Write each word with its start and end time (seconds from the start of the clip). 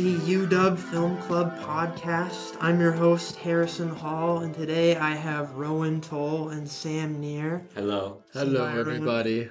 the 0.00 0.16
UW 0.16 0.78
Film 0.78 1.18
Club 1.18 1.54
podcast. 1.60 2.56
I'm 2.58 2.80
your 2.80 2.92
host, 2.92 3.36
Harrison 3.36 3.90
Hall, 3.90 4.38
and 4.38 4.54
today 4.54 4.96
I 4.96 5.10
have 5.10 5.52
Rowan 5.56 6.00
Tull 6.00 6.48
and 6.48 6.66
Sam 6.66 7.20
Neer. 7.20 7.66
Hello. 7.74 8.22
Hello, 8.32 8.64
everybody. 8.64 9.50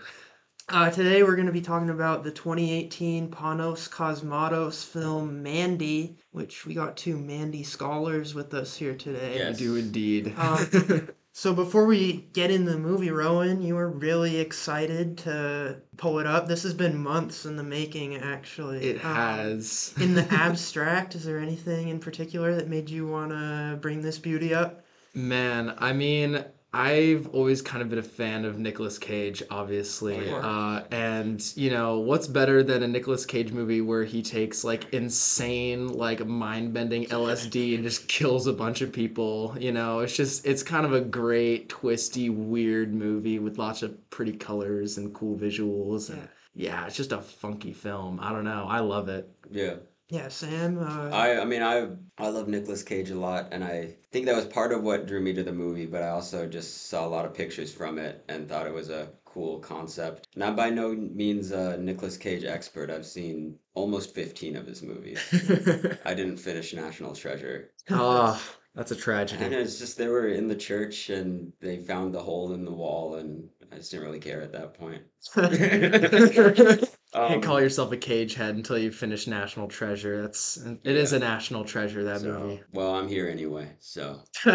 Uh, 0.68 0.90
today 0.90 1.22
we're 1.22 1.36
going 1.36 1.46
to 1.46 1.54
be 1.54 1.62
talking 1.62 1.92
about 1.92 2.24
the 2.24 2.32
2018 2.32 3.30
Panos 3.30 3.88
Cosmatos 3.88 4.84
film 4.84 5.44
Mandy, 5.44 6.18
which 6.32 6.66
we 6.66 6.74
got 6.74 6.98
two 6.98 7.20
Mandy 7.20 7.62
scholars 7.62 8.34
with 8.34 8.56
us 8.56 8.76
here 8.76 8.96
today. 8.96 9.36
Yes. 9.36 9.56
I 9.56 9.60
do 9.60 9.76
indeed. 9.76 10.34
Um, 10.36 11.10
So 11.32 11.54
before 11.54 11.86
we 11.86 12.28
get 12.34 12.52
in 12.52 12.66
the 12.66 12.78
movie, 12.78 13.12
Rowan, 13.12 13.62
you 13.62 13.76
were 13.76 13.90
really 13.90 14.38
excited 14.38 15.18
to 15.20 15.78
pull 15.96 16.20
it 16.20 16.26
up. 16.26 16.48
This 16.48 16.64
has 16.64 16.74
been 16.74 17.02
months 17.02 17.46
in 17.46 17.56
the 17.56 17.64
making, 17.64 18.18
actually. 18.18 18.84
it 18.84 19.06
Um, 19.06 19.16
has. 19.16 19.94
in 20.02 20.16
the 20.16 20.28
abstract, 20.34 21.16
is 21.16 21.24
there 21.24 21.40
anything 21.40 21.88
in 21.90 22.00
particular 22.00 22.56
that 22.56 22.68
made 22.68 22.90
you 22.90 23.08
want 23.08 23.32
to 23.32 23.78
bring 23.80 24.02
this 24.02 24.18
beauty 24.18 24.54
up? 24.54 24.84
Man, 25.14 25.74
I 25.78 25.94
mean, 25.94 26.44
I've 26.72 27.30
always 27.30 27.64
kind 27.64 27.82
of 27.82 27.90
been 27.90 27.98
a 27.98 28.04
fan 28.04 28.46
of 28.46 28.60
Nicolas 28.60 29.00
Cage, 29.00 29.42
obviously. 29.50 30.30
Uh, 30.30 30.84
and, 30.92 31.44
you 31.58 31.72
know, 31.72 31.98
what's 32.00 32.28
better 32.28 32.62
than 32.62 32.84
a 32.84 32.88
Nicolas 32.88 33.26
Cage 33.26 33.52
movie 33.52 33.82
where 33.82 34.04
he 34.04 34.22
takes, 34.22 34.64
like, 34.64 34.94
insane, 34.94 35.88
like, 35.88 36.24
mind 36.28 36.74
bending 36.74 37.06
LSD 37.06 37.74
and 37.74 37.84
just 37.84 38.08
kills 38.08 38.46
a 38.46 38.54
bunch 38.54 38.82
of 38.82 38.94
people? 38.94 39.56
You 39.60 39.72
know, 39.72 40.00
it's 40.02 40.16
just, 40.16 40.46
it's 40.46 40.62
kind 40.62 40.86
of 40.86 40.94
a 40.94 41.02
great, 41.02 41.70
twisty, 41.70 42.30
weird 42.30 42.94
movie 42.94 43.40
with 43.40 43.58
lots 43.58 43.82
of 43.82 44.10
pretty 44.12 44.34
colors 44.34 45.00
and 45.00 45.12
cool 45.14 45.38
visuals. 45.38 46.12
And 46.12 46.28
yeah, 46.54 46.86
it's 46.86 46.96
just 46.96 47.12
a 47.12 47.22
funky 47.22 47.74
film. 47.74 48.20
I 48.22 48.32
don't 48.32 48.44
know. 48.44 48.68
I 48.70 48.80
love 48.82 49.10
it. 49.10 49.28
Yeah. 49.50 49.78
Yeah, 50.10 50.28
Sam. 50.30 50.80
Uh, 50.80 51.10
I 51.12 51.40
I 51.42 51.46
mean 51.46 51.62
I 51.62 51.88
I 52.18 52.30
love 52.30 52.48
Nicolas 52.48 52.84
Cage 52.84 53.12
a 53.12 53.16
lot 53.16 53.50
and 53.52 53.64
I 53.64 53.96
think 54.12 54.26
that 54.26 54.36
was 54.36 54.46
part 54.46 54.72
of 54.72 54.84
what 54.84 55.06
drew 55.06 55.22
me 55.22 55.34
to 55.34 55.44
the 55.44 55.54
movie, 55.54 55.86
but 55.86 56.02
I 56.02 56.10
also 56.10 56.48
just 56.48 56.88
saw 56.90 57.06
a 57.06 57.10
lot 57.10 57.26
of 57.26 57.34
pictures 57.34 57.72
from 57.74 58.00
it 58.00 58.24
and 58.28 58.50
thought 58.50 58.66
it 58.68 58.74
was 58.74 58.90
a 58.90 59.10
cool 59.26 59.60
concept. 59.60 60.28
And 60.34 60.44
I'm 60.44 60.56
by 60.56 60.72
no 60.72 60.94
means 60.94 61.52
a 61.52 61.78
Nicolas 61.78 62.18
Cage 62.18 62.44
expert. 62.44 62.90
I've 62.90 63.06
seen 63.06 63.60
almost 63.76 64.16
15 64.16 64.56
of 64.56 64.66
his 64.66 64.82
movies. 64.82 65.20
I 66.06 66.16
didn't 66.16 66.38
finish 66.38 66.74
National 66.74 67.14
Treasure. 67.14 67.72
oh, 67.92 68.42
that's 68.76 68.92
a 68.92 68.96
tragedy. 68.96 69.44
And 69.44 69.54
it's 69.54 69.78
just 69.78 69.98
they 69.98 70.08
were 70.08 70.28
in 70.28 70.48
the 70.48 70.56
church 70.56 71.10
and 71.10 71.54
they 71.60 71.78
found 71.78 72.14
the 72.14 72.22
hole 72.22 72.54
in 72.54 72.66
the 72.66 72.74
wall 72.74 73.16
and 73.16 73.50
I 73.72 73.76
just 73.78 73.92
didn't 73.92 74.06
really 74.06 74.20
care 74.20 74.42
at 74.42 74.52
that 74.54 74.74
point. 74.74 75.04
Can't 77.12 77.36
Um, 77.36 77.42
call 77.42 77.60
yourself 77.60 77.92
a 77.92 77.98
cage 77.98 78.36
head 78.36 78.56
until 78.56 78.78
you 78.78 78.92
finish 78.92 79.26
National 79.28 79.68
Treasure. 79.68 80.22
That's 80.22 80.58
it 80.58 80.96
is 80.96 81.12
Yeah. 81.12 81.18
a 81.18 81.20
national 81.20 81.66
treasure 81.66 82.04
that 82.04 82.22
so, 82.22 82.40
movie. 82.40 82.64
well, 82.72 82.94
I'm 82.96 83.08
here 83.08 83.28
anyway, 83.28 83.76
so 83.80 84.22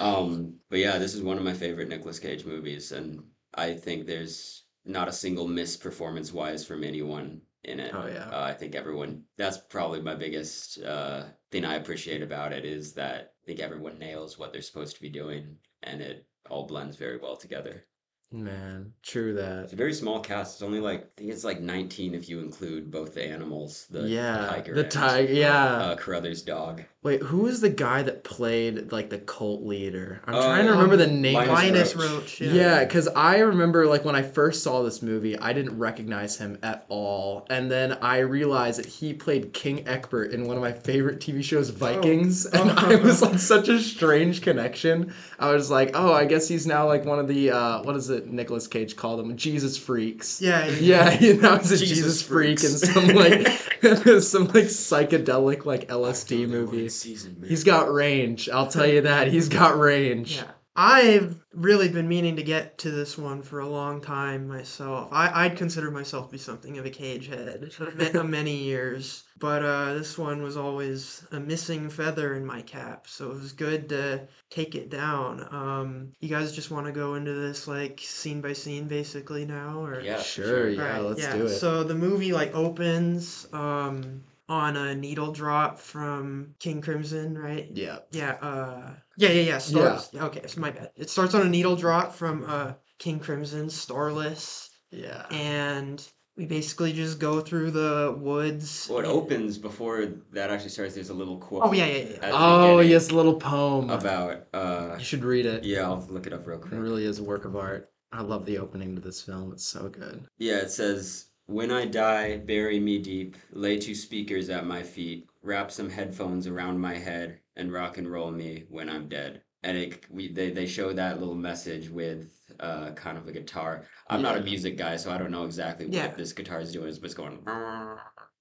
Um, 0.00 0.60
but 0.68 0.78
yeah, 0.78 0.98
this 0.98 1.14
is 1.14 1.22
one 1.22 1.38
of 1.38 1.44
my 1.44 1.52
favorite 1.54 1.88
Nicolas 1.88 2.18
Cage 2.18 2.44
movies, 2.44 2.92
and 2.92 3.22
I 3.54 3.74
think 3.74 4.06
there's 4.06 4.64
not 4.84 5.08
a 5.08 5.12
single 5.12 5.48
miss 5.48 5.76
performance 5.76 6.32
wise 6.32 6.64
from 6.66 6.84
anyone 6.84 7.40
in 7.64 7.80
it. 7.80 7.94
Oh, 7.94 8.06
yeah. 8.06 8.28
Uh, 8.30 8.42
I 8.42 8.52
think 8.52 8.74
everyone. 8.74 9.24
That's 9.36 9.58
probably 9.58 10.00
my 10.02 10.14
biggest 10.14 10.82
uh, 10.82 11.24
thing 11.50 11.64
I 11.64 11.76
appreciate 11.76 12.22
about 12.22 12.52
it 12.52 12.64
is 12.64 12.92
that 12.94 13.32
I 13.42 13.46
think 13.46 13.60
everyone 13.60 13.98
nails 13.98 14.38
what 14.38 14.52
they're 14.52 14.62
supposed 14.62 14.96
to 14.96 15.02
be 15.02 15.08
doing, 15.10 15.56
and 15.82 16.00
it 16.02 16.26
all 16.50 16.66
blends 16.66 16.96
very 16.96 17.18
well 17.18 17.36
together. 17.36 17.84
Man, 18.32 18.92
true 19.02 19.34
that. 19.34 19.64
It's 19.64 19.72
a 19.72 19.76
very 19.76 19.94
small 19.94 20.20
cast. 20.20 20.56
It's 20.56 20.62
only 20.62 20.80
like 20.80 21.02
I 21.02 21.08
think 21.16 21.30
it's 21.30 21.44
like 21.44 21.60
19 21.60 22.12
if 22.14 22.28
you 22.28 22.40
include 22.40 22.90
both 22.90 23.14
the 23.14 23.24
animals, 23.24 23.86
the 23.88 24.02
yeah, 24.02 24.46
tiger, 24.48 24.74
the 24.74 24.84
tiger. 24.84 25.32
Yeah. 25.32 25.76
uh, 25.76 25.96
Carruthers' 25.96 26.42
dog. 26.42 26.82
Wait, 27.06 27.22
who 27.22 27.38
was 27.42 27.60
the 27.60 27.68
guy 27.70 28.02
that 28.02 28.24
played 28.24 28.90
like 28.90 29.10
the 29.10 29.18
cult 29.18 29.62
leader? 29.62 30.20
I'm 30.26 30.34
Oh, 30.34 30.42
trying 30.42 30.66
to 30.66 30.72
remember 30.72 30.96
the 30.96 31.06
um, 31.08 31.22
name. 31.22 31.34
Linus 31.34 31.48
of 31.48 31.54
Linus 31.54 31.94
Roach. 31.94 32.10
Roach. 32.10 32.40
Yeah, 32.40 32.52
Yeah. 32.52 32.84
because 32.84 33.06
I 33.06 33.38
remember 33.38 33.86
like 33.86 34.04
when 34.04 34.16
I 34.16 34.22
first 34.22 34.64
saw 34.64 34.82
this 34.82 35.02
movie, 35.02 35.38
I 35.38 35.52
didn't 35.52 35.78
recognize 35.78 36.36
him 36.36 36.58
at 36.64 36.84
all, 36.88 37.46
and 37.48 37.70
then 37.70 37.92
I 38.02 38.18
realized 38.18 38.80
that 38.80 38.86
he 38.86 39.14
played 39.14 39.52
King 39.52 39.86
Egbert 39.86 40.32
in 40.32 40.48
one 40.48 40.56
of 40.56 40.62
my 40.62 40.72
favorite 40.72 41.20
TV 41.20 41.44
shows, 41.44 41.70
Vikings, 41.70 42.44
and 42.52 42.72
Oh. 42.72 42.74
I 42.76 42.96
was 42.96 43.22
like 43.22 43.38
such 43.38 43.68
a 43.68 43.78
strange 43.78 44.42
connection. 44.42 45.14
I 45.38 45.52
was 45.52 45.70
like, 45.70 45.92
oh, 45.94 46.12
I 46.12 46.24
guess 46.24 46.48
he's 46.48 46.66
now 46.66 46.88
like 46.88 47.04
one 47.04 47.20
of 47.20 47.28
the 47.28 47.52
uh, 47.52 47.82
what 47.84 47.94
is 47.94 48.10
it? 48.10 48.26
Nicolas 48.26 48.66
Cage 48.66 48.96
called 48.96 49.20
them 49.20 49.36
Jesus 49.36 49.78
freaks. 49.78 50.40
Yeah. 50.42 50.66
Yeah, 50.66 51.10
he 51.10 51.34
now 51.34 51.58
he's 51.58 51.70
a 51.70 51.76
Jesus 51.76 51.98
Jesus, 51.98 52.22
freak 52.22 52.64
in 52.64 52.70
some 52.70 53.06
like 53.08 53.46
some 54.22 54.46
like 54.48 54.64
psychedelic 54.64 55.64
like 55.66 55.86
LSD 55.86 56.48
movie. 56.48 56.88
Season, 56.96 57.36
man. 57.40 57.48
He's 57.48 57.64
got 57.64 57.92
range. 57.92 58.48
I'll 58.48 58.68
tell 58.68 58.86
you 58.86 59.02
that. 59.02 59.28
He's 59.28 59.48
got 59.48 59.78
range. 59.78 60.36
Yeah. 60.36 60.50
I've 60.78 61.42
really 61.54 61.88
been 61.88 62.06
meaning 62.06 62.36
to 62.36 62.42
get 62.42 62.76
to 62.78 62.90
this 62.90 63.16
one 63.16 63.42
for 63.42 63.60
a 63.60 63.68
long 63.68 64.02
time 64.02 64.46
myself. 64.46 65.08
I, 65.10 65.46
I'd 65.46 65.56
consider 65.56 65.90
myself 65.90 66.26
to 66.26 66.32
be 66.32 66.38
something 66.38 66.76
of 66.76 66.84
a 66.84 66.90
cage 66.90 67.28
head 67.28 67.72
for 68.12 68.24
many 68.24 68.56
years. 68.56 69.24
But 69.38 69.64
uh, 69.64 69.94
this 69.94 70.18
one 70.18 70.42
was 70.42 70.58
always 70.58 71.26
a 71.32 71.40
missing 71.40 71.88
feather 71.88 72.34
in 72.34 72.44
my 72.44 72.60
cap, 72.60 73.06
so 73.06 73.30
it 73.30 73.40
was 73.40 73.52
good 73.52 73.88
to 73.88 74.28
take 74.50 74.74
it 74.74 74.90
down. 74.90 75.46
Um, 75.50 76.12
you 76.20 76.28
guys 76.28 76.52
just 76.52 76.70
want 76.70 76.86
to 76.86 76.92
go 76.92 77.14
into 77.14 77.32
this 77.32 77.66
like 77.66 78.00
scene 78.00 78.42
by 78.42 78.52
scene 78.52 78.86
basically 78.86 79.46
now? 79.46 79.82
or 79.82 80.00
Yeah, 80.00 80.20
Sure, 80.20 80.68
yeah, 80.68 80.82
Alright, 80.82 81.02
let's 81.02 81.26
do 81.26 81.46
it. 81.46 81.58
So 81.58 81.84
the 81.84 81.94
movie 81.94 82.32
like 82.32 82.54
opens 82.54 83.46
um, 83.52 84.22
on 84.48 84.76
a 84.76 84.94
needle 84.94 85.32
drop 85.32 85.78
from 85.78 86.54
King 86.58 86.80
Crimson, 86.80 87.36
right? 87.36 87.68
Yeah. 87.72 87.98
Yeah, 88.12 88.32
uh 88.40 88.90
yeah, 89.16 89.30
yeah, 89.30 89.42
yeah. 89.42 89.58
Starts 89.58 90.14
okay, 90.14 90.40
it's 90.42 90.56
my 90.56 90.70
bad. 90.70 90.90
It 90.96 91.10
starts 91.10 91.34
on 91.34 91.42
a 91.42 91.48
needle 91.48 91.76
drop 91.76 92.14
from 92.14 92.44
uh 92.48 92.74
King 92.98 93.18
Crimson, 93.18 93.68
Starless, 93.68 94.70
Yeah. 94.90 95.26
and 95.30 96.06
we 96.36 96.44
basically 96.46 96.92
just 96.92 97.18
go 97.18 97.40
through 97.40 97.70
the 97.70 98.14
woods. 98.18 98.86
Well, 98.90 98.98
it 99.00 99.04
and- 99.04 99.12
opens 99.12 99.58
before 99.58 100.06
that 100.32 100.50
actually 100.50 100.68
starts. 100.70 100.94
There's 100.94 101.10
a 101.10 101.14
little 101.14 101.38
quote. 101.38 101.62
Oh 101.64 101.72
yeah, 101.72 101.86
yeah, 101.86 102.04
yeah. 102.22 102.30
Oh, 102.32 102.80
yes, 102.80 103.10
a 103.10 103.14
little 103.14 103.34
poem. 103.34 103.90
About 103.90 104.46
uh, 104.54 104.96
You 104.98 105.04
should 105.04 105.24
read 105.24 105.46
it. 105.46 105.64
yeah, 105.64 105.82
I'll 105.84 106.06
look 106.08 106.26
it 106.26 106.32
up 106.32 106.46
real 106.46 106.58
quick. 106.58 106.72
It 106.74 106.78
really 106.78 107.04
is 107.04 107.18
a 107.18 107.24
work 107.24 107.44
of 107.46 107.56
art. 107.56 107.90
I 108.12 108.22
love 108.22 108.46
the 108.46 108.58
opening 108.58 108.94
to 108.94 109.00
this 109.00 109.20
film. 109.22 109.50
It's 109.52 109.64
so 109.66 109.88
good. 109.88 110.26
Yeah, 110.38 110.56
it 110.58 110.70
says, 110.70 111.25
"When 111.46 111.70
I 111.70 111.84
die, 111.86 112.38
bury 112.38 112.80
me 112.80 112.98
deep. 112.98 113.36
Lay 113.52 113.78
two 113.78 113.94
speakers 113.94 114.50
at 114.50 114.66
my 114.66 114.82
feet. 114.82 115.28
Wrap 115.42 115.70
some 115.70 115.88
headphones 115.90 116.46
around 116.46 116.80
my 116.80 116.94
head, 116.94 117.38
and 117.56 117.72
rock 117.72 117.98
and 117.98 118.10
roll 118.10 118.30
me 118.30 118.64
when 118.68 118.88
I'm 118.88 119.08
dead." 119.08 119.42
And 119.62 119.76
it, 119.78 120.04
we 120.10 120.28
they 120.32 120.50
they 120.50 120.66
show 120.66 120.92
that 120.92 121.18
little 121.20 121.34
message 121.34 121.88
with 121.88 122.32
uh 122.60 122.92
kind 122.92 123.16
of 123.18 123.26
a 123.28 123.32
guitar. 123.32 123.84
I'm 124.08 124.22
not 124.22 124.36
a 124.36 124.40
music 124.42 124.76
guy, 124.76 124.96
so 124.96 125.10
I 125.10 125.18
don't 125.18 125.30
know 125.30 125.44
exactly 125.44 125.86
what 125.86 125.94
Yeah. 125.94 126.14
this 126.14 126.32
guitar 126.32 126.60
is 126.60 126.72
doing, 126.72 126.92
but 126.94 127.04
it's 127.04 127.14
going 127.14 127.38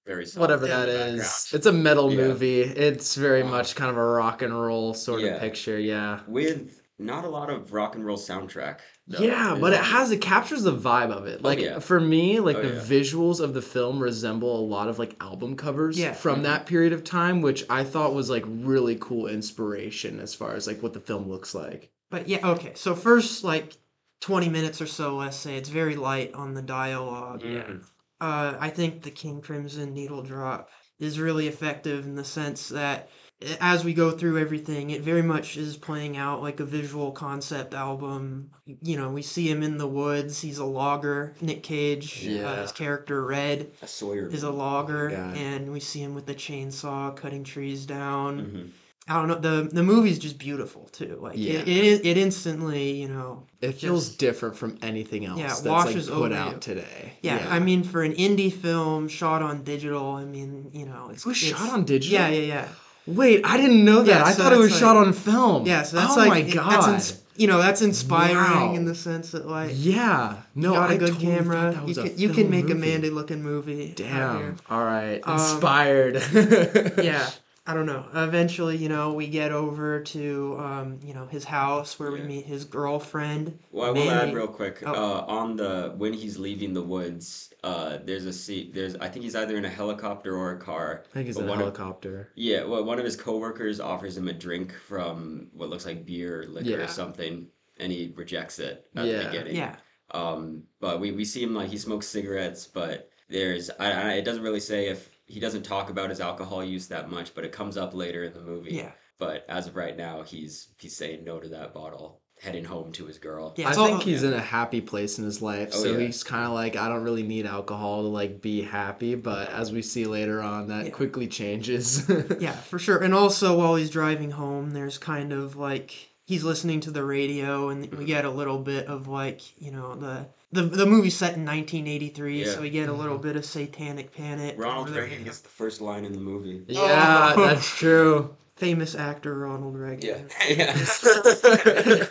very 0.06 0.26
soft 0.26 0.40
Whatever 0.42 0.68
that 0.68 0.88
is. 0.90 1.50
It's 1.54 1.66
a 1.66 1.72
metal 1.72 2.12
Yeah. 2.12 2.18
movie. 2.28 2.62
It's 2.62 3.16
very 3.16 3.42
Um, 3.42 3.50
much 3.50 3.76
kind 3.76 3.90
of 3.90 3.98
a 3.98 4.06
rock 4.06 4.42
and 4.44 4.54
roll 4.54 4.94
sort 4.94 5.22
Yeah. 5.22 5.36
of 5.36 5.42
picture. 5.42 5.80
Yeah. 5.80 6.22
with 6.28 6.82
not 6.98 7.26
a 7.26 7.30
lot 7.30 7.50
of 7.50 7.74
rock 7.74 7.96
and 7.96 8.06
roll 8.06 8.18
soundtrack. 8.18 8.80
though. 9.08 9.20
Yeah, 9.20 9.58
but 9.60 9.74
it 9.74 9.82
has 9.82 10.12
it 10.12 10.22
captures 10.22 10.64
the 10.64 10.76
vibe 10.76 11.12
of 11.12 11.28
it. 11.28 11.42
Oh, 11.44 11.48
Like 11.48 11.60
yeah. 11.60 11.80
for 11.80 12.00
me, 12.00 12.40
like 12.40 12.56
Oh, 12.58 12.62
the 12.62 12.76
yeah. 12.76 12.82
visuals 12.82 13.40
of 13.40 13.54
the 13.54 13.62
film 13.62 14.00
resemble 14.00 14.58
a 14.60 14.66
lot 14.66 14.88
of 14.88 14.98
like 14.98 15.16
album 15.22 15.56
covers 15.56 16.00
Yeah. 16.00 16.14
from 16.14 16.40
Mhm. 16.40 16.44
that 16.44 16.66
period 16.66 16.94
of 16.94 17.04
time, 17.04 17.42
which 17.42 17.66
I 17.70 17.84
thought 17.84 18.14
was 18.14 18.30
like 18.30 18.44
really 18.48 18.96
cool 19.00 19.28
inspiration 19.28 20.20
as 20.20 20.34
far 20.34 20.54
as 20.54 20.68
like 20.68 20.82
what 20.82 20.94
the 20.94 21.00
film 21.00 21.30
looks 21.30 21.54
like. 21.54 21.92
But 22.09 22.28
yeah, 22.30 22.47
okay. 22.52 22.72
So 22.76 22.96
first 22.96 23.44
like 23.44 23.74
20 24.22 24.50
minutes 24.50 24.82
or 24.82 24.88
so, 24.88 25.18
let's 25.18 25.38
say, 25.38 25.58
it's 25.58 25.70
very 25.70 25.96
light 25.96 26.34
on 26.34 26.53
the 26.53 26.62
dialogue. 26.62 27.41
Mm. 27.44 27.84
uh, 28.22 28.56
I 28.59 28.70
think 28.70 29.03
the 29.03 29.12
King 29.12 29.41
Crimson 29.41 29.94
needle 29.94 30.24
drop 30.24 30.70
is 31.00 31.20
really 31.20 31.48
effective 31.48 32.06
in 32.06 32.16
the 32.16 32.24
sense 32.24 32.70
that 32.70 33.09
i- 33.09 33.25
as 33.59 33.84
we 33.84 33.93
go 33.93 34.11
through 34.11 34.40
everything, 34.40 34.91
it 34.91 35.02
very 35.02 35.22
much 35.22 35.58
is 35.58 35.76
playing 35.78 36.17
out 36.17 36.41
like 36.41 36.59
a 36.59 36.66
visual 36.66 37.11
concept 37.11 37.73
album. 37.73 38.49
You 38.82 38.97
know, 38.97 39.09
we 39.09 39.22
see 39.22 39.49
him 39.49 39.61
in 39.61 39.78
the 39.78 39.87
woods. 39.87 40.40
He's 40.41 40.58
a 40.58 40.66
logger. 40.66 41.35
Nick 41.41 41.61
Cage, 41.64 42.26
uh, 42.28 42.61
his 42.61 42.72
character 42.72 43.26
Red, 43.26 43.72
A 43.82 43.87
Sawyer 43.87 44.28
is 44.28 44.43
a 44.43 44.49
logger, 44.52 45.09
God. 45.09 45.35
and 45.37 45.72
we 45.72 45.79
see 45.79 46.02
him 46.02 46.16
with 46.16 46.26
the 46.26 46.35
chainsaw 46.35 47.16
cutting 47.16 47.43
trees 47.43 47.85
down. 47.85 48.40
Mhm. 48.41 48.70
I 49.08 49.14
don't 49.20 49.28
know. 49.28 49.35
the 49.35 49.70
The 49.72 49.84
movie's 49.84 50.17
just 50.17 50.40
beautiful 50.40 50.85
too. 50.91 51.20
Like 51.22 51.35
Yeah. 51.38 51.59
it, 51.59 51.67
it, 51.67 52.05
it 52.08 52.17
instantly, 52.17 52.93
you 52.93 53.08
know, 53.08 53.43
It 53.61 53.73
feels 53.73 54.08
Just- 54.08 54.20
different 54.20 54.58
from 54.58 54.78
anything 54.81 55.26
else 55.26 55.40
Yeah, 55.40 55.47
that's 55.49 55.61
washes 55.64 56.09
like 56.09 56.17
put 56.20 56.31
over 56.31 56.41
out 56.41 56.53
you. 56.53 56.59
today. 56.59 57.14
Yeah, 57.22 57.46
I 57.49 57.59
mean, 57.59 57.84
for 57.84 58.02
an 58.02 58.14
indie 58.14 58.52
film 58.52 59.08
shot 59.08 59.41
on 59.43 59.64
digital, 59.64 60.11
I 60.16 60.26
mean, 60.26 60.72
you 60.73 60.85
know, 60.88 61.09
it's 61.11 61.23
it 61.23 61.28
was 61.29 61.43
it's- 61.43 61.59
shot 61.59 61.70
on 61.72 61.84
digital. 61.84 62.17
Yeah, 62.20 62.29
yeah, 62.29 62.41
yeah. 62.41 62.67
Wait, 63.07 63.41
I 63.46 63.57
didn't 63.57 63.85
know 63.85 64.02
that. 64.03 64.19
Yeah, 64.19 64.23
I 64.25 64.31
so 64.31 64.43
thought 64.43 64.53
it 64.53 64.57
was 64.57 64.69
that's 64.69 64.79
shot 64.79 64.97
on 64.97 65.13
film. 65.13 65.66
Yeah, 65.66 65.84
so 65.84 65.97
that's 65.97 66.13
oh 66.13 66.19
like 66.19 66.29
my 66.29 66.41
god. 66.41 66.93
that's 66.93 67.22
you 67.35 67.47
know 67.47 67.59
that's 67.61 67.81
inspiring 67.81 68.35
Wow. 68.35 68.73
in 68.73 68.85
the 68.85 68.96
sense 68.96 69.31
that 69.31 69.47
like 69.47 69.72
Yeah. 69.73 70.37
No, 70.55 70.69
you 70.73 70.79
got 70.79 70.90
a 70.90 70.93
I 70.93 70.97
good 70.97 71.07
totally 71.09 71.25
camera. 71.25 71.84
You 71.85 71.91
a 72.02 72.03
can, 72.09 72.17
you 72.17 72.29
can 72.29 72.49
make 72.49 72.69
a. 72.69 72.75
Mandy 72.75 73.09
looking 73.09 73.43
movie. 73.43 73.93
Damn. 73.96 74.57
All 74.69 74.84
right. 74.84 75.19
Um, 75.23 75.34
Inspired. 75.34 76.16
yeah 77.03 77.29
i 77.67 77.73
don't 77.73 77.85
know 77.85 78.06
eventually 78.14 78.78
you 78.78 78.90
know 78.90 79.14
we 79.14 79.28
get 79.28 79.52
over 79.52 80.00
to 80.02 80.56
um, 80.59 81.00
you 81.03 81.14
know 81.14 81.26
his 81.26 81.44
house 81.44 82.00
where 82.00 82.12
we 82.12 82.22
meet 82.22 82.46
his 82.46 82.64
girlfriend 82.66 83.58
Well, 83.72 83.88
I 83.88 83.91
will 83.91 84.09
add 84.12 84.34
real 84.34 84.47
quick. 84.47 84.84
Oh. 84.85 84.94
Uh, 84.94 85.26
on 85.28 85.56
the 85.58 85.94
when 85.97 86.14
he's 86.14 86.38
leaving 86.38 86.73
the 86.73 86.82
woods, 86.82 87.53
uh, 87.64 87.97
there's 88.03 88.26
a 88.26 88.34
seat. 88.34 88.73
There's 88.73 88.96
I 88.96 89.09
think 89.09 89.23
he's 89.23 89.35
either 89.35 89.58
in 89.58 89.66
a 89.66 89.70
helicopter 89.70 90.35
or 90.35 90.52
a 90.52 90.59
car. 90.59 91.03
I 91.12 91.14
think 91.14 91.28
he's 91.28 91.38
in 91.38 91.44
a 91.46 91.47
one 91.47 91.58
of- 91.58 91.64
helicopter. 91.66 92.32
Yeah, 92.35 92.64
well, 92.64 92.84
one 92.84 93.00
of 93.00 93.06
his 93.06 93.16
coworkers 93.16 93.79
offers 93.79 94.17
him 94.17 94.28
a 94.28 94.34
drink 94.34 94.73
from 94.73 95.47
what 95.53 95.70
looks 95.70 95.85
like 95.85 96.06
beer, 96.06 96.41
or 96.41 96.46
liquor, 96.47 96.70
Yeah. 96.70 96.78
or 96.78 96.88
something, 96.88 97.47
and 97.79 97.91
he 97.91 98.14
rejects 98.16 98.59
it 98.59 98.88
at 98.96 99.06
Yeah. 99.06 99.17
the 99.20 99.26
beginning. 99.26 99.56
yeah 99.56 99.76
Um, 100.12 100.64
but 100.79 101.00
we, 101.00 101.12
we 101.12 101.26
see 101.26 101.41
him 101.44 101.53
like 101.56 101.70
he 101.70 101.78
smokes 101.78 102.08
cigarettes, 102.08 102.67
but 102.67 103.09
there's 103.29 103.70
I, 103.79 103.91
I 103.91 104.12
it 104.14 104.26
doesn't 104.26 104.44
really 104.44 104.59
say 104.59 104.88
if 104.88 105.15
he 105.26 105.40
doesn't 105.40 105.64
talk 105.64 105.90
about 105.90 106.10
his 106.10 106.22
alcohol 106.22 106.64
use 106.64 106.88
that 106.88 107.10
much, 107.10 107.34
but 107.36 107.44
it 107.46 107.52
comes 107.52 107.78
up 107.78 107.94
later 107.94 108.24
in 108.24 108.34
the 108.34 108.42
movie. 108.42 108.76
yeah 108.76 108.92
But 109.18 109.46
as 109.50 109.68
of 109.68 109.76
right 109.76 109.96
now, 109.98 110.22
he's 110.24 110.70
he's 110.80 110.96
saying 110.96 111.24
no 111.24 111.40
to 111.40 111.50
that 111.50 111.74
bottle, 111.74 112.22
heading 112.42 112.66
home 112.66 112.92
to 112.94 113.06
his 113.06 113.18
girl. 113.18 113.54
yeah 113.58 113.66
I 113.68 113.70
it's 113.70 113.78
all- 113.78 113.88
think 113.88 114.04
he's 114.04 114.24
in 114.24 114.34
a 114.34 114.40
happy 114.42 114.82
place 114.82 115.18
in 115.18 115.26
his 115.26 115.42
life, 115.42 115.70
Oh, 115.74 115.84
so 115.84 115.92
yeah. 115.94 116.06
he's 116.06 116.24
kind 116.24 116.46
of 116.46 116.52
like, 116.52 116.76
I 116.76 116.88
don't 116.90 117.04
really 117.04 117.24
need 117.24 117.46
alcohol 117.46 118.02
to 118.04 118.08
like 118.10 118.42
be 118.42 118.62
happy. 118.62 119.16
But 119.16 119.50
as 119.52 119.72
we 119.72 119.82
see 119.82 120.06
later 120.06 120.42
on, 120.42 120.68
that 120.68 120.86
Yeah. 120.86 120.92
quickly 120.92 121.28
changes. 121.28 122.08
yeah 122.40 122.52
for 122.54 122.78
sure 122.80 122.98
and 123.02 123.14
also 123.14 123.58
while 123.58 123.76
he's 123.76 123.90
driving 123.90 124.32
home 124.32 124.72
there's 124.72 124.98
kind 124.98 125.32
of 125.34 125.56
like 125.56 125.94
he's 126.26 126.44
listening 126.44 126.80
to 126.82 126.92
the 126.92 127.04
radio 127.04 127.70
and 127.70 127.82
we 127.82 127.88
mm-hmm. 127.88 128.06
get 128.06 128.26
a 128.26 128.30
little 128.30 128.60
bit 128.60 128.88
of 128.88 129.08
like 129.08 129.42
you 129.62 129.72
know 129.72 129.96
the 129.96 130.28
the, 130.55 130.63
the 130.63 130.85
movie's 130.85 131.16
set 131.17 131.35
in 131.35 131.46
1983 131.46 132.43
Yeah. 132.46 132.52
so 132.52 132.61
we 132.61 132.69
get 132.69 132.90
a 132.90 132.93
little 132.93 133.17
bit 133.17 133.35
of 133.35 133.46
satanic 133.46 134.11
panic 134.16 134.55
Ronald 134.57 134.87
over 134.87 134.96
the 134.96 135.02
Reagan 135.02 135.23
gets 135.23 135.40
the 135.41 135.49
first 135.49 135.81
line 135.81 136.05
in 136.05 136.13
the 136.13 136.19
movie. 136.19 136.63
yeah, 136.67 137.34
Oh. 137.37 137.46
that's 137.46 137.69
true. 137.78 138.35
famous 138.55 138.96
actor 138.96 139.37
ronald 139.37 139.75
reagan 139.75 140.29
Yeah. 140.49 140.73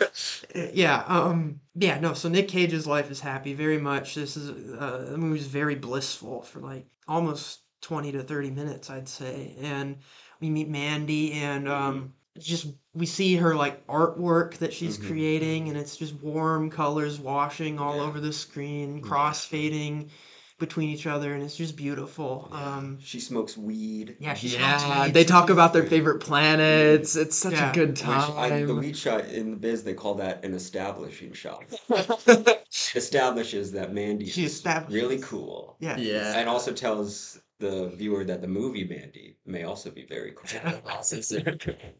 yeah 0.73 1.03
um 1.07 1.59
yeah 1.75 1.99
no 1.99 2.13
so 2.13 2.29
nick 2.29 2.47
cage's 2.47 2.85
life 2.87 3.09
is 3.11 3.19
happy 3.19 3.53
very 3.53 3.79
much 3.79 4.15
this 4.15 4.37
is 4.37 4.49
uh 4.73 5.07
the 5.11 5.17
movie's 5.17 5.47
very 5.47 5.75
blissful 5.75 6.41
for 6.43 6.59
like 6.59 6.85
almost 7.07 7.61
20 7.81 8.11
to 8.13 8.23
30 8.23 8.51
minutes 8.51 8.89
i'd 8.89 9.07
say 9.09 9.55
and 9.59 9.97
we 10.39 10.49
meet 10.49 10.69
mandy 10.69 11.33
and 11.33 11.67
um 11.67 12.13
it's 12.24 12.24
just 12.37 12.67
we 12.93 13.05
see 13.05 13.35
her 13.35 13.55
like 13.55 13.85
artwork 13.87 14.57
that 14.57 14.73
she's 14.73 14.97
Mhm. 14.97 15.07
creating 15.07 15.69
and 15.69 15.77
it's 15.77 15.95
just 15.95 16.13
warm 16.21 16.69
colors 16.69 17.19
washing 17.19 17.79
all 17.79 17.97
Yeah. 17.97 18.03
over 18.03 18.19
the 18.19 18.33
screen 18.33 19.01
crossfading 19.01 20.09
between 20.57 20.89
each 20.89 21.05
other 21.05 21.33
and 21.33 21.43
it's 21.43 21.55
just 21.57 21.75
beautiful 21.75 22.47
um 22.53 22.97
she 23.01 23.19
smokes 23.19 23.57
weed. 23.57 24.15
yeah 24.19 24.33
she 24.33 24.47
smokes 24.49 24.83
Yeah, 24.83 25.05
weed, 25.05 25.13
they 25.13 25.23
talk 25.25 25.49
about 25.49 25.73
their 25.73 25.83
favorite 25.85 26.19
planets. 26.19 27.15
It's 27.17 27.35
such 27.35 27.53
Yeah. 27.53 27.71
a 27.71 27.73
good 27.73 27.89
Which 27.91 28.03
I, 28.05 28.63
the 28.63 28.75
weed 28.75 28.95
shot 28.97 29.25
in 29.25 29.51
the 29.51 29.57
biz, 29.57 29.83
they 29.83 29.93
call 29.93 30.15
that 30.15 30.43
an 30.45 30.53
establishing 30.53 31.33
shot. 31.33 31.63
Establishes 32.95 33.71
that 33.73 33.93
Mandy 33.93 34.27
She 34.27 34.45
is 34.45 34.53
establishes- 34.53 34.93
really 35.03 35.19
cool. 35.19 35.75
yeah 35.79 35.97
yeah. 35.97 36.37
And 36.37 36.47
also 36.49 36.71
tells 36.71 37.39
the 37.65 37.87
viewer 37.95 38.23
that 38.25 38.41
the 38.41 38.47
movie 38.47 38.85
Mandy 38.85 39.37
may 39.45 39.63
also 39.63 39.89
be 39.89 40.05
very 40.05 40.33
cool. 40.35 40.59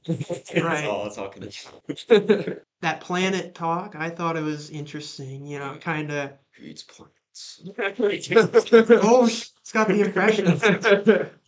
Right. 0.63 0.85
all 0.85 1.09
talking 1.09 1.43
about. 1.43 2.57
that 2.81 3.01
planet 3.01 3.55
talk 3.55 3.95
i 3.95 4.09
thought 4.09 4.37
it 4.37 4.43
was 4.43 4.69
interesting 4.69 5.45
you 5.45 5.59
know 5.59 5.77
kind 5.81 6.11
of 6.11 6.31
He 6.57 6.67
eats 6.67 6.83
plants. 6.83 7.61
oh 7.79 9.25
it's 9.27 9.71
got 9.73 9.87
the 9.87 10.01
impression 10.01 10.47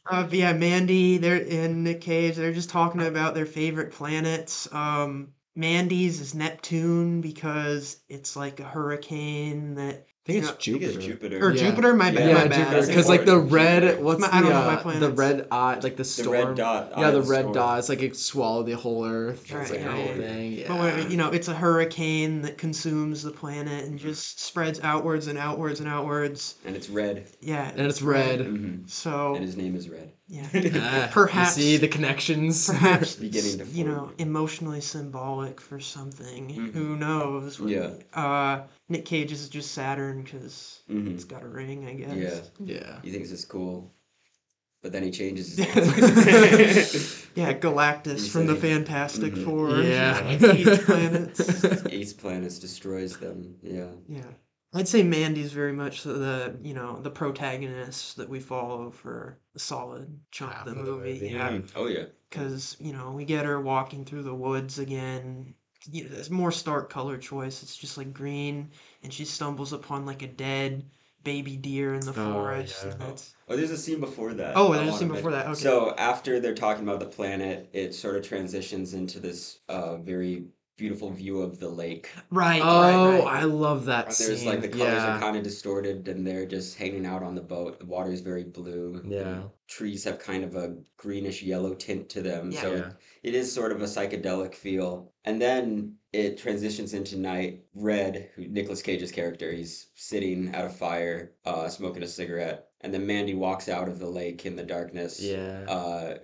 uh, 0.09 0.27
yeah 0.31 0.53
mandy 0.53 1.17
they're 1.17 1.37
in 1.37 1.83
nick 1.83 2.01
cage 2.01 2.35
they're 2.35 2.53
just 2.53 2.69
talking 2.69 3.01
about 3.03 3.35
their 3.35 3.45
favorite 3.45 3.91
planets 3.91 4.67
um 4.73 5.29
mandy's 5.55 6.19
is 6.19 6.35
neptune 6.35 7.21
because 7.21 8.01
it's 8.09 8.35
like 8.35 8.59
a 8.59 8.63
hurricane 8.63 9.75
that 9.75 10.05
I 10.27 10.33
think 10.33 10.43
you 10.43 10.49
it's 10.49 10.51
know- 10.51 10.57
Jupiter. 10.59 10.99
Jupiter. 11.01 11.45
or 11.45 11.51
Yeah. 11.53 11.69
jupiter 11.69 11.93
my 11.93 12.11
bad 12.11 12.27
Yeah, 12.27 12.33
my 12.33 12.41
Yeah, 12.43 12.47
bad 12.49 12.65
Jupiter. 12.71 12.87
Because 12.87 13.07
like 13.07 13.25
the 13.25 13.39
red, 13.39 14.03
what's 14.03 14.19
My- 14.19 14.27
the 14.27 14.35
I 14.35 14.41
don't 14.41 14.49
know 14.49 14.81
my 14.83 14.93
uh, 14.95 14.99
the 14.99 15.11
red 15.11 15.47
eye, 15.51 15.79
like 15.81 15.95
the 15.95 16.03
storm. 16.03 16.27
The 16.27 16.33
storm. 16.33 16.47
red 16.49 16.57
dot. 16.57 16.91
Yeah, 16.97 17.11
the 17.11 17.21
red 17.21 17.39
storm. 17.43 17.53
dot. 17.53 17.79
It's 17.79 17.87
like 17.87 18.01
it 18.01 18.17
swallowed 18.17 18.65
the 18.65 18.73
whole 18.73 19.05
Earth. 19.05 19.43
It's 19.43 19.53
Right, 19.53 19.69
like 19.71 19.79
a 19.79 19.83
whole 19.91 20.05
right. 20.05 20.17
thing. 20.17 20.51
Yeah. 20.51 20.67
But 20.67 20.79
when, 20.79 21.11
you 21.11 21.15
know, 21.15 21.29
it's 21.31 21.47
a 21.47 21.53
hurricane 21.53 22.41
that 22.41 22.57
consumes 22.57 23.23
the 23.23 23.31
planet 23.31 23.85
and 23.85 23.97
just 23.97 24.41
spreads 24.41 24.81
outwards 24.83 25.27
and 25.27 25.37
outwards 25.39 25.79
and 25.79 25.87
outwards. 25.87 26.55
And 26.65 26.75
it's 26.75 26.89
red. 26.89 27.23
Yeah, 27.39 27.71
and 27.77 27.87
it's 27.87 28.01
red. 28.01 28.41
hmm 28.41 28.75
So 28.87 29.35
And 29.35 29.45
his 29.45 29.55
name 29.55 29.77
is 29.77 29.87
Red. 29.87 30.11
Yeah, 30.27 30.47
Ah, 30.75 31.09
Perhaps- 31.11 31.57
you 31.57 31.63
see 31.63 31.77
the 31.77 31.87
connections. 31.87 32.67
perhaps 32.67 33.15
Beginning 33.27 33.59
to 33.59 33.65
you 33.65 33.85
know 33.85 34.11
emotionally 34.17 34.81
symbolic 34.81 35.61
for 35.61 35.79
something. 35.79 36.49
Mhm. 36.49 36.73
Who 36.73 36.95
knows? 36.97 37.59
Yeah. 37.59 37.91
Uh, 38.13 38.63
Nick 38.89 39.05
Cage 39.05 39.31
is 39.31 39.47
just 39.49 39.71
Saturn 39.71 40.23
because 40.23 40.81
hmm 40.87 41.07
it's 41.11 41.23
got 41.23 41.43
a 41.43 41.47
ring, 41.47 41.87
I 41.87 41.93
guess. 41.93 42.49
Yeah. 42.59 42.75
yeah. 42.75 43.01
He 43.03 43.11
thinks 43.11 43.31
it's 43.31 43.45
cool. 43.45 43.93
But 44.83 44.91
then 44.91 45.01
he 45.03 45.11
changes 45.11 45.57
his 45.57 47.27
Yeah, 47.35 47.53
Galactus 47.53 48.13
He's 48.19 48.31
from 48.31 48.45
the 48.47 48.53
like- 48.53 48.61
Fantastic 48.61 49.33
Mhm. 49.33 49.43
Four. 49.45 49.81
Yeah. 49.81 50.37
Eight 50.53 50.81
planets. 50.85 51.85
Eight 51.89 52.13
planets 52.17 52.59
destroys 52.59 53.17
them. 53.17 53.55
Yeah. 53.63 53.87
Yeah. 54.07 54.21
I'd 54.73 54.87
say 54.87 55.01
Mandy's 55.03 55.53
very 55.53 55.73
much 55.73 56.03
the 56.03 56.55
you 56.61 56.73
know 56.73 56.99
the 57.01 57.09
protagonist 57.09 58.17
that 58.17 58.29
we 58.29 58.39
follow 58.39 58.91
for 58.91 59.39
a 59.55 59.59
solid 59.59 60.19
chunk 60.31 60.53
Half 60.53 60.67
of 60.67 60.75
the 60.75 60.81
of 60.81 60.87
movie. 60.87 61.13
movie. 61.13 61.27
Yeah. 61.29 61.59
Oh 61.75 61.87
yeah. 61.87 62.05
because 62.29 62.75
you 62.79 62.93
know 62.93 63.11
we 63.11 63.25
get 63.25 63.45
her 63.45 63.61
walking 63.61 64.03
through 64.05 64.23
the 64.23 64.35
woods 64.35 64.79
again. 64.79 65.53
You 65.89 66.03
know, 66.03 66.09
there's 66.09 66.29
more 66.29 66.51
stark 66.51 66.89
color 66.89 67.17
choice. 67.17 67.63
It's 67.63 67.77
just 67.77 67.97
like 67.97 68.11
green, 68.13 68.71
and 69.03 69.13
she 69.13 69.23
stumbles 69.25 69.71
upon 69.73 70.05
like 70.05 70.21
a 70.21 70.27
dead 70.27 70.83
baby 71.23 71.55
deer 71.55 71.93
in 71.93 72.01
the 72.01 72.11
Oh, 72.11 72.33
forest. 72.33 72.83
yeah. 72.85 72.93
that's- 72.95 73.35
Oh, 73.49 73.55
there's 73.55 73.71
a 73.71 73.77
scene 73.77 73.99
before 73.99 74.33
that. 74.33 74.53
Oh, 74.55 74.73
there's 74.73 74.93
a 74.95 74.97
scene 74.97 75.07
before 75.09 75.31
that, 75.31 75.45
okay. 75.47 75.55
So 75.55 75.93
after 75.97 76.39
they're 76.39 76.55
talking 76.55 76.83
about 76.83 76.99
the 76.99 77.05
planet, 77.05 77.69
it 77.73 77.93
sort 77.93 78.15
of 78.17 78.23
transitions 78.27 78.93
into 78.93 79.19
this 79.19 79.59
uh, 79.69 79.97
very 79.97 80.45
beautiful 80.77 81.09
view 81.09 81.41
of 81.41 81.59
the 81.59 81.67
lake. 81.67 82.09
Right. 82.29 82.61
Oh, 82.63 83.09
right, 83.09 83.19
right. 83.19 83.41
I 83.41 83.43
love 83.43 83.85
that 83.85 84.13
scene. 84.13 84.27
There's 84.27 84.45
like 84.45 84.61
the 84.61 84.69
colors 84.69 84.93
yeah. 84.93 85.17
are 85.17 85.19
kind 85.19 85.35
of 85.35 85.43
distorted, 85.43 86.07
and 86.07 86.25
they're 86.25 86.45
just 86.45 86.77
hanging 86.77 87.05
out 87.05 87.23
on 87.23 87.35
the 87.35 87.41
boat. 87.41 87.79
The 87.79 87.85
water 87.85 88.11
is 88.11 88.21
very 88.21 88.43
blue. 88.43 89.01
Yeah. 89.05 89.23
The 89.23 89.49
trees 89.67 90.03
have 90.03 90.19
kind 90.19 90.43
of 90.43 90.55
a 90.55 90.75
greenish 90.95 91.41
yellow 91.41 91.73
tint 91.73 92.09
to 92.09 92.21
them, 92.21 92.51
so 92.51 92.75
Yeah. 92.75 92.91
it 93.23 93.33
is 93.33 93.51
sort 93.51 93.71
of 93.71 93.81
a 93.81 93.85
psychedelic 93.85 94.53
feel. 94.55 95.11
And 95.25 95.41
then 95.41 95.95
it 96.13 96.37
transitions 96.37 96.93
into 96.93 97.17
night. 97.17 97.63
Red, 97.73 98.29
who 98.35 98.47
Nicolas 98.47 98.81
Cage's 98.81 99.11
character, 99.11 99.51
he's 99.51 99.87
sitting 99.95 100.53
at 100.55 100.65
a 100.65 100.69
fire, 100.69 101.33
uh, 101.45 101.67
smoking 101.69 102.03
a 102.03 102.07
cigarette, 102.07 102.69
and 102.81 102.93
then 102.93 103.05
Mandy 103.05 103.33
walks 103.33 103.67
out 103.67 103.89
of 103.89 103.99
the 103.99 104.09
lake 104.09 104.45
in 104.45 104.55
the 104.55 104.63
darkness, 104.63 105.19
Yeah. 105.19 105.65
uh, 105.67 106.17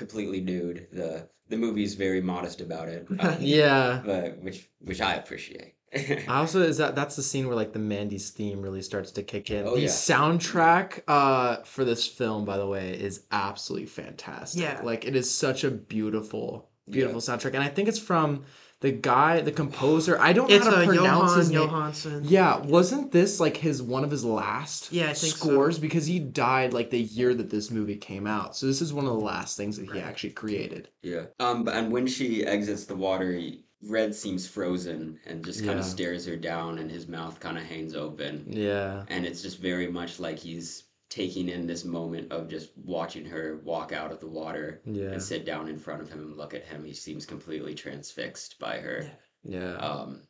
completely 0.00 0.40
nude. 0.40 0.88
the 0.92 1.28
The 1.48 1.56
movie's 1.56 1.94
very 1.94 2.20
modest 2.20 2.60
about 2.60 2.88
it, 2.88 3.06
uh, 3.18 3.36
yeah. 3.40 4.02
but 4.04 4.38
which 4.42 4.68
which 4.80 5.00
I 5.00 5.14
appreciate. 5.14 5.74
I 5.92 6.38
also 6.38 6.62
is 6.62 6.78
that 6.78 6.94
that's 6.94 7.16
the 7.16 7.22
scene 7.22 7.46
where 7.46 7.56
like 7.56 7.72
the 7.72 7.80
Mandy's 7.80 8.30
theme 8.30 8.62
really 8.62 8.80
starts 8.82 9.10
to 9.12 9.22
kick 9.22 9.50
in. 9.50 9.66
Oh, 9.66 9.74
the 9.74 9.82
yeah. 9.82 9.88
soundtrack 9.88 11.02
uh 11.06 11.56
for 11.64 11.84
this 11.84 12.06
film, 12.06 12.44
by 12.44 12.56
the 12.56 12.66
way, 12.66 12.92
is 12.92 13.26
absolutely 13.30 13.86
fantastic. 13.86 14.62
Yeah. 14.62 14.80
Like 14.82 15.04
it 15.04 15.14
is 15.16 15.32
such 15.32 15.64
a 15.64 15.70
beautiful, 15.70 16.70
beautiful 16.88 17.20
soundtrack. 17.20 17.54
And 17.54 17.62
I 17.62 17.68
think 17.68 17.88
it's 17.88 17.98
from 17.98 18.44
the 18.80 18.90
guy, 18.90 19.40
the 19.42 19.52
composer. 19.52 20.18
I 20.18 20.32
don't 20.32 20.48
know 20.48 20.56
It's 20.56 20.64
how 20.66 20.72
to 20.76 20.82
a 20.82 20.86
pronounce 20.86 21.30
Johann 21.32 21.38
his 21.38 21.50
name. 21.50 21.68
Jóhannsson. 21.68 22.20
Yeah, 22.24 22.58
wasn't 22.58 23.12
this 23.12 23.38
like 23.38 23.56
his 23.56 23.82
one 23.82 24.04
of 24.04 24.10
his 24.10 24.24
last 24.24 24.90
Yeah, 24.92 25.04
I 25.10 25.12
think 25.14 25.34
so. 25.36 25.48
scores? 25.48 25.78
Because 25.78 26.06
he 26.06 26.18
died 26.18 26.72
like 26.72 26.90
the 26.90 27.00
year 27.00 27.34
that 27.34 27.50
this 27.50 27.70
movie 27.70 27.96
came 27.96 28.26
out. 28.26 28.56
So 28.56 28.66
this 28.66 28.80
is 28.80 28.92
one 28.94 29.04
of 29.04 29.12
the 29.12 29.18
last 29.18 29.56
things 29.56 29.76
that 29.76 29.84
he 29.84 29.92
Right. 29.92 30.02
actually 30.04 30.30
created. 30.30 30.88
Yeah. 31.02 31.26
Um. 31.38 31.68
And 31.68 31.92
when 31.92 32.06
she 32.06 32.44
exits 32.44 32.84
the 32.84 32.96
water, 32.96 33.32
he- 33.32 33.64
Red 33.82 34.14
seems 34.14 34.46
frozen 34.46 35.18
and 35.26 35.42
just 35.42 35.60
kind 35.60 35.78
Yeah. 35.78 35.84
of 35.84 35.84
stares 35.86 36.26
her 36.26 36.36
down, 36.36 36.76
and 36.78 36.90
his 36.90 37.08
mouth 37.08 37.40
kind 37.40 37.56
of 37.56 37.64
hangs 37.64 37.94
open, 37.94 38.44
Yeah. 38.46 39.04
and 39.08 39.24
it's 39.24 39.40
just 39.40 39.58
very 39.58 39.90
much 39.90 40.20
like 40.20 40.38
he's 40.38 40.82
taking 41.10 41.48
in 41.50 41.66
this 41.66 41.84
moment 41.84 42.32
of 42.32 42.48
just 42.48 42.70
watching 42.76 43.26
her 43.26 43.60
walk 43.64 43.92
out 43.92 44.12
of 44.12 44.20
the 44.20 44.26
water 44.28 44.80
Yeah. 44.86 45.10
and 45.10 45.22
sit 45.22 45.44
down 45.44 45.68
in 45.68 45.78
front 45.78 46.00
of 46.00 46.08
him 46.10 46.20
and 46.20 46.36
look 46.38 46.54
at 46.54 46.64
him. 46.64 46.84
He 46.84 46.94
seems 46.94 47.26
completely 47.26 47.74
transfixed 47.74 48.58
by 48.58 48.78
her. 48.78 49.10
Yeah. 49.44 49.74
Um. 49.74 50.22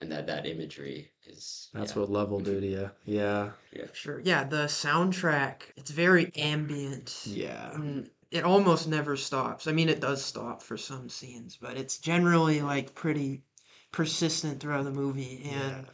And 0.00 0.12
that 0.12 0.28
that 0.28 0.46
imagery 0.46 1.10
is 1.26 1.68
That's 1.74 1.92
yeah. 1.94 1.98
what 2.00 2.10
level 2.10 2.38
do 2.40 2.60
to 2.60 2.66
you. 2.66 2.90
Yeah. 3.04 3.50
Yeah. 3.72 3.86
Sure. 3.92 4.20
Yeah, 4.20 4.44
the 4.44 4.66
soundtrack, 4.66 5.62
it's 5.76 5.90
very 5.90 6.30
ambient. 6.36 7.22
Yeah. 7.26 7.74
and 7.74 8.08
it 8.30 8.44
almost 8.44 8.86
never 8.88 9.16
stops. 9.16 9.66
I 9.66 9.72
mean, 9.72 9.88
it 9.88 10.00
does 10.00 10.24
stop 10.24 10.62
for 10.62 10.76
some 10.76 11.08
scenes, 11.08 11.56
but 11.60 11.76
it's 11.76 11.98
generally 11.98 12.60
like 12.62 12.94
pretty, 12.94 13.42
persistent 13.90 14.60
throughout 14.60 14.84
the 14.84 14.90
movie, 14.92 15.50
and 15.50 15.86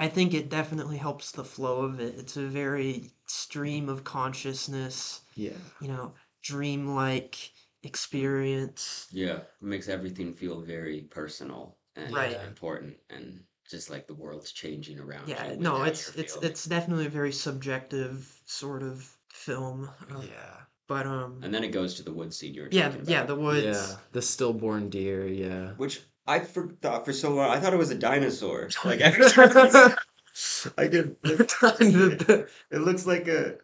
I 0.00 0.08
think 0.08 0.32
it 0.34 0.48
definitely 0.48 0.96
helps 0.96 1.32
the 1.32 1.44
flow 1.44 1.82
of 1.82 2.00
it. 2.00 2.14
It's 2.18 2.36
a 2.38 2.46
very 2.46 3.10
stream 3.32 3.88
of 3.88 4.04
consciousness, 4.04 5.22
Yeah. 5.34 5.56
you 5.80 5.88
know, 5.88 6.14
dreamlike 6.42 7.36
experience. 7.82 9.08
Yeah, 9.10 9.36
it 9.38 9.48
makes 9.62 9.88
everything 9.88 10.32
feel 10.32 10.60
very 10.60 11.02
personal 11.02 11.78
and 11.96 12.12
Right. 12.12 12.38
important, 12.46 12.96
and 13.10 13.44
just 13.68 13.90
like 13.90 14.06
the 14.06 14.14
world's 14.14 14.52
changing 14.52 14.98
around 14.98 15.28
you. 15.28 15.34
Yeah, 15.34 15.54
no, 15.58 15.82
it's 15.84 16.14
it's 16.16 16.34
feeling. 16.34 16.50
it's 16.50 16.64
definitely 16.64 17.06
a 17.06 17.10
very 17.10 17.32
subjective 17.32 18.40
sort 18.44 18.82
of 18.82 19.08
film. 19.30 19.90
uh, 20.10 20.20
Yeah. 20.20 20.60
But 20.88 21.06
um, 21.06 21.40
And 21.42 21.54
then 21.54 21.64
it 21.64 21.68
goes 21.68 21.94
to 21.94 22.02
the 22.02 22.12
wood 22.12 22.34
scene 22.34 22.52
you 22.54 22.62
were 22.62 22.68
yeah, 22.70 22.90
talking 22.90 23.08
yeah, 23.08 23.24
the 23.24 23.36
woods. 23.36 23.64
Yeah. 23.64 23.96
The 24.12 24.20
stillborn 24.22 24.90
deer. 24.90 25.26
Yeah. 25.26 25.72
which 25.76 26.02
I 26.26 26.40
for, 26.40 26.68
thought 26.82 27.04
for 27.06 27.12
so 27.12 27.30
long 27.34 27.50
I 27.50 27.58
thought 27.60 27.72
it 27.72 27.78
was 27.78 27.90
a 27.90 27.94
dinosaur. 27.94 28.68
Like 28.84 29.00
every 29.00 29.24
time 29.30 29.50
I 30.78 30.88
could, 30.88 31.16
it 31.24 32.48
looks 32.72 33.06
like 33.06 33.28
a. 33.28 33.56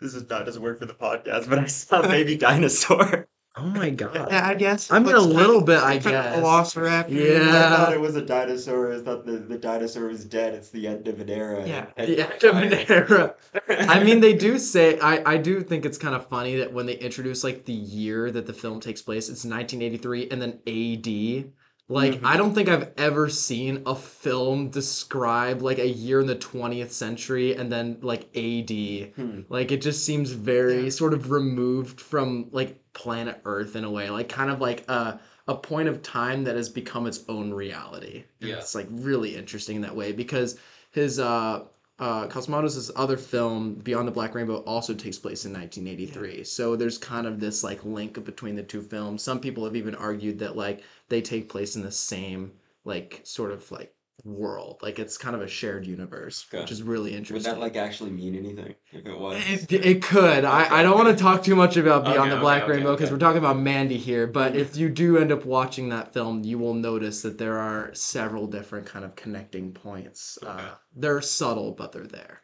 This 0.00 0.14
is 0.14 0.28
not 0.30 0.46
doesn't 0.46 0.62
work 0.62 0.78
for 0.78 0.86
the 0.86 0.94
podcast, 0.94 1.48
but 1.48 1.58
I 1.58 1.66
saw 1.66 2.00
a 2.00 2.08
baby 2.08 2.36
dinosaur. 2.38 3.28
Oh 3.56 3.64
my 3.64 3.90
god. 3.90 4.28
Yeah, 4.30 4.46
I 4.46 4.54
guess. 4.54 4.90
I 4.92 4.98
mean, 5.00 5.08
looks 5.08 5.18
a 5.18 5.26
kind 5.26 5.34
little 5.34 5.58
of- 5.58 5.66
bit, 5.66 5.78
I 5.82 5.98
kind 5.98 6.16
of 6.16 6.24
guess. 6.24 6.38
Velociraptor. 6.38 7.10
Yeah. 7.10 7.48
I 7.66 7.76
thought 7.76 7.92
it 7.92 8.00
was 8.00 8.14
a 8.16 8.24
dinosaur. 8.24 8.92
I 8.94 9.00
thought 9.00 9.26
the, 9.26 9.32
the 9.32 9.58
dinosaur 9.58 10.06
was 10.06 10.24
dead. 10.24 10.54
It's 10.54 10.70
the 10.70 10.86
end 10.86 11.08
of 11.08 11.20
an 11.20 11.28
era. 11.28 11.66
Yeah. 11.66 11.86
The 11.96 12.20
end 12.32 12.44
of 12.44 12.56
an 12.56 12.72
era. 12.88 13.34
I 13.68 14.02
mean, 14.04 14.20
they 14.20 14.34
do 14.34 14.56
say 14.56 14.98
I, 15.00 15.32
I 15.34 15.36
do 15.36 15.62
think 15.62 15.84
it's 15.84 15.98
kind 15.98 16.14
of 16.14 16.26
funny 16.28 16.56
that 16.56 16.72
when 16.72 16.86
they 16.86 16.94
introduce 16.94 17.42
like 17.44 17.64
the 17.64 17.72
year 17.72 18.30
that 18.30 18.46
the 18.46 18.54
film 18.54 18.78
takes 18.80 19.02
place, 19.02 19.28
it's 19.28 19.44
1983 19.44 20.30
and 20.30 20.40
then 20.40 20.60
AD. 20.66 21.52
Like 21.90 22.12
Mm-hmm. 22.14 22.24
Mhm. 22.24 22.28
I 22.28 22.36
don't 22.36 22.54
think 22.54 22.68
I've 22.68 22.90
ever 22.96 23.28
seen 23.28 23.82
a 23.84 23.94
film 23.96 24.70
describe 24.70 25.60
like 25.60 25.78
a 25.78 25.88
year 25.88 26.20
in 26.20 26.26
the 26.28 26.36
20th 26.36 26.92
century 26.92 27.54
and 27.56 27.70
then 27.70 27.98
like 28.00 28.28
AD. 28.36 29.12
Hmm. 29.16 29.40
Like 29.48 29.72
it 29.72 29.82
just 29.82 30.04
seems 30.06 30.30
very 30.30 30.84
Yeah. 30.84 30.90
sort 30.90 31.12
of 31.14 31.30
removed 31.30 32.00
from 32.00 32.46
like 32.52 32.80
planet 32.92 33.40
Earth 33.44 33.74
in 33.76 33.84
a 33.84 33.90
way, 33.90 34.08
like 34.10 34.28
kind 34.28 34.50
of 34.50 34.60
like 34.60 34.88
a 34.88 35.20
a 35.48 35.54
point 35.56 35.88
of 35.88 36.00
time 36.02 36.44
that 36.44 36.54
has 36.54 36.68
become 36.68 37.08
its 37.08 37.24
own 37.28 37.52
reality. 37.52 38.22
And 38.40 38.50
Yeah. 38.50 38.56
It's 38.58 38.74
like 38.76 38.86
really 38.90 39.34
interesting 39.34 39.76
in 39.76 39.82
that 39.82 39.96
way 39.96 40.12
because 40.12 40.58
his 40.92 41.18
uh 41.18 41.64
uh 41.98 42.26
Cosmatos' 42.28 42.90
other 42.96 43.16
film 43.18 43.74
Beyond 43.74 44.06
the 44.08 44.12
Black 44.12 44.34
Rainbow 44.34 44.58
also 44.58 44.94
takes 44.94 45.18
place 45.18 45.44
in 45.44 45.52
1983. 45.52 46.44
So 46.44 46.76
there's 46.76 46.98
kind 46.98 47.26
of 47.26 47.40
this 47.40 47.64
like 47.64 47.84
link 47.84 48.24
between 48.24 48.54
the 48.56 48.62
two 48.62 48.80
films. 48.80 49.22
Some 49.22 49.40
people 49.40 49.64
have 49.64 49.76
even 49.76 49.94
argued 49.96 50.38
that 50.38 50.56
like 50.56 50.82
they 51.10 51.20
take 51.22 51.50
place 51.50 51.76
in 51.76 51.82
the 51.82 51.92
same 51.92 52.52
like 52.84 53.20
sort 53.24 53.52
of 53.52 53.70
like 53.70 53.94
world. 54.24 54.78
Like 54.82 54.98
it's 54.98 55.16
kind 55.18 55.34
of 55.36 55.42
a 55.42 55.48
shared 55.48 55.86
universe, 55.86 56.46
which 56.52 56.70
is 56.70 56.82
really 56.82 57.14
interesting. 57.14 57.34
Would 57.34 57.58
interesting. 57.58 57.60
that 57.60 57.60
like 57.60 57.76
actually 57.76 58.10
mean 58.10 58.34
anything 58.36 58.74
if 58.92 59.06
it 59.06 59.18
was? 59.18 59.42
It, 59.46 59.72
it 59.72 60.02
could. 60.02 60.44
I, 60.44 60.80
I 60.80 60.82
don't 60.82 60.96
want 60.98 61.16
to 61.16 61.22
talk 61.22 61.42
too 61.42 61.56
much 61.56 61.76
about 61.76 62.04
Beyond 62.04 62.30
Okay, 62.30 62.30
the 62.30 62.36
Black 62.40 62.62
okay, 62.64 62.72
Rainbow 62.72 62.92
because 62.92 63.08
okay. 63.08 63.14
we're 63.14 63.18
talking 63.18 63.38
about 63.38 63.58
Mandy 63.58 63.98
here. 63.98 64.26
But 64.26 64.56
if 64.56 64.76
you 64.76 64.88
do 64.88 65.18
end 65.18 65.32
up 65.32 65.44
watching 65.44 65.88
that 65.90 66.12
film, 66.12 66.44
you 66.44 66.58
will 66.58 66.74
notice 66.74 67.22
that 67.22 67.38
there 67.38 67.58
are 67.58 67.92
several 67.94 68.46
different 68.46 68.86
kind 68.86 69.04
of 69.04 69.16
connecting 69.16 69.72
points. 69.72 70.38
Okay. 70.42 70.50
Uh, 70.52 70.74
they're 70.94 71.20
subtle, 71.22 71.72
but 71.72 71.92
they're 71.92 72.06
there. 72.06 72.42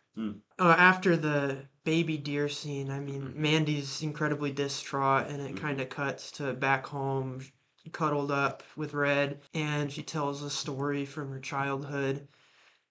Uh, 0.58 0.74
after 0.78 1.16
the 1.16 1.68
baby 1.84 2.16
deer 2.16 2.48
scene, 2.48 2.90
I 2.90 3.00
mean, 3.00 3.32
Mandy's 3.36 4.02
incredibly 4.02 4.50
distraught, 4.50 5.26
and 5.28 5.42
it 5.42 5.54
Mhm. 5.54 5.60
kind 5.60 5.80
of 5.80 5.90
cuts 5.90 6.30
to 6.32 6.54
back 6.54 6.86
home, 6.86 7.40
cuddled 7.90 8.30
up 8.30 8.62
with 8.76 8.94
Red, 8.94 9.40
and 9.54 9.90
she 9.92 10.02
tells 10.02 10.42
a 10.42 10.50
story 10.50 11.04
from 11.04 11.30
her 11.30 11.40
childhood 11.40 12.26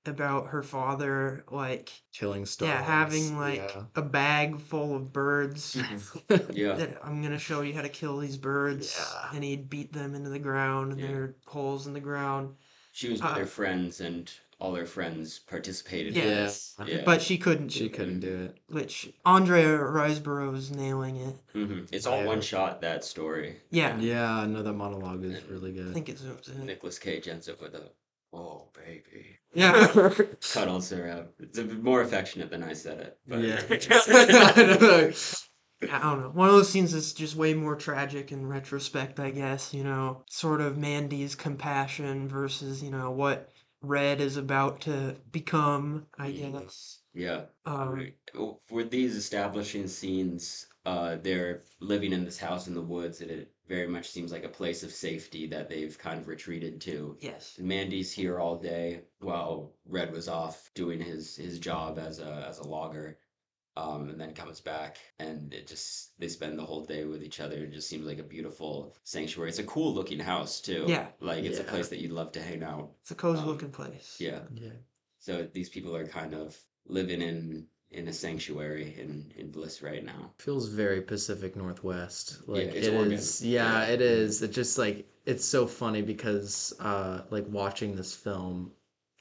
about 0.08 0.48
her 0.50 0.62
father, 0.62 1.44
like, 1.50 1.92
Killing 2.14 2.46
stars. 2.46 2.70
yeah, 2.70 2.82
having 2.84 3.38
like 3.40 3.74
yeah. 3.76 3.84
a 3.96 4.02
bag 4.04 4.60
full 4.60 4.96
of 4.96 5.12
birds. 5.12 5.76
yeah. 6.52 6.74
that 6.76 7.00
I'm 7.04 7.24
gonna 7.24 7.40
show 7.40 7.62
you 7.62 7.74
how 7.74 7.82
to 7.82 7.90
kill 7.90 8.20
these 8.20 8.38
birds, 8.38 8.96
Yeah. 9.00 9.30
and 9.36 9.44
he'd 9.44 9.70
beat 9.70 9.92
them 9.94 10.14
into 10.14 10.30
the 10.30 10.40
ground, 10.40 10.92
and 10.92 11.02
Yeah. 11.02 11.08
there 11.08 11.24
are 11.24 11.36
holes 11.48 11.88
in 11.88 11.94
the 11.94 12.00
ground. 12.00 12.56
She 12.92 13.10
was 13.10 13.22
with 13.22 13.32
Uh, 13.32 13.36
her 13.40 13.46
friends, 13.48 14.00
and 14.00 14.32
all 14.60 14.76
her 14.76 14.86
friends 14.86 15.40
participated. 15.40 16.16
Yes. 16.16 16.76
Yeah. 16.80 16.86
Yeah. 16.86 16.96
Yeah. 16.98 17.02
But 17.06 17.22
she 17.22 17.38
couldn't. 17.38 17.70
She 17.70 17.90
couldn't 17.90 18.22
do 18.22 18.46
it. 18.46 18.58
Which 18.70 19.14
Andrea 19.26 19.78
Riseborough's 19.78 20.72
nailing 20.72 21.18
it. 21.18 21.36
hmm 21.54 21.82
It's 21.92 22.06
all 22.06 22.24
one 22.26 22.42
shot. 22.42 22.82
That 22.82 23.04
story. 23.04 23.58
Yeah, 23.70 23.98
Yeah, 24.00 24.46
no, 24.48 24.64
that 24.64 24.74
monologue 24.74 25.24
is 25.24 25.44
really 25.50 25.74
good. 25.74 25.90
I 25.90 25.94
think 25.94 26.10
it's, 26.10 26.22
zooms 26.22 26.54
in. 26.54 26.66
Nicolas 26.66 27.00
Cage 27.00 27.28
ends 27.28 27.50
up 27.50 27.62
with 27.62 27.76
a, 27.76 27.90
"Oh 28.34 28.70
baby," 28.74 29.38
Yeah. 29.54 29.88
cuddles 30.54 30.90
her 30.90 31.10
up. 31.10 31.34
It's 31.40 31.58
a 31.58 31.64
bit 31.64 31.84
more 31.84 32.02
affectionate 32.02 32.50
than 32.50 32.64
I 32.64 32.74
said 32.74 33.00
it. 33.00 33.20
But 33.28 33.40
Yeah. 33.42 35.12
I 35.92 36.00
don't 36.00 36.22
know. 36.22 36.32
One 36.34 36.48
of 36.48 36.56
those 36.56 36.70
scenes 36.70 36.94
that's 36.94 37.12
just 37.14 37.36
way 37.36 37.54
more 37.54 37.76
tragic 37.76 38.32
in 38.32 38.48
retrospect, 38.48 39.20
I 39.20 39.30
guess, 39.30 39.74
you 39.74 39.84
know, 39.84 40.24
sort 40.30 40.62
of 40.62 40.78
Mandy's 40.78 41.36
compassion 41.36 42.28
versus, 42.30 42.82
you 42.82 42.90
know, 42.92 43.12
what 43.12 43.52
Red 43.88 44.20
is 44.22 44.38
about 44.38 44.82
to 44.82 45.16
become, 45.32 46.08
I 46.18 46.32
guess. 46.32 47.00
yeah. 47.14 47.46
Um, 47.66 47.90
Right. 47.90 48.16
Oh, 48.36 48.60
For 48.68 48.84
these 48.84 49.16
establishing 49.16 49.88
scenes, 49.88 50.68
uh, 50.86 51.18
they're 51.22 51.64
living 51.80 52.14
in 52.14 52.26
this 52.26 52.38
house 52.38 52.68
in 52.68 52.74
the 52.74 52.82
woods, 52.82 53.22
and 53.22 53.32
it 53.32 53.52
very 53.68 53.88
much 53.88 54.10
seems 54.10 54.32
like 54.32 54.44
a 54.44 54.50
place 54.50 54.84
of 54.84 54.92
safety 54.92 55.48
that 55.48 55.70
they've 55.70 55.98
kind 55.98 56.20
of 56.20 56.28
retreated 56.28 56.80
to. 56.82 57.18
yes. 57.20 57.56
And 57.58 57.68
Mandy's 57.68 58.12
here 58.12 58.40
all 58.40 58.58
day 58.58 59.02
while 59.20 59.74
Red 59.88 60.12
was 60.12 60.28
off 60.28 60.70
doing 60.76 61.00
his 61.02 61.36
his 61.36 61.58
job 61.60 61.98
as 61.98 62.20
a 62.20 62.46
as 62.48 62.60
a 62.60 62.68
logger, 62.68 63.18
um, 63.78 64.10
and 64.10 64.20
then 64.20 64.34
comes 64.34 64.62
back, 64.62 64.98
and 65.20 65.54
it 65.54 65.68
just 65.68 66.18
they 66.20 66.28
spend 66.28 66.58
the 66.58 66.64
whole 66.66 66.86
day 66.86 67.04
with 67.06 67.22
each 67.24 67.40
other. 67.40 67.58
It 67.58 67.74
just 67.74 67.90
seems 67.90 68.06
like 68.06 68.20
a 68.20 68.24
beautiful 68.24 68.96
sanctuary. 69.04 69.50
It's 69.50 69.60
a 69.60 69.64
cool 69.64 69.94
looking 69.94 70.20
house 70.20 70.62
too. 70.62 70.86
Yeah. 70.88 71.08
like 71.20 71.44
it's 71.44 71.60
a 71.60 71.64
place 71.64 71.90
that 71.90 72.00
you'd 72.00 72.12
love 72.12 72.32
to 72.34 72.42
hang 72.42 72.64
out. 72.64 72.92
It's 73.02 73.12
a 73.12 73.16
cozy 73.16 73.42
Um, 73.42 73.48
looking 73.48 73.72
place. 73.72 74.18
Yeah. 74.20 74.40
yeah. 74.54 74.70
So 75.20 75.48
these 75.54 75.70
people 75.70 75.96
are 75.96 76.08
kind 76.08 76.34
of 76.34 76.58
living 76.88 77.22
in 77.22 77.68
in 77.92 78.08
a 78.08 78.14
sanctuary 78.14 78.96
in 79.00 79.32
in 79.38 79.52
bliss 79.52 79.82
right 79.82 80.04
now. 80.04 80.32
feels 80.38 80.68
very 80.70 81.02
Pacific 81.02 81.56
Northwest. 81.56 82.42
Like 82.48 82.64
it's 82.78 82.88
it 82.88 82.94
Oregon. 82.94 83.14
is, 83.14 83.44
yeah, 83.46 83.82
Yeah. 83.88 83.94
it 83.94 84.02
is. 84.02 84.42
It 84.42 84.52
just 84.52 84.78
like 84.78 85.08
it's 85.26 85.46
so 85.46 85.66
funny 85.68 86.02
because 86.02 86.74
uh 86.80 87.22
like 87.30 87.46
watching 87.50 87.96
this 87.96 88.14
film 88.16 88.72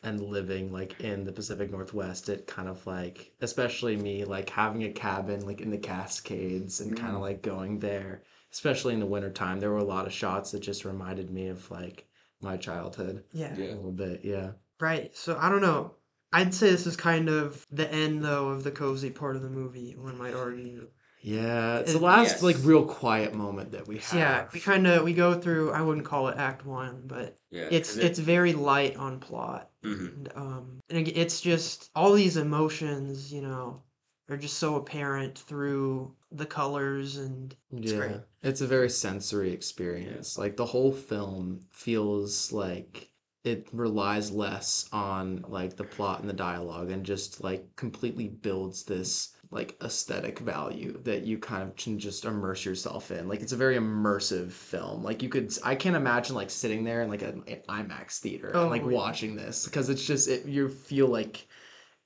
and 0.04 0.20
living 0.20 0.72
like 0.72 1.00
in 1.00 1.24
the 1.24 1.32
Pacific 1.32 1.70
Northwest, 1.70 2.28
it 2.28 2.46
kind 2.46 2.68
of 2.68 2.86
like 2.86 3.32
especially 3.40 3.96
me 3.96 4.24
like 4.24 4.50
having 4.50 4.84
a 4.84 4.90
cabin 4.92 5.44
like 5.46 5.60
in 5.60 5.70
the 5.70 5.78
Cascades 5.78 6.80
and 6.80 6.96
kind 6.96 7.12
of 7.14 7.18
Mm. 7.18 7.22
like 7.22 7.42
going 7.42 7.78
there, 7.78 8.22
especially 8.52 8.94
in 8.94 9.00
the 9.00 9.06
wintertime. 9.06 9.60
There 9.60 9.70
were 9.70 9.78
a 9.78 9.84
lot 9.84 10.06
of 10.06 10.12
shots 10.12 10.50
that 10.52 10.60
just 10.60 10.84
reminded 10.84 11.30
me 11.30 11.48
of 11.48 11.70
like 11.70 12.06
my 12.40 12.56
childhood 12.56 13.24
Yeah. 13.32 13.54
a 13.54 13.56
little 13.56 13.92
bit. 13.92 14.20
Yeah. 14.24 14.52
Right. 14.80 15.16
So 15.16 15.36
I 15.40 15.48
don't 15.48 15.62
know. 15.62 15.94
I'd 16.32 16.52
say 16.52 16.70
this 16.70 16.86
is 16.86 16.96
kind 16.96 17.28
of 17.28 17.64
the 17.70 17.90
end, 17.92 18.24
though, 18.24 18.48
of 18.48 18.64
the 18.64 18.72
cozy 18.72 19.10
part 19.10 19.36
of 19.36 19.42
the 19.42 19.48
movie. 19.50 19.94
One 19.96 20.18
might 20.18 20.34
argue. 20.34 20.88
Yeah, 21.24 21.78
it's 21.78 21.92
the 21.92 21.98
It- 21.98 22.02
last 22.02 22.42
like 22.42 22.56
real 22.60 22.84
quiet 22.84 23.34
moment 23.34 23.70
that 23.72 23.88
we 23.88 23.96
have. 23.96 24.14
Yeah, 24.14 24.48
we 24.52 24.60
kind 24.60 24.86
of 24.86 25.04
we 25.04 25.14
go 25.14 25.40
through. 25.40 25.72
I 25.72 25.80
wouldn't 25.80 26.04
call 26.06 26.28
it 26.28 26.36
Act 26.36 26.66
One, 26.66 27.02
but 27.06 27.38
Yeah, 27.50 27.68
it's 27.70 27.96
it's 27.96 28.18
very 28.18 28.52
light 28.52 28.96
on 28.96 29.20
plot. 29.20 29.70
hmm 29.82 30.06
And, 30.06 30.32
um, 30.36 30.80
and 30.90 31.08
it's 31.08 31.40
just 31.40 31.90
all 31.94 32.12
these 32.12 32.36
emotions, 32.36 33.32
you 33.32 33.40
know, 33.40 33.82
are 34.28 34.36
just 34.36 34.58
so 34.58 34.76
apparent 34.76 35.38
through 35.38 36.14
the 36.30 36.44
colors 36.44 37.16
and 37.16 37.56
it's 37.72 37.90
yeah, 37.92 37.98
great. 37.98 38.20
it's 38.42 38.60
a 38.60 38.66
very 38.66 38.90
sensory 38.90 39.50
experience. 39.50 40.36
Like 40.36 40.56
the 40.58 40.66
whole 40.66 40.92
film 40.92 41.60
feels 41.70 42.52
like 42.52 43.10
it 43.44 43.68
relies 43.72 44.30
less 44.30 44.88
on 44.92 45.42
like 45.48 45.76
the 45.76 45.84
plot 45.84 46.20
and 46.20 46.28
the 46.28 46.34
dialogue 46.34 46.90
and 46.90 47.04
just 47.04 47.42
like 47.42 47.74
completely 47.76 48.28
builds 48.28 48.84
this 48.84 49.33
like 49.50 49.76
aesthetic 49.82 50.38
value 50.40 51.00
that 51.04 51.22
you 51.22 51.38
kind 51.38 51.62
of 51.62 51.76
can 51.76 51.98
just 51.98 52.24
immerse 52.24 52.64
yourself 52.64 53.10
in. 53.10 53.28
Like 53.28 53.40
it's 53.40 53.52
a 53.52 53.56
very 53.56 53.76
immersive 53.76 54.50
film. 54.52 55.02
Like 55.02 55.22
you 55.22 55.28
could 55.28 55.52
I 55.64 55.74
can't 55.74 55.96
imagine 55.96 56.34
like 56.36 56.50
sitting 56.50 56.84
there 56.84 57.02
in 57.02 57.08
like 57.10 57.22
an 57.22 57.42
IMAX 57.68 58.18
theater 58.20 58.50
and 58.50 58.70
like 58.70 58.82
Oh, 58.84 58.88
yeah. 58.88 58.96
watching 58.96 59.36
this 59.36 59.64
because 59.66 59.88
it's 59.88 60.04
just 60.06 60.28
it 60.28 60.46
you 60.46 60.68
feel 60.68 61.08
like 61.08 61.46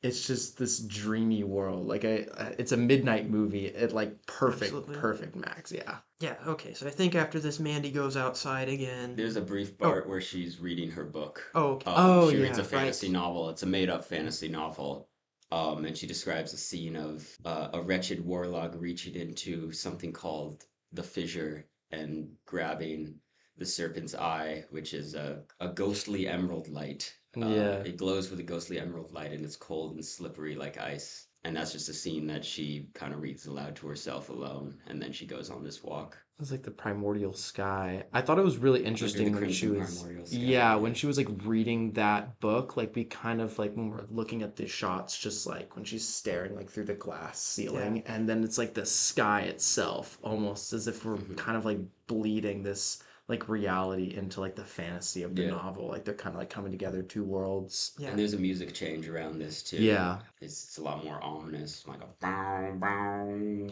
it's 0.03 0.27
just 0.27 0.57
this 0.59 0.79
dreamy 0.81 1.43
world. 1.43 1.87
Like 1.87 2.05
I, 2.05 2.27
I- 2.39 2.55
it's 2.59 2.73
a 2.73 2.77
midnight 2.77 3.29
movie. 3.29 3.67
It 3.67 3.93
like 3.93 4.25
perfect, 4.27 4.73
Absolutely. 4.73 4.97
perfect 4.97 5.35
max. 5.37 5.73
Yeah. 5.73 5.97
yeah. 6.21 6.37
Okay, 6.47 6.73
so 6.75 6.87
I 6.87 6.91
think 6.91 7.15
after 7.17 7.41
this, 7.41 7.59
Mandy 7.59 7.91
goes 7.91 8.17
outside 8.17 8.69
again. 8.69 9.17
There's 9.17 9.37
a 9.37 9.41
brief 9.41 9.77
part 9.77 10.09
where 10.09 10.21
she's 10.21 10.61
reading 10.61 10.91
her 10.93 11.05
book. 11.05 11.43
Oh, 11.55 11.73
okay. 11.73 11.91
Um, 11.91 11.97
Oh, 11.99 12.31
she 12.31 12.37
reads 12.37 12.59
yeah, 12.59 12.65
a 12.65 12.67
right. 12.67 12.71
fantasy 12.71 13.09
novel. 13.09 13.51
It's 13.51 13.65
a 13.65 13.67
made-up 13.67 14.05
fantasy 14.05 14.49
novel, 14.49 15.09
um, 15.51 15.85
and 15.85 15.97
she 15.97 16.07
describes 16.07 16.53
a 16.53 16.57
scene 16.59 16.97
of 16.97 17.27
uh, 17.45 17.69
a 17.73 17.81
wretched 17.83 18.25
warlock 18.25 18.75
reaching 18.77 19.15
into 19.15 19.73
something 19.73 20.13
called 20.13 20.65
the 20.93 21.03
fissure 21.03 21.67
and 21.91 22.29
grabbing 22.47 23.15
the 23.57 23.67
serpent's 23.67 24.15
eye, 24.15 24.65
which 24.71 24.93
is 24.95 25.15
a, 25.15 25.43
a 25.61 25.69
ghostly 25.69 26.29
emerald 26.29 26.69
light. 26.69 27.15
Uh, 27.37 27.47
Yeah. 27.47 27.83
It 27.85 27.97
glows 27.97 28.31
with 28.31 28.41
a 28.41 28.45
ghostly 28.45 28.79
emerald 28.79 29.13
light 29.13 29.33
and 29.33 29.45
it's 29.45 29.57
cold 29.57 29.95
and 29.95 30.05
slippery 30.05 30.55
like 30.55 30.79
ice. 30.79 31.28
And 31.45 31.57
that's 31.57 31.73
just 31.73 31.89
a 31.89 31.95
scene 31.95 32.27
that 32.27 32.45
she 32.45 32.89
kind 32.95 33.15
of 33.15 33.21
reads 33.21 33.47
aloud 33.47 33.77
to 33.77 33.87
herself 33.87 34.29
alone. 34.29 34.75
And 34.87 35.01
then 35.01 35.13
she 35.13 35.27
goes 35.27 35.51
on 35.51 35.63
this 35.65 35.83
walk. 35.83 36.19
It 36.39 36.43
was 36.43 36.53
like 36.53 36.63
the 36.63 36.71
primordial 36.71 37.33
sky. 37.33 38.05
I 38.13 38.21
thought 38.21 38.39
it 38.39 38.45
was 38.45 38.59
really 38.59 38.85
interesting 38.85 39.33
when 39.35 39.51
she 39.51 39.67
was 39.67 40.05
yeah, 40.31 40.39
yeah. 40.49 40.75
when 40.77 40.95
she 40.95 41.07
was 41.07 41.17
like 41.17 41.29
reading 41.45 41.93
that 41.93 42.39
book, 42.39 42.77
like 42.77 42.95
we 42.95 43.05
kind 43.05 43.41
of 43.41 43.59
like 43.59 43.75
when 43.75 43.91
we're 43.91 44.07
looking 44.11 44.43
at 44.43 44.55
the 44.55 44.67
shots, 44.67 45.19
just 45.19 45.47
like 45.47 45.75
when 45.75 45.85
she's 45.85 46.07
staring 46.07 46.55
like 46.55 46.71
through 46.71 46.85
the 46.85 46.95
glass 46.95 47.41
ceiling, 47.41 48.03
and 48.07 48.29
then 48.29 48.45
it's 48.45 48.59
like 48.59 48.75
the 48.75 48.87
sky 48.87 49.41
itself, 49.43 50.19
almost 50.23 50.73
as 50.73 50.87
if 50.87 51.05
we're 51.05 51.17
Mhm. 51.17 51.37
kind 51.37 51.57
of 51.57 51.65
like 51.65 51.81
bleeding 52.07 52.63
this 52.63 53.03
like 53.29 53.47
reality 53.47 54.15
into 54.17 54.41
like 54.41 54.57
the 54.57 54.65
fantasy 54.65 55.23
of 55.23 55.37
the 55.37 55.43
Yeah. 55.43 55.51
novel. 55.51 55.87
Like 55.89 56.05
they're 56.05 56.15
kind 56.15 56.35
of 56.35 56.39
like 56.41 56.49
coming 56.49 56.73
together, 56.73 57.03
two 57.03 57.23
worlds. 57.25 57.93
Yeah. 57.99 58.09
And 58.09 58.19
there's 58.19 58.33
a 58.33 58.39
music 58.39 58.73
change 58.73 59.07
around 59.07 59.39
this 59.39 59.63
too. 59.63 59.77
Yeah. 59.77 60.21
It's, 60.41 60.65
it's 60.65 60.79
a 60.79 60.83
lot 60.83 61.05
more 61.05 61.23
ominous, 61.23 61.87
like 61.87 62.01
a 62.01 62.07
bow, 62.21 62.73
bow. 62.79 63.69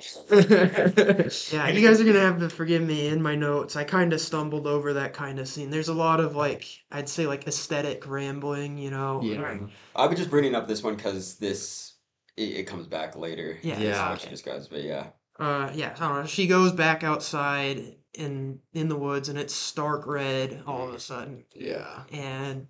Yeah, 1.50 1.68
you 1.68 1.86
guys 1.86 2.00
are 2.00 2.04
gonna 2.04 2.20
have 2.20 2.38
to 2.40 2.48
forgive 2.50 2.82
me 2.82 3.08
in 3.08 3.22
my 3.22 3.34
notes. 3.34 3.76
I 3.76 3.84
kind 3.84 4.12
of 4.12 4.20
stumbled 4.20 4.66
over 4.66 4.92
that 4.94 5.14
kind 5.14 5.38
of 5.38 5.48
scene. 5.48 5.70
There's 5.70 5.88
a 5.88 5.94
lot 5.94 6.20
of 6.20 6.36
like, 6.36 6.66
I'd 6.92 7.08
say 7.08 7.26
like 7.26 7.46
aesthetic 7.46 8.06
rambling, 8.06 8.78
you 8.78 8.90
know. 8.90 9.20
Yeah. 9.22 9.58
I 9.94 10.06
was 10.06 10.18
just 10.18 10.30
bringing 10.30 10.54
up 10.54 10.68
this 10.68 10.82
one 10.82 10.96
because 10.96 11.36
this 11.36 11.94
it, 12.36 12.42
it 12.56 12.62
comes 12.66 12.86
back 12.86 13.16
later. 13.16 13.58
Yeah. 13.62 13.76
This 13.76 13.84
is 13.84 13.88
Yeah. 13.96 14.10
what 14.10 14.20
she 14.20 14.28
describes, 14.28 14.68
but 14.68 14.82
yeah, 14.82 15.06
Uh, 15.38 15.70
yeah, 15.74 15.94
I 15.96 16.00
don't 16.08 16.20
know. 16.20 16.26
She 16.26 16.46
goes 16.46 16.72
back 16.72 17.02
outside 17.04 17.96
in 18.16 18.60
in 18.72 18.88
the 18.88 18.96
woods, 18.96 19.28
and 19.28 19.38
it's 19.38 19.54
stark 19.54 20.06
red 20.06 20.62
all 20.66 20.88
of 20.88 20.94
a 20.94 21.00
sudden, 21.00 21.44
Yeah. 21.54 22.04
and 22.12 22.66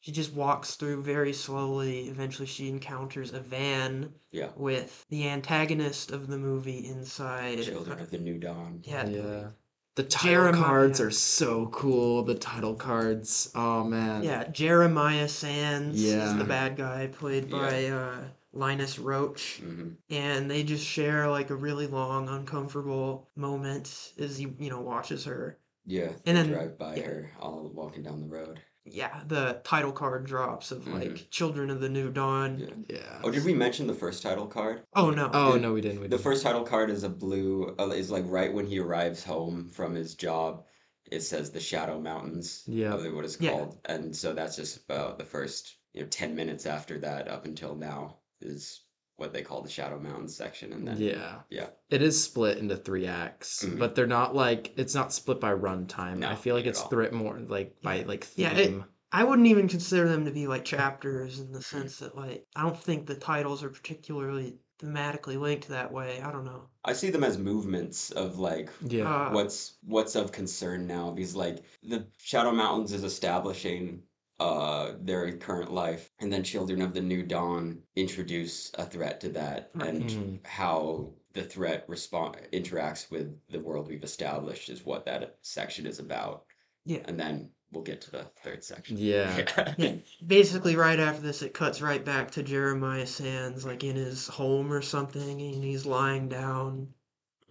she 0.00 0.10
just 0.12 0.32
walks 0.34 0.74
through 0.74 1.02
very 1.02 1.32
slowly. 1.32 2.08
Eventually, 2.08 2.46
she 2.46 2.68
encounters 2.68 3.32
a 3.32 3.40
van 3.40 4.12
yeah. 4.32 4.50
with 4.56 5.06
the 5.10 5.28
antagonist 5.28 6.10
of 6.10 6.26
the 6.26 6.38
movie 6.38 6.86
inside. 6.86 7.58
The 7.58 7.64
children 7.64 8.00
of 8.00 8.10
the 8.10 8.18
New 8.18 8.38
Dawn. 8.38 8.80
Yeah, 8.84 9.06
Yeah. 9.06 9.48
The 9.94 10.04
title 10.04 10.30
Jeremiah- 10.30 10.62
cards 10.64 11.00
are 11.02 11.10
so 11.10 11.66
cool. 11.66 12.22
The 12.22 12.34
title 12.34 12.74
cards. 12.74 13.50
Oh 13.54 13.84
man. 13.84 14.22
Yeah, 14.24 14.48
Jeremiah 14.48 15.28
Sands 15.28 16.02
is 16.02 16.36
the 16.36 16.44
bad 16.44 16.76
guy, 16.76 17.08
played 17.08 17.50
Yeah. 17.50 17.58
by 17.58 17.84
uh, 17.86 18.24
Linus 18.52 18.98
Roach. 18.98 19.60
hmm 19.62 19.90
and 20.10 20.50
they 20.50 20.62
just 20.62 20.84
share 20.84 21.28
like 21.28 21.50
a 21.50 21.54
really 21.54 21.86
long 21.86 22.28
uncomfortable 22.28 23.30
moment 23.36 24.12
as 24.18 24.36
he 24.38 24.46
you 24.58 24.70
know 24.70 24.80
watches 24.80 25.24
her 25.24 25.58
Yeah. 25.86 26.12
And 26.26 26.36
then- 26.36 26.48
drive 26.50 26.78
by 26.78 26.96
yeah. 26.96 27.02
her 27.04 27.30
all 27.40 27.70
walking 27.74 28.02
down 28.02 28.20
the 28.20 28.28
road. 28.28 28.60
yeah 28.84 29.22
the 29.28 29.60
title 29.64 29.92
card 29.92 30.26
drops 30.26 30.70
of 30.72 30.84
Mhm. 30.84 30.94
like 31.00 31.30
children 31.30 31.70
of 31.70 31.80
the 31.80 31.88
new 31.88 32.10
dawn 32.10 32.58
Yeah. 32.58 32.96
Yeah. 32.98 33.20
Oh, 33.24 33.30
did 33.30 33.44
we 33.44 33.54
mention 33.54 33.86
the 33.86 33.94
first 33.94 34.22
title 34.22 34.46
card? 34.46 34.82
oh 34.94 35.10
no 35.10 35.30
Oh 35.32 35.52
The- 35.54 35.60
no, 35.60 35.72
we 35.72 35.80
didn't. 35.80 36.00
We 36.00 36.06
The 36.08 36.16
didn't. 36.16 36.22
first 36.24 36.42
title 36.42 36.64
card 36.64 36.90
is 36.90 37.04
a 37.04 37.08
blue. 37.08 37.74
Uh, 37.78 37.88
is 37.90 38.10
like 38.10 38.24
right 38.26 38.52
when 38.52 38.66
he 38.66 38.78
arrives 38.80 39.22
home 39.24 39.68
from 39.68 39.94
his 39.94 40.14
job. 40.14 40.64
It 41.10 41.20
says 41.20 41.50
the 41.50 41.60
Shadow 41.60 42.00
Mountains. 42.00 42.64
Yeah. 42.66 42.94
What 43.14 43.24
it's 43.24 43.38
Yeah. 43.40 43.50
called, 43.52 43.78
and 43.84 44.14
so 44.16 44.32
that's 44.34 44.56
just 44.56 44.76
about 44.84 45.18
the 45.18 45.24
first 45.24 45.76
you 45.94 46.02
know 46.02 46.08
ten 46.08 46.34
minutes 46.34 46.64
after 46.66 46.98
that 47.00 47.28
up 47.28 47.44
until 47.44 47.74
now 47.76 48.18
is 48.42 48.82
what 49.16 49.32
they 49.32 49.42
call 49.42 49.62
the 49.62 49.70
Shadow 49.70 49.98
Mountains 50.00 50.34
section, 50.36 50.72
and 50.72 50.86
then 50.86 50.96
Yeah. 51.00 51.40
yeah. 51.50 51.68
It 51.90 52.02
is 52.02 52.22
split 52.22 52.58
into 52.58 52.76
three 52.76 53.06
acts, 53.06 53.64
Mhm. 53.64 53.78
but 53.78 53.94
they're 53.94 54.06
not 54.06 54.34
like 54.34 54.72
it's 54.76 54.94
not 54.94 55.12
split 55.12 55.38
by 55.40 55.52
runtime. 55.52 56.18
No, 56.18 56.28
I 56.28 56.34
feel 56.34 56.54
like 56.56 56.66
it's 56.66 56.80
all. 56.80 56.88
threat 56.88 57.12
more 57.12 57.38
like 57.38 57.80
by 57.82 58.02
like 58.02 58.26
Yeah, 58.36 58.52
it- 58.52 58.66
theme. 58.68 58.84
i 59.12 59.22
wouldn't 59.22 59.46
even 59.48 59.68
consider 59.68 60.08
them 60.08 60.24
to 60.24 60.30
be 60.30 60.46
like 60.46 60.64
chapters 60.64 61.38
in 61.38 61.52
the 61.52 61.60
sense 61.62 61.98
that 61.98 62.16
like 62.16 62.46
i 62.56 62.62
don't 62.62 62.82
think 62.82 63.06
the 63.06 63.14
titles 63.14 63.62
are 63.62 63.68
particularly 63.68 64.56
thematically 64.80 65.38
linked 65.38 65.68
that 65.68 65.92
way 65.92 66.20
i 66.22 66.32
don't 66.32 66.46
know 66.46 66.68
I 66.84 66.94
see 66.94 67.10
them 67.10 67.22
as 67.22 67.36
movements 67.38 68.10
of 68.10 68.38
like 68.38 68.70
yeah. 68.88 69.26
uh, 69.28 69.32
what's 69.32 69.74
what's 69.84 70.16
of 70.16 70.32
concern 70.32 70.86
now 70.86 71.10
because 71.12 71.36
like 71.36 71.62
the 71.84 72.06
Shadow 72.18 72.50
Mountains 72.52 72.92
is 72.92 73.04
establishing 73.04 74.02
uh 74.42 74.94
their 75.00 75.36
current 75.38 75.72
life 75.72 76.10
and 76.20 76.32
then 76.32 76.42
Children 76.42 76.82
of 76.82 76.92
the 76.94 77.00
New 77.00 77.22
Dawn 77.22 77.82
introduce 77.96 78.72
a 78.74 78.84
threat 78.84 79.20
to 79.20 79.28
that 79.30 79.70
Right. 79.74 79.88
and 79.88 80.40
how 80.44 81.12
the 81.32 81.44
threat 81.44 81.84
respond 81.88 82.36
interacts 82.52 83.10
with 83.10 83.28
the 83.50 83.60
world 83.60 83.88
we've 83.88 84.02
established 84.04 84.68
is 84.68 84.84
what 84.84 85.06
that 85.06 85.38
section 85.42 85.86
is 85.86 85.98
about. 85.98 86.44
Yeah. 86.84 87.02
And 87.06 87.18
then 87.18 87.50
we'll 87.70 87.84
get 87.84 88.00
to 88.02 88.10
the 88.10 88.24
third 88.42 88.62
section. 88.64 88.96
Yeah. 89.12 89.74
yeah 89.78 89.94
basically 90.26 90.76
right 90.76 90.98
after 91.00 91.22
this 91.22 91.40
it 91.42 91.54
cuts 91.54 91.80
right 91.80 92.04
back 92.04 92.30
to 92.32 92.42
jeremiah 92.42 93.06
sands 93.06 93.64
like 93.64 93.82
in 93.84 93.96
his 93.96 94.26
home 94.28 94.72
or 94.72 94.82
something 94.82 95.40
and 95.40 95.62
he's 95.64 95.86
lying 95.86 96.28
down 96.28 96.88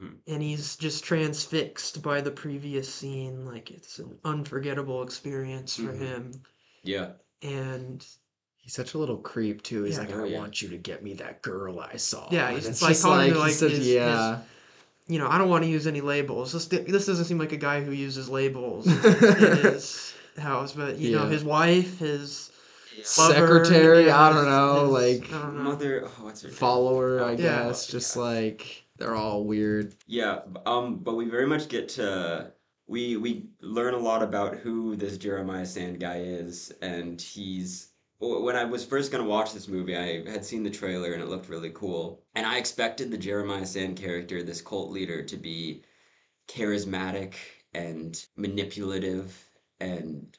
Mhm. 0.01 0.17
and 0.27 0.41
he's 0.43 0.75
just 0.77 1.03
transfixed 1.03 2.01
by 2.01 2.21
the 2.21 2.31
previous 2.31 2.87
scene 2.93 3.45
like 3.45 3.71
it's 3.71 3.97
an 3.99 4.19
unforgettable 4.23 5.01
experience 5.03 5.75
for 5.75 5.93
Mhm. 5.93 5.97
him 6.07 6.31
yeah. 6.83 7.09
and 7.41 8.05
He's 8.63 8.73
such 8.75 8.93
a 8.93 8.99
little 8.99 9.17
creep 9.17 9.63
too. 9.63 9.81
He's 9.83 9.95
Yeah. 9.97 10.03
like, 10.03 10.13
Oh, 10.15 10.23
I 10.23 10.27
yeah. 10.27 10.37
want 10.37 10.61
you 10.61 10.69
to 10.69 10.77
get 10.77 11.03
me 11.03 11.15
that 11.15 11.41
girl 11.41 11.79
I 11.79 11.95
saw. 11.97 12.27
Yeah, 12.31 12.47
And 12.49 12.57
he's 12.57 12.67
it's 12.67 12.81
like 12.83 12.91
just 12.91 13.01
talking 13.01 13.29
to, 13.29 13.33
he 13.33 13.39
like, 13.39 13.53
said- 13.53 13.69
his- 13.71 13.79
his- 13.79 13.87
yeah. 13.87 14.39
you 15.07 15.17
know 15.17 15.27
i 15.27 15.37
don't 15.39 15.49
want 15.49 15.63
to 15.63 15.69
use 15.69 15.87
any 15.87 15.99
labels 15.99 16.53
this 16.53 16.67
this 16.67 17.05
doesn't 17.07 17.25
seem 17.25 17.39
like 17.39 17.51
a 17.51 17.57
guy 17.57 17.81
who 17.83 17.91
uses 17.91 18.29
labels 18.29 18.85
in 18.87 18.93
his 19.63 20.13
house 20.37 20.73
but 20.73 20.97
you 20.99 21.11
know 21.15 21.23
Yeah. 21.23 21.29
his 21.29 21.43
wife 21.43 21.97
his 21.97 22.51
lover, 23.17 23.33
Secretary, 23.33 24.05
yeah, 24.05 24.21
I 24.21 24.29
don't 24.29 24.37
his- 24.37 24.45
know, 24.45 24.81
his- 24.95 25.21
like 25.23 25.33
I 25.33 25.41
don't 25.41 25.57
know. 25.57 25.63
Mother, 25.63 26.03
oh, 26.05 26.23
what's 26.23 26.43
her 26.43 26.49
name? 26.49 26.55
follower, 26.55 27.23
I 27.23 27.31
Yeah. 27.31 27.37
guess. 27.37 27.87
Just 27.87 28.15
yeah. 28.15 28.21
like 28.21 28.83
they're 28.97 29.15
all 29.15 29.43
weird. 29.43 29.95
Yeah, 30.07 30.41
b- 30.53 30.59
um, 30.67 30.97
but 30.97 31.15
we 31.15 31.25
very 31.25 31.47
much 31.47 31.67
get 31.67 31.89
to 31.97 32.51
we 32.91 33.15
we 33.15 33.47
learn 33.61 33.93
a 33.93 33.97
lot 33.97 34.21
about 34.21 34.57
who 34.57 34.97
this 34.97 35.17
Jeremiah 35.17 35.65
Sand 35.65 36.01
guy 36.01 36.17
is, 36.17 36.73
and 36.81 37.19
he's 37.21 37.87
when 38.19 38.55
I 38.57 38.65
was 38.65 38.85
first 38.85 39.11
gonna 39.11 39.23
watch 39.23 39.53
this 39.53 39.69
movie, 39.69 39.95
I 39.95 40.29
had 40.29 40.45
seen 40.45 40.61
the 40.63 40.69
trailer 40.69 41.13
and 41.13 41.23
it 41.23 41.29
looked 41.29 41.49
really 41.49 41.71
cool, 41.73 42.21
and 42.35 42.45
I 42.45 42.57
expected 42.57 43.09
the 43.09 43.17
Jeremiah 43.17 43.65
Sand 43.65 43.95
character, 43.97 44.43
this 44.43 44.61
cult 44.61 44.91
leader, 44.91 45.23
to 45.23 45.37
be 45.37 45.83
charismatic 46.49 47.35
and 47.73 48.23
manipulative 48.35 49.41
and 49.79 50.35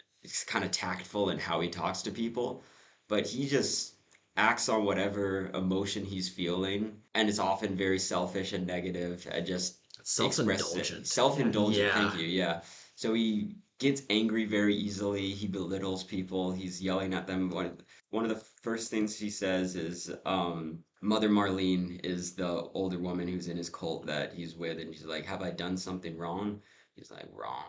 kind 0.46 0.64
of 0.64 0.70
tactful 0.70 1.30
in 1.30 1.38
how 1.38 1.58
he 1.60 1.70
talks 1.70 2.02
to 2.02 2.10
people, 2.10 2.62
but 3.08 3.26
he 3.26 3.48
just 3.48 3.94
acts 4.36 4.68
on 4.68 4.84
whatever 4.84 5.50
emotion 5.54 6.04
he's 6.04 6.28
feeling 6.28 6.96
and 7.14 7.28
it's 7.28 7.38
often 7.38 7.76
very 7.76 7.98
selfish 7.98 8.52
and 8.52 8.66
negative 8.66 9.26
and 9.30 9.46
just 9.46 9.81
Self 10.04 10.28
expresses 10.38 10.66
it. 10.66 10.76
indulgent. 10.76 11.06
self-indulgent 11.06 11.84
Yeah. 11.86 11.92
thank 12.10 12.20
you 12.20 12.26
yeah 12.26 12.60
so 12.94 13.14
he 13.14 13.56
gets 13.78 14.02
angry 14.10 14.44
very 14.44 14.74
easily 14.74 15.30
he 15.30 15.46
belittles 15.46 16.04
people 16.04 16.52
he's 16.52 16.80
yelling 16.80 17.14
at 17.14 17.26
them 17.26 17.50
one, 17.50 17.78
one 18.10 18.24
of 18.24 18.30
the 18.30 18.42
first 18.62 18.90
things 18.90 19.16
he 19.18 19.28
says 19.30 19.74
is 19.76 20.10
um 20.24 20.78
mother 21.00 21.28
marlene 21.28 21.98
is 22.04 22.34
the 22.34 22.48
older 22.74 22.98
woman 22.98 23.26
who's 23.26 23.48
in 23.48 23.56
his 23.56 23.68
cult 23.70 24.06
that 24.06 24.32
he's 24.34 24.54
with 24.54 24.78
and 24.78 24.94
she's 24.94 25.04
like 25.06 25.24
have 25.26 25.42
i 25.42 25.50
done 25.50 25.76
something 25.76 26.16
wrong 26.16 26.60
he's 26.94 27.10
like 27.10 27.26
wrong 27.32 27.64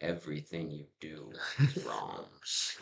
everything 0.00 0.70
you 0.70 0.84
do 1.00 1.32
is 1.60 1.84
wrong 1.84 2.24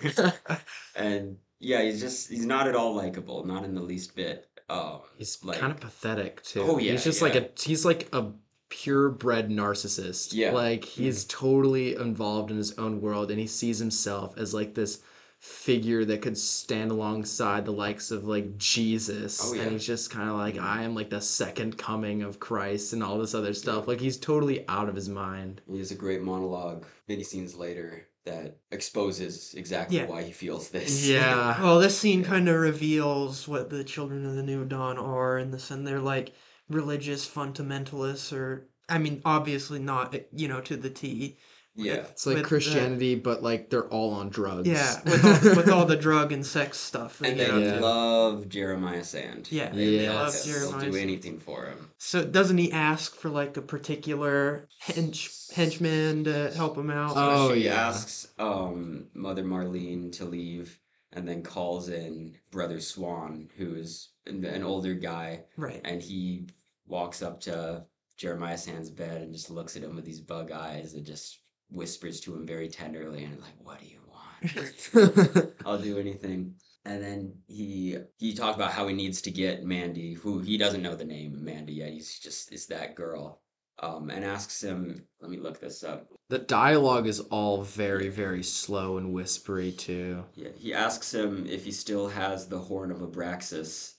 and 0.96 1.37
yeah 1.61 1.83
he's 1.83 2.01
just 2.01 2.31
he's 2.31 2.46
not 2.46 2.66
at 2.66 2.75
all 2.75 2.94
likable 2.94 3.44
not 3.44 3.64
in 3.64 3.75
the 3.75 3.83
least 3.83 4.16
bit 4.16 4.48
um 4.70 5.01
He's 5.18 5.42
like 5.44 5.59
kind 5.59 5.72
of 5.72 5.81
pathetic 5.81 6.42
too. 6.42 6.62
Oh, 6.62 6.79
yeah, 6.79 6.92
he's 6.92 7.05
just 7.05 7.22
like 7.22 7.35
a 7.35 7.48
he's 7.61 7.85
like 7.85 8.09
a 8.12 8.33
purebred 8.68 9.51
narcissist. 9.51 10.33
Yeah. 10.33 10.53
like 10.53 10.85
he's 10.85 11.25
totally 11.25 11.94
involved 11.96 12.51
in 12.51 12.57
his 12.57 12.79
own 12.79 13.01
world, 13.01 13.31
and 13.31 13.38
he 13.38 13.46
sees 13.46 13.79
himself 13.79 14.37
as 14.38 14.55
like 14.55 14.75
this 14.75 15.01
figure 15.38 16.05
that 16.05 16.22
could 16.22 16.38
stand 16.38 16.92
alongside 16.92 17.64
the 17.64 17.72
likes 17.72 18.11
of 18.12 18.25
like 18.25 18.57
Jesus. 18.59 19.40
Oh, 19.44 19.55
yeah. 19.55 19.62
And 19.62 19.72
he's 19.72 19.85
just 19.87 20.11
kind 20.11 20.29
of 20.31 20.37
like 20.37 20.55
Mhm. 20.55 20.62
I 20.62 20.83
am 20.85 20.94
like 20.94 21.11
the 21.11 21.20
second 21.20 21.77
coming 21.77 22.22
of 22.22 22.38
Christ 22.38 22.92
and 22.92 23.03
all 23.03 23.18
this 23.18 23.35
other 23.35 23.53
stuff. 23.53 23.88
Like 23.88 24.01
he's 24.01 24.16
totally 24.16 24.64
out 24.68 24.88
of 24.88 24.94
his 24.94 25.09
mind. 25.09 25.61
He 25.70 25.79
has 25.79 25.90
a 25.90 25.96
great 25.96 26.22
monologue 26.22 26.85
many 27.09 27.25
scenes 27.25 27.57
later 27.57 28.07
that 28.24 28.58
exposes 28.70 29.54
exactly 29.54 29.96
Yeah. 29.98 30.06
why 30.06 30.22
he 30.22 30.32
feels 30.32 30.70
this. 30.70 31.06
Yeah. 31.08 31.61
Well, 31.62 31.80
this 31.80 31.98
scene 31.98 32.24
kind 32.24 32.48
of 32.48 32.56
reveals 32.61 33.48
what 33.48 33.70
the 33.70 33.85
Children 33.85 34.26
of 34.26 34.35
the 34.37 34.42
New 34.42 34.64
Dawn 34.64 34.98
are 34.98 35.38
in 35.38 35.50
the 35.50 35.58
sense 35.58 35.85
they're 35.87 36.00
like 36.00 36.32
religious 36.68 37.28
fundamentalists, 37.28 38.32
or 38.32 38.68
I 38.88 38.98
mean, 38.98 39.22
obviously 39.24 39.78
not, 39.78 40.14
eh, 40.14 40.20
you 40.32 40.48
know, 40.48 40.61
to 40.62 40.76
the 40.76 40.90
T, 40.90 41.38
Yeah. 41.74 41.94
It's 42.11 42.26
like 42.26 42.35
with 42.35 42.42
the- 42.44 42.48
Christianity, 42.48 43.14
but 43.14 43.42
like 43.42 43.70
they're 43.70 43.88
all 43.88 44.12
on 44.14 44.28
drugs. 44.28 44.68
Yeah, 44.68 45.00
with 45.04 45.24
all, 45.24 45.56
with 45.56 45.68
all 45.70 45.85
the 45.87 45.96
drug 46.08 46.30
and 46.32 46.44
sex 46.44 46.78
stuff. 46.78 47.18
they 47.18 47.28
And 47.30 47.37
get 47.38 47.54
they 47.54 47.70
up 47.70 47.80
love 47.80 48.48
Jeremiah 48.48 49.04
Sand. 49.04 49.48
Yeah, 49.50 49.70
they, 49.70 49.96
they 49.98 50.08
love 50.08 50.26
love 50.26 50.35
him. 50.35 50.52
Jeremiah 50.52 50.70
They'll 50.70 50.90
do 50.90 50.92
Sand. 50.98 51.02
anything 51.11 51.38
for 51.38 51.64
him. 51.66 51.88
So 51.98 52.24
doesn't 52.24 52.58
he 52.58 52.72
ask 52.72 53.14
for 53.14 53.30
like 53.30 53.56
a 53.56 53.62
particular 53.62 54.68
hench 54.87 55.50
henchman 55.52 56.24
to 56.24 56.50
help 56.54 56.76
him 56.76 56.90
out? 56.90 57.12
Oh, 57.16 57.48
So 57.48 57.54
she 57.54 57.64
yeah. 57.64 57.88
asks 57.88 58.28
um, 58.38 59.06
Mother 59.14 59.44
Marlene 59.44 60.12
to 60.18 60.24
leave, 60.26 60.78
and 61.12 61.26
then 61.26 61.42
calls 61.42 61.88
in 61.88 62.35
Brother 62.50 62.80
Swan, 62.80 63.48
who 63.56 63.74
is 63.76 64.11
an 64.26 64.44
an 64.44 64.62
older 64.62 64.94
guy, 64.94 65.44
right. 65.56 65.80
and 65.85 66.02
he 66.02 66.48
walks 66.87 67.22
up 67.22 67.40
to 67.40 67.85
Jeremiah 68.18 68.58
Sand's 68.58 68.90
bed 68.90 69.22
and 69.22 69.32
just 69.32 69.50
looks 69.50 69.76
at 69.76 69.82
him 69.82 69.96
with 69.96 70.04
these 70.04 70.20
bug 70.20 70.52
eyes 70.52 70.92
and 70.94 71.04
just 71.06 71.38
whispers 71.72 72.20
to 72.20 72.35
him 72.35 72.46
very 72.46 72.68
tenderly 72.68 73.24
and 73.24 73.40
like, 73.40 73.54
"What 73.58 73.80
do 73.80 73.87
you 73.87 74.00
want? 74.06 75.54
I'll 75.66 75.78
do 75.78 75.98
anything." 75.98 76.54
And 76.85 77.02
then 77.02 77.35
he 77.46 77.96
he 78.18 78.35
talked 78.35 78.56
about 78.56 78.72
how 78.72 78.88
he 78.88 78.94
needs 78.94 79.22
to 79.22 79.30
get 79.30 79.64
Mandy, 79.64 80.14
who 80.14 80.40
he 80.40 80.58
doesn't 80.58 80.82
know 80.82 80.96
the 80.96 81.04
name 81.04 81.44
Mandy 81.44 81.74
yet. 81.74 81.92
He's 81.92 82.18
just 82.18 82.52
is 82.52 82.66
that 82.66 82.94
girl, 82.94 83.42
um, 83.80 84.11
and 84.11 84.24
asks 84.24 84.62
him. 84.62 85.06
Let 85.20 85.30
me 85.30 85.38
look 85.38 85.61
this 85.61 85.85
up. 85.85 86.08
The 86.28 86.38
dialogue 86.38 87.06
is 87.06 87.20
all 87.20 87.62
very, 87.62 88.08
very 88.08 88.42
slow 88.42 88.98
and 88.98 89.12
whispery 89.12 89.72
too. 89.72 90.24
Yeah, 90.35 90.50
he 90.56 90.74
asks 90.74 91.12
him 91.12 91.46
if 91.46 91.64
he 91.64 91.72
still 91.72 92.08
has 92.08 92.48
the 92.48 92.58
horn 92.58 92.90
of 92.90 92.98
Abraxas, 92.98 93.94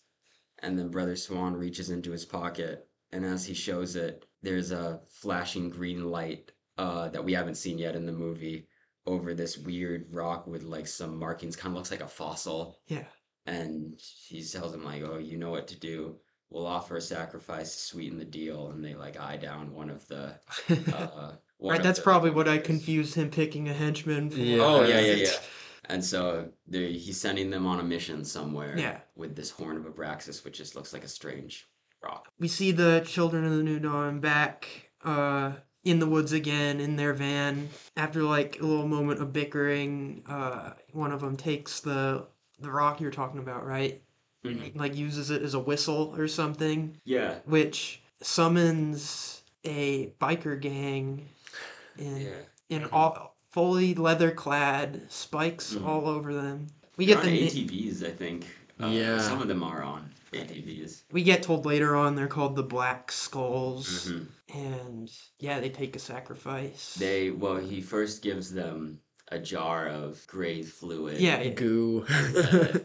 and 0.60 0.78
then 0.78 0.90
Brother 0.90 1.16
Swan 1.16 1.56
reaches 1.56 1.90
into 1.90 2.12
his 2.12 2.26
pocket, 2.26 2.88
and 3.12 3.24
as 3.24 3.46
he 3.46 3.54
shows 3.54 3.96
it, 3.96 4.26
there's 4.42 4.72
a 4.72 5.02
flashing 5.08 5.70
green 5.70 6.10
light 6.10 6.52
uh, 6.78 7.10
that 7.10 7.24
we 7.24 7.34
haven't 7.34 7.56
seen 7.56 7.78
yet 7.78 7.96
in 7.96 8.06
the 8.06 8.12
movie 8.12 8.68
over 9.06 9.34
this 9.34 9.58
weird 9.58 10.08
rock 10.12 10.48
with 10.48 10.64
like 10.64 10.88
some 10.88 11.18
markings, 11.18 11.56
kind 11.56 11.74
of 11.74 11.78
looks 11.78 11.92
like 11.92 12.02
a 12.02 12.08
fossil. 12.08 12.80
Yeah. 12.88 13.04
And 13.46 14.00
he 14.00 14.42
tells 14.44 14.74
him 14.74 14.84
like, 14.86 15.04
"Oh, 15.04 15.18
you 15.18 15.38
know 15.38 15.50
what 15.52 15.68
to 15.70 15.80
do. 15.80 16.16
We'll 16.50 16.66
offer 16.68 16.96
a 16.98 17.02
sacrifice 17.02 17.74
to 17.76 17.82
sweeten 17.82 18.18
the 18.18 18.26
deal." 18.26 18.70
And 18.70 18.84
they 18.84 18.94
like 18.96 19.20
eye 19.20 19.38
down 19.38 19.74
one 19.74 19.90
of 19.90 20.08
the. 20.08 20.36
Uh, 20.94 21.34
one 21.58 21.72
Right, 21.72 21.80
of 21.80 21.84
that's 21.86 22.00
the 22.00 22.04
probably 22.04 22.30
what 22.32 22.48
I 22.50 22.58
bikers. 22.58 22.64
confused 22.66 23.16
him 23.16 23.30
picking 23.30 23.70
a 23.70 23.74
henchman 23.74 24.30
for. 24.30 24.38
Yeah. 24.40 24.58
Oh 24.62 24.84
yeah, 24.86 25.00
yeah, 25.00 25.14
yeah. 25.24 25.30
And 25.86 26.04
so 26.04 26.50
they 26.68 26.94
he's 26.94 27.20
sending 27.20 27.50
them 27.50 27.66
on 27.66 27.80
a 27.80 27.84
mission 27.84 28.24
somewhere. 28.26 28.78
Yeah. 28.78 29.00
With 29.16 29.36
this 29.36 29.50
horn 29.50 29.78
of 29.78 29.84
Abraxas, 29.84 30.44
which 30.46 30.58
just 30.58 30.76
looks 30.76 30.92
like 30.94 31.04
a 31.04 31.08
strange 31.10 31.68
rock. 32.02 32.28
We 32.40 32.48
see 32.50 32.72
the 32.72 33.04
children 33.06 33.46
of 33.46 33.52
the 33.52 33.64
New 33.64 33.80
Dawn 33.80 34.20
back 34.20 34.90
uh, 35.06 35.54
in 35.84 36.00
the 36.00 36.08
woods 36.08 36.32
again 36.32 36.80
in 36.80 36.96
their 36.96 37.14
van. 37.14 37.70
After 37.98 38.24
like 38.24 38.60
a 38.60 38.66
little 38.66 38.88
moment 38.88 39.22
of 39.22 39.34
bickering, 39.34 40.24
uh, 40.28 40.72
one 40.92 41.12
of 41.12 41.22
them 41.22 41.38
takes 41.38 41.80
the 41.82 42.26
the 42.60 42.72
rock 42.72 43.02
you're 43.02 43.12
talking 43.12 43.40
about, 43.40 43.66
right? 43.66 44.02
Like 44.76 44.96
uses 44.96 45.32
it 45.32 45.42
as 45.42 45.54
a 45.54 45.60
whistle 45.60 46.14
or 46.18 46.28
something, 46.28 46.98
Yeah. 47.06 47.36
which 47.46 48.02
summons 48.22 49.42
a 49.64 50.08
biker 50.22 50.60
gang 50.60 51.28
in 51.98 52.18
Yeah. 52.22 52.30
in 52.70 52.86
all 52.86 53.36
fully 53.52 53.94
leather 53.96 54.32
clad, 54.32 55.02
spikes 55.10 55.74
Mhm. 55.76 55.86
all 55.86 56.08
over 56.08 56.34
them. 56.34 56.68
We 56.98 57.06
They're 57.06 57.16
get 57.16 57.24
the 57.26 57.40
ATVs, 57.44 58.04
I 58.04 58.12
think. 58.12 58.46
Uh, 58.82 58.88
Yeah. 58.88 59.20
Some 59.20 59.42
of 59.42 59.48
them 59.48 59.64
are 59.64 59.82
on 59.84 60.10
ATVs. 60.34 61.04
we 61.12 61.24
get 61.24 61.44
told 61.44 61.66
later 61.66 61.96
on 61.96 62.16
they're 62.16 62.28
called 62.28 62.56
the 62.56 62.64
Black 62.64 63.12
Skulls, 63.12 64.08
Mhm. 64.12 64.28
and 64.54 65.12
yeah, 65.40 65.60
they 65.60 65.70
take 65.70 65.96
a 65.96 66.00
sacrifice. 66.00 66.96
They 66.96 67.32
well, 67.32 67.58
he 67.58 67.82
first 67.82 68.22
gives 68.22 68.52
them 68.52 69.00
a 69.30 69.40
jar 69.40 69.88
of 69.88 70.26
gray 70.28 70.62
fluid. 70.64 71.20
yeah, 71.20 71.42
yeah. 71.42 71.54
Goo. 71.54 72.06
Uh, 72.36 72.80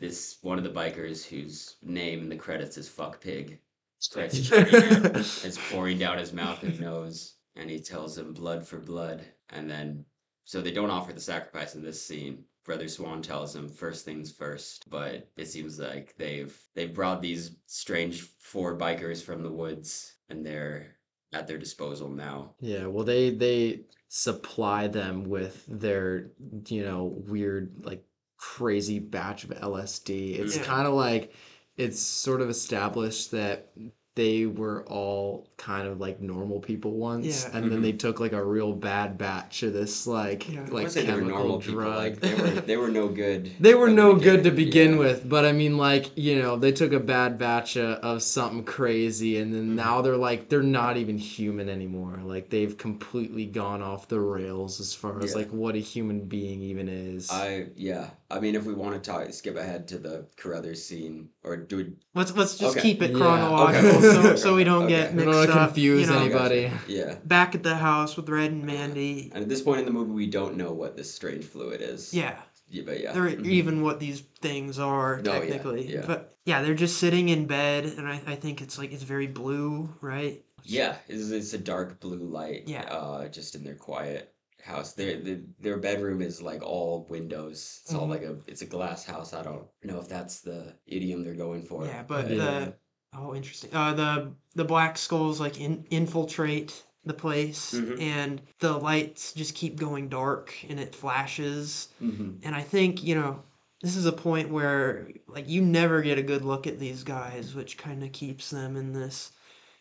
this 0.00 0.38
one 0.42 0.58
of 0.58 0.64
the 0.64 0.70
bikers 0.70 1.24
whose 1.24 1.76
name 1.82 2.20
in 2.20 2.28
the 2.28 2.36
credits 2.36 2.76
is 2.76 2.88
Fuck 2.88 3.20
Pig. 3.20 3.60
starts. 4.00 4.50
It's 5.44 5.58
pouring 5.70 5.98
down 5.98 6.18
his 6.18 6.32
mouth 6.32 6.62
and 6.62 6.78
nose, 6.80 7.34
and 7.56 7.70
he 7.70 7.78
tells 7.80 8.18
him 8.18 8.32
blood 8.34 8.66
for 8.66 8.78
blood. 8.78 9.24
And 9.50 9.70
then, 9.70 10.04
so 10.44 10.60
they 10.60 10.72
don't 10.72 10.90
offer 10.90 11.12
the 11.12 11.20
sacrifice 11.20 11.74
in 11.74 11.82
this 11.82 12.04
scene. 12.04 12.44
Brother 12.64 12.88
Swan 12.88 13.20
tells 13.22 13.54
him 13.54 13.68
first 13.68 14.04
things 14.04 14.32
first, 14.32 14.88
but 14.88 15.28
it 15.36 15.46
seems 15.46 15.78
like 15.78 16.14
they've 16.16 16.56
they've 16.74 16.94
brought 16.94 17.20
these 17.20 17.56
strange 17.66 18.22
four 18.22 18.76
bikers 18.78 19.22
from 19.22 19.42
the 19.42 19.50
woods, 19.52 20.14
and 20.28 20.44
they're 20.44 20.96
at 21.32 21.46
their 21.46 21.58
disposal 21.58 22.08
now. 22.08 22.54
Yeah, 22.60 22.86
well 22.86 23.04
they 23.04 23.30
they 23.30 23.80
supply 24.08 24.86
them 24.86 25.24
with 25.24 25.64
their, 25.68 26.30
you 26.68 26.84
know, 26.84 27.04
weird 27.26 27.72
like 27.84 28.04
crazy 28.36 28.98
batch 28.98 29.44
of 29.44 29.50
LSD. 29.50 30.38
It's 30.38 30.56
Yeah. 30.56 30.62
kind 30.64 30.86
of 30.86 30.94
like 30.94 31.34
it's 31.76 32.00
sort 32.00 32.40
of 32.40 32.48
established 32.48 33.30
that 33.32 33.72
they 34.16 34.46
were 34.46 34.84
all 34.84 35.48
kind 35.56 35.88
of 35.88 36.00
like 36.00 36.20
normal 36.20 36.60
people 36.60 36.92
once 36.92 37.44
Yeah. 37.44 37.56
and 37.58 37.70
then 37.72 37.82
they 37.82 37.92
took 37.92 38.20
like 38.20 38.32
a 38.32 38.44
real 38.44 38.72
bad 38.72 39.18
batch 39.18 39.62
of 39.64 39.72
this 39.72 40.06
like 40.06 40.48
Yeah. 40.48 40.60
I 40.60 40.62
I 40.64 40.68
like 40.68 40.72
wouldn't 40.88 40.94
they 40.94 41.12
were 41.12 41.18
chemical 41.20 41.58
drug. 41.58 41.96
Like 41.96 42.20
they 42.20 42.34
were 42.34 42.48
they 42.70 42.76
were 42.76 42.88
no 42.88 43.08
good. 43.08 43.50
They 43.60 43.74
were 43.74 43.88
no 43.90 44.14
good 44.14 44.44
to 44.44 44.50
begin 44.50 44.92
yeah. 44.92 44.98
with, 44.98 45.28
but 45.28 45.44
I 45.44 45.52
mean, 45.52 45.76
like, 45.78 46.10
you 46.16 46.40
know, 46.40 46.56
they 46.56 46.72
took 46.72 46.92
a 46.92 47.00
bad 47.00 47.38
batch 47.38 47.76
of, 47.76 47.98
of 47.98 48.22
something 48.22 48.64
crazy, 48.64 49.38
and 49.38 49.52
then 49.54 49.70
Mhm. 49.70 49.74
now 49.74 50.02
they're 50.02 50.16
like, 50.16 50.48
they're 50.48 50.62
not 50.62 50.96
even 50.96 51.18
human 51.18 51.68
anymore. 51.68 52.20
Like, 52.24 52.50
they've 52.50 52.76
completely 52.76 53.46
gone 53.46 53.82
off 53.82 54.08
the 54.08 54.20
rails 54.20 54.80
as 54.80 54.94
far 54.94 55.22
as, 55.22 55.34
like, 55.34 55.50
what 55.50 55.74
a 55.74 55.78
human 55.78 56.26
being 56.26 56.60
even 56.62 56.88
is. 56.88 57.28
I 57.30 57.68
yeah. 57.76 58.10
I 58.30 58.40
mean, 58.40 58.54
if 58.54 58.64
we 58.64 58.74
want 58.74 58.94
to 59.02 59.10
talk, 59.10 59.32
skip 59.32 59.56
ahead 59.56 59.88
to 59.88 59.98
the 59.98 60.26
Carruthers 60.36 60.84
scene, 60.84 61.28
or 61.44 61.56
do 61.56 61.76
we? 61.76 61.92
Let's 62.14 62.34
let's 62.36 62.56
just 62.56 62.76
Okay. 62.76 62.82
keep 62.82 63.02
it 63.02 63.10
Yeah. 63.12 63.18
chronological 63.18 63.90
Okay. 63.90 64.00
so, 64.00 64.36
so 64.36 64.54
we 64.56 64.64
don't 64.64 64.84
Okay. 64.84 64.94
get 64.96 65.14
We 65.14 65.24
mixed 65.24 65.48
don't 65.48 65.50
up. 65.58 65.68
confuse 65.68 66.08
you 66.08 66.14
know, 66.14 66.20
anybody. 66.20 66.70
Yeah. 66.88 67.16
Back 67.24 67.54
at 67.54 67.62
the 67.62 67.76
house 67.76 68.16
with 68.16 68.28
Red 68.28 68.50
and 68.50 68.64
Mandy. 68.64 69.30
And 69.34 69.42
at 69.42 69.48
this 69.48 69.60
point 69.62 69.80
in 69.80 69.84
the 69.86 69.92
movie, 69.92 70.12
we 70.12 70.26
don't 70.26 70.56
know 70.56 70.72
what 70.72 70.96
this 70.96 71.14
strange 71.14 71.44
fluid 71.44 71.80
is. 71.82 72.12
Yeah, 72.14 72.36
Yeah, 72.68 72.82
but 72.86 73.00
yeah. 73.00 73.12
they're 73.12 73.30
Mhm. 73.30 73.46
even 73.46 73.82
what 73.82 74.00
these 74.00 74.22
things 74.40 74.78
are 74.78 75.16
Oh, 75.20 75.22
yeah, 75.24 75.38
technically. 75.40 75.92
yeah. 75.92 76.04
But 76.06 76.36
yeah, 76.44 76.62
they're 76.62 76.74
just 76.74 76.98
sitting 76.98 77.28
in 77.28 77.46
bed, 77.46 77.84
and 77.84 78.08
I, 78.08 78.20
I 78.26 78.34
think 78.36 78.60
it's 78.62 78.78
like 78.78 78.92
it's 78.92 79.02
very 79.04 79.26
blue, 79.26 79.94
right? 80.00 80.42
Yeah, 80.66 80.96
it's, 81.08 81.28
it's 81.30 81.52
a 81.52 81.58
dark 81.58 82.00
blue 82.00 82.24
light. 82.24 82.64
Yeah. 82.66 82.84
Uh, 82.84 83.28
just 83.28 83.54
in 83.54 83.64
their 83.64 83.74
quiet 83.74 84.33
house. 84.64 84.92
Their 84.94 85.20
their, 85.20 85.40
their 85.60 85.76
bedroom 85.78 86.22
is 86.22 86.40
like 86.42 86.62
all 86.62 87.06
windows. 87.10 87.80
It's 87.84 87.94
all 87.94 88.06
Mhm. 88.06 88.10
like 88.10 88.22
a 88.22 88.36
it's 88.46 88.62
a 88.62 88.66
glass 88.66 89.04
house. 89.04 89.32
I 89.34 89.42
don't 89.42 89.66
know 89.82 90.00
if 90.00 90.08
that's 90.08 90.40
the 90.40 90.74
idiom 90.86 91.22
they're 91.22 91.34
going 91.34 91.62
for. 91.62 91.84
Yeah, 91.86 92.02
but 92.02 92.30
Yeah. 92.30 92.36
the 92.36 92.74
oh, 93.16 93.34
interesting. 93.34 93.70
Uh, 93.74 93.92
the 93.94 94.32
the 94.54 94.64
black 94.64 94.96
skulls 94.98 95.38
like 95.40 95.60
in, 95.60 95.84
infiltrate 95.90 96.84
the 97.04 97.14
place, 97.14 97.74
Mhm. 97.74 98.00
and 98.00 98.40
the 98.60 98.72
lights 98.78 99.32
just 99.34 99.54
keep 99.54 99.76
going 99.76 100.08
dark, 100.08 100.54
and 100.68 100.80
it 100.80 100.94
flashes. 100.94 101.88
Mhm. 102.02 102.38
And 102.42 102.54
I 102.54 102.62
think 102.62 103.04
you 103.04 103.14
know 103.14 103.42
this 103.82 103.96
is 103.96 104.06
a 104.06 104.12
point 104.12 104.48
where 104.50 105.08
like 105.28 105.46
you 105.48 105.60
never 105.60 106.00
get 106.00 106.16
a 106.18 106.22
good 106.22 106.42
look 106.44 106.66
at 106.66 106.78
these 106.78 107.04
guys, 107.04 107.54
which 107.54 107.76
kind 107.76 108.02
of 108.02 108.12
keeps 108.12 108.48
them 108.48 108.76
in 108.76 108.92
this 108.94 109.32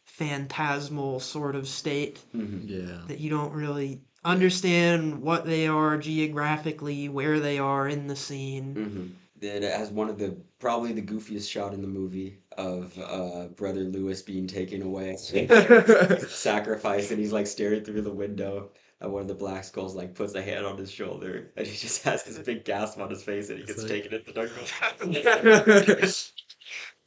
phantasmal 0.05 1.21
sort 1.21 1.55
of 1.55 1.65
state 1.67 2.19
Mhm. 2.35 2.63
yeah. 2.69 3.01
that 3.07 3.19
you 3.21 3.29
don't 3.29 3.53
really 3.53 4.01
understand 4.25 5.21
what 5.21 5.45
they 5.45 5.67
are 5.67 5.97
geographically, 5.97 7.09
where 7.09 7.39
they 7.39 7.59
are 7.59 7.87
in 7.87 8.07
the 8.07 8.15
scene. 8.15 8.75
Mhm. 8.75 9.11
Then 9.39 9.63
it 9.63 9.73
has 9.73 9.89
one 9.91 10.09
of 10.09 10.17
the 10.17 10.37
probably 10.59 10.93
the 10.93 11.01
goofiest 11.01 11.49
shot 11.49 11.73
in 11.73 11.81
the 11.81 11.87
movie 11.87 12.37
of 12.57 12.97
uh, 12.97 13.47
brother 13.55 13.81
Lewis 13.81 14.21
being 14.21 14.47
taken 14.47 14.81
away, 14.81 15.17
sacrificed, 16.29 17.11
and 17.11 17.19
he's 17.19 17.33
like 17.33 17.47
staring 17.47 17.83
through 17.83 18.01
the 18.03 18.11
window. 18.11 18.69
And 19.01 19.11
one 19.11 19.21
of 19.21 19.27
the 19.27 19.33
black 19.33 19.65
skulls 19.65 19.95
like 19.95 20.15
puts 20.15 20.33
a 20.35 20.41
hand 20.41 20.65
on 20.65 20.77
his 20.77 20.89
shoulder, 20.89 21.51
and 21.57 21.67
he 21.67 21.75
just 21.75 22.03
has 22.03 22.23
this 22.23 22.39
big 22.39 22.63
gasp 22.63 22.99
on 22.99 23.09
his 23.09 23.21
face, 23.21 23.49
and 23.49 23.59
he 23.59 23.65
gets 23.65 23.81
like- 23.81 23.91
taken 23.91 24.13
into 24.13 24.31
the 24.31 24.33
dark. 24.33 24.51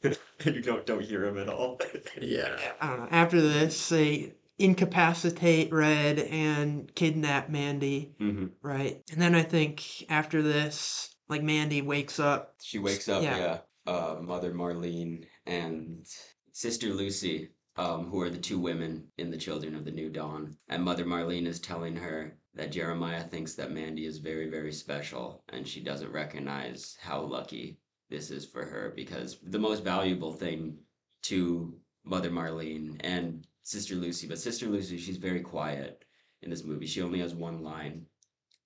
you 0.45 0.61
don't 0.61 0.85
don't 0.85 1.01
hear 1.03 1.25
him 1.25 1.39
at 1.39 1.49
all. 1.49 1.79
yeah. 2.21 2.55
I 2.79 2.87
don't 2.89 2.99
know. 2.99 3.07
After 3.09 3.41
this, 3.41 3.89
they 3.89 4.33
incapacitate 4.59 5.71
Red 5.71 6.19
and 6.19 6.93
kidnap 6.95 7.49
Mandy, 7.49 8.13
hmm 8.17 8.47
right? 8.61 9.01
And 9.11 9.21
then 9.21 9.35
I 9.35 9.43
think 9.43 9.83
after 10.09 10.41
this, 10.41 11.15
like 11.29 11.43
Mandy 11.43 11.81
wakes 11.81 12.19
up. 12.19 12.55
She 12.61 12.79
wakes 12.79 13.07
up, 13.09 13.23
Yeah. 13.23 13.37
yeah. 13.37 13.57
Uh, 13.85 14.17
Mother 14.21 14.51
Marlene 14.53 15.25
and 15.45 16.05
Sister 16.51 16.87
Lucy, 16.87 17.51
um, 17.77 18.07
who 18.07 18.19
are 18.21 18.29
the 18.29 18.37
two 18.37 18.59
women 18.59 19.07
in 19.17 19.29
the 19.31 19.37
Children 19.37 19.75
of 19.75 19.85
the 19.85 19.91
New 19.91 20.09
Dawn. 20.09 20.57
And 20.67 20.83
Mother 20.83 21.05
Marlene 21.05 21.45
is 21.47 21.59
telling 21.59 21.95
her 21.95 22.37
that 22.55 22.71
Jeremiah 22.71 23.23
thinks 23.23 23.53
that 23.55 23.71
Mandy 23.71 24.05
is 24.05 24.17
very, 24.17 24.49
very 24.49 24.73
special, 24.73 25.43
and 25.49 25.65
she 25.65 25.81
doesn't 25.81 26.11
recognize 26.11 26.97
how 26.99 27.21
lucky 27.21 27.77
this 28.09 28.31
is 28.31 28.45
for 28.45 28.65
her 28.65 28.91
because 28.95 29.37
the 29.43 29.59
most 29.59 29.83
valuable 29.83 30.33
thing 30.33 30.77
to 31.23 31.77
Mother 32.03 32.29
Marlene 32.29 32.97
and 33.01 33.45
Sister 33.67 33.95
Lucy, 33.95 34.27
but 34.27 34.39
Sister 34.39 34.67
Lucy, 34.67 34.97
she's 34.97 35.17
very 35.17 35.41
quiet. 35.41 36.05
in 36.43 36.49
this 36.51 36.63
movie. 36.63 36.85
She 36.85 37.01
only 37.01 37.19
has 37.19 37.33
one 37.33 37.63
line, 37.63 38.05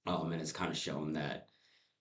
um, 0.05 0.31
and 0.33 0.41
it's 0.41 0.51
kind 0.51 0.69
of 0.69 0.77
shown 0.77 1.13
that 1.13 1.47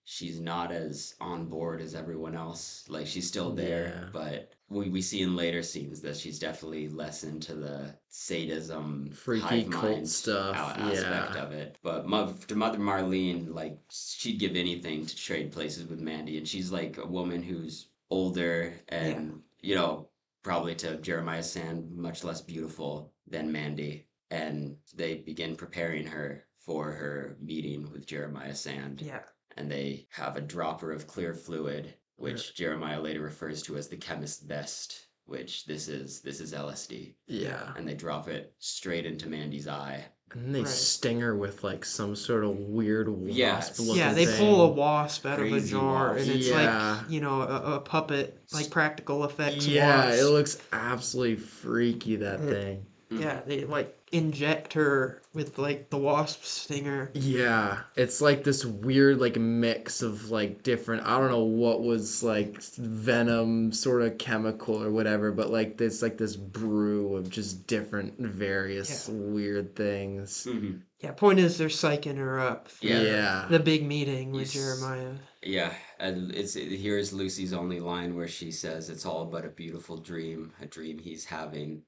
she's 0.03 0.39
not 0.39 0.71
as 0.71 1.15
on 1.21 1.45
board 1.45 1.81
as 1.81 1.95
everyone 1.95 2.35
else. 2.35 2.83
Like 2.89 3.07
she's 3.07 3.27
still 3.27 3.51
there, 3.53 3.85
Yeah. 4.03 4.09
but 4.11 4.51
we, 4.69 4.89
we 4.89 5.01
see 5.01 5.21
in 5.21 5.35
later 5.35 5.63
scenes 5.63 6.01
that 6.01 6.17
she's 6.17 6.39
definitely 6.39 6.89
less 6.89 7.23
into 7.23 7.55
the 7.55 7.95
sadism, 8.09 9.11
Freaky 9.13 9.63
cult 9.63 10.07
stuff, 10.07 10.55
aspect 10.57 11.35
yeah. 11.35 11.43
of 11.43 11.51
it. 11.53 11.77
But 11.81 12.03
to 12.49 12.55
Mother 12.55 12.79
Marlene, 12.79 13.53
like 13.53 13.79
she'd 13.89 14.39
give 14.39 14.55
anything 14.57 15.05
to 15.05 15.15
trade 15.15 15.51
places 15.53 15.87
with 15.87 16.01
Mandy, 16.01 16.37
and 16.37 16.47
she's 16.47 16.69
like 16.71 16.97
a 16.97 17.07
woman 17.07 17.41
who's 17.41 17.87
older 18.09 18.73
and 18.89 19.41
you 19.61 19.73
know 19.73 20.09
probably 20.43 20.75
to 20.75 20.97
Jeremiah 20.97 21.43
Sand 21.43 21.91
much 21.95 22.23
less 22.23 22.41
beautiful 22.41 23.13
than 23.27 23.51
Mandy, 23.51 24.07
and 24.29 24.75
they 24.95 25.15
begin 25.15 25.55
preparing 25.55 26.05
her 26.07 26.45
for 26.59 26.91
her 26.91 27.37
meeting 27.41 27.91
with 27.91 28.05
Jeremiah 28.05 28.55
Sand 28.55 29.01
Yeah. 29.01 29.23
and 29.57 29.69
they 29.71 30.07
have 30.11 30.35
a 30.35 30.41
dropper 30.41 30.91
of 30.91 31.07
clear 31.07 31.33
fluid, 31.33 31.93
which 32.17 32.55
Jeremiah 32.55 33.01
later 33.01 33.21
refers 33.21 33.61
to 33.63 33.77
as 33.77 33.87
the 33.87 33.97
chemist's 33.97 34.43
best, 34.43 35.07
which 35.25 35.65
this 35.65 35.87
is 35.87 36.21
this 36.21 36.39
is 36.39 36.53
LSD. 36.53 37.15
Yeah. 37.27 37.73
And 37.75 37.87
they 37.87 37.95
drop 37.95 38.27
it 38.27 38.53
straight 38.59 39.05
into 39.05 39.27
Mandy's 39.29 39.67
eye. 39.67 40.05
And 40.33 40.45
then 40.45 40.51
they 40.53 40.59
Right. 40.59 40.67
sting 40.67 41.19
her 41.19 41.35
with 41.35 41.63
like 41.63 41.83
some 41.83 42.15
sort 42.15 42.43
of 42.45 42.51
weird 42.57 43.09
Yes. 43.25 43.69
wasp 43.77 43.79
looking 43.79 43.95
Yeah, 44.01 44.13
they 44.13 44.25
thing. 44.25 44.37
pull 44.39 44.61
a 44.61 44.67
wasp 44.69 45.25
out 45.25 45.39
of 45.41 45.51
a 45.51 45.59
jar, 45.61 46.09
wasp. 46.13 46.21
and 46.21 46.31
it's 46.31 46.47
Yeah. 46.47 46.97
like 46.99 47.09
you 47.11 47.19
know 47.21 47.41
a, 47.41 47.75
a 47.75 47.79
puppet, 47.81 48.37
like 48.53 48.69
practical 48.69 49.25
effects. 49.25 49.67
Yeah, 49.67 50.05
wasp. 50.05 50.21
it 50.21 50.25
looks 50.27 50.57
absolutely 50.71 51.35
freaky 51.37 52.15
that 52.17 52.39
Mm. 52.39 52.49
thing. 52.49 52.85
Yeah, 53.11 53.41
they 53.45 53.65
like 53.65 53.97
inject 54.11 54.73
her 54.73 55.21
with 55.33 55.57
like 55.57 55.89
the 55.89 55.97
wasp 55.97 56.43
stinger. 56.43 57.11
Yeah, 57.13 57.79
it's 57.95 58.21
like 58.21 58.43
this 58.43 58.65
weird 58.65 59.19
like 59.19 59.35
mix 59.37 60.01
of 60.01 60.29
like 60.31 60.63
different 60.63 61.05
I 61.05 61.17
don't 61.19 61.29
know 61.29 61.43
what 61.43 61.81
was 61.81 62.23
like 62.23 62.61
venom 62.77 63.73
sort 63.73 64.01
of 64.01 64.17
chemical 64.17 64.81
or 64.81 64.91
whatever, 64.91 65.31
but 65.31 65.49
like 65.49 65.77
this 65.77 66.01
like 66.01 66.17
this 66.17 66.35
brew 66.35 67.15
of 67.15 67.29
just 67.29 67.67
different 67.67 68.17
various 68.17 69.09
weird 69.09 69.75
things. 69.75 70.47
Mm-hmm. 70.49 70.77
Yeah, 70.99 71.11
point 71.11 71.39
is 71.39 71.57
they're 71.57 71.67
psyching 71.67 72.17
her 72.17 72.39
up. 72.39 72.69
For 72.69 72.85
Yeah. 72.85 73.01
Yeah. 73.01 73.45
The 73.49 73.59
big 73.59 73.85
meeting 73.85 74.31
with 74.31 74.53
Yes. 74.53 74.53
Jeremiah. 74.53 75.13
Yeah, 75.43 75.73
and 75.99 76.31
it's 76.33 76.53
here's 76.53 77.11
Lucy's 77.11 77.53
only 77.53 77.79
line 77.79 78.15
where 78.15 78.27
she 78.27 78.51
says, 78.51 78.89
"It's 78.89 79.05
all 79.07 79.25
but 79.25 79.43
a 79.43 79.49
beautiful 79.49 79.97
dream, 79.97 80.53
a 80.61 80.67
dream 80.67 80.99
he's 80.99 81.25
having. 81.25 81.81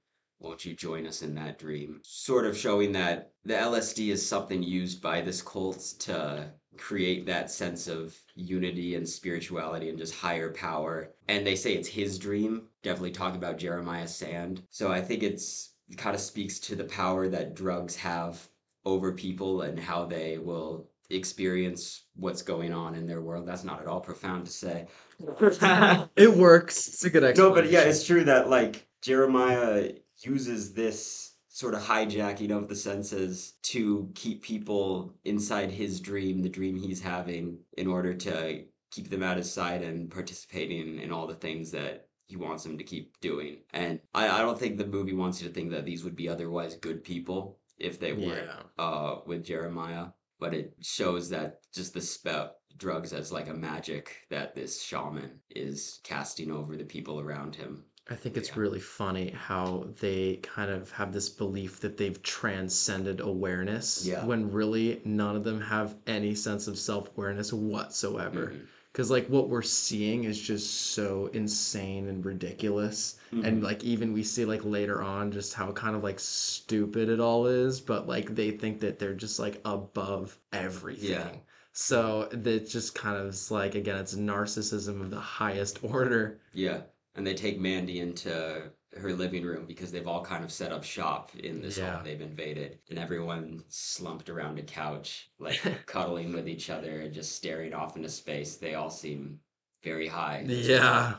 Won't 0.43 0.65
you 0.65 0.75
join 0.75 1.08
us 1.08 1.23
in 1.23 1.34
that 1.36 1.58
dream?" 1.58 2.01
Sort 2.03 2.45
of 2.45 2.56
showing 2.56 2.91
that 2.91 3.32
the 3.43 3.56
LSD 3.56 4.12
is 4.12 4.23
something 4.23 4.62
used 4.62 5.01
by 5.01 5.21
this 5.21 5.41
cult 5.41 5.79
to 5.99 6.51
create 6.77 7.25
that 7.25 7.51
sense 7.51 7.88
of 7.88 8.17
unity 8.36 8.95
and 8.95 9.08
spirituality 9.08 9.89
and 9.89 9.97
just 9.97 10.15
higher 10.15 10.51
power. 10.51 11.12
And 11.27 11.45
they 11.45 11.56
say 11.56 11.73
it's 11.73 11.88
his 11.88 12.19
dream. 12.19 12.67
Definitely 12.82 13.12
talking 13.12 13.38
about 13.38 13.58
Jeremiah 13.58 14.08
Sand. 14.08 14.63
So 14.69 14.91
I 14.91 15.01
think 15.01 15.23
it's 15.23 15.71
it 15.89 15.97
kind 15.97 16.15
of 16.15 16.21
speaks 16.21 16.60
to 16.60 16.75
the 16.75 16.86
power 16.86 17.27
that 17.29 17.56
drugs 17.56 17.95
have 17.97 18.47
over 18.86 19.12
people 19.12 19.62
and 19.62 19.79
how 19.79 20.06
they 20.06 20.38
will 20.38 20.88
experience 21.10 22.03
what's 22.15 22.41
going 22.41 22.73
on 22.73 22.95
in 22.95 23.06
their 23.06 23.21
world. 23.21 23.45
That's 23.45 23.63
not 23.63 23.82
at 23.82 23.88
all 23.88 24.01
profound 24.01 24.45
to 24.45 24.51
say. 24.51 24.88
It 26.15 26.34
works. 26.36 26.88
It's 26.88 27.06
a 27.06 27.10
good 27.10 27.38
no, 27.38 27.53
but 27.53 27.69
yeah, 27.69 27.82
it's 27.82 28.06
true 28.06 28.23
that 28.25 28.49
like 28.49 28.88
Jeremiah 29.01 29.91
uses 30.25 30.73
this 30.73 31.36
sort 31.49 31.73
of 31.75 31.81
hijacking 31.81 32.51
of 32.51 32.67
the 32.67 32.75
senses 32.75 33.53
to 33.62 34.09
keep 34.15 34.41
people 34.41 35.13
inside 35.23 35.69
his 35.69 35.99
dream, 35.99 36.41
the 36.41 36.49
dream 36.49 36.75
he's 36.75 37.01
having, 37.01 37.59
in 37.77 37.88
order 37.88 38.13
to 38.13 38.63
keep 38.91 39.09
them 39.09 39.23
at 39.23 39.38
his 39.38 39.51
side 39.51 39.81
and 39.83 40.09
participating 40.09 40.99
in 40.99 41.12
all 41.12 41.27
the 41.27 41.36
things 41.36 41.71
that 41.71 42.07
he 42.25 42.36
wants 42.38 42.63
them 42.63 42.77
to 42.77 42.83
keep 42.83 43.19
doing. 43.21 43.57
And 43.73 43.99
I, 44.13 44.29
I 44.29 44.39
don't 44.39 44.57
think 44.57 44.77
the 44.77 44.88
movie 44.88 45.13
wants 45.13 45.41
you 45.41 45.47
to 45.47 45.53
think 45.53 45.71
that 45.71 45.86
these 45.86 46.03
would 46.03 46.15
be 46.15 46.29
otherwise 46.29 46.75
good 46.75 47.03
people 47.03 47.59
if 47.77 47.99
they 47.99 48.13
weren't 48.13 48.47
Yeah. 48.47 48.83
uh, 48.83 49.19
with 49.27 49.43
Jeremiah. 49.45 50.07
But 50.39 50.53
it 50.53 50.73
shows 50.81 51.29
that 51.29 51.59
just 51.73 51.93
the 51.93 52.01
spell 52.01 52.55
drugs 52.77 53.13
as 53.13 53.31
like 53.31 53.49
a 53.49 53.53
magic 53.53 54.25
that 54.29 54.55
this 54.55 54.81
shaman 54.81 55.39
is 55.49 55.99
casting 56.03 56.51
over 56.51 56.75
the 56.75 56.83
people 56.83 57.19
around 57.19 57.55
him. 57.55 57.86
I 58.10 58.16
think 58.16 58.36
it's 58.36 58.50
Yeah. 58.50 58.56
really 58.56 58.80
funny 58.82 59.30
how 59.32 59.88
they 60.00 60.38
kind 60.38 60.70
of 60.70 60.92
have 60.92 61.13
this 61.13 61.30
belief 61.30 61.80
that 61.82 61.98
they've 61.98 62.22
transcended 62.22 63.20
awareness 63.22 64.06
Yeah. 64.06 64.26
when 64.26 64.52
really 64.52 65.02
none 65.06 65.36
of 65.38 65.44
them 65.46 65.62
have 65.62 65.96
any 66.06 66.36
sense 66.36 66.68
of 66.68 66.78
self 66.78 67.10
awareness 67.18 67.54
whatsoever. 67.54 68.52
Mhm. 68.54 68.68
Because, 68.92 69.10
like, 69.10 69.28
what 69.28 69.50
we're 69.50 69.62
seeing 69.63 70.26
is 70.26 70.39
just 70.39 70.70
so 70.92 71.28
insane 71.28 72.08
and 72.08 72.24
ridiculous. 72.26 73.16
And, 73.42 73.62
Mhm. 73.62 73.63
like, 73.63 73.84
even 73.84 74.13
we 74.13 74.24
see, 74.24 74.46
like, 74.46 74.63
later 74.66 75.02
on 75.02 75.32
just 75.32 75.54
how 75.56 75.72
kind 75.72 75.96
of, 75.96 76.04
like, 76.04 76.20
stupid 76.20 77.10
it 77.10 77.20
all 77.20 77.48
is. 77.48 77.82
But, 77.82 78.08
like, 78.08 78.36
they 78.36 78.52
think 78.52 78.80
that 78.82 79.00
they're 79.00 79.16
just, 79.16 79.39
like, 79.39 79.62
above 79.66 80.38
everything. 80.52 81.10
yeah. 81.10 81.39
So 81.72 82.30
that 82.32 82.68
just 82.68 82.94
kind 82.96 83.18
of 83.18 83.50
like, 83.52 83.74
again, 83.76 83.98
it's 83.98 84.13
narcissism 84.16 85.02
of 85.02 85.10
the 85.10 85.20
highest 85.20 85.84
order. 85.84 86.39
Yeah, 86.54 86.84
and 87.15 87.26
they 87.26 87.34
take 87.34 87.60
Mandy 87.60 87.99
into 87.99 88.71
her 88.97 89.13
living 89.13 89.43
room 89.43 89.65
because 89.65 89.91
they've 89.91 90.08
all 90.08 90.23
kind 90.23 90.43
of 90.43 90.52
set 90.52 90.71
up 90.71 90.84
shop 90.84 91.32
in 91.36 91.62
this 91.62 91.78
Yeah. 91.78 91.95
hall 91.95 92.04
they've 92.04 92.21
invaded, 92.21 92.80
and 92.89 92.99
everyone 92.99 93.63
slumped 93.67 94.30
around 94.30 94.60
a 94.60 94.63
couch, 94.63 95.32
like 95.39 95.60
cuddling 95.86 96.34
with 96.34 96.47
each 96.47 96.69
other 96.69 97.02
and 97.02 97.13
just 97.13 97.36
staring 97.36 97.73
off 97.73 97.95
into 97.95 98.10
space. 98.10 98.58
They 98.58 98.76
all 98.76 98.89
seem 98.89 99.39
very 99.84 100.08
high. 100.08 100.43
Yeah. 100.47 101.15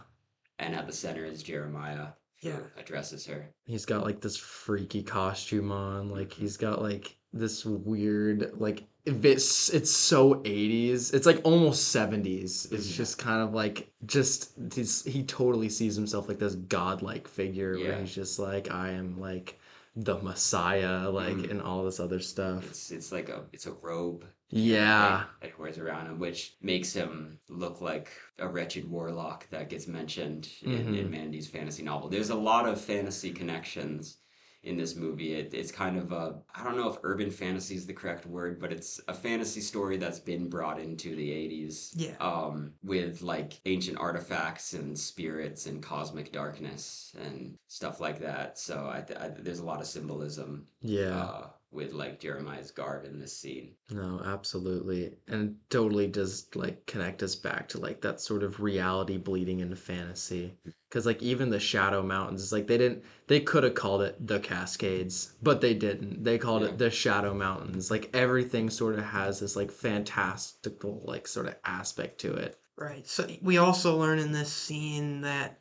And 0.59 0.75
at 0.75 0.87
the 0.87 0.93
center 0.93 1.25
is 1.25 1.43
Jeremiah, 1.43 2.09
who 2.43 2.49
Yeah. 2.51 2.61
addresses 2.77 3.27
her. 3.27 3.53
He's 3.65 3.85
got 3.87 4.05
like 4.05 4.21
this 4.21 4.37
freaky 4.37 5.03
costume 5.03 5.73
on. 5.73 6.11
Like 6.11 6.29
mm-hmm. 6.31 6.43
he's 6.43 6.57
got 6.57 6.81
like 6.81 7.17
this 7.33 7.65
weird 7.65 8.53
like 8.61 8.85
it's 9.07 9.69
it's 9.71 9.91
so 9.91 10.37
80s. 10.45 11.13
It's 11.13 11.27
like 11.27 11.41
almost 11.45 11.95
70s. 11.95 12.67
It's 12.73 12.89
Mhm. 12.89 12.95
just 12.95 13.19
kind 13.19 13.43
of 13.43 13.53
like 13.53 13.93
just 14.07 14.53
he's, 14.75 15.05
he 15.05 15.25
totally 15.25 15.69
sees 15.69 15.95
himself 15.95 16.29
like 16.29 16.39
this 16.39 16.55
godlike 16.55 17.29
figure 17.29 17.79
where 17.79 18.01
he's 18.01 18.15
just 18.15 18.39
like 18.39 18.71
I 18.71 18.91
am 18.93 19.21
like 19.21 19.59
the 19.97 20.19
messiah 20.19 21.09
like 21.11 21.37
Mhm. 21.37 21.51
and 21.51 21.63
all 21.63 21.85
this 21.85 22.01
other 22.01 22.19
stuff. 22.21 22.67
It's 22.67 22.91
it's 22.91 23.13
like 23.13 23.29
a 23.29 23.45
it's 23.53 23.67
a 23.67 23.73
robe 23.73 24.25
Yeah. 24.49 25.25
that 25.41 25.51
he 25.51 25.63
wears 25.63 25.79
around 25.79 26.07
him, 26.07 26.19
which 26.19 26.57
makes 26.63 26.93
him 26.93 27.39
look 27.49 27.81
like 27.81 28.09
a 28.39 28.49
wretched 28.49 28.89
warlock 28.91 29.49
that 29.51 29.69
gets 29.69 29.87
mentioned 29.87 30.49
in, 30.63 30.95
in. 30.95 31.11
Mandy's 31.11 31.49
fantasy 31.49 31.83
novel. 31.83 32.09
There's 32.09 32.31
a 32.31 32.35
lot 32.35 32.67
of 32.69 32.81
fantasy 32.81 33.31
connections 33.33 34.19
in 34.65 34.77
this 34.77 34.97
movie. 34.97 35.35
It, 35.35 35.55
it's 35.55 35.71
kind 35.71 35.97
of 35.99 36.13
a, 36.13 36.37
I 36.55 36.65
don't 36.65 36.77
know 36.77 36.89
if 36.89 36.97
urban 37.03 37.31
fantasy 37.31 37.75
is 37.77 37.87
the 37.87 37.93
correct 37.93 38.27
word, 38.27 38.61
but 38.61 38.73
it's 38.73 39.01
a 39.09 39.15
fantasy 39.15 39.61
story 39.61 39.97
that's 39.97 40.19
been 40.19 40.49
brought 40.49 40.81
into 40.81 41.15
the 41.15 41.31
80s. 41.31 41.93
Yeah. 41.95 42.17
Um, 42.21 42.73
with 42.83 43.23
like 43.23 43.61
ancient 43.67 43.99
artifacts 43.99 44.73
and 44.75 44.99
spirits 44.99 45.67
and 45.67 45.83
cosmic 45.83 46.33
darkness 46.33 47.15
and 47.23 47.55
stuff 47.69 48.01
like 48.01 48.19
that. 48.21 48.59
So 48.59 48.87
I, 48.87 49.05
I 49.23 49.29
there's 49.39 49.59
a 49.61 49.65
lot 49.65 49.81
of 49.81 49.87
symbolism 49.87 50.67
Yeah. 50.81 51.17
uh, 51.17 51.47
with 51.75 51.93
like 51.93 52.21
Jeremiah's 52.21 52.71
garb 52.71 53.05
in 53.05 53.19
this 53.19 53.37
scene. 53.37 53.73
No, 53.91 54.23
absolutely. 54.25 55.15
And 55.29 55.51
it 55.51 55.55
totally 55.71 56.07
does 56.07 56.47
like 56.55 56.87
connect 56.87 57.23
us 57.23 57.35
back 57.35 57.69
to 57.71 57.79
like 57.79 58.01
that 58.03 58.21
sort 58.21 58.43
of 58.45 58.61
reality 58.61 59.17
bleeding 59.17 59.61
into 59.61 59.77
fantasy. 59.77 60.55
Cause 60.91 61.05
like 61.07 61.21
even 61.23 61.51
the 61.51 61.59
Shadow 61.59 62.03
Mountains, 62.03 62.43
it's 62.43 62.53
like 62.53 62.69
they 62.69 62.79
didn't 62.79 63.03
they 63.27 63.41
could 63.41 63.65
have 63.65 63.75
called 63.75 64.03
it 64.03 64.25
the 64.25 64.39
Cascades, 64.39 65.35
but 65.43 65.61
they 65.61 65.75
didn't. 65.75 66.23
They 66.23 66.39
called 66.39 66.63
Yeah. 66.63 66.69
it 66.69 66.79
the 66.79 66.91
Shadow 66.91 67.35
Mountains. 67.35 67.91
Like 67.91 68.11
everything 68.15 68.71
sort 68.71 68.95
of 68.97 69.05
has 69.05 69.41
this 69.41 69.57
like 69.57 69.73
fantastical 69.73 71.03
like 71.05 71.27
sort 71.27 71.47
of 71.47 71.57
aspect 71.65 72.21
to 72.21 72.35
it. 72.35 72.57
Right. 72.77 73.07
So 73.07 73.29
we 73.43 73.59
also 73.59 73.97
learn 73.97 74.19
in 74.19 74.33
this 74.33 74.53
scene 74.53 75.21
that 75.23 75.59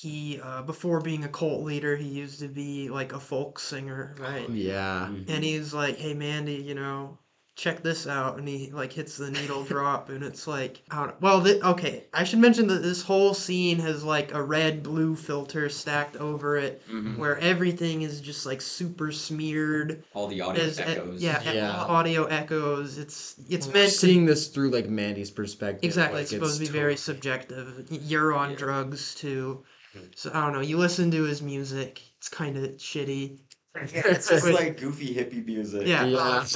he, 0.00 0.40
uh, 0.42 0.62
before 0.62 1.00
being 1.02 1.24
a 1.24 1.28
cult 1.28 1.62
leader, 1.64 1.94
he 1.96 2.06
used 2.08 2.40
to 2.40 2.48
be 2.48 2.88
like 2.88 3.12
a 3.12 3.20
folk 3.20 3.58
singer, 3.58 4.14
right? 4.18 4.48
Yeah. 4.48 5.08
Mhm. 5.10 5.28
And 5.28 5.44
he's 5.44 5.74
like, 5.74 5.98
"Hey, 5.98 6.14
Mandy, 6.14 6.54
you 6.54 6.74
know, 6.74 7.18
check 7.56 7.82
this 7.82 8.06
out," 8.06 8.38
and 8.38 8.48
he 8.48 8.70
like 8.72 8.90
hits 8.90 9.18
the 9.18 9.30
needle 9.30 9.62
drop, 9.74 10.08
and 10.08 10.24
it's 10.24 10.46
like, 10.46 10.80
I 10.90 10.96
don't, 11.04 11.20
well, 11.20 11.44
th- 11.44 11.62
okay, 11.62 12.04
I 12.14 12.24
should 12.24 12.38
mention 12.38 12.68
that 12.68 12.82
this 12.82 13.02
whole 13.02 13.34
scene 13.34 13.78
has 13.80 14.02
like 14.02 14.32
a 14.32 14.42
red 14.42 14.82
blue 14.82 15.14
filter 15.14 15.68
stacked 15.68 16.16
over 16.16 16.56
it, 16.56 16.80
Mhm. 16.90 17.18
where 17.18 17.36
everything 17.40 18.00
is 18.00 18.22
just 18.22 18.46
like 18.46 18.62
super 18.62 19.12
smeared. 19.12 20.04
All 20.14 20.26
the 20.26 20.40
audio 20.40 20.62
As, 20.64 20.80
uh, 20.80 20.84
echoes. 20.84 21.20
yeah, 21.22 21.52
e- 21.52 21.58
audio 21.60 22.24
echoes. 22.24 22.96
It's 22.96 23.34
it's 23.50 23.66
We're 23.66 23.74
meant 23.74 23.92
to 23.92 23.98
seeing 23.98 24.24
this 24.24 24.48
through 24.48 24.70
like 24.70 24.88
Mandy's 24.88 25.30
perspective. 25.30 25.84
Exactly, 25.84 26.14
like, 26.16 26.22
it's 26.22 26.30
supposed 26.30 26.60
to 26.60 26.66
be 26.66 26.72
very 26.72 26.96
subjective. 26.96 27.86
You're 27.90 28.32
on 28.32 28.52
Yeah. 28.52 28.56
drugs 28.56 29.14
too. 29.14 29.62
So 30.14 30.30
I 30.32 30.44
don't 30.44 30.52
know. 30.52 30.60
You 30.60 30.78
listen 30.78 31.10
to 31.10 31.22
his 31.24 31.42
music; 31.42 32.02
it's 32.18 32.28
kind 32.28 32.56
of 32.56 32.70
shitty. 32.72 33.38
It's 33.74 34.28
just 34.28 34.46
like 34.46 34.78
goofy 34.78 35.14
hippie 35.14 35.46
music. 35.46 35.86
Yeah. 35.86 36.04
Yeah. 36.04 36.44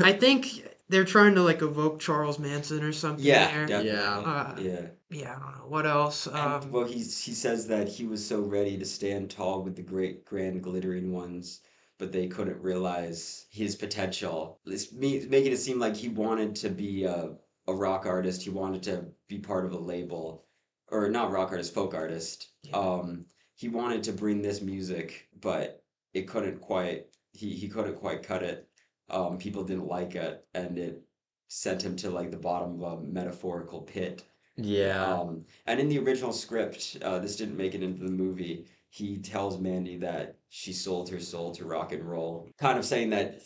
I 0.00 0.12
think 0.12 0.68
they're 0.92 1.04
trying 1.04 1.34
to 1.34 1.42
like 1.42 1.62
evoke 1.62 1.98
Charles 1.98 2.38
Manson 2.38 2.84
or 2.84 2.92
something. 2.92 3.24
Yeah, 3.24 3.50
there. 3.50 3.66
definitely. 3.66 3.98
Yeah. 3.98 4.18
Uh, 4.18 4.56
yeah. 4.60 4.86
yeah, 5.10 5.36
I 5.36 5.38
don't 5.40 5.58
know. 5.58 5.64
What 5.68 5.86
else? 5.86 6.26
And, 6.26 6.36
Um, 6.36 6.70
well, 6.70 6.84
he's 6.84 7.18
he 7.24 7.32
says 7.32 7.66
that 7.68 7.88
he 7.88 8.04
was 8.04 8.24
so 8.24 8.40
ready 8.42 8.76
to 8.76 8.84
stand 8.84 9.30
tall 9.30 9.62
with 9.62 9.76
the 9.76 9.82
great 9.82 10.24
grand 10.26 10.62
glittering 10.62 11.12
ones, 11.12 11.60
but 11.98 12.12
they 12.12 12.26
couldn't 12.28 12.60
realize 12.60 13.46
his 13.50 13.74
potential. 13.74 14.60
It's 14.66 14.92
me 14.92 15.26
making 15.28 15.52
it 15.52 15.58
seem 15.58 15.78
like 15.78 15.96
he 15.96 16.08
wanted 16.08 16.54
to 16.56 16.68
be 16.68 17.04
a, 17.04 17.30
a 17.66 17.74
rock 17.74 18.04
artist. 18.06 18.42
He 18.42 18.50
wanted 18.50 18.82
to 18.84 19.06
be 19.28 19.38
part 19.38 19.64
of 19.64 19.72
a 19.72 19.78
label, 19.78 20.44
or 20.92 21.08
not 21.08 21.32
rock 21.32 21.50
artist, 21.50 21.74
folk 21.74 21.94
artist. 21.94 22.50
Yeah. 22.62 22.76
Um, 22.76 23.26
he 23.54 23.68
wanted 23.68 24.02
to 24.04 24.12
bring 24.12 24.42
this 24.42 24.60
music, 24.62 25.28
but 25.40 25.82
it 26.14 26.28
couldn't 26.28 26.60
quite. 26.60 27.06
He 27.32 27.50
he 27.54 27.68
couldn't 27.68 27.96
quite 27.96 28.22
cut 28.22 28.42
it. 28.42 28.68
Um, 29.10 29.38
people 29.38 29.64
didn't 29.64 29.86
like 29.88 30.14
it, 30.14 30.44
and 30.54 30.78
it 30.78 31.02
sent 31.48 31.82
him 31.82 31.96
to 31.96 32.10
like 32.10 32.30
the 32.30 32.36
bottom 32.36 32.82
of 32.82 33.00
a 33.00 33.02
metaphorical 33.02 33.82
pit. 33.82 34.24
yeah. 34.56 35.04
Um, 35.04 35.44
and 35.66 35.80
in 35.80 35.88
the 35.88 35.98
original 35.98 36.32
script, 36.32 36.98
uh, 37.02 37.18
this 37.18 37.36
didn't 37.36 37.56
make 37.56 37.74
it 37.74 37.82
into 37.82 38.04
the 38.04 38.10
movie. 38.10 38.66
He 38.90 39.18
tells 39.18 39.58
Mandy 39.60 39.96
that 39.98 40.36
she 40.50 40.72
sold 40.72 41.08
her 41.10 41.20
soul 41.20 41.52
to 41.54 41.64
rock 41.64 41.92
and 41.92 42.04
roll, 42.04 42.48
kind 42.58 42.78
of 42.78 42.84
saying 42.84 43.10
that 43.10 43.40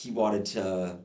he 0.00 0.10
wanted 0.12 0.44
to 0.46 1.00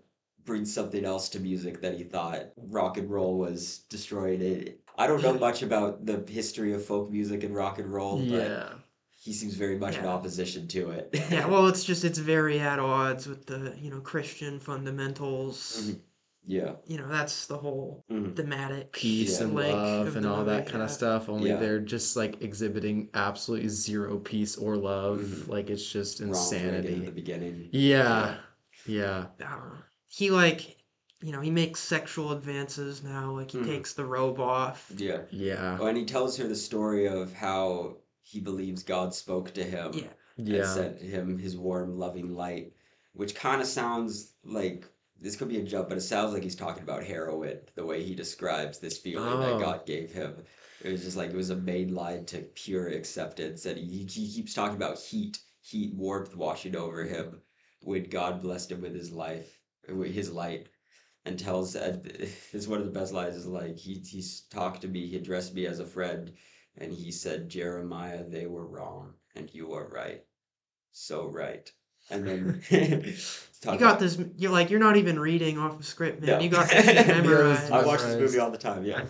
bring 0.46 0.66
something 0.66 1.06
else 1.06 1.30
to 1.30 1.40
music 1.40 1.82
that 1.82 1.96
he 1.96 2.04
thought 2.04 2.52
rock 2.58 2.98
and 2.98 3.10
roll 3.10 3.38
was 3.38 3.80
destroyed. 3.90 4.42
It, 4.42 4.79
I 5.00 5.08
don't 5.08 5.24
know 5.24 5.34
much 5.34 5.64
about 5.64 6.06
the 6.06 6.24
history 6.28 6.74
of 6.74 6.84
folk 6.86 7.10
music 7.10 7.44
and 7.44 7.56
rock 7.56 7.80
and 7.80 7.92
roll, 7.92 8.18
but 8.18 8.26
yeah. 8.50 8.70
he 9.10 9.34
seems 9.34 9.56
very 9.56 9.78
much 9.80 9.98
in 9.98 10.06
opposition 10.06 10.68
to 10.70 10.92
it. 10.92 11.10
yeah, 11.32 11.46
well, 11.52 11.68
it's 11.68 11.84
just 11.86 12.04
it's 12.04 12.20
very 12.20 12.60
at 12.60 12.80
odds 12.80 13.26
with 13.28 13.46
the 13.46 13.76
you 13.82 13.90
know 13.90 14.02
Christian 14.02 14.60
fundamentals. 14.60 15.84
Mhm. 15.92 16.00
yeah. 16.46 16.72
You 16.86 16.98
know, 16.98 17.08
that's 17.08 17.46
the 17.46 17.58
whole 17.58 18.04
Mhm. 18.12 18.36
thematic 18.36 18.92
Peace 18.92 19.40
Yeah. 19.40 19.46
and 19.46 19.56
link 19.56 19.74
love 19.76 20.08
of 20.08 20.16
and 20.18 20.26
all 20.26 20.44
that 20.46 20.60
movie, 20.62 20.72
kind 20.72 20.84
of 20.84 20.92
stuff. 20.92 21.30
Only 21.30 21.50
Yeah. 21.52 21.60
they're 21.60 21.80
just 21.80 22.16
like 22.18 22.42
exhibiting 22.42 23.10
absolutely 23.14 23.70
zero 23.70 24.18
peace 24.20 24.58
or 24.58 24.76
love. 24.78 25.20
Mhm. 25.22 25.48
Like 25.48 25.70
it's 25.70 25.90
just 25.90 26.20
Ronald 26.20 26.36
Reagan 26.52 26.76
at 26.76 26.84
the 26.84 26.90
insanity. 26.90 27.12
beginning. 27.12 27.70
Yeah. 27.72 28.38
Yeah. 28.86 29.28
I 29.40 29.44
don't 29.44 29.70
know. 29.70 29.78
He 30.08 30.32
like, 30.32 30.78
you 31.22 31.32
know, 31.32 31.42
he 31.42 31.52
makes 31.52 31.80
sexual 31.82 32.32
advances 32.32 33.04
now. 33.04 33.32
Like 33.32 33.52
he 33.52 33.58
Mhm. 33.60 33.66
takes 33.66 33.94
the 33.94 34.06
robe 34.06 34.40
off. 34.40 34.92
Yeah. 34.96 35.22
Yeah. 35.32 35.78
Oh, 35.80 35.88
and 35.88 35.98
he 35.98 36.06
tells 36.06 36.38
her 36.38 36.48
the 36.48 36.56
story 36.56 37.08
of 37.08 37.34
how 37.34 37.98
he 38.22 38.40
believes 38.40 38.84
God 38.84 39.14
spoke 39.14 39.54
to 39.56 39.64
him. 39.64 39.94
Yeah. 39.94 40.08
and 40.38 40.48
Yeah. 40.48 40.74
sent 40.74 41.02
him 41.02 41.38
his 41.38 41.58
warm, 41.58 41.98
loving 41.98 42.34
light, 42.34 42.72
which 43.12 43.36
kind 43.36 43.60
of 43.62 43.68
sounds 43.68 44.36
like 44.46 44.86
this 45.20 45.36
could 45.36 45.50
be 45.50 45.58
a 45.60 45.64
jump, 45.64 45.90
but 45.90 45.98
it 45.98 46.02
sounds 46.02 46.32
like 46.32 46.44
he's 46.44 46.56
talking 46.56 46.82
about 46.82 47.04
heroin, 47.04 47.60
the 47.76 47.86
way 47.86 48.02
he 48.02 48.16
describes 48.16 48.80
this 48.80 48.98
feeling 48.98 49.34
Oh. 49.34 49.42
that 49.42 49.60
God 49.60 49.86
gave 49.86 50.14
him. 50.14 50.38
It 50.82 50.92
was 50.94 51.04
just 51.04 51.18
like 51.18 51.32
it 51.32 51.36
was 51.36 51.50
a 51.50 51.58
main 51.58 51.94
line 51.94 52.24
to 52.28 52.40
pure 52.56 52.88
acceptance, 52.88 53.66
and 53.66 53.78
he, 53.78 54.06
he 54.06 54.32
keeps 54.32 54.54
talking 54.54 54.78
about 54.78 54.98
heat, 54.98 55.40
heat, 55.60 55.94
warmth 55.94 56.38
washing 56.38 56.78
over 56.78 57.04
him 57.04 57.42
when 57.82 58.04
God 58.06 58.42
blessed 58.42 58.72
him 58.72 58.80
with 58.80 58.96
his 58.96 59.12
life, 59.12 59.60
with 59.90 60.14
his 60.14 60.32
light. 60.32 60.68
And 61.30 61.38
tells 61.38 61.76
and 61.76 62.12
is 62.54 62.68
one 62.68 62.80
of 62.80 62.86
the 62.86 63.00
best 63.00 63.14
lines 63.14 63.36
is 63.36 63.46
like 63.46 63.78
he 63.78 63.94
he's 64.04 64.42
talked 64.50 64.82
to 64.82 64.88
me, 64.88 65.06
he 65.08 65.16
addressed 65.18 65.54
me 65.54 65.68
as 65.68 65.80
a 65.80 65.86
friend, 65.86 66.34
and 66.78 66.92
he 66.92 67.12
said, 67.12 67.50
Jeremiah, 67.50 68.24
they 68.28 68.48
were 68.48 68.66
wrong, 68.66 69.14
and 69.36 69.54
you 69.54 69.74
are 69.74 69.88
right 69.90 70.24
so 70.92 71.28
right. 71.28 71.72
And 72.10 72.28
then 72.28 72.62
You 73.64 73.78
got 73.78 74.00
this. 74.00 74.18
You're 74.38 74.52
like 74.52 74.70
you're 74.70 74.80
not 74.80 74.96
even 74.98 75.20
reading 75.20 75.58
off 75.58 75.78
the 75.78 75.84
script, 75.84 76.22
man. 76.22 76.30
Yeah. 76.30 76.40
You 76.40 76.50
got 76.50 76.70
this 76.72 77.08
memorized. 77.08 77.72
I 77.72 77.86
watch 77.86 78.02
this 78.02 78.16
movie 78.20 78.40
all 78.40 78.50
the 78.52 78.58
time. 78.58 78.86
Yeah. 78.86 79.04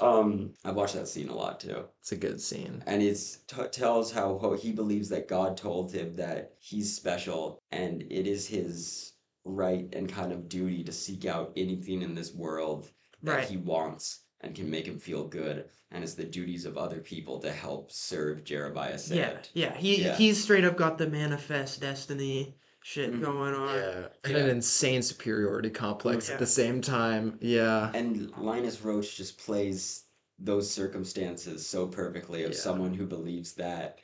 um, 0.00 0.54
I 0.64 0.70
watch 0.70 0.92
that 0.92 1.08
scene 1.08 1.28
a 1.28 1.34
lot 1.34 1.58
too, 1.60 1.84
It's 2.00 2.12
a 2.12 2.16
good 2.16 2.40
scene. 2.40 2.82
and 2.86 3.02
it 3.02 3.18
t- 3.48 3.68
tells 3.72 4.12
how, 4.12 4.38
how 4.40 4.52
he 4.54 4.72
believes 4.72 5.08
that 5.08 5.26
God 5.28 5.56
told 5.56 5.92
him 5.92 6.14
that 6.14 6.52
he's 6.60 6.94
special, 6.94 7.58
and 7.72 8.02
it 8.02 8.26
is 8.28 8.46
his 8.46 9.13
right 9.44 9.88
and 9.92 10.08
kind 10.08 10.32
of 10.32 10.48
duty 10.48 10.82
to 10.84 10.92
seek 10.92 11.24
out 11.26 11.52
anything 11.56 12.02
in 12.02 12.14
this 12.14 12.32
world 12.34 12.90
that 13.22 13.36
Right. 13.36 13.48
he 13.48 13.56
wants 13.56 14.20
and 14.40 14.54
can 14.54 14.70
make 14.70 14.86
him 14.86 14.98
feel 14.98 15.26
good. 15.26 15.68
And 15.90 16.02
it's 16.02 16.14
the 16.14 16.24
duties 16.24 16.64
of 16.64 16.76
other 16.76 17.00
people 17.00 17.38
to 17.40 17.52
help 17.52 17.92
serve 17.92 18.42
Jeremiah 18.44 18.98
said. 18.98 19.48
Yeah, 19.54 19.68
yeah. 19.70 19.76
He 19.76 20.02
Yeah. 20.02 20.16
he's 20.16 20.42
straight 20.42 20.64
up 20.64 20.76
got 20.76 20.98
the 20.98 21.08
manifest 21.08 21.80
destiny 21.80 22.56
shit 22.82 23.12
Mhm. 23.12 23.20
going 23.22 23.54
on. 23.54 23.74
Yeah. 23.76 24.08
And 24.24 24.32
Yeah. 24.32 24.38
an 24.44 24.50
insane 24.50 25.02
superiority 25.02 25.70
complex 25.70 26.28
Yeah. 26.28 26.34
at 26.34 26.40
the 26.40 26.46
same 26.46 26.80
time. 26.80 27.38
Yeah. 27.40 27.92
And 27.94 28.30
Linus 28.36 28.78
Roache 28.78 29.14
just 29.14 29.38
plays 29.38 30.04
those 30.38 30.70
circumstances 30.70 31.64
so 31.66 31.86
perfectly 31.86 32.42
of 32.44 32.52
Yeah. 32.52 32.58
someone 32.58 32.92
who 32.92 33.06
believes 33.06 33.52
that 33.54 34.00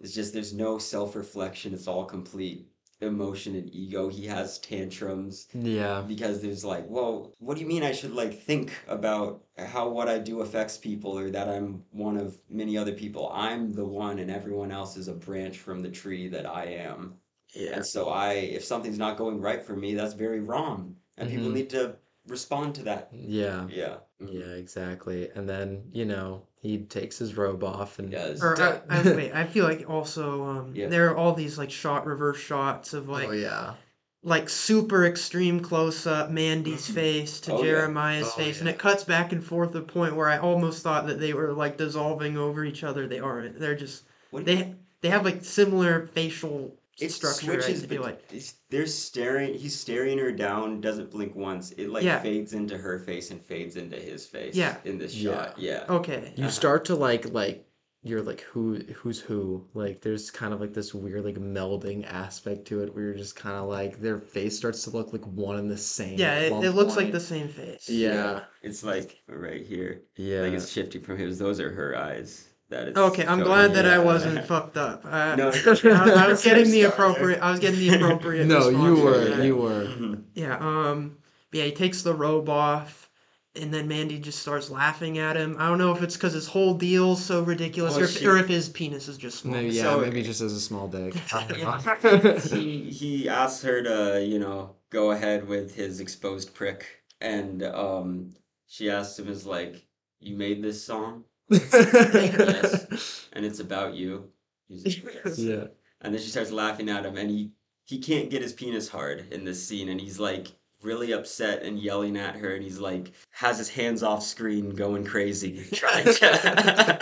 it's 0.00 0.14
just 0.14 0.32
there's 0.32 0.54
no 0.54 0.78
self 0.78 1.14
reflection, 1.14 1.74
it's 1.74 1.86
all 1.86 2.04
complete 2.06 2.68
emotion 3.06 3.54
and 3.54 3.68
ego. 3.74 4.08
He 4.08 4.26
has 4.26 4.58
tantrums 4.58 5.48
Yeah. 5.54 6.02
because 6.06 6.40
there's 6.42 6.64
like, 6.64 6.84
well, 6.88 7.32
what 7.38 7.54
do 7.54 7.60
you 7.62 7.66
mean 7.66 7.82
I 7.82 7.92
should 7.92 8.12
like 8.14 8.40
think 8.42 8.72
about 8.88 9.42
how 9.58 9.88
what 9.88 10.08
I 10.08 10.18
do 10.18 10.40
affects 10.40 10.76
people 10.76 11.16
or 11.18 11.30
that 11.30 11.48
I'm 11.48 11.84
one 11.90 12.16
of 12.16 12.38
many 12.50 12.76
other 12.76 12.92
people? 12.92 13.30
I'm 13.32 13.72
the 13.72 13.84
one 13.84 14.18
and 14.18 14.30
everyone 14.30 14.72
else 14.72 14.96
is 14.96 15.08
a 15.08 15.14
branch 15.14 15.58
from 15.58 15.82
the 15.82 15.90
tree 15.90 16.28
that 16.28 16.46
I 16.46 16.64
am. 16.66 17.14
Yeah. 17.54 17.76
And 17.76 17.86
so 17.86 18.08
I 18.08 18.32
if 18.32 18.64
something's 18.64 18.98
not 18.98 19.16
going 19.16 19.40
right 19.40 19.62
for 19.62 19.76
me, 19.76 19.94
that's 19.94 20.14
very 20.14 20.40
wrong. 20.40 20.96
And 21.16 21.30
people 21.30 21.48
Mhm. 21.50 21.54
need 21.54 21.70
to 21.70 21.96
respond 22.26 22.74
to 22.76 22.82
that. 22.84 23.10
Yeah. 23.12 23.68
Yeah. 23.70 23.96
Yeah, 24.18 24.54
exactly. 24.56 25.28
And 25.34 25.48
then, 25.48 25.90
you 25.92 26.04
know, 26.06 26.46
he 26.64 26.78
takes 26.78 27.18
his 27.18 27.36
robe 27.36 27.62
off 27.62 27.98
and 28.00 28.08
He 28.08 28.14
does. 28.16 28.42
Or 28.42 28.60
I, 28.60 28.72
d- 28.72 28.78
I, 28.88 29.02
wait, 29.14 29.32
I 29.34 29.44
feel 29.44 29.64
like 29.64 29.88
also 29.88 30.42
um, 30.44 30.72
Yeah. 30.74 30.88
there 30.88 31.10
are 31.10 31.16
all 31.16 31.34
these 31.34 31.58
like 31.58 31.70
shot 31.70 32.06
reverse 32.06 32.38
shots 32.38 32.94
of 32.94 33.08
like 33.08 33.28
oh 33.28 33.32
yeah. 33.32 33.74
like 34.22 34.48
super 34.48 35.04
extreme 35.04 35.60
close 35.60 36.06
up 36.06 36.30
Mandy's 36.30 36.88
Mhm. 36.88 36.94
face 36.94 37.40
to 37.40 37.52
Oh, 37.52 37.58
yeah. 37.58 37.64
Jeremiah's 37.70 38.28
Oh, 38.28 38.38
face, 38.38 38.60
and 38.60 38.68
it 38.68 38.78
cuts 38.78 39.04
back 39.04 39.32
and 39.32 39.44
forth 39.44 39.72
to 39.72 39.80
the 39.80 39.84
point 39.84 40.16
where 40.16 40.28
I 40.28 40.38
almost 40.38 40.82
thought 40.82 41.06
that 41.06 41.20
they 41.20 41.34
were 41.34 41.52
like 41.52 41.76
dissolving 41.76 42.38
over 42.38 42.64
each 42.64 42.82
other. 42.82 43.06
They 43.06 43.20
aren't. 43.20 43.60
They're 43.60 43.76
just 43.76 44.04
What 44.30 44.46
do 44.46 44.52
you- 44.52 44.58
they 44.58 44.74
they 45.02 45.10
have 45.10 45.24
like 45.26 45.44
similar 45.44 46.06
facial 46.14 46.74
it 47.00 47.10
structure. 47.10 47.60
switches, 47.60 47.84
I 47.84 47.86
feel 47.86 48.02
but 48.02 48.20
like 48.30 48.42
they're 48.70 48.86
staring. 48.86 49.54
He's 49.54 49.78
staring 49.78 50.18
her 50.18 50.32
down. 50.32 50.80
Doesn't 50.80 51.10
blink 51.10 51.34
once. 51.34 51.72
It 51.72 51.90
like 51.90 52.04
Yeah. 52.04 52.20
fades 52.20 52.52
into 52.52 52.76
her 52.78 52.98
face 52.98 53.30
and 53.30 53.40
fades 53.44 53.76
into 53.76 53.96
his 53.96 54.26
face. 54.26 54.54
Yeah. 54.54 54.76
In 54.84 54.98
this 54.98 55.14
Yeah. 55.14 55.32
shot. 55.32 55.58
Yeah. 55.58 55.84
okay. 55.88 56.32
You 56.36 56.44
Uh-huh. 56.44 56.50
start 56.52 56.84
to 56.86 56.94
like 56.94 57.32
like 57.32 57.66
you're 58.06 58.20
like 58.22 58.42
who 58.42 58.74
who's 58.96 59.18
who 59.18 59.66
like 59.72 60.02
there's 60.02 60.30
kind 60.30 60.52
of 60.52 60.60
like 60.60 60.74
this 60.74 60.92
weird 60.94 61.24
like 61.24 61.36
melding 61.36 62.04
aspect 62.06 62.66
to 62.66 62.82
it 62.82 62.94
where 62.94 63.04
you're 63.04 63.14
just 63.14 63.34
kind 63.34 63.56
of 63.56 63.66
like 63.66 63.98
their 64.00 64.20
face 64.20 64.54
starts 64.56 64.84
to 64.84 64.90
look 64.90 65.12
like 65.14 65.24
one 65.26 65.56
and 65.56 65.70
the 65.70 65.76
same 65.78 66.18
Yeah, 66.18 66.32
at 66.34 66.42
it, 66.42 66.52
one 66.52 66.64
it 66.64 66.70
looks 66.72 66.96
like 66.96 67.06
point. 67.06 67.12
the 67.14 67.20
same 67.20 67.48
face. 67.48 67.88
Yeah. 67.88 68.44
It's 68.62 68.84
like 68.84 69.22
right 69.26 69.64
here. 69.66 70.02
yeah 70.16 70.42
Like 70.42 70.52
it's 70.52 70.68
shifting 70.70 71.00
from 71.02 71.16
his. 71.18 71.38
Those 71.38 71.60
are 71.60 71.70
her 71.70 71.96
eyes. 71.96 72.50
That 72.74 72.88
is. 72.88 72.96
Okay, 72.96 73.22
I'm 73.22 73.38
showing. 73.38 73.44
glad 73.44 73.74
that 73.74 73.86
I 73.86 73.98
wasn't 74.00 74.44
fucked 74.50 74.76
up. 74.76 75.04
Uh, 75.04 75.36
No, 75.36 75.48
I, 75.50 76.24
I 76.24 76.26
was 76.28 76.42
getting 76.42 76.70
the 76.76 76.82
appropriate. 76.82 77.38
I 77.40 77.50
was 77.52 77.60
getting 77.60 77.78
the 77.78 77.94
appropriate. 77.94 78.46
no 78.46 78.68
you 78.68 78.96
were 79.02 79.36
to 79.36 79.46
you 79.46 79.56
were 79.56 79.84
Mhm. 79.84 80.24
Yeah. 80.34 80.56
Um. 80.58 81.18
Yeah. 81.52 81.64
He 81.64 81.72
takes 81.72 82.02
the 82.02 82.12
robe 82.12 82.48
off, 82.48 83.08
and 83.54 83.72
then 83.72 83.86
Mandy 83.86 84.18
just 84.18 84.40
starts 84.40 84.70
laughing 84.70 85.18
at 85.18 85.36
him. 85.36 85.54
I 85.60 85.68
don't 85.68 85.78
know 85.78 85.92
if 85.92 86.02
it's 86.02 86.16
because 86.16 86.32
his 86.32 86.48
whole 86.48 86.74
deal's 86.74 87.24
so 87.24 87.42
ridiculous, 87.42 87.92
Well, 87.94 88.02
or, 88.02 88.04
if, 88.06 88.18
she- 88.18 88.26
or 88.26 88.38
if 88.38 88.48
his 88.48 88.68
penis 88.68 89.06
is 89.06 89.18
just 89.18 89.38
small. 89.38 89.54
maybe 89.54 89.74
yeah 89.76 89.82
So- 89.84 90.00
maybe 90.00 90.22
just 90.24 90.40
as 90.40 90.52
a 90.52 90.60
small 90.60 90.88
dick 90.88 91.14
he 92.52 92.90
he 92.90 93.28
asks 93.28 93.62
her 93.62 93.82
to 93.82 94.24
you 94.24 94.38
know 94.40 94.74
go 94.90 95.12
ahead 95.12 95.46
with 95.46 95.74
his 95.74 96.00
exposed 96.00 96.54
prick, 96.54 96.86
and 97.20 97.62
um 97.62 98.30
she 98.66 98.90
asks 98.90 99.18
him 99.18 99.28
is 99.28 99.46
like, 99.46 99.86
you 100.20 100.36
made 100.36 100.60
this 100.62 100.82
song, 100.82 101.22
and 101.50 103.44
it's 103.44 103.60
about 103.60 103.94
you. 103.94 104.30
Like, 104.70 105.04
"Yes." 105.24 105.38
yeah 105.38 105.66
And 106.00 106.14
then 106.14 106.20
she 106.20 106.28
starts 106.28 106.50
laughing 106.50 106.88
at 106.88 107.04
him, 107.04 107.16
and 107.16 107.30
he 107.30 107.50
he 107.84 107.98
can't 107.98 108.30
get 108.30 108.40
his 108.42 108.52
penis 108.52 108.88
hard 108.88 109.26
in 109.30 109.44
this 109.44 109.66
scene, 109.66 109.90
and 109.90 110.00
he's 110.00 110.18
like 110.18 110.48
really 110.82 111.12
upset 111.12 111.62
and 111.62 111.78
yelling 111.78 112.16
at 112.16 112.36
her, 112.36 112.54
and 112.54 112.62
he's 112.62 112.78
like 112.78 113.12
has 113.30 113.58
his 113.58 113.68
hands 113.68 114.02
off 114.02 114.22
screen, 114.22 114.70
going 114.70 115.04
crazy, 115.04 115.64
trying 115.72 116.04
to. 116.04 116.98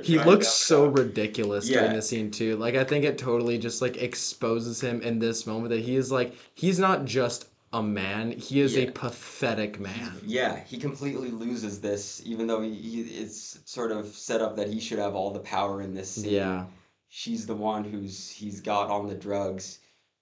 he 0.02 0.18
looks 0.18 0.48
so 0.48 0.86
ridiculous 0.86 1.68
during 1.68 1.92
the 1.92 2.02
scene 2.02 2.30
too 2.30 2.56
like 2.56 2.74
i 2.74 2.84
think 2.84 3.04
it 3.04 3.18
totally 3.18 3.58
just 3.58 3.80
like 3.80 3.96
exposes 3.96 4.80
him 4.80 5.00
in 5.02 5.18
this 5.18 5.46
moment 5.46 5.70
that 5.70 5.80
he 5.80 5.96
is 5.96 6.10
like 6.10 6.34
he's 6.54 6.78
not 6.78 7.04
just 7.04 7.48
a 7.72 7.82
man 7.82 8.32
he 8.32 8.60
is 8.60 8.74
Yeah. 8.74 8.84
a 8.84 8.90
pathetic 8.92 9.78
man 9.78 10.12
Yeah, 10.24 10.60
he 10.64 10.78
completely 10.78 11.30
loses 11.30 11.80
this, 11.80 12.22
even 12.24 12.46
though 12.46 12.60
he, 12.62 12.74
he 12.74 13.00
it's 13.02 13.58
sort 13.64 13.92
of 13.92 14.06
set 14.06 14.40
up 14.40 14.56
that 14.56 14.68
he 14.68 14.80
should 14.80 14.98
have 14.98 15.14
all 15.14 15.30
the 15.32 15.40
power 15.40 15.82
in 15.82 15.94
this 15.94 16.10
scene. 16.10 16.32
yeah 16.32 16.64
she's 17.08 17.46
the 17.46 17.54
one 17.54 17.84
who's 17.84 18.30
he's 18.30 18.60
got 18.60 18.90
on 18.90 19.06
the 19.08 19.14
drugs. 19.14 19.80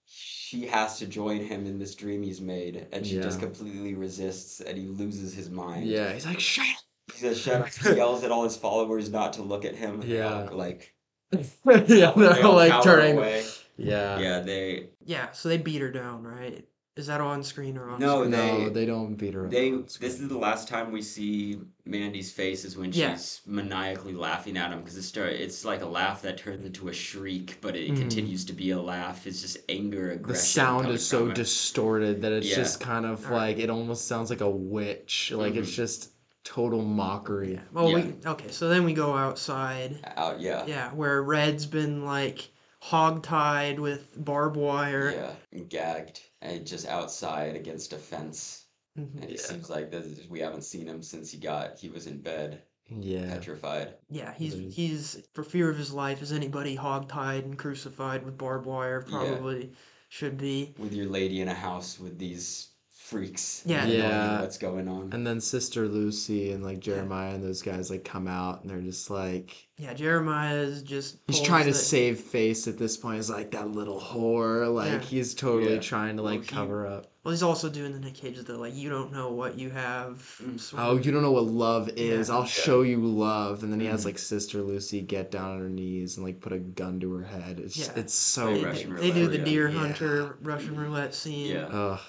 She 0.09 0.67
has 0.67 0.99
to 1.01 1.07
join 1.07 1.41
him 1.45 1.67
in 1.67 1.79
this 1.81 1.97
dream 1.97 2.23
he's 2.23 2.41
made, 2.41 2.87
and 2.93 3.05
she 3.05 3.17
just 3.21 3.41
completely 3.41 3.95
resists, 3.95 4.61
and 4.61 4.79
he 4.79 4.87
loses 4.87 5.35
his 5.35 5.51
mind. 5.51 5.87
Yeah, 5.87 6.13
he's 6.13 6.25
like, 6.25 6.39
shut 6.39 6.65
He 7.13 7.19
says, 7.19 7.41
"Shut 7.41 7.61
up!" 7.63 7.69
He 7.71 7.97
yells 7.97 8.23
at 8.23 8.31
all 8.31 8.45
his 8.45 8.57
followers 8.57 9.11
not 9.11 9.33
to 9.33 9.43
look 9.43 9.65
at 9.65 9.75
him. 9.75 10.01
and 10.01 10.05
they 10.11 10.23
all, 10.23 10.45
Yeah. 10.45 10.51
like 10.51 10.95
yeah, 11.33 11.43
they 11.65 11.85
they're 12.15 12.45
all 12.47 12.55
like 12.55 12.83
turning. 12.85 13.17
away. 13.19 13.45
Yeah. 13.77 14.21
Yeah, 14.21 14.41
they 14.41 14.91
Yeah, 15.05 15.33
so 15.33 15.49
they 15.49 15.59
beat 15.59 15.81
her 15.81 15.91
down, 15.91 16.23
right? 16.23 16.65
Is 16.97 17.09
that 17.09 17.21
on 17.21 17.43
screen 17.45 17.77
or 17.77 17.91
off 17.91 18.01
No, 18.01 18.21
screen? 18.21 18.31
they- 18.31 18.59
No, 18.65 18.69
they 18.71 18.87
don't 18.87 19.17
beat 19.17 19.35
her. 19.35 19.47
They. 19.49 19.71
on 19.71 19.83
This 20.01 20.19
is 20.19 20.29
the 20.29 20.39
last 20.39 20.67
time 20.67 20.91
we 20.91 21.03
see 21.03 21.59
Mandy's 21.85 22.33
face 22.33 22.65
is 22.65 22.75
when 22.79 22.91
Yeah. 22.91 23.13
she's 23.13 23.43
maniacally 23.45 24.15
laughing 24.15 24.57
at 24.57 24.73
him 24.73 24.81
because 24.81 24.97
it 24.97 25.03
start. 25.03 25.35
It's 25.35 25.63
like 25.63 25.83
a 25.83 25.87
laugh 25.87 26.23
that 26.23 26.39
turns 26.39 26.65
into 26.65 26.89
a 26.89 26.95
shriek, 26.95 27.59
but 27.61 27.77
it 27.77 27.91
Mhm. 27.91 27.99
continues 27.99 28.47
to 28.47 28.55
be 28.55 28.71
a 28.71 28.81
laugh. 28.81 29.27
It's 29.27 29.43
just 29.43 29.59
anger, 29.69 30.11
aggression. 30.13 30.29
the 30.33 30.39
sound 30.39 30.89
is 30.89 31.07
so 31.07 31.29
it. 31.29 31.35
distorted 31.35 32.23
that 32.23 32.33
it's 32.33 32.49
Yeah. 32.49 32.57
just 32.57 32.81
kind 32.81 33.05
of 33.05 33.23
Alright. 33.27 33.57
like 33.57 33.59
it 33.59 33.69
almost 33.69 34.07
sounds 34.09 34.31
like 34.31 34.41
a 34.41 34.49
witch. 34.51 35.33
Like 35.35 35.55
it's 35.55 35.71
Mhm. 35.73 35.75
just 35.75 36.13
total 36.45 36.83
mockery. 36.83 37.55
Yeah. 37.55 37.61
Well, 37.75 37.91
Yeah. 37.91 37.95
we 37.97 38.15
okay. 38.25 38.51
So 38.51 38.71
then 38.71 38.85
we 38.85 38.95
go 38.95 39.15
outside. 39.15 39.99
Out, 40.17 40.41
yeah, 40.41 40.65
Yeah, 40.67 40.95
where 40.95 41.23
Red's 41.23 41.67
been 41.67 42.07
like 42.07 42.49
hog-tied 42.81 43.81
with 43.81 44.07
barbed 44.25 44.57
wire. 44.57 45.11
yeah, 45.53 45.61
gagged, 45.69 46.21
and 46.47 46.67
just 46.67 46.87
outside 46.87 47.57
against 47.57 47.93
a 47.93 47.99
fence. 47.99 48.67
Mhm. 48.99 49.15
And 49.23 49.25
it 49.25 49.31
Yeah. 49.41 49.47
seems 49.47 49.69
like 49.69 49.91
this 49.91 50.07
is, 50.07 50.29
we 50.29 50.41
haven't 50.41 50.63
seen 50.63 50.87
him 50.87 51.03
since 51.03 51.31
he 51.31 51.39
got 51.39 51.79
he 51.79 51.89
was 51.89 52.07
in 52.07 52.21
bed, 52.23 52.63
Yeah. 52.89 53.29
petrified. 53.29 53.95
Yeah, 54.09 54.33
he's 54.35 54.55
There's- 54.57 54.75
he's 54.75 55.29
for 55.35 55.45
fear 55.45 55.69
of 55.69 55.77
his 55.77 55.93
life. 55.93 56.23
Is 56.23 56.33
anybody 56.33 56.75
hog-tied 56.77 57.45
and 57.45 57.59
crucified 57.59 58.25
with 58.25 58.39
barbed 58.39 58.67
wire? 58.67 59.05
Yeah. 59.07 59.11
Probably 59.19 59.73
should 60.09 60.39
be. 60.39 60.75
with 60.79 60.93
your 60.95 61.09
lady 61.09 61.41
in 61.41 61.49
a 61.49 61.55
house 61.55 61.99
with 61.99 62.17
these 62.19 62.69
freaks. 63.07 63.63
Yeah. 63.65 63.87
Yeah. 63.87 64.41
what's 64.41 64.59
going 64.59 64.89
on? 64.89 65.11
And 65.13 65.25
then 65.25 65.41
Sister 65.41 65.87
Lucy 65.87 66.51
and 66.51 66.65
like 66.65 66.81
Jeremiah 66.81 67.35
and 67.35 67.43
those 67.45 67.63
guys 67.63 67.89
like 67.89 68.05
come 68.05 68.27
out 68.27 68.63
and 68.63 68.71
they're 68.71 68.81
just 68.81 69.11
like 69.11 69.67
Yeah, 69.79 69.95
Jeremiah 69.95 70.57
is 70.57 70.83
just. 70.83 71.19
he's 71.29 71.37
pulls 71.37 71.47
trying 71.49 71.65
to 71.67 71.71
the- 71.73 71.79
save 71.79 72.19
face 72.19 72.67
at 72.67 72.79
this 72.79 72.97
point. 72.97 73.17
He's 73.17 73.31
like 73.31 73.53
that 73.53 73.69
little 73.71 74.01
whore. 74.01 74.73
Like 74.75 74.91
Yeah. 74.91 74.99
he's 75.01 75.35
totally 75.35 75.75
Yeah. 75.75 75.81
trying 75.81 76.17
to 76.17 76.23
Well, 76.25 76.33
like 76.33 76.43
he- 76.43 76.49
cover 76.49 76.87
up. 76.87 77.07
Well, 77.23 77.33
he's 77.33 77.43
also 77.43 77.69
doing 77.69 77.93
the 77.93 77.99
Nick 78.01 78.15
Cage 78.15 78.39
that 78.39 78.59
like 78.59 78.75
you 78.75 78.89
don't 78.89 79.13
know 79.13 79.31
what 79.33 79.57
you 79.59 79.71
have. 79.71 80.17
Mm. 80.43 80.59
sort 80.59 80.83
Oh, 80.83 80.97
of- 80.97 81.07
you 81.07 81.13
don't 81.13 81.23
know 81.23 81.33
what 81.33 81.45
love 81.45 81.89
is. 81.97 82.29
Yeah. 82.29 82.35
I'll 82.35 82.41
Yeah. 82.43 82.47
show 82.49 82.83
you 82.83 82.99
love. 83.05 83.63
And 83.63 83.73
then 83.73 83.79
he 83.81 83.87
has 83.87 84.03
Mhm. 84.03 84.07
like 84.07 84.19
Sister 84.19 84.63
Lucy 84.63 85.01
get 85.01 85.31
down 85.31 85.53
on 85.53 85.59
her 85.61 85.69
knees 85.69 86.17
and 86.17 86.27
like 86.27 86.41
put 86.41 86.53
a 86.53 86.59
gun 86.59 86.99
to 87.01 87.13
her 87.15 87.25
head. 87.25 87.61
It's 87.61 87.77
Yeah. 87.77 87.93
it's 87.95 88.15
so 88.15 88.47
Very 88.47 88.59
They, 88.59 88.65
Russian 88.65 88.97
they 88.97 89.11
do 89.13 89.29
the 89.29 89.39
deer 89.39 89.69
Yeah. 89.69 89.79
hunter 89.79 90.39
Russian 90.43 90.77
roulette 90.77 91.15
scene. 91.15 91.53
Yeah. 91.53 91.67
Ugh. 91.67 92.01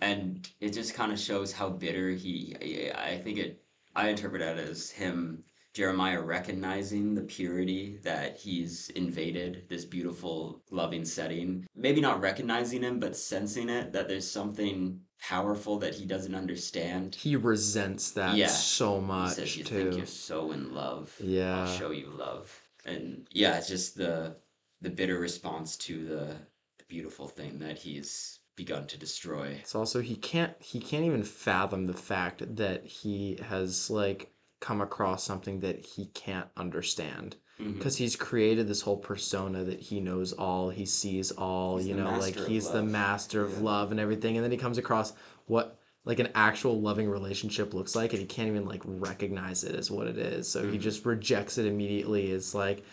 And 0.00 0.48
it 0.60 0.70
just 0.72 0.94
kind 0.94 1.12
of 1.12 1.18
shows 1.18 1.52
how 1.52 1.70
bitter 1.70 2.10
he 2.10 2.54
I 2.94 3.12
I 3.12 3.18
think 3.18 3.38
it 3.38 3.62
I 3.94 4.08
interpret 4.08 4.42
it 4.42 4.58
as 4.58 4.90
him 4.90 5.42
Jeremiah 5.74 6.22
recognizing 6.22 7.14
the 7.14 7.22
purity 7.22 7.98
that 8.02 8.38
he's 8.38 8.88
invaded 8.90 9.64
this 9.68 9.84
beautiful 9.84 10.62
loving 10.70 11.04
setting 11.04 11.66
maybe 11.74 12.00
not 12.00 12.20
recognizing 12.20 12.82
him 12.82 12.98
but 12.98 13.16
sensing 13.16 13.68
it 13.68 13.92
that 13.92 14.08
there's 14.08 14.30
something 14.30 15.00
powerful 15.20 15.78
that 15.78 15.94
he 15.94 16.04
doesn't 16.04 16.34
understand 16.34 17.14
He 17.14 17.36
resents 17.36 18.10
that 18.12 18.36
Yeah. 18.36 18.48
so 18.48 19.00
he 19.00 19.06
much 19.06 19.32
says 19.34 19.56
you 19.56 19.64
too. 19.64 19.74
think 19.76 19.96
you're 19.96 20.06
so 20.06 20.52
in 20.52 20.74
love 20.74 21.14
Yeah. 21.20 21.60
I'll 21.62 21.76
show 21.78 21.90
you 21.90 22.08
love 22.10 22.50
and 22.84 23.26
yeah 23.32 23.56
it's 23.56 23.68
just 23.68 23.96
the 23.96 24.36
the 24.82 24.90
bitter 24.90 25.18
response 25.18 25.76
to 25.78 26.04
the 26.04 26.36
the 26.78 26.84
beautiful 26.86 27.28
thing 27.28 27.58
that 27.60 27.78
he's 27.78 28.35
begun 28.56 28.86
to 28.86 28.98
destroy 28.98 29.48
It's 29.60 29.74
also 29.74 30.00
he 30.00 30.16
can't 30.16 30.54
he 30.60 30.80
can't 30.80 31.04
even 31.04 31.22
fathom 31.22 31.86
the 31.86 31.92
fact 31.94 32.56
that 32.56 32.84
he 32.84 33.38
has 33.48 33.90
like 33.90 34.32
come 34.60 34.80
across 34.80 35.22
something 35.22 35.60
that 35.60 35.84
he 35.84 36.06
can't 36.06 36.48
understand 36.56 37.36
because 37.58 37.96
he's 37.96 38.16
created 38.16 38.68
this 38.68 38.82
whole 38.82 38.98
persona 38.98 39.64
that 39.64 39.80
he 39.80 39.98
knows 39.98 40.32
all, 40.34 40.68
he 40.68 40.84
sees 40.84 41.30
all, 41.32 41.78
He's 41.78 41.86
you 41.88 41.94
know, 41.94 42.10
like 42.18 42.36
he's 42.36 42.70
the 42.70 42.82
master 42.82 43.42
of 43.42 43.52
Yeah. 43.52 43.60
love 43.60 43.90
and 43.92 44.00
everything 44.00 44.36
and 44.36 44.44
then 44.44 44.50
he 44.50 44.58
comes 44.58 44.78
across 44.78 45.14
what 45.46 45.78
like 46.04 46.18
an 46.18 46.28
actual 46.34 46.80
loving 46.80 47.08
relationship 47.10 47.74
looks 47.74 47.96
like 47.96 48.12
and 48.12 48.20
he 48.20 48.26
can't 48.26 48.48
even 48.48 48.64
like 48.66 48.82
recognize 48.84 49.64
it 49.64 49.74
as 49.74 49.90
what 49.90 50.06
it 50.06 50.16
is. 50.18 50.48
So 50.48 50.66
he 50.70 50.78
Mhm. 50.78 50.80
just 50.82 51.04
rejects 51.04 51.58
it 51.58 51.66
immediately. 51.66 52.30
It's 52.30 52.54
like 52.54 52.84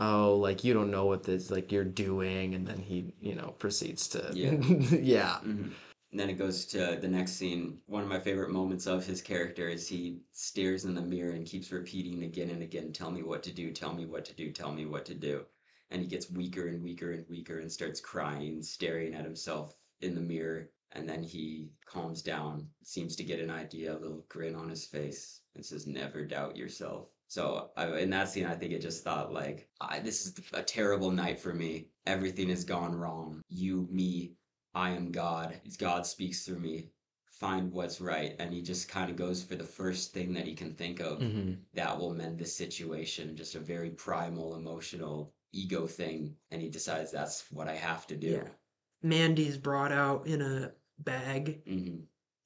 oh 0.00 0.36
like 0.36 0.64
you 0.64 0.72
don't 0.74 0.90
know 0.90 1.06
what 1.06 1.22
this 1.22 1.50
like 1.50 1.70
you're 1.72 1.84
doing 1.84 2.54
and 2.54 2.66
then 2.66 2.78
he 2.78 3.14
you 3.20 3.34
know 3.34 3.54
proceeds 3.58 4.08
to 4.08 4.30
Yeah. 4.34 4.52
yeah 4.96 5.38
hmm 5.38 5.68
And 6.10 6.20
then 6.20 6.28
it 6.30 6.38
goes 6.38 6.66
to 6.66 6.98
the 7.00 7.08
next 7.08 7.32
scene. 7.32 7.78
One 7.86 8.02
of 8.02 8.08
my 8.08 8.20
favorite 8.20 8.50
moments 8.50 8.86
of 8.86 9.06
his 9.06 9.22
character 9.22 9.68
is 9.68 9.88
he 9.88 10.20
stares 10.32 10.84
in 10.84 10.94
the 10.94 11.00
mirror 11.00 11.32
and 11.32 11.46
keeps 11.46 11.72
repeating 11.72 12.22
again 12.24 12.50
and 12.50 12.62
again, 12.62 12.92
Tell 12.92 13.10
me 13.10 13.22
what 13.22 13.42
to 13.44 13.52
do, 13.52 13.72
tell 13.72 13.94
me 13.94 14.04
what 14.04 14.24
to 14.26 14.34
do, 14.34 14.52
tell 14.52 14.72
me 14.72 14.84
what 14.84 15.06
to 15.06 15.14
do. 15.14 15.46
And 15.90 16.02
he 16.02 16.08
gets 16.08 16.30
weaker 16.30 16.66
and 16.68 16.82
weaker 16.82 17.12
and 17.12 17.26
weaker 17.30 17.60
and 17.60 17.72
starts 17.72 18.00
crying, 18.00 18.62
staring 18.62 19.14
at 19.14 19.24
himself 19.24 19.74
in 20.02 20.14
the 20.14 20.20
mirror. 20.20 20.70
And 20.92 21.08
then 21.08 21.22
he 21.22 21.70
calms 21.86 22.20
down, 22.22 22.68
seems 22.82 23.16
to 23.16 23.24
get 23.24 23.40
an 23.40 23.50
idea, 23.50 23.96
a 23.96 23.98
little 23.98 24.24
grin 24.28 24.54
on 24.54 24.68
his 24.68 24.84
face, 24.84 25.40
and 25.54 25.64
says, 25.64 25.86
Never 25.86 26.26
doubt 26.26 26.56
yourself. 26.58 27.08
So 27.32 27.70
I, 27.78 27.86
in 27.96 28.10
that 28.10 28.28
scene, 28.28 28.44
I 28.44 28.54
think 28.54 28.74
it 28.74 28.82
just 28.82 29.02
thought 29.02 29.32
like, 29.32 29.66
I, 29.80 30.00
this 30.00 30.26
is 30.26 30.34
a 30.52 30.62
terrible 30.62 31.10
night 31.10 31.40
for 31.40 31.54
me. 31.54 31.86
Everything 32.04 32.50
has 32.50 32.62
gone 32.62 32.94
wrong. 32.94 33.40
You, 33.48 33.88
me, 33.90 34.32
I 34.74 34.90
am 34.90 35.10
God. 35.10 35.58
God 35.78 36.04
speaks 36.04 36.44
through 36.44 36.58
me. 36.58 36.90
Find 37.24 37.72
what's 37.72 38.02
right. 38.02 38.36
And 38.38 38.52
he 38.52 38.60
just 38.60 38.90
kind 38.90 39.08
of 39.10 39.16
goes 39.16 39.42
for 39.42 39.54
the 39.54 39.64
first 39.64 40.12
thing 40.12 40.34
that 40.34 40.46
he 40.46 40.54
can 40.54 40.74
think 40.74 41.00
of 41.00 41.20
hmm 41.20 41.52
that 41.72 41.98
will 41.98 42.12
mend 42.12 42.38
the 42.38 42.44
situation. 42.44 43.34
Just 43.34 43.54
a 43.54 43.60
very 43.60 43.88
primal, 43.88 44.54
emotional 44.56 45.32
ego 45.52 45.86
thing. 45.86 46.36
And 46.50 46.60
he 46.60 46.68
decides 46.68 47.10
that's 47.10 47.50
what 47.50 47.66
I 47.66 47.74
have 47.74 48.06
to 48.08 48.14
do. 48.14 48.42
Yeah. 48.42 48.48
Mandy's 49.02 49.56
brought 49.56 49.90
out 49.90 50.26
in 50.26 50.42
a 50.42 50.72
bag 50.98 51.62
hmm 51.66 52.00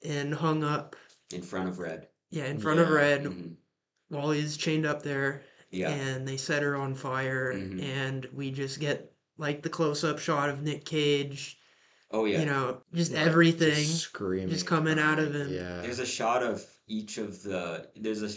and 0.05 0.33
hung 0.33 0.63
up. 0.63 0.95
In 1.33 1.43
front 1.43 1.69
of 1.69 1.81
Red. 1.81 2.07
Yeah, 2.31 2.45
in 2.45 2.61
front 2.61 2.79
of 2.79 2.87
Yeah. 2.87 2.95
Red 2.95 3.25
Mhm. 3.25 3.57
While 4.09 4.31
he's 4.31 4.57
chained 4.57 4.87
up 4.87 5.03
there. 5.03 5.43
Yeah. 5.71 5.91
And 5.91 6.27
they 6.27 6.37
set 6.37 6.63
her 6.63 6.77
on 6.77 6.95
fire, 6.95 7.53
Mhm. 7.53 7.83
and 7.83 8.27
we 8.33 8.51
just 8.51 8.79
get 8.81 9.13
like 9.39 9.63
the 9.63 9.69
close-up 9.69 10.19
shot 10.19 10.49
of 10.49 10.63
Nick 10.63 10.85
Cage. 10.85 11.59
oh, 12.13 12.25
yeah. 12.25 12.39
You 12.41 12.47
know, 12.47 12.81
just 12.95 13.13
Like, 13.13 13.27
everything. 13.27 13.75
just 13.75 13.99
screaming, 13.99 14.49
just 14.49 14.65
coming 14.65 14.99
out 14.99 15.19
of 15.19 15.35
him. 15.35 15.53
Yeah, 15.53 15.83
There's 15.83 15.99
a 15.99 16.07
shot 16.07 16.43
of 16.43 16.65
each 16.87 17.19
of 17.19 17.43
the. 17.43 17.91
There's 17.97 18.23
a, 18.23 18.31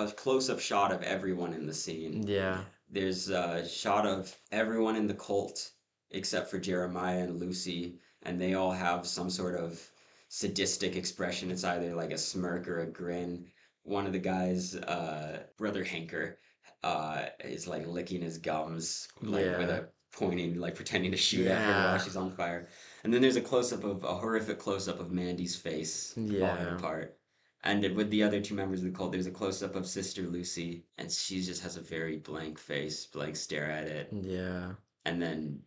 a 0.00 0.10
close 0.12 0.48
up 0.48 0.60
shot 0.60 0.92
of 0.92 1.02
everyone 1.02 1.52
in 1.52 1.66
the 1.66 1.74
scene. 1.74 2.24
yeah, 2.26 2.62
There's 2.88 3.28
a 3.28 3.68
shot 3.68 4.06
of 4.06 4.34
everyone 4.52 4.94
in 4.96 5.06
the 5.08 5.14
cult 5.14 5.72
except 6.12 6.50
for 6.50 6.58
Jeremiah 6.60 7.18
and 7.24 7.38
Lucy, 7.40 7.98
and 8.22 8.40
they 8.40 8.54
all 8.54 8.72
have 8.72 9.06
some 9.06 9.28
sort 9.28 9.56
of 9.56 9.84
sadistic 10.28 10.94
expression. 10.96 11.50
It's 11.50 11.64
either 11.64 11.94
like 11.94 12.12
a 12.12 12.18
smirk 12.18 12.68
or 12.68 12.80
a 12.80 12.86
grin. 12.86 13.50
One 13.90 14.06
of 14.06 14.12
the 14.12 14.18
guys, 14.20 14.76
uh, 14.76 15.42
Brother 15.58 15.82
Hanker, 15.84 16.38
uh, 16.82 17.26
is 17.44 17.66
like 17.66 17.86
licking 17.86 18.22
his 18.22 18.38
gums, 18.38 19.08
like 19.20 19.44
with 19.58 19.68
a 19.70 19.88
pointing, 20.12 20.58
like 20.58 20.74
pretending 20.76 21.10
to 21.10 21.16
shoot 21.16 21.46
at 21.46 21.58
her 21.58 21.72
while 21.72 21.98
she's 21.98 22.16
on 22.16 22.30
fire. 22.30 22.68
And 23.04 23.12
then 23.12 23.20
there's 23.20 23.36
a 23.36 23.40
close 23.40 23.72
up 23.72 23.84
of 23.84 24.04
a 24.04 24.14
horrific 24.14 24.58
close 24.58 24.86
up 24.88 25.00
of 25.00 25.10
Mandy's 25.10 25.56
face 25.56 26.12
falling 26.14 26.66
apart. 26.78 27.18
And 27.64 27.82
with 27.94 28.10
the 28.10 28.22
other 28.22 28.40
two 28.40 28.54
members 28.54 28.80
of 28.80 28.86
the 28.86 28.96
cult, 28.96 29.12
there's 29.12 29.26
a 29.26 29.30
close 29.30 29.62
up 29.62 29.74
of 29.74 29.86
Sister 29.86 30.22
Lucy, 30.22 30.84
and 30.96 31.10
she 31.12 31.42
just 31.42 31.62
has 31.62 31.76
a 31.76 31.80
very 31.82 32.16
blank 32.16 32.58
face, 32.58 33.06
blank 33.06 33.36
stare 33.36 33.70
at 33.70 33.86
it. 33.86 34.08
yeah. 34.12 34.72
And 35.04 35.20
then 35.20 35.60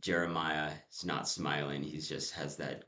Jeremiah 0.00 0.72
is 0.92 1.04
not 1.04 1.28
smiling; 1.28 1.82
he's 1.82 2.08
just 2.08 2.32
has 2.34 2.56
that. 2.56 2.84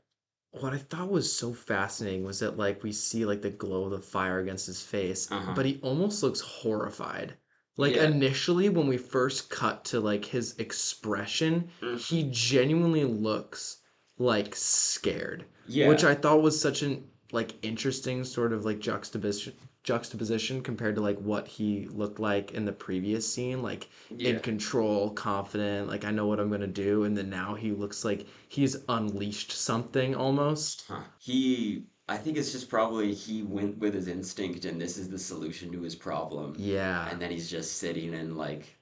What 0.53 0.73
I 0.73 0.77
thought 0.77 1.09
was 1.09 1.35
so 1.35 1.51
fascinating 1.53 2.23
was 2.23 2.39
that 2.39 2.57
like 2.57 2.81
we 2.83 2.91
see 2.91 3.25
like 3.25 3.41
the 3.41 3.49
glow 3.49 3.85
of 3.85 3.91
the 3.91 3.99
fire 3.99 4.39
against 4.39 4.67
his 4.67 4.81
face, 4.81 5.29
Uh-huh. 5.31 5.53
but 5.55 5.65
he 5.65 5.79
almost 5.81 6.23
looks 6.23 6.39
horrified. 6.39 7.35
Like 7.75 7.95
Yeah. 7.95 8.05
initially 8.05 8.69
when 8.69 8.87
we 8.87 8.97
first 8.97 9.49
cut 9.49 9.83
to 9.85 9.99
like 9.99 10.25
his 10.25 10.55
expression, 10.59 11.69
he 11.97 12.29
genuinely 12.31 13.03
looks 13.03 13.81
like 14.17 14.55
scared. 14.55 15.45
Yeah, 15.65 15.89
Which 15.89 16.03
I 16.03 16.15
thought 16.15 16.41
was 16.41 16.59
such 16.61 16.83
an 16.83 17.09
like 17.31 17.55
interesting 17.65 18.23
sort 18.23 18.53
of 18.53 18.63
like 18.63 18.79
juxtaposition 18.79 19.55
juxtaposition 19.83 20.61
compared 20.61 20.95
to 20.95 21.01
like 21.01 21.17
what 21.19 21.47
he 21.47 21.87
looked 21.91 22.19
like 22.19 22.51
in 22.51 22.65
the 22.65 22.71
previous 22.71 23.31
scene 23.31 23.61
like 23.61 23.89
yeah. 24.09 24.29
in 24.31 24.39
control 24.39 25.09
confident 25.11 25.87
like 25.89 26.05
i 26.05 26.11
know 26.11 26.25
what 26.25 26.39
i'm 26.39 26.49
gonna 26.49 26.67
do 26.67 27.03
and 27.03 27.17
then 27.17 27.29
now 27.29 27.53
he 27.53 27.71
looks 27.71 28.05
like 28.05 28.25
he's 28.47 28.77
unleashed 28.89 29.51
something 29.51 30.15
almost 30.15 30.85
Huh. 30.87 31.01
He, 31.19 31.85
I 32.07 32.17
think 32.17 32.37
it's 32.37 32.51
just 32.51 32.69
probably 32.69 33.13
he 33.13 33.43
went 33.43 33.77
with 33.79 33.93
his 33.93 34.07
instinct, 34.07 34.65
and 34.65 34.79
this 34.79 34.97
is 34.97 35.09
the 35.09 35.19
solution 35.19 35.71
to 35.71 35.81
his 35.81 35.95
problem. 35.95 36.55
yeah 36.57 37.09
And 37.09 37.21
then 37.21 37.31
he's 37.31 37.49
just 37.49 37.77
sitting 37.77 38.13
and 38.13 38.37
like 38.37 38.77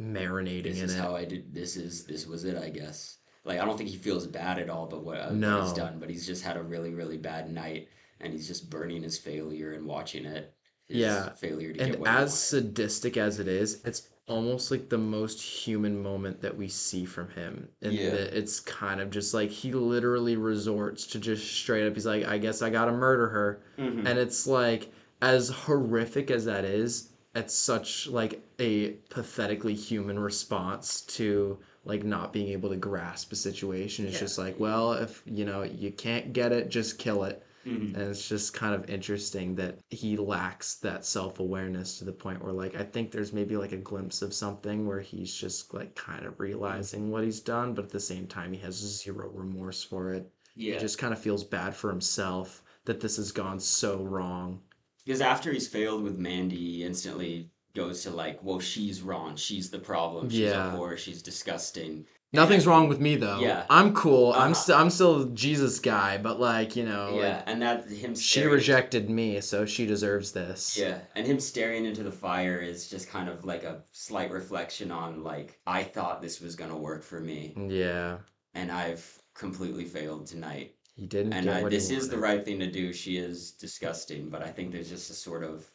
marinating 0.00 0.64
this 0.64 0.82
is 0.82 0.94
it. 0.94 0.98
how 0.98 1.14
I 1.14 1.24
did. 1.24 1.52
This 1.54 1.76
is 1.76 2.04
this 2.04 2.26
was 2.26 2.44
it, 2.44 2.56
I 2.56 2.70
guess. 2.70 3.18
Like 3.44 3.60
I 3.60 3.64
don't 3.64 3.76
think 3.76 3.90
he 3.90 3.96
feels 3.96 4.26
bad 4.26 4.58
at 4.58 4.70
all, 4.70 4.86
but 4.86 5.04
what, 5.04 5.18
uh, 5.18 5.30
what 5.34 5.54
he's 5.62 5.72
done. 5.72 5.98
But 5.98 6.10
he's 6.10 6.26
just 6.26 6.42
had 6.42 6.56
a 6.56 6.62
really 6.62 6.94
really 6.94 7.18
bad 7.18 7.50
night, 7.50 7.88
and 8.20 8.32
he's 8.32 8.46
just 8.46 8.70
burning 8.70 9.02
his 9.02 9.18
failure 9.18 9.72
and 9.72 9.86
watching 9.86 10.24
it. 10.26 10.54
His 10.88 11.28
Yeah, 11.28 11.32
failure 11.34 11.72
to 11.72 11.78
and 11.78 11.90
get 11.90 11.98
what 11.98 12.10
as 12.10 12.32
wanted. 12.32 12.38
sadistic 12.38 13.16
as 13.16 13.38
it 13.38 13.48
is, 13.48 13.80
it's 13.84 14.08
almost 14.26 14.70
like 14.70 14.88
the 14.88 14.98
most 14.98 15.40
human 15.42 16.00
moment 16.02 16.40
that 16.42 16.56
we 16.56 16.68
see 16.68 17.04
from 17.04 17.28
him. 17.30 17.68
And 17.82 17.96
Yeah. 17.96 18.10
that 18.12 18.36
it's 18.36 18.60
kind 18.60 19.00
of 19.00 19.10
just 19.10 19.32
like 19.34 19.50
he 19.50 19.72
literally 19.72 20.36
resorts 20.36 21.06
to 21.08 21.18
just 21.18 21.50
straight 21.50 21.86
up, 21.86 21.94
he's 21.94 22.06
like, 22.06 22.24
I 22.26 22.38
guess 22.38 22.62
I 22.62 22.70
gotta 22.70 22.92
murder 22.92 23.28
her. 23.28 23.60
Mhm. 23.78 24.04
And 24.04 24.18
it's 24.18 24.46
like, 24.46 24.92
as 25.22 25.48
horrific 25.48 26.30
as 26.30 26.44
that 26.46 26.64
is, 26.64 27.10
it's 27.34 27.54
such 27.54 28.06
like 28.08 28.42
a 28.58 28.90
pathetically 29.10 29.74
human 29.74 30.18
response 30.18 31.02
to 31.02 31.58
like 31.84 32.04
not 32.04 32.32
being 32.32 32.48
able 32.48 32.68
to 32.70 32.76
grasp 32.76 33.32
a 33.32 33.36
situation. 33.36 34.06
It's 34.06 34.14
Yeah. 34.14 34.18
just 34.18 34.38
like, 34.38 34.58
well, 34.58 34.92
if 34.94 35.22
you 35.26 35.44
know 35.44 35.62
you 35.62 35.90
can't 35.92 36.32
get 36.32 36.52
it, 36.52 36.68
just 36.68 36.98
kill 36.98 37.24
it. 37.24 37.42
Mhm. 37.66 37.94
And 37.94 37.96
it's 37.96 38.26
just 38.28 38.54
kind 38.54 38.74
of 38.74 38.88
interesting 38.88 39.54
that 39.56 39.78
he 39.90 40.16
lacks 40.16 40.76
that 40.76 41.04
self 41.04 41.40
awareness 41.40 41.98
to 41.98 42.04
the 42.04 42.12
point 42.12 42.42
where, 42.42 42.52
like, 42.52 42.74
I 42.74 42.84
think 42.84 43.10
there's 43.10 43.32
maybe 43.32 43.56
like 43.56 43.72
a 43.72 43.76
glimpse 43.76 44.22
of 44.22 44.32
something 44.34 44.86
where 44.86 45.00
he's 45.00 45.34
just 45.34 45.74
like 45.74 45.94
kind 45.94 46.24
of 46.26 46.40
realizing 46.40 47.10
what 47.10 47.24
he's 47.24 47.40
done, 47.40 47.74
but 47.74 47.84
at 47.84 47.90
the 47.90 48.00
same 48.00 48.26
time, 48.26 48.52
he 48.52 48.58
has 48.60 48.74
zero 48.76 49.28
remorse 49.30 49.82
for 49.84 50.12
it. 50.14 50.30
yeah. 50.56 50.74
He 50.74 50.80
just 50.80 50.98
kind 50.98 51.12
of 51.12 51.20
feels 51.20 51.44
bad 51.44 51.74
for 51.76 51.90
himself 51.90 52.62
that 52.84 53.00
this 53.00 53.16
has 53.16 53.30
gone 53.32 53.60
so 53.60 54.02
wrong. 54.04 54.62
Because 55.04 55.20
after 55.20 55.52
he's 55.52 55.68
failed 55.68 56.02
with 56.02 56.18
Mandy, 56.18 56.56
he 56.56 56.84
instantly 56.84 57.50
goes 57.74 58.02
to 58.02 58.10
like, 58.10 58.42
well, 58.42 58.58
she's 58.60 59.00
wrong. 59.02 59.36
She's 59.36 59.70
the 59.70 59.78
problem. 59.78 60.28
She's 60.28 60.40
Yeah. 60.40 60.74
a 60.74 60.76
whore. 60.76 60.96
She's 60.98 61.22
disgusting. 61.22 62.06
Nothing's 62.32 62.66
wrong 62.66 62.88
with 62.88 63.00
me 63.00 63.16
though. 63.16 63.40
Yeah. 63.40 63.64
I'm 63.68 63.92
cool. 63.92 64.32
I'm 64.32 64.52
Uh-huh. 64.52 64.54
still 64.54 64.76
I'm 64.76 64.90
still 64.90 65.24
Jesus 65.30 65.80
guy, 65.80 66.16
but 66.18 66.38
like 66.38 66.76
you 66.76 66.84
know, 66.84 67.16
yeah, 67.20 67.36
like, 67.36 67.42
and 67.46 67.62
that 67.62 67.88
him. 67.88 68.14
she 68.14 68.44
rejected 68.44 69.10
me, 69.10 69.40
so 69.40 69.66
she 69.66 69.84
deserves 69.84 70.30
this. 70.32 70.76
Yeah, 70.78 70.98
and 71.16 71.26
him 71.26 71.40
staring 71.40 71.84
into 71.86 72.02
the 72.04 72.12
fire 72.12 72.58
is 72.58 72.88
just 72.88 73.08
kind 73.08 73.28
of 73.28 73.44
like 73.44 73.64
a 73.64 73.82
slight 73.92 74.30
reflection 74.30 74.92
on 74.92 75.24
like 75.24 75.58
I 75.66 75.82
thought 75.82 76.22
this 76.22 76.40
was 76.40 76.54
gonna 76.54 76.76
work 76.76 77.02
for 77.02 77.20
me, 77.20 77.52
Yeah. 77.68 78.18
and 78.54 78.70
I've 78.70 79.04
completely 79.34 79.84
failed 79.84 80.26
tonight. 80.26 80.76
He 80.94 81.06
didn't 81.06 81.32
And 81.32 81.48
I, 81.50 81.62
what 81.62 81.72
he 81.72 81.78
this 81.78 81.90
is 81.90 82.08
the 82.08 82.18
right 82.18 82.44
thing 82.44 82.60
to 82.60 82.70
do. 82.70 82.92
She 82.92 83.16
is 83.16 83.52
disgusting, 83.52 84.28
but 84.28 84.42
I 84.42 84.50
think 84.50 84.70
there's 84.70 84.90
just 84.90 85.10
a 85.10 85.14
sort 85.14 85.42
of 85.42 85.68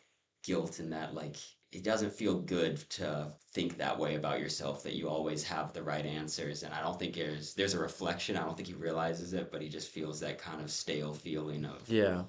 guilt 0.43 0.79
in 0.79 0.89
that. 0.91 1.13
Like 1.15 1.35
it 1.75 1.83
doesn't 1.83 2.13
feel 2.13 2.39
good 2.41 2.77
to 2.91 3.33
think 3.53 3.77
that 3.77 3.97
way 3.99 4.15
about 4.15 4.39
yourself. 4.39 4.83
That 4.83 4.95
you 4.95 5.09
always 5.09 5.43
have 5.43 5.73
the 5.73 5.83
right 5.83 6.05
answers, 6.05 6.63
and 6.63 6.73
I 6.73 6.81
don't 6.81 6.97
think 6.99 7.15
there's 7.15 7.53
there's 7.55 7.73
a 7.73 7.79
reflection. 7.79 8.37
I 8.37 8.43
don't 8.45 8.55
think 8.55 8.67
he 8.69 8.73
realizes 8.73 9.33
it, 9.33 9.51
but 9.51 9.61
he 9.61 9.69
just 9.69 9.89
feels 9.91 10.19
that 10.21 10.37
kind 10.39 10.61
of 10.61 10.71
stale 10.71 11.13
feeling 11.13 11.65
of 11.65 11.87
Yeah. 11.87 12.25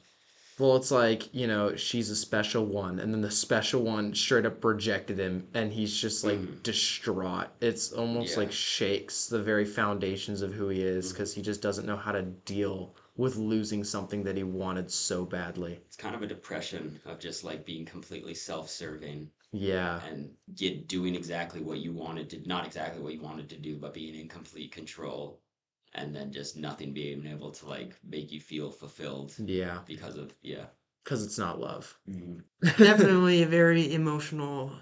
Well, 0.59 0.77
it's 0.77 0.91
like, 0.93 1.35
you 1.35 1.47
know, 1.49 1.77
she's 1.77 2.11
a 2.11 2.17
special 2.17 2.67
one, 2.67 2.99
and 3.01 3.13
then 3.15 3.23
the 3.23 3.31
special 3.31 3.83
one 3.83 4.15
straight 4.15 4.47
up 4.47 4.65
rejected 4.65 5.19
him, 5.19 5.49
and 5.55 5.73
he's 5.73 5.97
just 5.97 6.25
like 6.25 6.39
Mhm. 6.39 6.63
distraught. 6.63 7.49
It's 7.61 7.93
almost 7.93 8.37
Yeah. 8.37 8.39
like 8.39 8.53
shakes 8.53 9.27
the 9.29 9.43
very 9.43 9.65
foundations 9.67 10.43
of 10.43 10.55
who 10.55 10.69
he 10.71 10.83
is 10.83 11.13
because 11.13 11.35
he 11.35 11.43
just 11.43 11.63
doesn't 11.63 11.87
know 11.87 11.97
how 11.97 12.13
to 12.13 12.23
deal 12.23 12.97
with 13.17 13.37
losing 13.37 13.85
something 13.85 14.25
that 14.25 14.37
he 14.37 14.45
wanted 14.45 14.91
so 14.91 15.25
badly. 15.27 15.81
it's 15.87 15.97
kind 15.97 16.15
of 16.15 16.23
a 16.23 16.27
depression 16.29 17.01
of 17.05 17.19
just 17.19 17.43
like 17.45 17.65
being 17.65 17.85
completely 17.85 18.35
self-serving 18.35 19.31
Yeah. 19.53 20.01
and 20.07 20.35
get 20.55 20.89
doing 20.89 21.15
exactly 21.15 21.61
what 21.63 21.79
you 21.79 21.93
wanted 21.93 22.29
to 22.31 22.47
not 22.49 22.67
exactly 22.67 23.03
what 23.03 23.15
you 23.15 23.21
wanted 23.21 23.49
to 23.51 23.57
do 23.59 23.77
but 23.77 23.95
being 23.95 24.15
in 24.15 24.29
complete 24.29 24.73
control 24.73 25.41
and 25.95 26.15
then 26.15 26.33
just 26.33 26.57
nothing 26.57 26.93
being 26.93 27.27
able 27.27 27.51
to 27.53 27.67
like 27.67 27.95
make 28.05 28.31
you 28.33 28.41
feel 28.41 28.71
fulfilled 28.71 29.35
Yeah. 29.39 29.81
because 29.87 30.17
of 30.17 30.35
yeah 30.43 30.67
Because 31.05 31.25
it's 31.25 31.39
not 31.39 31.61
love. 31.61 31.99
Mm-hmm. 32.09 32.39
Definitely 32.85 33.43
a 33.43 33.47
very 33.47 33.93
emotional, 33.95 34.73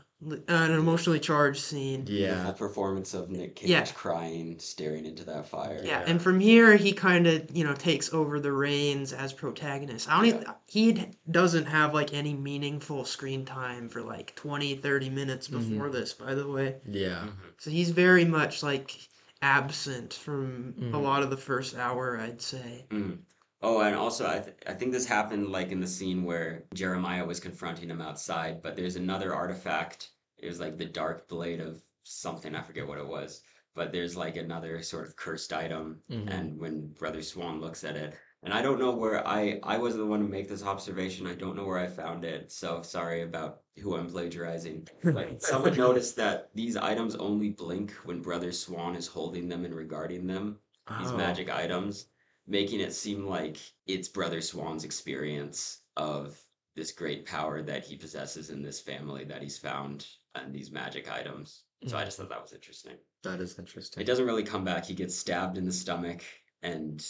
an 0.48 0.72
emotionally 0.72 1.20
charged 1.20 1.60
scene. 1.62 2.04
Yeah. 2.08 2.34
Beautiful 2.34 2.52
performance 2.68 3.14
of 3.14 3.30
Nick 3.30 3.56
Cage 3.56 3.68
Yeah. 3.70 3.84
crying, 3.86 4.58
staring 4.58 5.06
into 5.06 5.24
that 5.24 5.46
fire. 5.48 5.80
Yeah, 5.84 6.00
Yeah. 6.00 6.04
and 6.06 6.20
from 6.22 6.40
here 6.40 6.76
he 6.76 6.92
kind 6.92 7.26
of 7.26 7.44
you 7.54 7.64
know 7.64 7.74
takes 7.74 8.12
over 8.12 8.40
the 8.40 8.52
reins 8.52 9.12
as 9.12 9.32
protagonist. 9.32 10.08
I 10.10 10.16
don't 10.16 10.26
even 10.26 10.44
he 10.66 11.06
doesn't 11.30 11.66
have 11.66 11.94
like 11.94 12.12
any 12.14 12.34
meaningful 12.34 13.04
screen 13.04 13.44
time 13.44 13.88
for 13.88 14.02
like 14.02 14.34
20 14.36 14.76
30 14.76 15.10
minutes 15.10 15.48
Mhm. 15.48 15.70
before 15.70 15.90
this 15.90 16.12
by 16.12 16.34
the 16.34 16.48
way. 16.48 16.76
Yeah. 16.86 17.28
So 17.58 17.70
he's 17.70 17.90
very 17.90 18.24
much 18.24 18.62
like 18.62 18.96
absent 19.42 20.14
from 20.14 20.74
a 20.78 20.82
Mhm. 20.96 21.02
lot 21.02 21.22
of 21.22 21.30
the 21.30 21.36
first 21.36 21.76
hour, 21.76 22.18
I'd 22.18 22.40
say. 22.40 22.86
Mm. 22.90 23.18
Oh, 23.62 23.80
and 23.80 23.94
also 23.94 24.26
I 24.26 24.40
th- 24.40 24.56
I 24.66 24.74
think 24.74 24.92
this 24.92 25.06
happened 25.06 25.48
like 25.50 25.70
in 25.70 25.80
the 25.80 25.86
scene 25.86 26.24
where 26.24 26.64
Jeremiah 26.74 27.24
was 27.24 27.40
confronting 27.40 27.88
him 27.90 28.00
outside, 28.02 28.62
but 28.62 28.76
there's 28.76 28.96
another 28.96 29.34
artifact. 29.34 30.10
It 30.44 30.48
was 30.48 30.60
like 30.60 30.76
the 30.76 30.84
dark 30.84 31.26
blade 31.26 31.60
of 31.60 31.82
something, 32.02 32.54
I 32.54 32.60
forget 32.60 32.86
what 32.86 32.98
it 32.98 33.06
was. 33.06 33.40
But 33.74 33.92
there's 33.92 34.14
like 34.14 34.36
another 34.36 34.82
sort 34.82 35.06
of 35.08 35.16
cursed 35.16 35.52
item 35.54 36.02
Mhm. 36.10 36.30
and 36.30 36.58
when 36.60 36.88
Brother 36.92 37.22
Swan 37.22 37.60
looks 37.62 37.82
at 37.82 37.96
it, 37.96 38.14
and 38.42 38.52
I 38.52 38.60
don't 38.60 38.78
know 38.78 38.94
where 38.94 39.26
I 39.26 39.58
I 39.62 39.78
wasn't 39.78 40.02
the 40.02 40.10
one 40.10 40.20
to 40.20 40.28
make 40.28 40.48
this 40.48 40.62
observation. 40.62 41.26
I 41.26 41.34
don't 41.34 41.56
know 41.56 41.64
where 41.64 41.78
I 41.78 41.86
found 41.86 42.24
it, 42.26 42.52
so 42.52 42.82
sorry 42.82 43.22
about 43.22 43.62
who 43.78 43.96
I'm 43.96 44.06
plagiarizing. 44.10 44.86
But 45.02 45.42
someone 45.42 45.76
noticed 45.78 46.14
that 46.16 46.50
these 46.54 46.76
items 46.76 47.14
only 47.16 47.48
blink 47.50 47.92
when 48.04 48.20
Brother 48.20 48.52
Swan 48.52 48.94
is 48.96 49.06
holding 49.06 49.48
them 49.48 49.64
and 49.64 49.74
regarding 49.74 50.26
them 50.26 50.60
these 51.00 51.10
Oh. 51.10 51.16
magic 51.16 51.48
items, 51.48 52.08
making 52.46 52.80
it 52.80 52.92
seem 52.92 53.26
like 53.26 53.56
it's 53.86 54.08
Brother 54.08 54.42
Swan's 54.42 54.84
experience 54.84 55.80
of 55.96 56.38
this 56.76 56.92
great 56.92 57.24
power 57.24 57.62
that 57.62 57.86
he 57.86 57.96
possesses 57.96 58.50
in 58.50 58.60
this 58.62 58.78
family 58.80 59.24
that 59.24 59.40
he's 59.42 59.56
found 59.58 60.06
and 60.34 60.54
these 60.54 60.70
magic 60.70 61.10
items. 61.10 61.62
So 61.86 61.96
I 61.96 62.00
hmm. 62.00 62.06
just 62.06 62.18
thought 62.18 62.28
that 62.28 62.42
was 62.42 62.52
interesting. 62.52 62.96
That 63.22 63.40
is 63.40 63.58
interesting. 63.58 64.02
It 64.02 64.06
doesn't 64.06 64.26
really 64.26 64.42
come 64.42 64.64
back. 64.64 64.86
He 64.86 64.94
gets 64.94 65.14
stabbed 65.14 65.58
in 65.58 65.64
the 65.64 65.72
stomach 65.72 66.22
and 66.62 67.04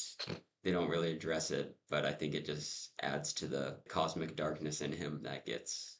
they 0.62 0.70
don't 0.70 0.90
really 0.90 1.12
address 1.12 1.50
it, 1.50 1.76
but 1.90 2.04
I 2.04 2.12
think 2.12 2.34
it 2.34 2.46
just 2.46 2.92
adds 3.00 3.32
to 3.34 3.46
the 3.46 3.76
cosmic 3.88 4.36
darkness 4.36 4.80
in 4.80 4.92
him 4.92 5.20
that 5.22 5.46
gets 5.46 5.98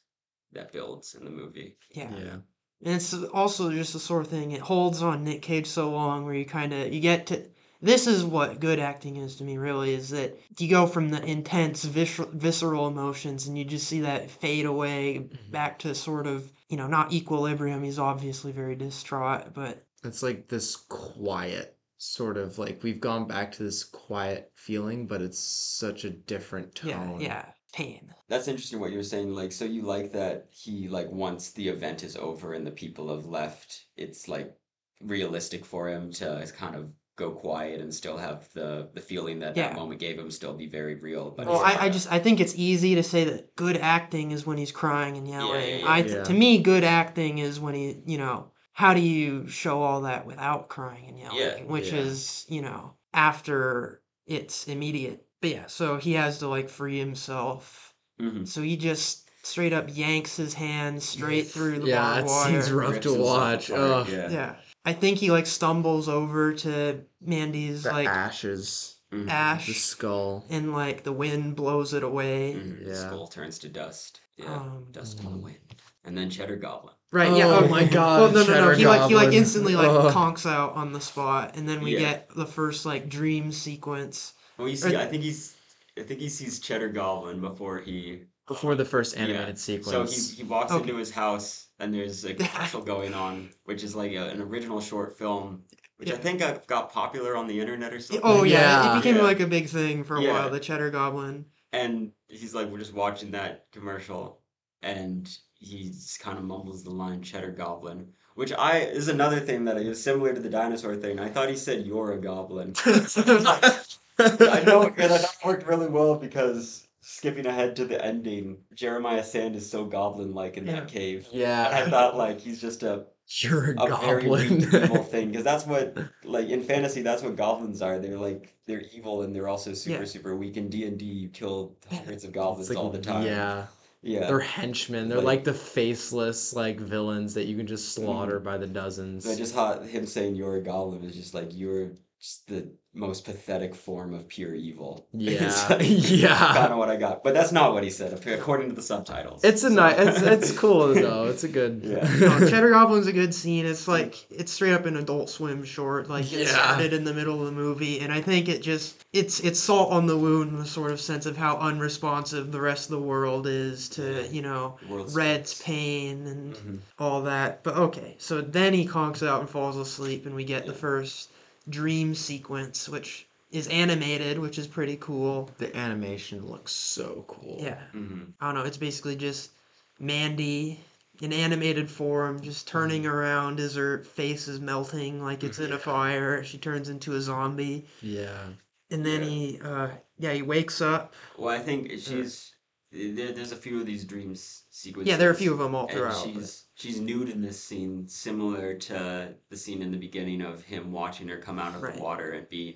that 0.51 0.71
builds 0.71 1.15
in 1.15 1.25
the 1.25 1.31
movie. 1.31 1.77
Yeah. 1.91 2.11
Yeah. 2.15 2.37
And 2.83 2.95
it's 2.95 3.13
also 3.13 3.71
just 3.71 3.93
the 3.93 3.99
sort 3.99 4.25
of 4.25 4.31
thing 4.31 4.51
it 4.51 4.61
holds 4.61 5.01
on 5.01 5.23
Nick 5.23 5.41
Cage 5.41 5.67
so 5.67 5.89
long 5.91 6.25
where 6.25 6.33
you 6.33 6.45
kind 6.45 6.73
of 6.73 6.93
you 6.93 6.99
get 6.99 7.27
to 7.27 7.49
this 7.85 8.07
is 8.07 8.23
what 8.25 8.59
good 8.59 8.79
acting 8.79 9.17
is 9.17 9.35
to 9.37 9.43
me 9.43 9.57
really 9.57 9.93
is 9.93 10.09
that 10.09 10.37
you 10.59 10.67
go 10.69 10.87
from 10.87 11.09
the 11.09 11.23
intense 11.23 11.83
visceral, 11.85 12.29
visceral 12.33 12.87
emotions 12.87 13.47
and 13.47 13.57
you 13.57 13.63
just 13.63 13.87
see 13.87 14.01
that 14.01 14.29
fade 14.29 14.65
away 14.65 15.19
Mhm. 15.19 15.51
back 15.51 15.79
to 15.79 15.93
sort 15.95 16.27
of 16.27 16.51
you 16.69 16.77
know 16.77 16.87
not 16.87 17.13
equilibrium 17.13 17.83
he's 17.83 17.99
obviously 17.99 18.51
very 18.51 18.75
distraught 18.75 19.53
but 19.53 19.85
It's 20.03 20.21
like 20.23 20.47
this 20.47 20.75
quiet 20.75 21.77
sort 21.97 22.37
of 22.37 22.57
like 22.57 22.83
we've 22.83 22.99
gone 22.99 23.27
back 23.27 23.51
to 23.53 23.63
this 23.63 23.83
quiet 23.83 24.51
feeling, 24.53 25.07
but 25.07 25.21
it's 25.21 25.39
such 25.39 26.03
a 26.05 26.09
different 26.09 26.75
tone. 26.75 27.19
yeah 27.19 27.27
yeah. 27.27 27.45
pain 27.73 28.13
That's 28.27 28.47
interesting 28.47 28.79
what 28.79 28.91
you're 28.91 29.03
saying. 29.03 29.33
Like, 29.33 29.51
so 29.51 29.65
you 29.65 29.81
like 29.83 30.11
that 30.13 30.47
he 30.49 30.87
like 30.87 31.09
once 31.11 31.51
the 31.51 31.67
event 31.69 32.03
is 32.03 32.15
over 32.15 32.53
and 32.53 32.65
the 32.65 32.71
people 32.71 33.13
have 33.15 33.25
left, 33.25 33.85
it's 33.95 34.27
like 34.27 34.55
realistic 35.01 35.65
for 35.65 35.89
him 35.89 36.11
to 36.13 36.45
kind 36.55 36.75
of 36.75 36.91
go 37.15 37.31
quiet 37.31 37.79
and 37.79 37.93
still 37.93 38.17
have 38.17 38.49
the 38.53 38.89
the 38.93 39.01
feeling 39.01 39.39
that 39.39 39.55
Yeah. 39.55 39.69
that 39.69 39.75
moment 39.75 39.99
gave 39.99 40.19
him 40.19 40.29
still 40.31 40.53
be 40.53 40.67
very 40.67 40.95
real. 40.95 41.31
But 41.31 41.47
well 41.47 41.61
I, 41.61 41.85
I 41.85 41.89
just 41.89 42.11
i 42.11 42.19
think 42.19 42.39
it's 42.39 42.55
easy 42.55 42.95
to 42.95 43.03
say 43.03 43.23
that 43.25 43.55
good 43.55 43.77
acting 43.77 44.31
is 44.31 44.45
when 44.45 44.57
he's 44.57 44.71
crying 44.71 45.15
and 45.17 45.27
yelling 45.27 45.61
yeah, 45.61 45.75
yeah, 45.77 45.87
i 45.87 45.97
yeah. 45.99 46.23
to 46.23 46.33
me 46.33 46.57
good 46.61 46.83
acting 46.83 47.37
is 47.37 47.59
when 47.59 47.73
he 47.73 48.01
you 48.05 48.17
know 48.17 48.51
how 48.73 48.93
do 48.93 48.99
you 48.99 49.47
show 49.47 49.81
all 49.81 50.01
that 50.01 50.25
without 50.25 50.67
crying 50.67 51.05
and 51.07 51.17
yelling 51.17 51.37
Yeah, 51.39 51.63
which 51.63 51.91
yeah. 51.93 51.99
is 51.99 52.45
you 52.49 52.61
know 52.61 52.93
after 53.13 54.01
it's 54.25 54.67
immediate 54.67 55.25
but 55.41 55.49
yeah 55.51 55.65
so 55.67 55.97
he 55.97 56.13
has 56.13 56.39
to 56.39 56.47
like 56.47 56.69
free 56.69 56.99
himself 56.99 57.93
Mhm. 58.21 58.47
so 58.47 58.61
he 58.61 58.77
just 58.77 59.29
straight 59.43 59.73
up 59.73 59.85
yanks 59.91 60.35
his 60.37 60.53
hand 60.53 61.01
straight 61.03 61.47
through 61.47 61.79
the 61.79 61.87
yeah, 61.87 62.01
barbed 62.01 62.27
that 62.27 62.31
water 62.31 62.51
seems 62.51 62.71
rough 62.71 62.99
to 63.01 63.13
watch. 63.13 63.69
apart, 63.69 64.07
Ugh. 64.07 64.09
yeah. 64.31 64.55
Yeah 64.85 64.91
i 64.91 64.93
think 64.93 65.17
he 65.17 65.31
like 65.31 65.45
stumbles 65.45 66.07
over 66.09 66.53
to 66.53 67.01
mandy's 67.21 67.83
The 67.83 67.91
like 67.91 68.07
ashes, 68.07 68.95
Mhm. 69.11 69.65
the 69.65 69.73
skull. 69.73 70.45
and 70.49 70.73
like 70.73 71.03
the 71.03 71.13
wind 71.13 71.55
blows 71.55 71.93
it 71.93 72.03
away. 72.03 72.53
The 72.53 72.89
Yeah. 72.89 72.95
skull 73.07 73.27
turns 73.27 73.59
to 73.59 73.69
dust. 73.69 74.19
Yeah, 74.35 74.53
Um, 74.53 74.87
dust 74.91 75.19
in 75.19 75.31
the 75.31 75.37
wind. 75.37 75.57
And 76.03 76.17
then 76.17 76.29
Cheddar 76.29 76.57
Goblin. 76.57 76.93
Right. 77.11 77.31
yeah. 77.37 77.47
Oh 77.47 77.63
Oh 77.63 77.67
my 77.69 77.83
God, 77.99 78.19
Well, 78.21 78.31
no, 78.31 78.41
no, 78.41 78.47
no. 78.47 78.53
Cheddar 78.53 78.73
He 78.75 78.87
like 78.87 79.07
he 79.09 79.15
like 79.15 79.31
instantly 79.33 79.75
like 79.75 79.87
Ugh. 79.87 80.11
conks 80.13 80.45
out 80.45 80.73
on 80.75 80.91
the 80.91 80.99
spot, 80.99 81.55
and 81.55 81.69
then 81.69 81.81
we 81.81 81.93
Yeah. 81.93 81.99
get 81.99 82.29
the 82.35 82.45
first 82.47 82.85
like 82.85 83.07
dream 83.07 83.51
sequence. 83.51 84.33
Well, 84.57 84.67
you 84.67 84.75
see, 84.75 84.95
Or- 84.95 84.99
I 84.99 85.05
think 85.05 85.23
he's 85.23 85.53
I 85.97 86.01
think 86.03 86.19
he 86.19 86.27
sees 86.27 86.59
Cheddar 86.59 86.89
Goblin 86.89 87.39
before 87.39 87.79
he 87.79 88.21
Before 88.47 88.75
the 88.75 88.85
first 88.85 89.15
Yeah. 89.15 89.23
animated 89.23 89.57
So 89.59 89.77
sequence. 89.77 90.31
he, 90.31 90.37
he 90.37 90.43
walks 90.43 90.71
Okay. 90.71 90.81
into 90.81 90.97
his 90.97 91.11
house 91.11 91.64
and 91.79 91.93
there's 91.93 92.23
a 92.25 92.33
commercial 92.35 92.81
going 92.81 93.13
on, 93.13 93.49
which 93.65 93.83
is 93.83 93.95
like 93.95 94.11
a, 94.13 94.29
an 94.29 94.41
original 94.41 94.79
short 94.81 95.17
film, 95.17 95.63
which 95.97 96.11
I 96.11 96.15
think 96.17 96.39
got, 96.39 96.67
got 96.67 96.91
popular 96.91 97.35
on 97.35 97.47
the 97.47 97.59
internet 97.59 97.93
or 97.93 97.99
something. 97.99 98.21
Oh 98.23 98.43
yeah, 98.43 98.83
Yeah. 98.83 98.93
it 98.93 98.97
became 98.99 99.15
Yeah. 99.17 99.23
like 99.23 99.39
a 99.39 99.47
big 99.47 99.67
thing 99.69 100.03
for 100.03 100.17
a 100.17 100.21
Yeah. 100.21 100.33
while. 100.33 100.49
The 100.49 100.59
Cheddar 100.59 100.89
Goblin. 100.91 101.45
And 101.73 102.11
he's 102.27 102.53
like, 102.55 102.69
we're 102.69 102.79
just 102.79 102.93
watching 102.93 103.31
that 103.31 103.65
commercial, 103.71 104.39
and 104.81 105.29
he 105.55 105.93
kind 106.19 106.37
of 106.37 106.43
mumbles 106.45 106.83
the 106.83 106.91
line 106.91 107.21
"Cheddar 107.21 107.51
Goblin," 107.51 108.13
which 108.35 108.53
I 108.53 108.79
is 108.79 109.07
another 109.09 109.39
thing 109.39 109.65
that 109.65 109.77
is 109.77 110.01
similar 110.01 110.33
to 110.33 110.39
the 110.39 110.49
dinosaur 110.49 110.95
thing. 110.95 111.19
I 111.19 111.27
thought 111.27 111.49
he 111.49 111.55
said 111.57 111.85
"You're 111.85 112.13
a 112.13 112.17
goblin." 112.17 112.73
I 112.85 114.63
know, 114.65 114.83
and 114.83 115.11
I 115.11 115.17
thought 115.17 115.35
it 115.41 115.45
worked 115.45 115.67
really 115.67 115.87
well 115.87 116.15
because 116.15 116.84
skipping 117.07 117.45
ahead 117.45 117.75
to 117.75 117.85
the 117.85 118.03
ending, 118.03 118.57
Jeremiah 118.73 119.23
Sand 119.23 119.55
is 119.55 119.69
so 119.69 119.85
goblin-like 119.85 120.57
in 120.57 120.65
Yeah. 120.65 120.73
that 120.81 120.87
cave. 120.87 121.27
yeah. 121.31 121.67
And 121.67 121.87
I 121.87 121.89
thought 121.89 122.17
like 122.17 122.39
he's 122.41 122.59
just 122.59 122.81
a 122.83 123.05
You're 123.41 123.73
a, 123.77 123.83
a 123.83 123.97
very 123.97 124.23
goblin. 124.23 124.61
evil 124.63 125.03
thing 125.13 125.29
because 125.29 125.43
that's 125.43 125.65
what 125.67 125.97
like 126.23 126.49
in 126.49 126.63
fantasy 126.63 127.01
that's 127.03 127.21
what 127.23 127.35
goblins 127.35 127.81
are 127.81 127.99
they're 127.99 128.17
like 128.17 128.55
they're 128.65 128.83
evil 128.95 129.21
and 129.21 129.35
they're 129.35 129.47
also 129.47 129.73
super 129.73 129.99
Yeah. 129.99 130.05
super 130.05 130.35
weak 130.35 130.57
in 130.57 130.69
d&d 130.69 131.03
you 131.05 131.29
kill 131.29 131.75
hundreds 131.91 132.23
of 132.23 132.31
goblins 132.31 132.69
like- 132.69 132.77
all 132.79 132.89
the 132.89 132.99
time 132.99 133.25
Yeah. 133.25 133.65
yeah 134.01 134.27
They're 134.27 134.39
henchmen. 134.39 135.07
They're 135.09 135.17
Like- 135.17 135.25
like, 135.25 135.43
the 135.43 135.53
faceless 135.53 136.53
like 136.53 136.79
villains 136.79 137.33
that 137.35 137.45
you 137.45 137.55
can 137.57 137.67
just 137.67 137.93
slaughter 137.93 138.35
mm-hmm. 138.37 138.45
by 138.45 138.57
the 138.57 138.67
dozens. 138.67 139.27
I 139.27 139.35
just 139.35 139.53
thought 139.53 139.85
him 139.85 140.05
saying 140.07 140.35
you're 140.35 140.55
a 140.57 140.61
goblin 140.63 141.03
is 141.03 141.15
just 141.15 141.33
like 141.35 141.49
you're 141.51 141.87
just 141.87 142.01
the 142.47 142.67
most 142.93 143.25
pathetic 143.25 143.75
form 143.75 144.13
of 144.13 144.25
pure 144.27 144.55
evil 144.55 145.05
Yeah. 145.11 145.53
kind 145.67 145.81
yeah. 145.83 146.37
Kind 146.55 146.71
of 146.71 146.77
what 146.79 146.89
i 146.89 146.95
got 146.95 147.23
but 147.25 147.33
that's 147.33 147.51
not 147.51 147.73
what 147.73 147.83
he 147.83 147.89
said 147.89 148.13
according 148.27 148.69
to 148.69 148.75
the 148.75 148.81
subtitles 148.81 149.43
It's 149.43 149.63
a 149.65 149.69
So- 149.69 149.75
nice. 149.75 149.95
It's, 149.99 150.21
it's 150.35 150.51
cool 150.57 150.93
though. 150.93 151.25
It's 151.25 151.43
a 151.43 151.47
good. 151.49 151.81
Yeah. 151.83 152.07
No, 152.19 152.39
Cheddar 152.49 152.69
Goblin's 152.71 153.07
a 153.07 153.11
good 153.13 153.33
scene. 153.33 153.65
It's 153.65 153.87
like 153.87 154.25
it's 154.31 154.51
straight 154.51 154.73
up 154.73 154.85
an 154.85 154.95
Adult 154.97 155.29
Swim 155.29 155.63
short. 155.65 156.09
Like 156.09 156.31
it 156.31 156.47
Yeah. 156.47 156.53
started 156.53 156.93
in 156.93 157.03
the 157.03 157.13
middle 157.13 157.39
of 157.41 157.45
the 157.47 157.51
movie, 157.51 157.99
and 157.99 158.13
I 158.13 158.21
think 158.21 158.47
it 158.47 158.61
just 158.61 159.03
it's 159.11 159.39
it's 159.41 159.59
salt 159.59 159.91
on 159.91 160.05
the 160.07 160.17
wound 160.17 160.51
in 160.51 160.57
the 160.59 160.65
sort 160.65 160.91
of 160.91 161.01
sense 161.01 161.25
of 161.25 161.35
how 161.35 161.57
unresponsive 161.57 162.51
the 162.51 162.61
rest 162.61 162.85
of 162.85 162.91
the 162.91 163.01
world 163.05 163.45
is 163.47 163.89
to 163.89 164.25
you 164.31 164.41
know 164.41 164.77
world's 164.89 165.13
Red's 165.15 165.51
stinks. 165.51 165.65
pain 165.65 166.27
and 166.27 166.53
Mhm. 166.55 166.79
all 166.99 167.21
that. 167.23 167.61
But 167.63 167.75
okay, 167.75 168.15
so 168.19 168.39
then 168.41 168.73
he 168.73 168.87
conks 168.87 169.25
out 169.27 169.41
and 169.41 169.49
falls 169.49 169.75
asleep, 169.77 170.25
and 170.25 170.33
we 170.35 170.43
get 170.45 170.65
the 170.65 170.73
first 170.73 171.29
dream 171.69 172.13
sequence, 172.15 172.87
which 172.89 173.27
is 173.51 173.67
animated, 173.67 174.37
which 174.39 174.57
is 174.57 174.67
pretty 174.67 174.97
cool. 174.97 175.49
The 175.57 175.75
animation 175.75 176.45
looks 176.45 176.71
so 176.71 177.23
cool. 177.27 177.57
Yeah. 177.61 177.81
Mhm. 177.93 178.33
I 178.41 178.47
don't 178.47 178.55
know, 178.55 178.63
it's 178.67 178.77
basically 178.77 179.15
just 179.15 179.51
Mandy 179.99 180.79
in 181.21 181.31
animated 181.31 181.89
form, 181.89 182.41
just 182.41 182.67
turning 182.67 183.05
around 183.05 183.59
as 183.61 183.75
her 183.75 184.03
face 184.03 184.49
is 184.49 184.59
melting 184.59 185.23
like 185.23 185.43
it's 185.45 185.59
in 185.59 185.71
a 185.71 185.79
fire. 185.79 186.43
She 186.43 186.57
turns 186.57 186.89
into 186.89 187.13
a 187.15 187.21
zombie. 187.21 187.87
Yeah. 188.01 188.49
And 188.91 189.05
then 189.05 189.21
Yeah. 189.23 189.29
he, 189.29 189.59
uh, 189.63 189.87
yeah, 190.19 190.33
he 190.33 190.41
wakes 190.41 190.81
up. 190.81 191.13
well 191.37 191.49
i 191.55 191.59
think 191.59 191.89
she's 191.91 192.51
there, 192.91 193.31
there's 193.33 193.51
a 193.51 193.57
few 193.57 193.79
of 193.79 193.85
these 193.85 194.03
dreams 194.05 194.63
sequences 194.69 195.09
Yeah, 195.09 195.17
there 195.17 195.29
are 195.29 195.33
a 195.33 195.35
few 195.35 195.51
of 195.53 195.59
them 195.59 195.73
all 195.75 195.87
and 195.87 195.91
throughout. 195.97 196.25
but- 196.25 196.41
she's 196.41 196.64
she's 196.75 196.99
nude 196.99 197.29
in 197.29 197.41
this 197.41 197.61
scene, 197.63 198.07
similar 198.07 198.75
to 198.75 199.33
the 199.49 199.57
scene 199.57 199.81
in 199.81 199.91
the 199.91 199.97
beginning 199.97 200.41
of 200.41 200.61
him 200.63 200.91
watching 200.91 201.27
her 201.29 201.37
come 201.37 201.57
out 201.57 201.73
of 201.75 201.81
Right. 201.81 201.95
the 201.95 202.01
water 202.01 202.31
and 202.31 202.47
being 202.49 202.75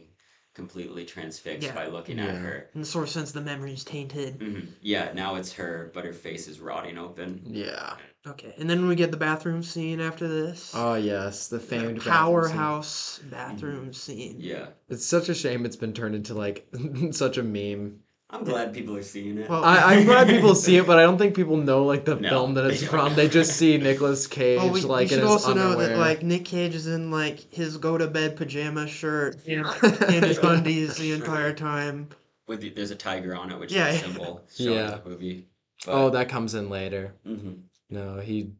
completely 0.56 1.06
transfixed 1.06 1.68
Yeah. 1.68 1.76
by 1.76 1.88
looking 1.88 2.20
at 2.20 2.36
her. 2.36 2.70
In 2.74 2.82
the 2.82 2.88
sort 2.88 3.04
of 3.06 3.10
sense, 3.12 3.32
the 3.32 3.40
memory's 3.42 3.84
tainted. 3.84 4.42
hmm 4.42 4.60
Yeah, 4.82 5.14
now 5.14 5.36
it's 5.36 5.54
her, 5.54 5.92
but 5.94 6.04
her 6.06 6.14
face 6.14 6.48
is 6.48 6.60
rotting 6.60 6.98
open. 6.98 7.42
Yeah. 7.46 7.96
Okay, 8.28 8.54
and 8.58 8.70
then 8.70 8.88
we 8.88 8.96
get 8.96 9.12
the 9.12 9.18
bathroom 9.18 9.64
scene 9.64 10.02
after 10.02 10.28
this. 10.28 10.72
Oh 10.74 10.96
yes, 10.96 11.48
the 11.48 11.58
The 11.58 11.64
famed 11.64 11.84
bathroom 11.84 12.00
scene. 12.02 12.12
powerhouse 12.12 13.20
bathroom 13.30 13.94
scene. 13.94 14.36
Yeah, 14.40 14.68
It's 14.90 15.06
such 15.06 15.30
a 15.30 15.34
shame 15.36 15.66
it's 15.66 15.78
been 15.78 15.94
turned 15.94 16.16
into 16.16 16.34
like 16.34 16.68
such 17.12 17.38
a 17.38 17.44
meme. 17.44 18.00
I'm 18.32 18.44
glad 18.44 18.74
people 18.74 18.96
are 18.96 19.02
seeing 19.02 19.40
it. 19.40 19.50
Well- 19.50 19.64
I, 19.64 19.96
I'm 19.96 20.06
glad 20.06 20.28
people 20.28 20.54
see 20.54 20.78
it, 20.78 20.86
but 20.86 21.00
I 21.00 21.02
don't 21.02 21.18
think 21.18 21.36
people 21.36 21.58
know 21.58 21.84
like 21.86 22.06
the 22.06 22.16
No, 22.16 22.30
film 22.30 22.54
that 22.56 22.66
it's 22.66 22.82
they 22.82 22.88
from. 22.96 23.16
They 23.16 23.28
just 23.28 23.58
see 23.58 23.78
Nicolas 23.78 24.28
Cage 24.28 24.60
Oh, 24.62 24.68
we, 24.68 24.82
we 24.82 24.82
like 24.82 25.04
in 25.06 25.10
should 25.10 25.20
his 25.22 25.30
also 25.32 25.54
know 25.56 25.76
that 25.76 25.98
like 25.98 26.22
Nick 26.22 26.46
Cage 26.46 26.76
is 26.76 26.86
in 26.86 27.10
like 27.10 27.52
his 27.52 27.78
go 27.78 27.98
to 27.98 28.08
bed 28.08 28.36
pajama 28.38 28.88
shirt 28.88 29.38
and 29.48 30.24
his 30.26 30.38
undies 30.44 30.98
the 30.98 31.12
entire 31.14 31.54
time. 31.54 32.10
With 32.48 32.62
the, 32.62 32.70
there's 32.70 32.92
a 32.92 32.96
tiger 32.96 33.36
on 33.36 33.52
it, 33.52 33.60
which 33.60 33.72
Yeah, 33.72 33.88
is 33.90 33.96
a 33.96 33.98
yeah. 33.98 34.04
symbol 34.14 34.44
showing 34.56 34.74
Yeah. 34.76 34.98
the 35.04 35.10
movie. 35.10 35.48
oh, 35.88 36.10
that 36.12 36.30
comes 36.30 36.54
in 36.54 36.70
later. 36.70 37.14
hmm 37.26 37.54
No, 37.90 38.20
he 38.20 38.52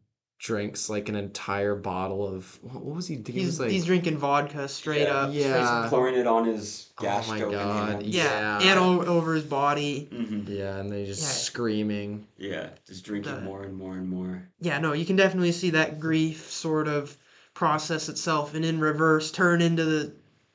drinks 0.44 0.88
like 0.88 1.10
an 1.10 1.14
entire 1.16 1.74
bottle 1.74 2.26
of 2.26 2.58
what 2.62 2.82
what 2.82 2.96
was 2.96 3.06
he? 3.06 3.16
He 3.26 3.32
He's 3.32 3.46
was 3.46 3.60
like 3.60 3.70
he's 3.70 3.84
drinking 3.84 4.16
vodka 4.16 4.66
straight 4.68 5.02
Yeah. 5.02 5.14
up. 5.14 5.30
Yeah. 5.34 5.86
pouring 5.90 6.16
it 6.16 6.26
on 6.26 6.46
his 6.46 6.86
Oh 6.98 7.22
my 7.28 7.38
God. 7.40 8.02
Yeah, 8.02 8.58
Yeah. 8.60 8.70
and 8.70 8.78
o- 8.80 9.04
over 9.04 9.34
his 9.34 9.44
body. 9.44 10.08
hmm 10.10 10.42
yeah, 10.48 10.78
and 10.78 10.90
then 10.90 10.98
he's 11.00 11.08
just 11.08 11.22
Yeah. 11.22 11.28
screaming. 11.28 12.26
Yeah, 12.38 12.70
just 12.88 13.04
drinking 13.04 13.34
The- 13.34 13.40
more 13.42 13.62
and 13.62 13.76
more 13.76 13.92
and 13.92 14.08
more. 14.08 14.48
Yeah, 14.60 14.78
no, 14.78 14.94
you 14.94 15.04
can 15.04 15.16
definitely 15.16 15.52
see 15.52 15.70
that 15.70 16.00
grief 16.00 16.50
sort 16.50 16.88
of 16.88 17.16
process 17.52 18.08
itself 18.08 18.54
and 18.54 18.64
in 18.64 18.80
reverse 18.80 19.30
turn 19.30 19.60
into 19.60 19.84
the 19.84 20.12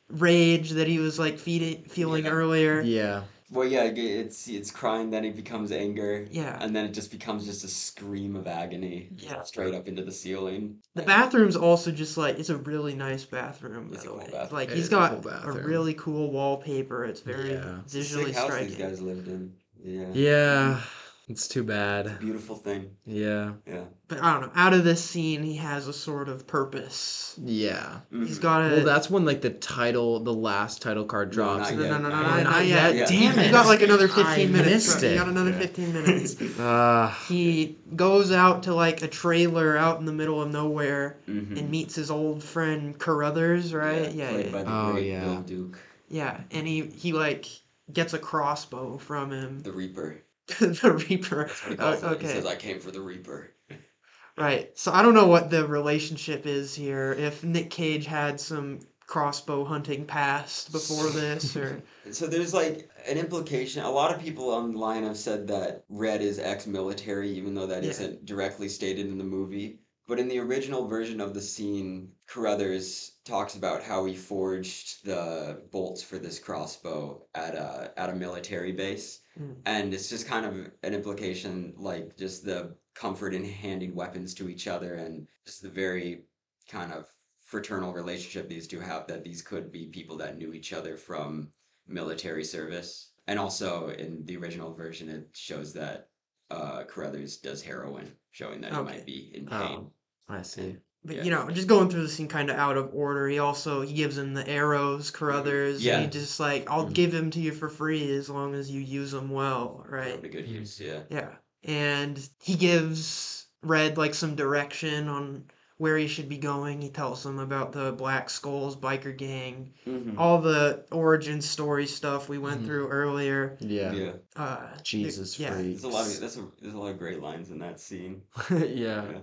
rage 0.10 0.72
that 0.72 0.88
he 0.88 0.98
was 0.98 1.20
like 1.20 1.38
feeding, 1.38 1.84
feeling 1.88 2.26
Yeah. 2.26 2.32
earlier. 2.32 2.82
Yeah, 2.82 3.22
Well, 3.52 3.68
yeah, 3.68 3.84
it's 3.84 4.48
it's 4.48 4.72
crying, 4.72 5.12
then 5.12 5.24
it 5.24 5.36
becomes 5.36 5.72
anger, 5.72 6.28
Yeah. 6.32 6.58
and 6.62 6.76
then 6.76 6.86
it 6.86 6.94
just 6.94 7.12
becomes 7.12 7.46
just 7.46 7.64
a 7.64 7.68
scream 7.68 8.36
of 8.36 8.48
agony, 8.48 9.10
Yeah. 9.18 9.44
straight 9.44 9.76
up 9.76 9.88
into 9.88 10.04
the 10.04 10.12
ceiling. 10.12 10.78
The 10.96 11.04
bathroom's 11.04 11.56
also 11.56 11.92
just 11.92 12.18
like 12.18 12.40
it's 12.40 12.50
a 12.50 12.58
really 12.58 12.96
nice 12.96 13.24
bathroom. 13.24 13.90
By 13.90 13.96
It's 13.96 14.06
a 14.06 14.08
cool 14.08 14.18
way, 14.18 14.30
bathroom. 14.32 14.50
like 14.60 14.70
It 14.70 14.76
he's 14.76 14.86
is 14.86 14.88
a 14.88 14.92
got 14.92 15.22
cool 15.22 15.32
a 15.32 15.52
really 15.62 15.94
cool 15.94 16.32
wallpaper. 16.32 17.06
It's 17.06 17.22
very 17.22 17.52
Yeah. 17.52 17.82
It's 17.84 17.94
a 17.94 17.98
visually 18.00 18.26
sick 18.26 18.36
house 18.36 18.46
striking. 18.48 18.68
these 18.70 18.78
guys 18.78 19.02
lived 19.02 19.28
in. 19.28 19.54
Yeah, 19.84 20.08
yeah. 20.14 20.82
It's 21.28 21.48
too 21.48 21.64
bad. 21.64 22.20
beautiful 22.20 22.56
thing. 22.56 22.92
Yeah, 23.04 23.54
Yeah, 23.66 23.86
But 24.08 24.22
I 24.22 24.34
don't 24.34 24.42
know. 24.44 24.52
Out 24.54 24.74
of 24.76 24.84
this 24.84 25.04
scene, 25.04 25.42
he 25.42 25.56
has 25.56 25.88
a 25.88 25.94
sort 25.94 26.30
of 26.30 26.46
purpose. 26.46 27.34
yeah. 27.44 28.02
He's 28.12 28.38
Mhm. 28.38 28.42
got 28.44 28.62
a. 28.62 28.76
Well, 28.76 28.86
that's 28.86 29.10
when 29.10 29.26
like 29.26 29.42
the 29.42 29.50
title, 29.50 30.20
the 30.20 30.32
last 30.34 30.84
title 30.84 31.04
card 31.06 31.30
No, 31.30 31.34
drops. 31.34 31.72
not 31.72 31.78
no, 31.80 31.84
yet. 31.84 31.90
no, 31.90 31.98
no, 31.98 32.10
no, 32.10 32.22
Not 32.22 32.44
not, 32.44 32.66
yet. 32.68 32.96
yet. 32.96 32.96
Yeah. 32.96 33.06
Damn 33.32 33.40
You 33.40 33.46
it! 33.46 33.52
got 33.52 33.66
like 33.66 33.82
another 33.82 34.06
I 34.06 34.24
15 34.36 34.52
minutes. 34.52 34.70
missed 34.88 35.00
bro. 35.00 35.10
You 35.10 35.16
got 35.18 35.28
another 35.30 35.50
Yeah. 35.50 35.58
15 35.60 35.94
minutes. 35.94 36.42
Uh, 36.60 37.14
he 37.28 37.76
goes 37.96 38.32
out 38.32 38.62
to 38.64 38.76
like 38.76 39.02
a 39.02 39.08
trailer 39.08 39.76
out 39.76 40.00
in 40.00 40.06
the 40.06 40.14
middle 40.14 40.44
of 40.44 40.52
nowhere 40.52 41.18
Mhm. 41.28 41.58
and 41.58 41.72
meets 41.72 41.96
his 41.96 42.12
old 42.12 42.44
friend 42.44 43.00
Carruthers, 43.00 43.74
right? 43.74 44.14
Yeah, 44.14 44.30
played 44.30 44.46
yeah, 44.46 44.52
by 44.52 44.58
yeah. 44.60 44.64
the 44.64 44.72
Oh, 44.72 44.92
great 44.92 45.08
yeah. 45.08 45.24
Bill 45.24 45.42
Duke, 45.42 45.80
Yeah, 46.08 46.42
and 46.52 46.68
he 46.68 46.82
he 46.96 47.14
like 47.14 47.48
gets 47.92 48.14
a 48.14 48.20
crossbow 48.20 48.98
from 49.00 49.32
him. 49.32 49.60
the 49.62 49.72
Reaper. 49.72 50.18
the 50.60 51.06
Reaper. 51.10 51.46
That's 51.46 51.64
what 51.64 51.72
he 51.72 51.78
Oh, 51.80 51.98
calls. 52.00 52.22
He 52.22 52.28
says, 52.28 52.46
"I 52.46 52.56
came 52.56 52.80
for 52.80 52.92
the 52.92 53.02
Reaper." 53.02 53.52
right. 54.38 54.78
So 54.78 54.92
I 54.92 55.02
don't 55.02 55.14
know 55.14 55.28
what 55.28 55.50
the 55.50 55.68
relationship 55.68 56.46
is 56.46 56.76
here. 56.76 57.14
If 57.14 57.44
Nick 57.44 57.70
Cage 57.70 58.06
had 58.06 58.40
some 58.40 58.80
crossbow 59.08 59.64
hunting 59.64 60.06
past 60.06 60.72
before 60.72 61.10
this, 61.10 61.56
or 61.56 61.82
So 62.12 62.28
there's 62.28 62.54
like 62.54 62.90
an 63.08 63.18
implication. 63.18 63.84
A 63.84 63.90
lot 63.90 64.14
of 64.14 64.22
people 64.22 64.50
online 64.50 65.04
have 65.04 65.18
said 65.18 65.48
that 65.48 65.84
Red 65.90 66.22
is 66.22 66.40
ex-military, 66.40 67.30
even 67.32 67.54
though 67.56 67.68
that 67.68 67.84
Yeah. 67.84 68.08
not 68.08 68.26
directly 68.26 68.70
stated 68.70 69.08
in 69.08 69.18
the 69.18 69.24
movie. 69.24 69.80
But 70.08 70.20
in 70.20 70.28
the 70.28 70.38
original 70.40 70.88
version 70.88 71.20
of 71.20 71.34
the 71.34 71.42
scene, 71.42 72.12
Carruthers 72.28 73.14
talks 73.26 73.56
about 73.56 73.82
how 73.82 74.06
he 74.06 74.16
forged 74.16 75.04
the 75.04 75.64
bolts 75.72 76.04
for 76.04 76.20
this 76.20 76.38
crossbow 76.38 77.26
at 77.34 77.56
a 77.56 77.92
at 77.98 78.12
a 78.12 78.16
military 78.16 78.72
base, 78.72 79.22
Mm. 79.40 79.56
and 79.66 79.94
it's 79.94 80.10
just 80.10 80.28
kind 80.28 80.46
of 80.46 80.54
an 80.84 80.94
implication, 80.94 81.74
like 81.78 82.16
just 82.18 82.46
the 82.46 82.76
comfort 82.94 83.34
in 83.34 83.44
handing 83.44 83.94
weapons 83.94 84.34
to 84.36 84.48
each 84.50 84.68
other, 84.68 84.96
and 84.96 85.28
just 85.46 85.62
the 85.62 85.70
very 85.70 86.24
kind 86.70 86.94
of 86.94 87.08
fraternal 87.42 87.94
relationship 87.94 88.48
these 88.48 88.68
two 88.68 88.80
have. 88.80 89.08
That 89.08 89.24
these 89.24 89.42
could 89.42 89.72
be 89.72 89.88
people 89.88 90.18
that 90.18 90.38
knew 90.38 90.54
each 90.54 90.72
other 90.74 90.96
from 90.98 91.52
military 91.88 92.44
service. 92.44 93.12
And 93.28 93.40
also 93.40 93.90
in 93.90 94.24
the 94.26 94.38
original 94.38 94.74
version, 94.74 95.10
it 95.10 95.28
shows 95.34 95.74
that 95.74 96.10
uh, 96.52 96.84
Carruthers 96.84 97.38
does 97.38 97.62
heroin, 97.62 98.12
showing 98.32 98.62
that 98.62 98.72
he 98.74 98.82
might 98.82 99.06
be 99.06 99.32
in 99.34 99.48
Oh. 99.52 99.68
pain. 99.68 99.92
I 100.30 100.42
see. 100.44 100.78
But 101.06 101.18
Yeah. 101.18 101.24
you 101.24 101.32
know, 101.32 101.50
just 101.52 101.68
going 101.68 101.90
through 101.90 102.02
the 102.02 102.10
scene 102.10 102.28
kind 102.28 102.50
of 102.50 102.58
out 102.58 102.78
of 102.78 102.90
order. 102.94 103.28
He 103.28 103.38
also 103.38 103.82
he 103.82 103.94
gives 103.94 104.18
him 104.18 104.34
the 104.34 104.48
arrows, 104.48 105.12
Carruthers. 105.12 105.84
Yeah. 105.86 106.02
He 106.02 106.08
just 106.08 106.40
like, 106.40 106.70
I'll 106.70 106.88
Mhm. 106.88 106.94
give 106.94 107.14
him 107.14 107.30
to 107.32 107.40
you 107.40 107.52
for 107.52 107.70
free 107.70 108.12
as 108.16 108.30
long 108.30 108.56
as 108.56 108.72
you 108.72 108.82
use 108.82 109.12
them 109.12 109.30
well, 109.30 109.86
right? 109.88 110.22
to 110.22 110.28
good 110.30 110.46
Mhm. 110.48 110.52
use, 110.62 110.80
yeah. 110.80 111.02
Yeah. 111.10 111.30
And 111.64 112.28
he 112.42 112.56
gives 112.56 113.48
Red 113.62 113.98
like 113.98 114.14
some 114.16 114.36
direction 114.36 115.08
on 115.08 115.46
where 115.78 115.98
he 115.98 116.08
should 116.08 116.30
be 116.30 116.38
going. 116.38 116.82
He 116.82 116.90
tells 116.90 117.22
them 117.24 117.38
about 117.38 117.72
the 117.74 117.92
Black 117.92 118.30
Skulls 118.30 118.76
biker 118.78 119.16
gang, 119.16 119.74
Mhm. 119.86 120.16
all 120.18 120.40
the 120.42 120.86
origin 120.92 121.42
story 121.42 121.86
stuff 121.86 122.30
we 122.30 122.38
went 122.38 122.62
Mhm. 122.62 122.66
through 122.66 122.88
earlier. 122.90 123.58
Yeah. 123.60 123.92
Yeah. 123.92 124.12
Uh, 124.36 124.68
Jesus 124.84 125.38
yeah, 125.40 125.54
freaks. 125.54 125.82
There's 125.82 125.84
a 125.84 125.96
lot 125.98 126.08
of 126.08 126.20
that's 126.20 126.38
a 126.38 126.48
there's 126.62 126.74
a 126.74 126.78
lot 126.78 126.92
of 126.92 126.98
great 127.00 127.22
lines 127.22 127.50
in 127.52 127.60
that 127.60 127.80
scene. 127.80 128.22
yeah. 128.50 128.66
yeah. 128.66 129.18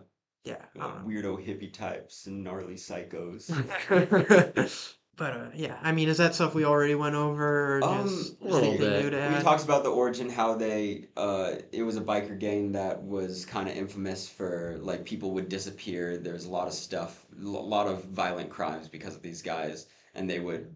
I 0.47 0.51
don't 0.77 1.09
know. 1.09 1.09
weirdo 1.09 1.47
hippie 1.47 1.73
types 1.73 2.27
and 2.27 2.43
gnarly 2.43 2.75
psychos. 2.75 3.51
But 5.15 5.33
uh, 5.35 5.51
yeah, 5.55 5.77
I 5.83 5.93
mean, 5.93 6.09
is 6.09 6.17
that 6.17 6.35
stuff 6.35 6.55
we 6.55 6.65
already 6.65 6.95
went 6.95 7.15
over, 7.15 7.77
or 7.79 7.85
Um, 7.85 8.09
just 8.09 8.41
a 8.41 8.45
little 8.47 8.79
bit. 8.79 9.05
new 9.05 9.11
to 9.11 9.17
We 9.17 9.23
add? 9.23 9.45
talked 9.45 9.63
about 9.63 9.83
the 9.85 9.91
origin, 9.91 10.31
how 10.31 10.55
they 10.55 11.09
uh, 11.19 11.57
it 11.71 11.83
was 11.83 11.99
a 11.99 12.01
biker 12.01 12.39
gang 12.39 12.73
that 12.73 13.03
was 13.03 13.45
kind 13.45 13.69
of 13.69 13.77
infamous 13.77 14.27
for 14.27 14.79
like 14.81 15.05
people 15.05 15.33
would 15.33 15.51
disappear. 15.51 16.17
There's 16.17 16.47
a 16.47 16.51
lot 16.51 16.67
of 16.67 16.73
stuff, 16.73 17.27
a 17.39 17.45
lot 17.47 17.87
of 17.89 18.05
violent 18.07 18.49
crimes 18.49 18.89
because 18.89 19.15
of 19.15 19.21
these 19.21 19.43
guys, 19.43 19.87
and 20.15 20.29
they 20.31 20.41
would 20.41 20.75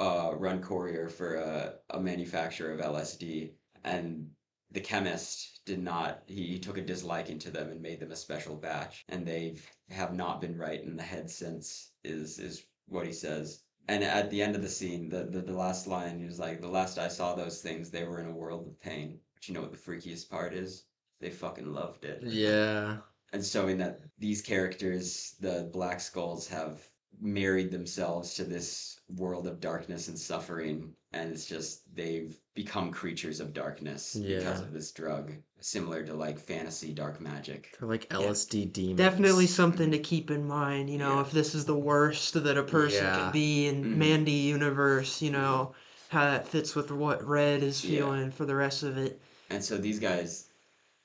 uh, 0.00 0.32
run 0.34 0.60
courier 0.60 1.08
for 1.08 1.36
a, 1.36 1.74
a 1.90 2.00
manufacturer 2.00 2.72
of 2.72 2.80
LSD, 2.80 3.52
and 3.84 4.28
the 4.70 4.80
chemist 4.80 5.60
did 5.64 5.82
not. 5.82 6.22
He, 6.26 6.58
took 6.58 6.78
a 6.78 6.82
disliking 6.82 7.38
to 7.40 7.50
them 7.50 7.70
and 7.70 7.80
made 7.80 8.00
them 8.00 8.12
a 8.12 8.16
special 8.16 8.56
batch, 8.56 9.04
and 9.08 9.26
they 9.26 9.56
have 9.90 10.14
not 10.14 10.40
been 10.40 10.56
right 10.56 10.82
in 10.82 10.96
the 10.96 11.02
head 11.02 11.30
since. 11.30 11.92
Is 12.04 12.38
is 12.38 12.64
what 12.88 13.06
he 13.06 13.12
says. 13.12 13.62
And 13.88 14.02
at 14.02 14.30
the 14.30 14.42
end 14.42 14.56
of 14.56 14.62
the 14.62 14.68
scene, 14.68 15.08
the, 15.08 15.24
the, 15.24 15.40
the 15.40 15.52
last 15.52 15.86
line, 15.86 16.18
he 16.18 16.26
was 16.26 16.38
like, 16.38 16.60
The 16.60 16.68
last 16.68 16.98
I 16.98 17.08
saw 17.08 17.34
those 17.34 17.62
things, 17.62 17.90
they 17.90 18.04
were 18.04 18.20
in 18.20 18.26
a 18.26 18.34
world 18.34 18.66
of 18.66 18.80
pain. 18.80 19.20
But 19.34 19.46
you 19.46 19.54
know 19.54 19.60
what 19.60 19.70
the 19.70 19.76
freakiest 19.76 20.28
part 20.28 20.54
is? 20.54 20.84
They 21.20 21.30
fucking 21.30 21.72
loved 21.72 22.04
it. 22.04 22.22
Yeah. 22.24 22.98
And 23.32 23.44
showing 23.44 23.78
that 23.78 24.00
these 24.18 24.42
characters, 24.42 25.36
the 25.40 25.70
Black 25.72 26.00
Skulls, 26.00 26.48
have 26.48 26.88
married 27.20 27.70
themselves 27.70 28.34
to 28.34 28.44
this 28.44 28.95
world 29.14 29.46
of 29.46 29.60
darkness 29.60 30.08
and 30.08 30.18
suffering. 30.18 30.92
And 31.12 31.32
it's 31.32 31.46
just, 31.46 31.82
they've 31.94 32.36
become 32.54 32.90
creatures 32.90 33.40
of 33.40 33.54
darkness 33.54 34.14
because 34.16 34.60
of 34.60 34.72
this 34.72 34.90
drug. 34.92 35.32
Similar 35.60 36.04
to 36.04 36.14
like 36.14 36.38
fantasy 36.38 36.92
dark 36.92 37.20
magic. 37.20 37.74
They're 37.78 37.88
like 37.88 38.08
LSD 38.10 38.72
demons. 38.72 38.98
Definitely 38.98 39.46
something 39.46 39.90
to 39.92 39.98
keep 39.98 40.30
in 40.30 40.46
mind, 40.46 40.90
you 40.90 40.98
know, 40.98 41.14
Yeah. 41.14 41.20
if 41.22 41.30
this 41.30 41.54
is 41.54 41.64
the 41.64 41.76
worst 41.78 42.34
that 42.34 42.58
a 42.58 42.62
person 42.62 43.04
Yeah. 43.04 43.24
could 43.24 43.32
be 43.32 43.66
in 43.66 43.82
Mhm. 43.84 43.96
Mandy 43.96 44.32
universe, 44.32 45.22
you 45.22 45.30
know, 45.30 45.74
how 46.10 46.24
that 46.24 46.46
fits 46.48 46.74
with 46.74 46.90
what 46.90 47.26
Red 47.26 47.62
is 47.62 47.82
Yeah. 47.84 48.00
feeling 48.00 48.30
for 48.30 48.44
the 48.44 48.54
rest 48.54 48.82
of 48.82 48.98
it. 48.98 49.20
And 49.48 49.64
so 49.64 49.78
these 49.78 49.98
guys, 50.00 50.48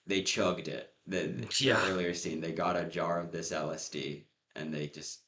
they 0.07 0.23
chugged 0.23 0.67
it. 0.67 0.93
The, 1.07 1.27
the 1.27 1.47
Yeah. 1.59 1.87
earlier 1.89 2.13
scene, 2.13 2.41
they 2.41 2.51
got 2.51 2.75
a 2.75 2.83
jar 2.85 3.19
of 3.19 3.31
this 3.31 3.51
LSD 3.51 4.25
and 4.55 4.73
they 4.73 4.87
just 4.87 5.21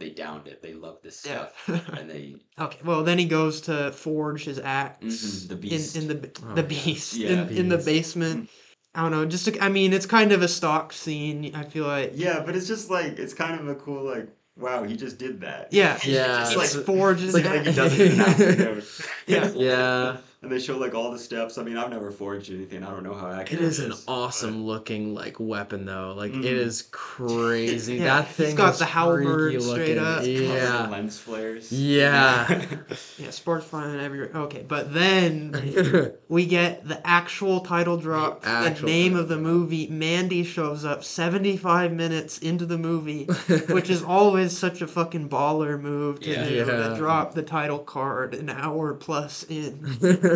they 0.00 0.10
downed 0.10 0.48
it. 0.48 0.62
They 0.62 0.72
loved 0.72 1.04
this 1.04 1.24
Yeah. 1.24 1.48
stuff, 1.64 1.88
and 1.96 2.10
they 2.10 2.34
okay, 2.58 2.78
well 2.84 3.04
then 3.04 3.18
he 3.18 3.26
goes 3.26 3.60
to 3.62 3.92
forge 3.92 4.44
his 4.44 4.58
axe 4.58 4.98
Mhm, 5.04 5.48
the 5.48 5.56
beast. 5.56 5.94
in 5.96 6.02
in 6.02 6.08
the 6.20 6.30
Oh, 6.44 6.54
the 6.54 6.62
yeah. 6.62 6.66
beast 6.68 7.14
Yeah. 7.14 7.28
in, 7.28 7.48
in 7.50 7.68
the 7.68 7.76
Beast. 7.76 7.86
basement. 7.86 8.50
I 8.92 9.02
don't 9.02 9.12
know, 9.12 9.24
just 9.24 9.44
to, 9.44 9.56
I 9.64 9.68
mean, 9.68 9.92
it's 9.92 10.04
kind 10.06 10.32
of 10.32 10.42
a 10.42 10.48
stock 10.48 10.92
scene. 10.92 11.54
I 11.54 11.62
feel 11.62 11.86
like 11.86 12.12
yeah, 12.16 12.42
but 12.44 12.56
it's 12.56 12.66
just 12.66 12.90
like 12.90 13.20
it's 13.20 13.34
kind 13.34 13.60
of 13.60 13.68
a 13.68 13.76
cool 13.76 14.02
like 14.02 14.26
wow, 14.56 14.82
he 14.82 14.96
just 14.96 15.16
did 15.18 15.40
that. 15.42 15.68
yeah, 15.72 15.96
Yeah, 16.04 16.40
it's 16.42 16.52
just 16.54 16.76
like- 16.76 16.84
forges 16.86 17.32
like- 17.34 17.44
like 17.44 17.66
he 17.66 17.72
does 17.72 17.96
it 17.98 18.10
in 18.12 18.82
Yeah. 19.26 19.50
Yeah. 19.54 20.16
And 20.42 20.50
they 20.50 20.58
show 20.58 20.78
like 20.78 20.94
all 20.94 21.10
the 21.10 21.18
steps. 21.18 21.58
I 21.58 21.62
mean, 21.62 21.76
I've 21.76 21.90
never 21.90 22.10
forged 22.10 22.50
anything. 22.50 22.82
I 22.82 22.90
don't 22.90 23.02
know 23.02 23.12
how 23.12 23.28
It 23.30 23.40
accurate 23.40 23.62
is 23.62 23.78
an 23.78 23.92
is, 23.92 24.04
awesome 24.08 24.64
looking 24.64 25.14
like 25.14 25.36
weapon 25.38 25.84
though. 25.84 26.14
Like 26.16 26.32
Mhm. 26.32 26.44
it 26.44 26.52
is 26.54 26.88
crazy. 26.92 27.96
Yeah, 28.00 28.20
that 28.22 28.26
he's 28.28 28.36
thing 28.36 28.56
got 28.56 28.72
is 28.72 28.78
the 28.78 28.86
halberd 28.86 29.60
straight 29.60 29.78
looking. 29.78 29.98
up. 29.98 30.20
but- 30.20 30.24
Covered 30.24 30.28
in 30.28 30.42
Yeah. 30.50 30.88
lens 30.88 31.18
flares. 31.18 31.70
Yeah. 31.72 32.64
Yeah, 33.18 33.30
sports 33.30 33.66
flying 33.66 34.00
everywhere. 34.00 34.30
Okay, 34.34 34.64
but 34.66 34.94
then 34.94 36.14
we 36.28 36.46
get 36.46 36.88
the 36.88 37.06
actual 37.06 37.60
title 37.60 37.98
drop, 37.98 38.42
The 38.42 38.74
the, 38.80 38.86
name 38.86 39.10
title 39.12 39.20
of 39.22 39.28
the 39.28 39.36
movie. 39.36 39.88
Mandy 39.88 40.42
shows 40.42 40.84
up 40.86 41.04
75 41.04 41.92
minutes 41.92 42.38
into 42.38 42.64
the 42.64 42.78
movie, 42.78 43.24
which 43.68 43.90
is 43.90 44.02
always 44.02 44.56
such 44.56 44.80
a 44.80 44.86
fucking 44.86 45.28
baller 45.28 45.78
move 45.80 46.20
to 46.20 46.30
Yeah. 46.30 46.48
do 46.48 46.54
Yeah. 46.54 46.64
to 46.64 46.94
drop 46.96 47.34
the 47.34 47.42
title 47.42 47.78
card 47.78 48.34
an 48.34 48.48
hour 48.48 48.94
plus 48.94 49.44
in. 49.50 49.78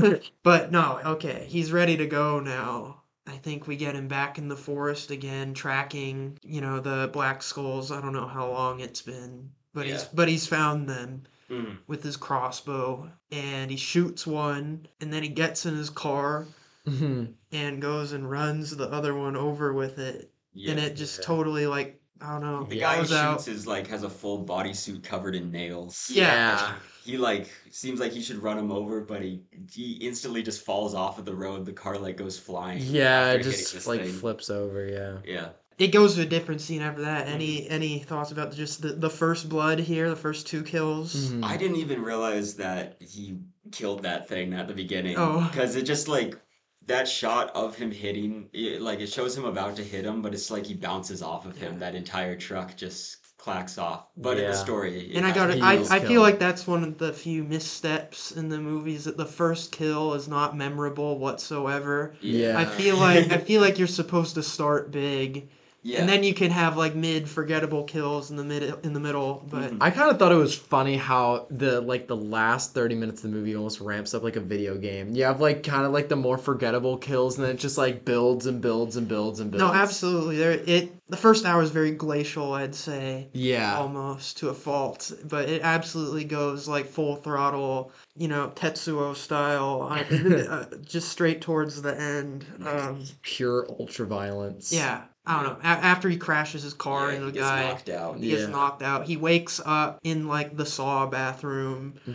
but 0.42 0.70
no, 0.72 1.01
okay, 1.05 1.47
he's 1.49 1.72
ready 1.72 1.97
to 1.97 2.07
go 2.07 2.40
now. 2.40 3.03
I 3.26 3.36
think 3.38 3.66
we 3.66 3.76
get 3.76 3.95
him 3.95 4.07
back 4.09 4.36
in 4.38 4.49
the 4.49 4.57
forest 4.57 5.11
again, 5.11 5.55
tracking, 5.55 6.38
you 6.42 6.61
know, 6.61 6.80
the 6.80 7.09
black 7.12 7.42
skulls. 7.42 7.90
I 7.90 8.01
don't 8.01 8.12
know 8.12 8.26
how 8.26 8.51
long 8.51 8.80
it's 8.80 9.01
been, 9.03 9.51
but 9.72 9.86
he's 9.86 10.05
but 10.05 10.28
he's 10.28 10.47
found 10.47 10.88
them 10.88 11.22
Mhm. 11.51 11.78
with 11.86 12.03
his 12.03 12.16
crossbow 12.16 13.11
and 13.30 13.70
he 13.70 13.76
shoots 13.76 14.26
one 14.26 14.86
and 15.01 15.12
then 15.12 15.22
he 15.22 15.28
gets 15.28 15.66
in 15.66 15.74
his 15.76 15.90
car 15.90 16.47
Mhm. 16.86 17.34
and 17.53 17.82
goes 17.82 18.12
and 18.12 18.30
runs 18.30 18.76
the 18.76 18.88
other 18.90 19.14
one 19.14 19.36
over 19.36 19.72
with 19.72 19.99
it 19.99 20.30
Yeah. 20.55 20.70
and 20.72 20.80
it 20.80 20.97
just 20.97 21.18
Yeah. 21.18 21.24
totally 21.26 21.66
like 21.66 22.01
I 22.25 22.33
don't 22.33 22.41
know 22.43 22.64
the 22.64 22.79
guy 22.81 22.97
who 22.97 23.03
shoots 23.03 23.12
out. 23.12 23.49
is 23.49 23.66
like 23.66 23.87
has 23.89 24.03
a 24.03 24.11
full 24.11 24.45
bodysuit 24.45 25.03
covered 25.03 25.35
in 25.35 25.51
nails. 25.51 26.11
Yeah. 26.12 26.75
He 27.05 27.18
like 27.18 27.51
seems 27.70 28.01
like 28.01 28.12
he 28.12 28.22
should 28.22 28.39
run 28.39 28.57
him 28.59 28.72
over, 28.72 29.03
but 29.03 29.20
he 29.20 29.43
he 29.70 29.93
instantly 29.95 30.43
just 30.43 30.64
falls 30.64 30.95
off 30.95 31.18
of 31.18 31.27
the 31.27 31.35
road. 31.35 31.66
The 31.66 31.72
car 31.72 31.99
like 31.99 32.16
goes 32.16 32.39
flying. 32.39 32.83
Yeah, 32.83 33.33
it 33.33 33.43
just 33.43 33.87
like 33.87 34.01
thing. 34.01 34.12
flips 34.12 34.49
over, 34.49 34.87
yeah. 34.87 35.18
Yeah. 35.25 35.49
It 35.77 35.89
goes 35.89 36.14
to 36.14 36.22
a 36.22 36.25
different 36.25 36.61
scene 36.61 36.83
after 36.83 37.03
that. 37.03 37.27
Mm-hmm. 37.27 37.35
Any 37.35 37.68
any 37.68 37.99
thoughts 37.99 38.31
about 38.31 38.55
just 38.55 38.81
the, 38.81 38.93
the 38.93 39.11
first 39.11 39.49
blood 39.49 39.81
here, 39.81 40.09
the 40.09 40.16
first 40.16 40.47
two 40.47 40.62
kills? 40.62 41.33
Mhm. 41.33 41.45
I 41.45 41.57
didn't 41.57 41.77
even 41.77 42.01
realize 42.01 42.55
that 42.55 42.97
he 43.01 43.39
killed 43.72 44.05
that 44.05 44.29
thing 44.29 44.55
at 44.55 44.68
the 44.68 44.75
beginning. 44.75 45.16
Oh. 45.18 45.47
Because 45.51 45.75
it 45.77 45.83
just 45.83 46.07
like 46.09 46.39
that 46.87 47.09
shot 47.09 47.51
of 47.55 47.74
him 47.76 47.91
hitting, 47.91 48.49
it, 48.53 48.82
like 48.82 49.01
it 49.01 49.09
shows 49.09 49.37
him 49.37 49.45
about 49.45 49.76
to 49.76 49.82
hit 49.82 50.05
him, 50.05 50.22
but 50.22 50.35
it's 50.35 50.51
like 50.51 50.66
he 50.66 50.74
bounces 50.74 51.22
off 51.22 51.47
of 51.47 51.57
him. 51.57 51.74
Yeah. 51.74 51.78
That 51.80 51.95
entire 51.95 52.37
truck 52.37 52.76
just 52.76 53.18
clacks 53.39 53.76
off. 53.76 54.07
But 54.16 54.39
in 54.39 54.51
the 54.51 54.57
story, 54.57 55.12
And 55.14 55.26
I 55.26 55.32
got 55.32 55.51
it. 55.51 55.62
I, 55.62 55.74
I 55.91 56.01
feel 56.01 56.22
like 56.22 56.39
that's 56.39 56.66
one 56.66 56.82
of 56.82 56.99
the 56.99 57.12
few 57.12 57.45
missteps 57.45 58.32
in 58.32 58.49
the 58.49 58.59
movies 58.59 59.05
that 59.05 59.16
the 59.16 59.26
first 59.26 59.70
kill 59.70 60.14
is 60.14 60.28
not 60.28 60.57
memorable 60.57 61.18
whatsoever. 61.18 62.14
Yeah. 62.20 62.59
I 62.59 62.64
feel 62.64 62.97
like 62.97 63.30
I 63.32 63.39
feel 63.39 63.61
like 63.61 63.78
you're 63.78 63.87
supposed 63.87 64.35
to 64.37 64.43
start 64.43 64.91
big 64.91 65.49
Yeah. 65.87 66.01
and 66.01 66.09
then 66.09 66.24
you 66.24 66.32
can 66.32 66.51
have 66.51 66.78
like 66.78 66.95
mid 66.95 67.28
forgettable 67.28 67.85
kills 67.85 68.30
in 68.30 68.37
the 68.39 68.43
mid 68.45 68.74
in 68.85 68.95
the 68.95 69.01
middle. 69.01 69.45
But 69.51 69.70
Mhm. 69.72 69.76
I 69.82 69.91
kind 69.91 70.11
of 70.11 70.18
thought 70.18 70.32
it 70.32 70.37
was 70.37 70.55
funny 70.55 70.97
how 70.97 71.47
the 71.51 71.82
like 71.82 72.09
the 72.09 72.16
last 72.16 72.72
30 72.72 72.95
minutes 72.95 73.22
of 73.22 73.30
the 73.30 73.37
movie 73.37 73.55
almost 73.55 73.80
ramps 73.82 74.14
up 74.14 74.22
like 74.22 74.37
a 74.37 74.41
video 74.41 74.76
game. 74.78 75.14
You 75.14 75.24
have 75.24 75.43
like 75.43 75.62
kind 75.62 75.85
of 75.85 75.93
like 75.93 76.09
the 76.09 76.16
more 76.16 76.39
forgettable 76.39 76.97
kills 76.97 77.37
and 77.37 77.45
then 77.45 77.55
it 77.57 77.59
just 77.59 77.76
like 77.76 78.05
builds 78.07 78.47
and 78.47 78.62
builds 78.62 78.97
and 78.97 79.07
builds 79.07 79.41
and 79.41 79.51
builds. 79.51 79.62
no, 79.62 79.72
absolutely. 79.72 80.39
There 80.39 80.53
it 80.53 80.91
the 81.11 81.18
first 81.18 81.45
hour 81.45 81.61
is 81.62 81.70
very 81.70 81.91
glacial, 81.91 82.55
I'd 82.55 82.74
say. 82.74 83.28
Yeah. 83.35 83.76
almost 83.78 84.39
to 84.39 84.49
a 84.49 84.55
fault, 84.55 85.12
but 85.28 85.51
it 85.51 85.61
absolutely 85.62 86.24
goes 86.24 86.66
like 86.66 86.87
full 86.87 87.16
throttle, 87.16 87.93
you 88.16 88.26
know, 88.28 88.51
Tetsuo 88.57 89.14
style, 89.14 89.87
uh, 90.49 90.64
just 90.82 91.11
straight 91.11 91.43
towards 91.43 91.82
the 91.82 91.95
end. 92.01 92.47
Um, 92.64 93.05
Pure 93.20 93.66
ultra 93.78 94.07
violence. 94.07 94.72
yeah, 94.72 95.03
I 95.27 95.43
don't 95.43 95.55
know. 95.55 95.59
A- 95.62 95.66
after 95.66 96.09
he 96.11 96.16
crashes 96.18 96.62
his 96.62 96.75
car 96.75 97.09
Yeah, 97.09 97.14
into 97.14 97.27
he 97.27 97.33
the 97.33 97.39
gets 97.39 97.47
guy, 97.49 97.62
knocked 97.68 97.89
out. 97.89 98.18
he 98.18 98.29
gets 98.31 98.47
knocked 98.49 98.83
out. 98.83 99.07
He 99.07 99.16
wakes 99.16 99.61
up 99.64 99.99
in 100.05 100.29
like 100.29 100.57
the 100.57 100.66
Saw 100.66 101.07
bathroom. 101.07 101.95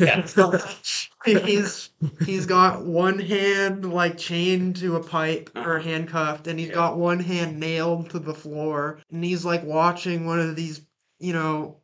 yeah. 0.00 0.26
he's 1.24 1.90
he's 2.24 2.46
got 2.46 2.82
one 2.84 3.18
hand 3.18 3.92
like 3.92 4.16
chained 4.18 4.76
to 4.76 4.96
a 4.96 5.02
pipe 5.02 5.50
or 5.54 5.76
Uh-huh. 5.78 5.88
handcuffed, 5.88 6.46
and 6.46 6.58
he's 6.58 6.68
Yeah. 6.68 6.74
got 6.74 6.96
one 6.98 7.20
hand 7.20 7.58
nailed 7.60 8.10
to 8.10 8.18
the 8.18 8.34
floor, 8.34 9.00
and 9.10 9.24
he's 9.24 9.44
like 9.44 9.64
watching 9.64 10.26
one 10.26 10.40
of 10.40 10.56
these, 10.56 10.82
you 11.18 11.32
know, 11.32 11.78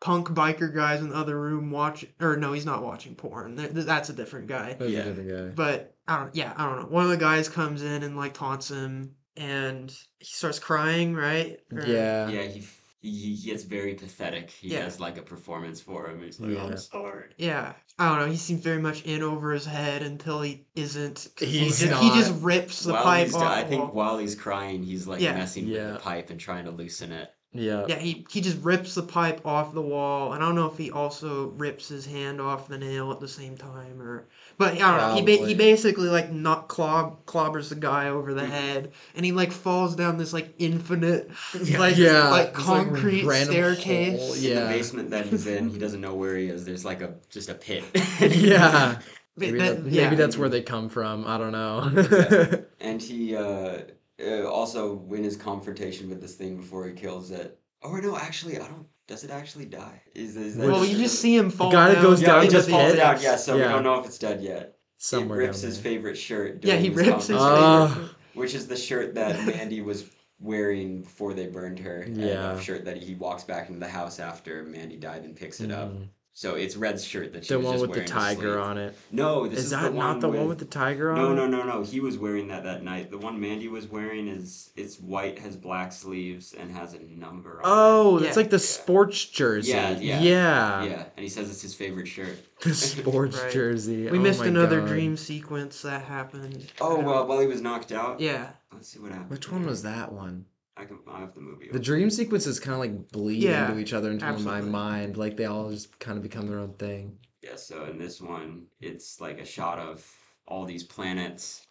punk 0.00 0.28
biker 0.28 0.74
guys 0.74 1.00
in 1.00 1.08
the 1.10 1.16
other 1.16 1.38
room 1.40 1.70
watch. 1.70 2.04
Or 2.20 2.36
no, 2.36 2.52
he's 2.52 2.66
not 2.66 2.82
watching 2.82 3.14
porn. 3.14 3.56
Th- 3.56 3.72
th- 3.72 3.86
That's 3.86 4.10
a 4.10 4.12
different 4.14 4.48
guy. 4.48 4.74
That's 4.78 4.90
a 4.92 5.04
different 5.04 5.28
guy. 5.28 5.48
But 5.54 5.94
I 6.06 6.18
don't. 6.18 6.34
Yeah, 6.34 6.52
I 6.56 6.66
don't 6.66 6.80
know. 6.80 6.86
One 6.88 7.04
of 7.04 7.10
the 7.10 7.16
guys 7.16 7.48
comes 7.48 7.82
in 7.82 8.02
and 8.02 8.16
like 8.16 8.34
taunts 8.34 8.68
him, 8.70 9.14
and 9.36 9.90
he 10.18 10.24
starts 10.26 10.58
crying. 10.58 11.14
Right? 11.14 11.60
Or- 11.72 11.86
Yeah. 11.86 12.28
Yeah, 12.28 12.42
he, 12.42 12.66
he 13.02 13.34
he 13.36 13.50
gets 13.50 13.62
very 13.64 13.94
pathetic. 13.94 14.50
He 14.50 14.68
Yeah. 14.68 14.84
has 14.84 14.98
like 15.00 15.18
a 15.18 15.22
performance 15.22 15.80
for 15.80 16.08
him. 16.08 16.22
He's 16.22 16.40
like, 16.40 16.50
oh, 16.50 16.54
Yeah. 16.54 16.64
I'm 16.64 16.76
sorry. 16.78 17.26
Yeah, 17.36 17.72
I 17.98 18.08
don't 18.08 18.18
know. 18.20 18.30
He 18.32 18.36
seems 18.38 18.60
very 18.62 18.80
much 18.80 19.02
in 19.04 19.22
over 19.22 19.52
his 19.52 19.66
head 19.66 20.02
until 20.02 20.40
he 20.42 20.66
isn't. 20.74 21.28
'cause 21.36 21.48
he, 21.48 21.58
He's 21.60 21.80
just, 21.80 22.02
he 22.02 22.08
just 22.10 22.32
rips 22.42 22.84
the 22.84 22.92
while 22.94 23.02
pipe 23.02 23.26
he's, 23.26 23.34
off. 23.34 23.42
I 23.42 23.64
think 23.64 23.92
while 23.92 24.18
he's 24.18 24.34
crying, 24.34 24.82
he's 24.82 25.06
like 25.06 25.20
Yeah. 25.20 25.34
messing 25.34 25.68
with 25.70 25.92
the 25.94 25.98
pipe 26.00 26.30
and 26.30 26.40
trying 26.40 26.64
to 26.64 26.70
loosen 26.70 27.12
it. 27.12 27.30
Yeah. 27.56 27.84
Yeah, 27.86 27.98
he 28.00 28.26
he 28.30 28.40
just 28.40 28.60
rips 28.64 28.96
the 28.96 29.02
pipe 29.04 29.46
off 29.46 29.74
the 29.74 29.80
wall, 29.82 30.32
and 30.32 30.42
I 30.42 30.46
don't 30.46 30.56
know 30.56 30.66
if 30.66 30.76
he 30.76 30.90
also 30.90 31.50
rips 31.50 31.86
his 31.86 32.04
hand 32.04 32.40
off 32.40 32.66
the 32.66 32.78
nail 32.78 33.12
at 33.12 33.20
the 33.20 33.28
same 33.28 33.56
time, 33.56 34.02
or 34.02 34.26
but 34.58 34.74
I 34.74 34.78
don't 34.78 34.96
know. 34.98 35.14
He 35.14 35.36
ba- 35.38 35.46
he 35.46 35.54
basically 35.54 36.08
like 36.08 36.30
not 36.32 36.68
clob 36.68 37.24
clobbers 37.26 37.68
the 37.68 37.74
guy 37.76 38.08
over 38.08 38.34
the 38.34 38.46
head, 38.46 38.92
and 39.14 39.24
he 39.24 39.32
like 39.32 39.52
falls 39.52 39.96
down 39.96 40.16
this 40.18 40.32
like 40.32 40.54
infinite 40.58 41.30
Yeah. 41.62 41.78
like 41.78 41.96
Yeah, 41.96 42.28
like 42.30 42.48
it's 42.50 42.58
like 42.58 42.66
concrete 42.86 43.24
random 43.24 43.52
staircase. 43.52 44.20
hole, 44.20 44.34
In 44.34 44.54
the 44.54 44.66
basement 44.66 45.10
that 45.10 45.26
he's 45.26 45.46
in, 45.46 45.68
he 45.70 45.78
doesn't 45.78 46.00
know 46.00 46.14
where 46.14 46.36
he 46.36 46.46
is. 46.48 46.64
There's 46.64 46.84
like 46.84 47.00
a 47.02 47.14
just 47.30 47.48
a 47.48 47.54
pit. 47.54 47.84
yeah. 48.20 48.98
But 49.36 49.40
Maybe, 49.46 49.58
that- 49.58 49.74
that- 49.78 49.84
maybe 49.84 49.96
yeah. 49.96 50.14
that's 50.14 50.38
where 50.38 50.48
they 50.48 50.62
come 50.62 50.88
from. 50.88 51.26
I 51.26 51.38
don't 51.38 51.50
know. 51.50 52.62
and 52.78 53.02
he 53.02 53.34
uh, 53.36 53.78
uh, 54.24 54.44
also 54.48 55.04
in 55.12 55.24
his 55.24 55.36
confrontation 55.36 56.08
with 56.08 56.20
this 56.20 56.36
thing 56.36 56.56
before 56.56 56.86
he 56.86 56.92
kills 56.94 57.32
it. 57.32 57.58
Or 57.82 58.00
no, 58.00 58.16
actually, 58.16 58.56
I 58.58 58.68
don't. 58.68 58.86
Does 59.06 59.22
it 59.24 59.30
actually 59.30 59.66
die? 59.66 60.02
Is, 60.14 60.36
is 60.36 60.56
that 60.56 60.66
Well, 60.66 60.80
Which- 60.80 60.90
you 60.90 60.98
just 60.98 61.20
see 61.20 61.36
him 61.36 61.50
fall 61.50 61.70
The 61.70 61.76
guy 61.76 61.88
that 61.88 61.94
down. 61.96 62.02
goes 62.04 62.20
yeah, 62.22 62.26
down 62.28 62.44
it 62.46 62.50
just 62.50 62.66
the 62.66 62.72
falls 62.72 62.94
down. 62.94 63.20
Yeah, 63.20 63.36
so 63.36 63.56
Yeah. 63.56 63.66
we 63.66 63.72
don't 63.74 63.82
know 63.82 64.00
if 64.00 64.06
it's 64.06 64.18
dead 64.18 64.42
yet. 64.42 64.78
Somewhere 64.96 65.40
it 65.42 65.46
rips 65.46 65.60
down 65.60 65.66
his 65.68 65.82
there. 65.82 65.92
favorite 65.92 66.16
shirt. 66.16 66.64
Yeah, 66.64 66.76
he 66.76 66.88
rips 66.88 67.26
his 67.26 67.36
confrontation, 67.36 67.88
favorite. 67.88 68.10
Oh. 68.10 68.14
which 68.34 68.54
is 68.54 68.66
the 68.66 68.76
shirt 68.76 69.14
that 69.16 69.36
Mandy 69.46 69.82
was 69.82 70.04
wearing 70.40 71.02
before 71.02 71.34
they 71.34 71.46
burned 71.46 71.78
her. 71.80 72.00
and 72.00 72.16
Yeah. 72.16 72.58
shirt 72.60 72.86
that 72.86 72.96
he 72.96 73.14
walks 73.14 73.44
back 73.44 73.68
into 73.68 73.80
the 73.80 73.88
house 73.88 74.18
after 74.18 74.62
Mandy 74.64 74.96
died 74.96 75.24
and 75.24 75.36
picks 75.36 75.60
it 75.60 75.70
up. 75.70 75.90
Mm-hmm. 75.90 76.04
So 76.36 76.56
it's 76.56 76.74
Red's 76.74 77.04
shirt 77.04 77.32
that 77.34 77.44
she 77.44 77.54
The 77.54 77.58
was 77.58 77.64
one 77.66 77.74
just 77.74 77.80
with 77.82 77.90
the 77.90 77.94
wearing 77.98 78.06
to 78.08 78.12
tiger 78.12 78.52
sleep. 78.54 78.64
on 78.64 78.76
it. 78.78 78.98
No, 79.12 79.46
this 79.46 79.60
Is 79.60 79.64
is, 79.66 79.70
that 79.70 79.82
the 79.82 79.90
not 79.90 79.94
one 80.14 80.18
the 80.18 80.28
with, 80.28 80.38
one 80.40 80.48
with 80.48 80.58
the 80.58 80.64
tiger 80.64 81.12
on 81.12 81.16
No, 81.16 81.30
it? 81.30 81.34
no, 81.36 81.46
no, 81.46 81.62
no. 81.62 81.82
He 81.84 82.00
was 82.00 82.18
wearing 82.18 82.48
that 82.48 82.64
that 82.64 82.82
night. 82.82 83.12
The 83.12 83.18
one 83.18 83.40
Mandy 83.40 83.68
was 83.68 83.86
wearing 83.86 84.26
is 84.26 84.70
it's 84.74 84.98
white, 84.98 85.38
has 85.38 85.56
black 85.56 85.92
sleeves, 85.92 86.52
and 86.52 86.72
has 86.72 86.94
a 86.94 87.02
number 87.04 87.52
on 87.52 87.58
it. 87.58 87.62
Oh, 87.64 88.18
Yeah. 88.20 88.26
it's 88.26 88.36
like 88.36 88.50
the 88.50 88.56
Yeah. 88.56 88.62
sports 88.62 89.24
jersey. 89.26 89.70
Yeah, 89.70 89.90
yeah. 89.96 90.20
Yeah. 90.20 90.84
Yeah, 90.84 91.02
and 91.16 91.22
he 91.22 91.28
says 91.28 91.48
it's 91.50 91.62
his 91.62 91.74
favorite 91.74 92.08
shirt. 92.08 92.36
The 92.62 92.74
sports 92.74 93.40
Right. 93.40 93.52
jersey. 93.52 94.10
We 94.10 94.18
Oh 94.18 94.22
missed 94.22 94.40
my 94.40 94.46
another 94.48 94.80
God. 94.80 94.88
dream 94.88 95.16
sequence 95.16 95.82
that 95.82 96.02
happened. 96.02 96.66
Oh 96.80 96.98
well, 96.98 97.28
while 97.28 97.38
he 97.38 97.46
was 97.46 97.60
knocked 97.60 97.92
out. 97.92 98.18
Yeah. 98.20 98.48
Let's 98.72 98.88
see 98.88 98.98
what 98.98 99.12
happened. 99.12 99.30
Which 99.30 99.52
one 99.52 99.64
was 99.66 99.82
that 99.84 100.10
one? 100.12 100.46
I 100.76 100.84
can. 100.84 100.98
I 101.08 101.20
have 101.20 101.34
the 101.34 101.40
movie. 101.40 101.68
The 101.70 101.78
dream 101.78 102.10
sequences 102.10 102.58
kind 102.58 102.74
of 102.74 102.80
like 102.80 103.12
bleed 103.12 103.42
Yeah, 103.42 103.68
into 103.68 103.80
each 103.80 103.92
other 103.92 104.10
into 104.10 104.24
absolutely. 104.24 104.62
my 104.62 104.68
mind. 104.68 105.16
Like 105.16 105.36
they 105.36 105.44
all 105.46 105.70
just 105.70 105.98
kind 106.00 106.16
of 106.16 106.22
become 106.22 106.46
their 106.48 106.58
own 106.58 106.72
thing. 106.74 107.16
Yeah. 107.42 107.56
So 107.56 107.84
in 107.84 107.98
this 107.98 108.20
one, 108.20 108.66
it's 108.80 109.20
like 109.20 109.38
a 109.40 109.44
shot 109.44 109.78
of 109.78 110.04
all 110.48 110.64
these 110.64 110.82
planets, 110.82 111.66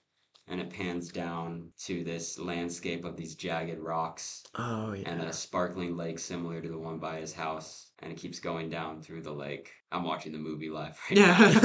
and 0.47 0.61
it 0.61 0.69
pans 0.69 1.09
down 1.11 1.69
to 1.85 2.03
this 2.03 2.39
landscape 2.39 3.03
of 3.05 3.17
these 3.17 3.35
jagged 3.35 3.79
rocks 3.79 4.43
Oh 4.55 4.93
yeah. 4.93 5.09
and 5.09 5.21
a 5.21 5.33
sparkling 5.33 5.95
lake 5.97 6.17
similar 6.19 6.61
to 6.61 6.69
the 6.69 6.77
one 6.77 6.97
by 6.99 7.19
his 7.19 7.33
house. 7.33 7.91
And 7.99 8.11
it 8.11 8.17
keeps 8.17 8.39
going 8.39 8.69
down 8.69 9.01
through 9.01 9.21
the 9.23 9.31
lake. 9.33 9.71
I'm 9.91 10.03
watching 10.03 10.31
the 10.31 10.37
movie 10.37 10.69
live 10.69 10.97
right 11.09 11.19
now. 11.19 11.39
Yeah. 11.39 11.59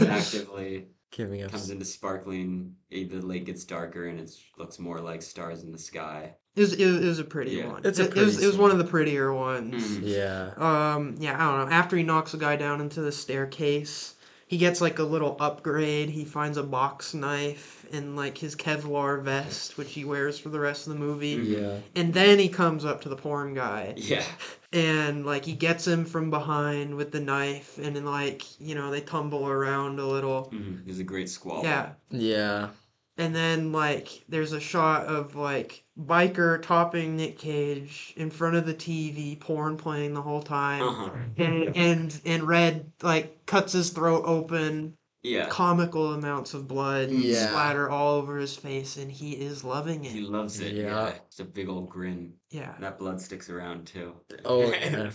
now. 0.00 0.10
actively 0.16 0.86
Giving 1.10 1.42
us. 1.42 1.50
comes 1.50 1.70
into 1.70 1.84
sparkling. 1.84 2.74
The 2.90 3.04
lake 3.20 3.46
gets 3.46 3.64
darker 3.64 4.06
and 4.06 4.18
it 4.20 4.30
looks 4.58 4.78
more 4.78 5.00
like 5.00 5.22
stars 5.22 5.62
in 5.62 5.70
the 5.72 5.78
sky. 5.78 6.34
It 6.56 6.60
was, 6.60 6.72
it 6.74 6.86
was, 6.86 6.96
it 7.02 7.08
was 7.08 7.18
a 7.18 7.24
pretty 7.24 7.52
Yeah. 7.52 7.66
one. 7.72 7.82
It's 7.84 7.98
a 7.98 8.04
it, 8.04 8.16
it 8.16 8.24
was 8.24 8.42
it 8.42 8.46
was 8.46 8.56
one 8.56 8.70
of 8.70 8.78
the 8.78 8.84
prettier 8.84 9.32
ones. 9.34 9.98
Mhm. 9.98 10.02
Yeah. 10.04 10.50
Um, 10.56 11.16
yeah, 11.18 11.34
I 11.34 11.50
don't 11.58 11.68
know. 11.68 11.74
After 11.74 11.96
he 11.96 12.02
knocks 12.04 12.32
the 12.32 12.38
guy 12.38 12.54
down 12.56 12.80
into 12.80 13.00
the 13.00 13.10
staircase, 13.10 14.14
he 14.46 14.56
gets 14.56 14.80
like 14.80 15.00
a 15.00 15.02
little 15.02 15.36
upgrade. 15.40 16.10
He 16.10 16.24
finds 16.24 16.56
a 16.56 16.62
box 16.62 17.12
knife 17.12 17.86
and 17.92 18.14
like 18.14 18.38
his 18.38 18.54
Kevlar 18.54 19.20
vest, 19.22 19.76
which 19.78 19.92
he 19.92 20.04
wears 20.04 20.38
for 20.38 20.48
the 20.48 20.60
rest 20.60 20.86
of 20.86 20.92
the 20.92 20.98
movie. 20.98 21.36
Mhm. 21.38 21.60
Yeah. 21.60 21.76
And 22.00 22.14
then 22.14 22.38
he 22.38 22.48
comes 22.48 22.84
up 22.84 23.00
to 23.02 23.08
the 23.08 23.16
porn 23.16 23.54
guy 23.54 23.94
Yeah. 23.96 24.22
and 24.72 25.26
like 25.26 25.44
he 25.44 25.54
gets 25.54 25.86
him 25.88 26.04
from 26.04 26.30
behind 26.30 26.94
with 26.94 27.10
the 27.10 27.20
knife 27.20 27.78
and 27.78 27.96
then 27.96 28.04
like, 28.04 28.42
you 28.60 28.76
know, 28.76 28.92
they 28.92 29.00
tumble 29.00 29.48
around 29.48 29.98
a 29.98 30.06
little. 30.06 30.52
Mhm. 30.54 30.84
There's 30.84 31.00
a 31.00 31.04
great 31.04 31.28
squall. 31.28 31.64
Yeah. 31.64 31.90
Yeah. 32.10 32.68
And 33.16 33.34
then 33.34 33.70
like 33.70 34.24
there's 34.28 34.52
a 34.52 34.60
shot 34.60 35.06
of 35.06 35.36
like 35.36 35.84
biker 35.98 36.60
topping 36.60 37.16
Nick 37.16 37.38
Cage 37.38 38.12
in 38.16 38.28
front 38.30 38.56
of 38.56 38.66
the 38.66 38.74
TV, 38.74 39.38
porn 39.38 39.76
playing 39.76 40.14
the 40.14 40.22
whole 40.22 40.42
time. 40.42 40.82
Uh-huh. 40.82 41.10
and 41.36 41.76
and 41.76 42.20
and 42.24 42.42
Red 42.42 42.90
like 43.02 43.46
cuts 43.46 43.72
his 43.72 43.90
throat 43.90 44.24
open, 44.26 44.96
Yeah. 45.22 45.46
comical 45.48 46.12
amounts 46.14 46.54
of 46.54 46.66
blood 46.66 47.10
Yeah. 47.10 47.46
splatter 47.48 47.88
all 47.88 48.16
over 48.16 48.36
his 48.36 48.56
face, 48.56 48.96
and 48.96 49.12
he 49.12 49.32
is 49.32 49.62
loving 49.62 50.04
it. 50.04 50.10
He 50.10 50.20
loves 50.22 50.58
it. 50.58 50.72
Yeah. 50.74 50.82
Yeah. 50.82 51.14
It's 51.28 51.38
a 51.38 51.44
big 51.44 51.68
old 51.68 51.88
grin. 51.88 52.34
Yeah. 52.50 52.74
That 52.80 52.98
blood 52.98 53.20
sticks 53.20 53.48
around 53.48 53.86
too. 53.86 54.14
Oh 54.44 54.62
yeah. 54.72 55.10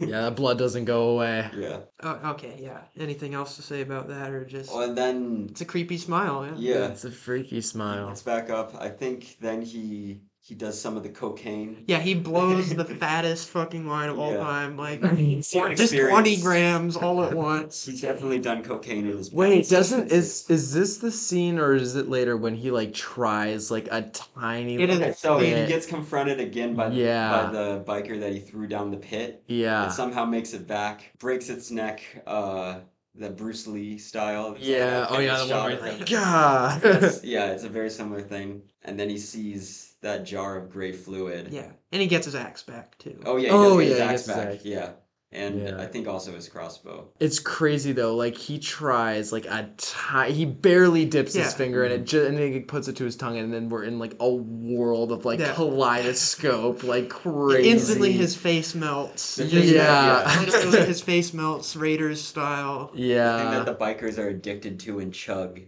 Yeah. 0.00 0.22
That 0.22 0.36
blood 0.36 0.58
doesn't 0.58 0.86
go 0.86 1.10
away. 1.10 1.48
yeah. 1.56 1.80
Oh, 2.02 2.30
okay. 2.32 2.56
Yeah. 2.58 2.80
Anything 2.98 3.34
else 3.34 3.56
to 3.56 3.62
say 3.62 3.82
about 3.82 4.08
that, 4.08 4.30
or 4.30 4.44
just 4.44 4.72
Well, 4.72 4.82
and 4.88 4.96
then 4.96 5.46
it's 5.50 5.60
a 5.60 5.64
creepy 5.66 5.98
smile? 5.98 6.46
Yeah. 6.56 6.78
yeah, 6.78 6.86
It's 6.88 7.04
a 7.04 7.10
freaky 7.10 7.60
smile. 7.60 8.06
Let's 8.06 8.22
back 8.22 8.50
up. 8.50 8.74
I 8.80 8.88
think 8.88 9.36
then 9.40 9.62
he 9.62 10.20
he 10.42 10.54
does 10.54 10.80
some 10.80 10.96
of 10.96 11.02
the 11.02 11.08
cocaine. 11.10 11.84
Yeah, 11.86 11.98
he 12.00 12.14
blows 12.14 12.74
the 12.74 12.84
fattest 13.02 13.50
fucking 13.50 13.86
line 13.86 14.08
of 14.08 14.18
all 14.18 14.32
Yeah. 14.32 14.38
time, 14.38 14.76
like 14.76 15.00
It's 15.02 15.54
an 15.54 15.76
just 15.76 15.94
twenty 15.94 16.38
grams 16.40 16.96
all 16.96 17.22
at 17.22 17.34
once. 17.36 17.84
He's 17.84 18.00
definitely 18.00 18.38
done 18.38 18.62
cocaine 18.62 19.06
in 19.06 19.16
his 19.18 19.32
Wait, 19.32 19.58
past. 19.58 19.70
doesn't 19.70 20.10
is 20.10 20.46
is 20.48 20.72
this 20.72 20.96
the 20.98 21.12
scene 21.12 21.58
or 21.58 21.74
is 21.74 21.94
it 21.94 22.08
later 22.08 22.36
when 22.36 22.54
he 22.54 22.70
like 22.70 22.94
tries 22.94 23.70
like 23.70 23.88
a 23.92 24.02
tiny 24.34 24.76
It 24.80 24.90
is. 24.90 24.98
little 24.98 25.14
So 25.14 25.38
he 25.38 25.50
gets 25.66 25.86
confronted 25.86 26.40
again 26.40 26.74
by 26.74 26.88
the, 26.88 26.96
Yeah. 26.96 27.30
by 27.44 27.52
the 27.52 27.84
biker 27.86 28.18
that 28.20 28.32
he 28.32 28.40
threw 28.40 28.66
down 28.66 28.90
the 28.90 28.96
pit. 28.96 29.42
yeah. 29.46 29.84
and 29.84 29.92
somehow 29.92 30.24
makes 30.24 30.52
it 30.54 30.66
back, 30.66 31.12
breaks 31.18 31.48
its 31.50 31.70
neck, 31.70 32.02
uh, 32.26 32.80
the 33.14 33.28
Bruce 33.28 33.66
Lee 33.66 33.98
style. 33.98 34.52
It's 34.52 34.60
like 34.60 34.68
Yeah. 34.68 35.06
Oh 35.10 35.14
kind 35.14 35.24
yeah, 35.26 35.44
the 35.44 35.54
one 35.54 35.64
where 35.64 35.72
of 35.78 35.84
he's 35.84 35.92
him. 35.92 35.98
like, 36.00 36.08
God. 36.10 37.20
Yeah, 37.22 37.50
it's 37.52 37.64
a 37.64 37.68
very 37.68 37.90
similar 37.90 38.22
thing. 38.22 38.62
And 38.84 38.98
then 38.98 39.10
he 39.10 39.18
sees 39.18 39.79
that 40.02 40.24
jar 40.24 40.56
of 40.56 40.70
gray 40.70 40.92
fluid. 40.92 41.48
Yeah, 41.50 41.70
and 41.92 42.00
he 42.00 42.08
gets 42.08 42.24
his 42.26 42.34
axe 42.34 42.62
back 42.62 42.96
too. 42.98 43.20
Oh 43.24 43.36
yeah, 43.36 43.48
he 43.48 43.54
Oh, 43.54 43.78
does 43.78 43.78
get 43.78 43.88
his 43.88 43.90
yeah, 43.90 43.96
he 43.96 44.02
axe 44.02 44.26
gets 44.26 44.38
his 44.38 44.54
axe. 44.56 44.64
Yeah. 44.64 44.90
And 45.32 45.60
Yeah. 45.62 45.80
I 45.80 45.86
think 45.86 46.08
also 46.08 46.32
his 46.32 46.48
crossbow. 46.48 47.06
It's 47.20 47.38
crazy 47.38 47.92
though. 47.92 48.16
Like 48.16 48.36
he 48.36 48.58
tries 48.58 49.32
like 49.32 49.46
a 49.46 49.70
tiny, 49.76 50.32
he 50.34 50.44
barely 50.44 51.04
dips 51.04 51.36
Yeah. 51.36 51.44
his 51.44 51.54
finger 51.54 51.84
in 51.84 51.92
it, 51.92 52.04
ju- 52.04 52.24
and 52.26 52.36
then 52.36 52.52
he 52.52 52.58
puts 52.58 52.88
it 52.88 52.96
to 52.96 53.04
his 53.04 53.14
tongue, 53.14 53.38
and 53.38 53.52
then 53.54 53.68
we're 53.68 53.84
in 53.84 54.00
like 54.00 54.14
a 54.18 54.28
world 54.28 55.12
of 55.12 55.24
like 55.24 55.38
Yeah. 55.38 55.52
kaleidoscope, 55.54 56.82
like 56.82 57.08
crazy. 57.22 57.70
Instantly, 57.70 58.10
his 58.12 58.34
face 58.34 58.74
melts. 58.74 59.36
The 59.36 59.44
Just- 59.44 59.66
thing 59.66 59.74
Yeah. 59.76 60.24
that- 60.70 60.88
his 60.88 61.00
face 61.00 61.32
melts, 61.32 61.76
Raiders 61.76 62.20
style. 62.20 62.86
The 62.92 62.98
thing 62.98 63.08
yeah, 63.10 63.62
that 63.62 63.66
the 63.66 63.74
bikers 63.76 64.18
are 64.18 64.26
addicted 64.28 64.80
to 64.80 64.98
and 64.98 65.14
Chug. 65.14 65.60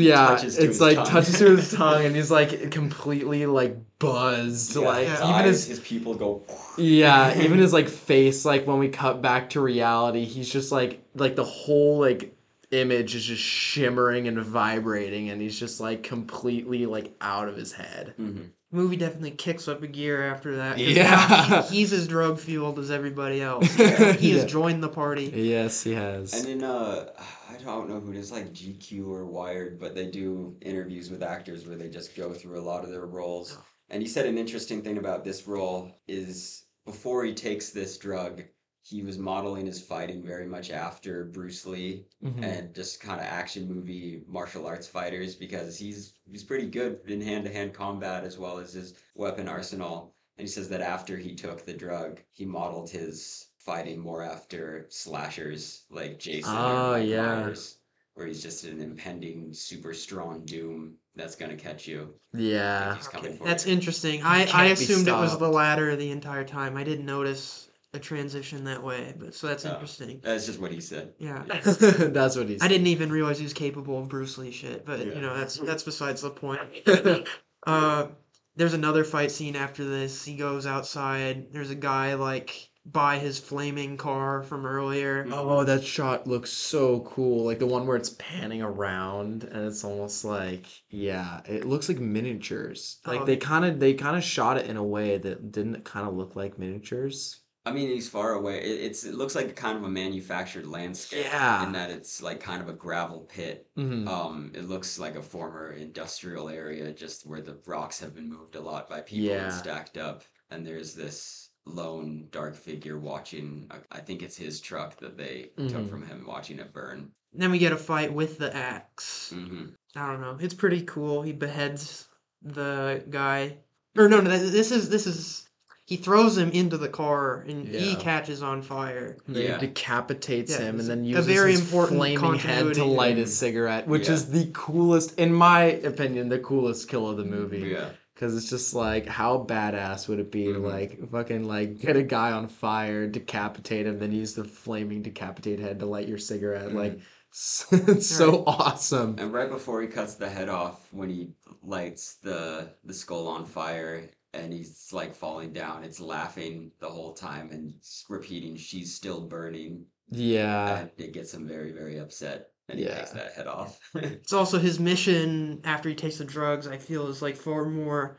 Yeah. 0.00 0.26
touches 0.28 0.56
It's 0.58 0.66
his 0.66 0.80
like 0.80 0.96
tongue. 0.96 1.06
touches 1.06 1.38
to 1.38 1.56
his 1.56 1.72
tongue, 1.76 2.04
and 2.04 2.14
he's 2.16 2.30
like 2.30 2.70
completely 2.70 3.46
like 3.46 3.76
buzzed. 3.98 4.74
Yeah, 4.76 4.82
like 4.82 5.08
his 5.08 5.18
even 5.20 5.30
eyes, 5.32 5.44
his 5.46 5.66
his 5.66 5.80
pupils 5.80 6.16
go. 6.18 6.42
Yeah, 6.78 7.40
even 7.40 7.58
his 7.58 7.72
like 7.72 7.88
face, 8.10 8.44
like 8.44 8.66
when 8.66 8.78
we 8.78 8.88
cut 8.88 9.22
back 9.22 9.50
to 9.50 9.60
reality, 9.60 10.24
he's 10.24 10.50
just 10.50 10.72
like 10.72 11.02
like 11.14 11.36
the 11.36 11.44
whole 11.44 11.98
like 12.00 12.34
image 12.70 13.14
is 13.14 13.24
just 13.24 13.42
shimmering 13.42 14.26
and 14.28 14.38
vibrating, 14.40 15.30
and 15.30 15.40
he's 15.40 15.58
just 15.58 15.80
like 15.80 16.02
completely 16.02 16.86
like 16.86 17.14
out 17.20 17.48
of 17.48 17.56
his 17.56 17.72
head. 17.72 18.14
Mhm. 18.20 18.48
Movie 18.72 18.96
definitely 18.96 19.30
kicks 19.30 19.68
up 19.68 19.84
a 19.84 19.86
gear 19.86 20.24
after 20.24 20.56
that. 20.56 20.78
Yeah. 20.78 21.62
he- 21.62 21.76
he's 21.76 21.92
as 21.92 22.08
drug 22.08 22.40
fueled 22.40 22.80
as 22.80 22.90
everybody 22.90 23.40
else. 23.40 23.72
He 23.72 23.84
has 23.84 24.20
Yeah. 24.20 24.44
joined 24.46 24.82
the 24.82 24.88
party. 24.88 25.26
Yes, 25.32 25.84
he 25.84 25.92
has. 25.92 26.32
And 26.34 26.48
in 26.48 26.64
uh, 26.64 27.06
I 27.16 27.22
don't 27.64 27.88
know 27.88 28.00
who 28.00 28.12
it 28.12 28.16
is, 28.16 28.32
like 28.32 28.52
GQ 28.52 29.06
or 29.08 29.26
Wired, 29.26 29.78
but 29.80 29.94
they 29.94 30.06
do 30.10 30.56
interviews 30.60 31.10
with 31.10 31.22
actors 31.22 31.66
where 31.66 31.76
they 31.76 31.88
just 31.88 32.14
go 32.16 32.32
through 32.32 32.58
a 32.58 32.62
lot 32.62 32.84
of 32.84 32.90
their 32.90 33.06
roles. 33.06 33.56
Oh. 33.58 33.64
And 33.90 34.02
he 34.02 34.08
said 34.08 34.26
an 34.26 34.38
interesting 34.38 34.82
thing 34.82 34.98
about 34.98 35.24
this 35.24 35.46
role 35.46 35.90
is 36.08 36.64
before 36.84 37.24
he 37.24 37.34
takes 37.34 37.70
this 37.70 37.98
drug, 37.98 38.42
he 38.82 39.02
was 39.02 39.16
modeling 39.18 39.66
his 39.66 39.80
fighting 39.80 40.22
very 40.22 40.46
much 40.46 40.70
after 40.70 41.24
Bruce 41.24 41.64
Lee 41.64 42.06
Mhm. 42.22 42.42
and 42.42 42.74
just 42.74 43.00
kind 43.00 43.18
of 43.20 43.26
action 43.26 43.66
movie 43.66 44.22
martial 44.26 44.66
arts 44.66 44.86
fighters 44.86 45.34
because 45.34 45.78
he's 45.78 46.12
he's 46.30 46.44
pretty 46.44 46.66
good 46.66 47.00
in 47.06 47.20
hand 47.20 47.44
to 47.44 47.52
hand 47.52 47.72
combat 47.72 48.24
as 48.24 48.38
well 48.38 48.58
as 48.58 48.74
his 48.74 48.94
weapon 49.14 49.48
arsenal. 49.48 50.14
And 50.36 50.46
he 50.46 50.52
says 50.52 50.68
that 50.68 50.80
after 50.82 51.16
he 51.16 51.34
took 51.34 51.64
the 51.64 51.72
drug, 51.72 52.20
he 52.32 52.44
modeled 52.44 52.90
his 52.90 53.46
fighting 53.64 53.98
more 53.98 54.22
after 54.22 54.86
slashers 54.90 55.84
like 55.90 56.18
Jason 56.18 56.54
Oh, 56.54 56.92
or 56.94 56.98
yeah. 56.98 57.42
Myers, 57.42 57.78
where 58.14 58.26
he's 58.26 58.42
just 58.42 58.64
an 58.64 58.80
impending 58.80 59.52
super 59.54 59.94
strong 59.94 60.44
doom 60.44 60.94
that's 61.16 61.36
gonna 61.36 61.56
catch 61.56 61.86
you. 61.86 62.14
Yeah. 62.32 62.96
Okay, 63.14 63.38
that's 63.44 63.66
you. 63.66 63.72
interesting. 63.72 64.22
I, 64.22 64.46
I 64.52 64.64
assumed 64.66 65.08
it 65.08 65.12
was 65.12 65.38
the 65.38 65.48
latter 65.48 65.96
the 65.96 66.10
entire 66.10 66.44
time. 66.44 66.76
I 66.76 66.84
didn't 66.84 67.06
notice 67.06 67.70
a 67.94 67.98
transition 68.00 68.64
that 68.64 68.82
way, 68.82 69.14
but 69.16 69.34
so 69.34 69.46
that's 69.46 69.64
Oh. 69.64 69.72
interesting. 69.72 70.20
That's 70.22 70.46
just 70.46 70.58
what 70.60 70.72
he 70.72 70.80
said. 70.80 71.14
Yeah. 71.18 71.44
That's 71.64 72.36
what 72.36 72.48
he's. 72.48 72.60
I 72.60 72.66
didn't 72.66 72.88
even 72.88 73.10
realize 73.12 73.38
he 73.38 73.44
was 73.44 73.52
capable 73.52 74.00
of 74.00 74.08
Bruce 74.08 74.36
Lee 74.36 74.50
shit, 74.50 74.84
but 74.84 74.98
Yeah. 74.98 75.14
you 75.14 75.20
know 75.20 75.36
that's 75.36 75.56
that's 75.58 75.84
besides 75.84 76.20
the 76.22 76.30
point. 76.30 76.60
uh, 77.66 78.08
there's 78.56 78.74
another 78.74 79.04
fight 79.04 79.30
scene 79.30 79.54
after 79.56 79.84
this. 79.84 80.24
He 80.24 80.34
goes 80.36 80.66
outside. 80.66 81.52
There's 81.52 81.70
a 81.70 81.74
guy 81.76 82.14
like 82.14 82.68
by 82.86 83.18
his 83.18 83.38
flaming 83.38 83.96
car 83.96 84.42
from 84.42 84.66
earlier. 84.66 85.26
Oh, 85.32 85.64
that 85.64 85.84
shot 85.84 86.26
looks 86.26 86.50
so 86.52 87.00
cool. 87.00 87.44
Like 87.44 87.58
the 87.58 87.66
one 87.66 87.86
where 87.86 87.96
it's 87.96 88.10
panning 88.18 88.62
around 88.62 89.44
and 89.44 89.66
it's 89.66 89.84
almost 89.84 90.24
like 90.24 90.66
yeah, 90.90 91.40
it 91.46 91.64
looks 91.64 91.88
like 91.88 91.98
miniatures. 91.98 93.00
Like 93.06 93.22
Oh. 93.22 93.24
they 93.24 93.36
kind 93.36 93.64
of 93.64 93.80
they 93.80 93.94
kind 93.94 94.16
of 94.16 94.22
shot 94.24 94.58
it 94.58 94.66
in 94.66 94.76
a 94.76 94.84
way 94.84 95.18
that 95.18 95.50
didn't 95.52 95.84
kind 95.84 96.06
of 96.06 96.14
look 96.14 96.36
like 96.36 96.58
miniatures. 96.58 97.40
I 97.66 97.72
mean, 97.72 97.88
he's 97.88 98.10
far 98.10 98.32
away. 98.34 98.58
It, 98.58 98.80
it's 98.84 99.04
it 99.04 99.14
looks 99.14 99.34
like 99.34 99.56
kind 99.56 99.78
of 99.78 99.84
a 99.84 99.88
manufactured 99.88 100.66
landscape. 100.66 101.24
Yeah. 101.24 101.64
In 101.64 101.72
that 101.72 101.90
it's 101.90 102.22
like 102.22 102.38
kind 102.40 102.60
of 102.60 102.68
a 102.68 102.74
gravel 102.74 103.20
pit. 103.20 103.66
Mhm. 103.78 104.06
Um, 104.06 104.52
it 104.54 104.64
looks 104.68 104.98
like 104.98 105.16
a 105.16 105.22
former 105.22 105.72
industrial 105.72 106.50
area, 106.50 106.92
just 106.92 107.26
where 107.26 107.40
the 107.40 107.58
rocks 107.66 107.98
have 108.00 108.14
been 108.14 108.28
moved 108.28 108.56
a 108.56 108.60
lot 108.60 108.88
by 108.90 109.00
people 109.00 109.24
Yeah. 109.28 109.44
and 109.44 109.52
stacked 109.54 109.96
up. 109.96 110.24
And 110.50 110.66
there's 110.66 110.94
this 110.94 111.43
lone 111.66 112.28
dark 112.30 112.54
figure 112.54 112.98
watching. 112.98 113.66
I- 113.70 113.96
I 113.98 114.00
think 114.00 114.22
it's 114.22 114.36
his 114.36 114.60
truck 114.60 114.98
that 115.00 115.16
they 115.16 115.50
took 115.56 115.82
Mhm. 115.84 115.90
from 115.90 116.06
him, 116.06 116.24
watching 116.26 116.58
it 116.58 116.72
burn. 116.72 117.10
Then 117.32 117.50
we 117.50 117.58
get 117.58 117.72
a 117.72 117.76
fight 117.76 118.12
with 118.12 118.38
the 118.38 118.54
axe. 118.54 119.30
hmm 119.34 119.66
I 119.96 120.06
don't 120.10 120.20
know. 120.20 120.36
It's 120.40 120.54
pretty 120.54 120.82
cool. 120.82 121.22
He 121.22 121.32
beheads 121.32 122.08
the 122.42 123.04
guy. 123.10 123.58
Or 123.96 124.08
no, 124.08 124.20
no, 124.20 124.30
this 124.30 124.72
is 124.72 124.88
this 124.88 125.06
is 125.06 125.48
he 125.86 125.96
throws 125.96 126.36
him 126.38 126.50
into 126.50 126.76
the 126.78 126.88
car 126.88 127.42
and 127.46 127.68
he 127.68 127.94
catches 127.96 128.42
on 128.42 128.62
fire. 128.62 129.16
And 129.26 129.36
then 129.36 129.60
he 129.60 129.66
decapitates 129.66 130.52
Yeah, 130.52 130.58
him 130.66 130.80
and 130.80 130.88
then 130.88 131.04
uses 131.04 131.26
a 131.26 131.30
uses 131.30 131.40
very 131.42 131.52
his 131.52 131.60
important 131.60 131.98
flaming 131.98 132.34
head 132.38 132.74
to 132.74 132.84
light 132.84 133.16
his 133.18 133.36
cigarette, 133.36 133.86
which 133.86 134.08
Yeah. 134.08 134.14
is 134.14 134.30
the 134.30 134.50
coolest, 134.52 135.18
in 135.18 135.32
my 135.32 135.62
opinion, 135.64 136.28
the 136.28 136.38
coolest 136.40 136.88
kill 136.88 137.08
of 137.08 137.16
the 137.18 137.24
movie. 137.24 137.60
Yeah. 137.68 137.90
Because 138.14 138.36
it's 138.36 138.48
just 138.48 138.74
like, 138.74 139.06
how 139.06 139.38
badass 139.44 140.08
would 140.08 140.20
it 140.20 140.30
be 140.30 140.52
to 140.52 140.60
Mhm. 140.60 140.62
like 140.62 141.10
fucking 141.10 141.44
like 141.44 141.78
get 141.80 141.96
a 141.96 142.02
guy 142.02 142.30
on 142.32 142.46
fire, 142.48 143.06
decapitate 143.08 143.86
him, 143.86 143.98
then 143.98 144.12
use 144.12 144.34
the 144.34 144.44
flaming 144.44 145.02
decapitate 145.02 145.58
head 145.58 145.80
to 145.80 145.86
light 145.86 146.08
your 146.08 146.18
cigarette? 146.18 146.70
Mhm. 146.70 146.74
Like, 146.74 147.00
it's 147.72 148.06
so 148.06 148.44
awesome. 148.46 149.18
And 149.18 149.32
right 149.32 149.50
before 149.50 149.82
he 149.82 149.88
cuts 149.88 150.14
the 150.14 150.28
head 150.30 150.48
off, 150.48 150.92
when 150.92 151.10
he 151.10 151.34
lights 151.62 152.14
the 152.16 152.76
the 152.84 152.94
skull 152.94 153.26
on 153.28 153.44
fire 153.46 154.08
and 154.32 154.52
he's 154.52 154.92
like 154.92 155.14
falling 155.16 155.52
down, 155.52 155.82
it's 155.84 156.00
laughing 156.00 156.72
the 156.80 156.88
whole 156.90 157.14
time 157.14 157.50
and 157.50 157.74
repeating, 158.08 158.56
"She's 158.56 158.94
still 158.94 159.26
burning," 159.26 159.86
Yeah. 160.10 160.78
and 160.82 160.90
it 160.98 161.12
gets 161.12 161.34
him 161.34 161.48
very 161.48 161.72
very 161.72 161.98
upset, 161.98 162.53
and 162.68 162.78
he 162.78 162.84
takes 162.86 163.12
Yeah. 163.14 163.22
that 163.22 163.32
head 163.34 163.46
off. 163.46 163.78
It's 163.94 164.32
also 164.32 164.58
his 164.58 164.80
mission 164.80 165.60
after 165.64 165.88
he 165.88 165.94
takes 165.94 166.18
the 166.18 166.24
drugs. 166.24 166.66
I 166.66 166.78
feel 166.78 167.06
is 167.08 167.22
like 167.22 167.36
far 167.36 167.64
more 167.66 168.16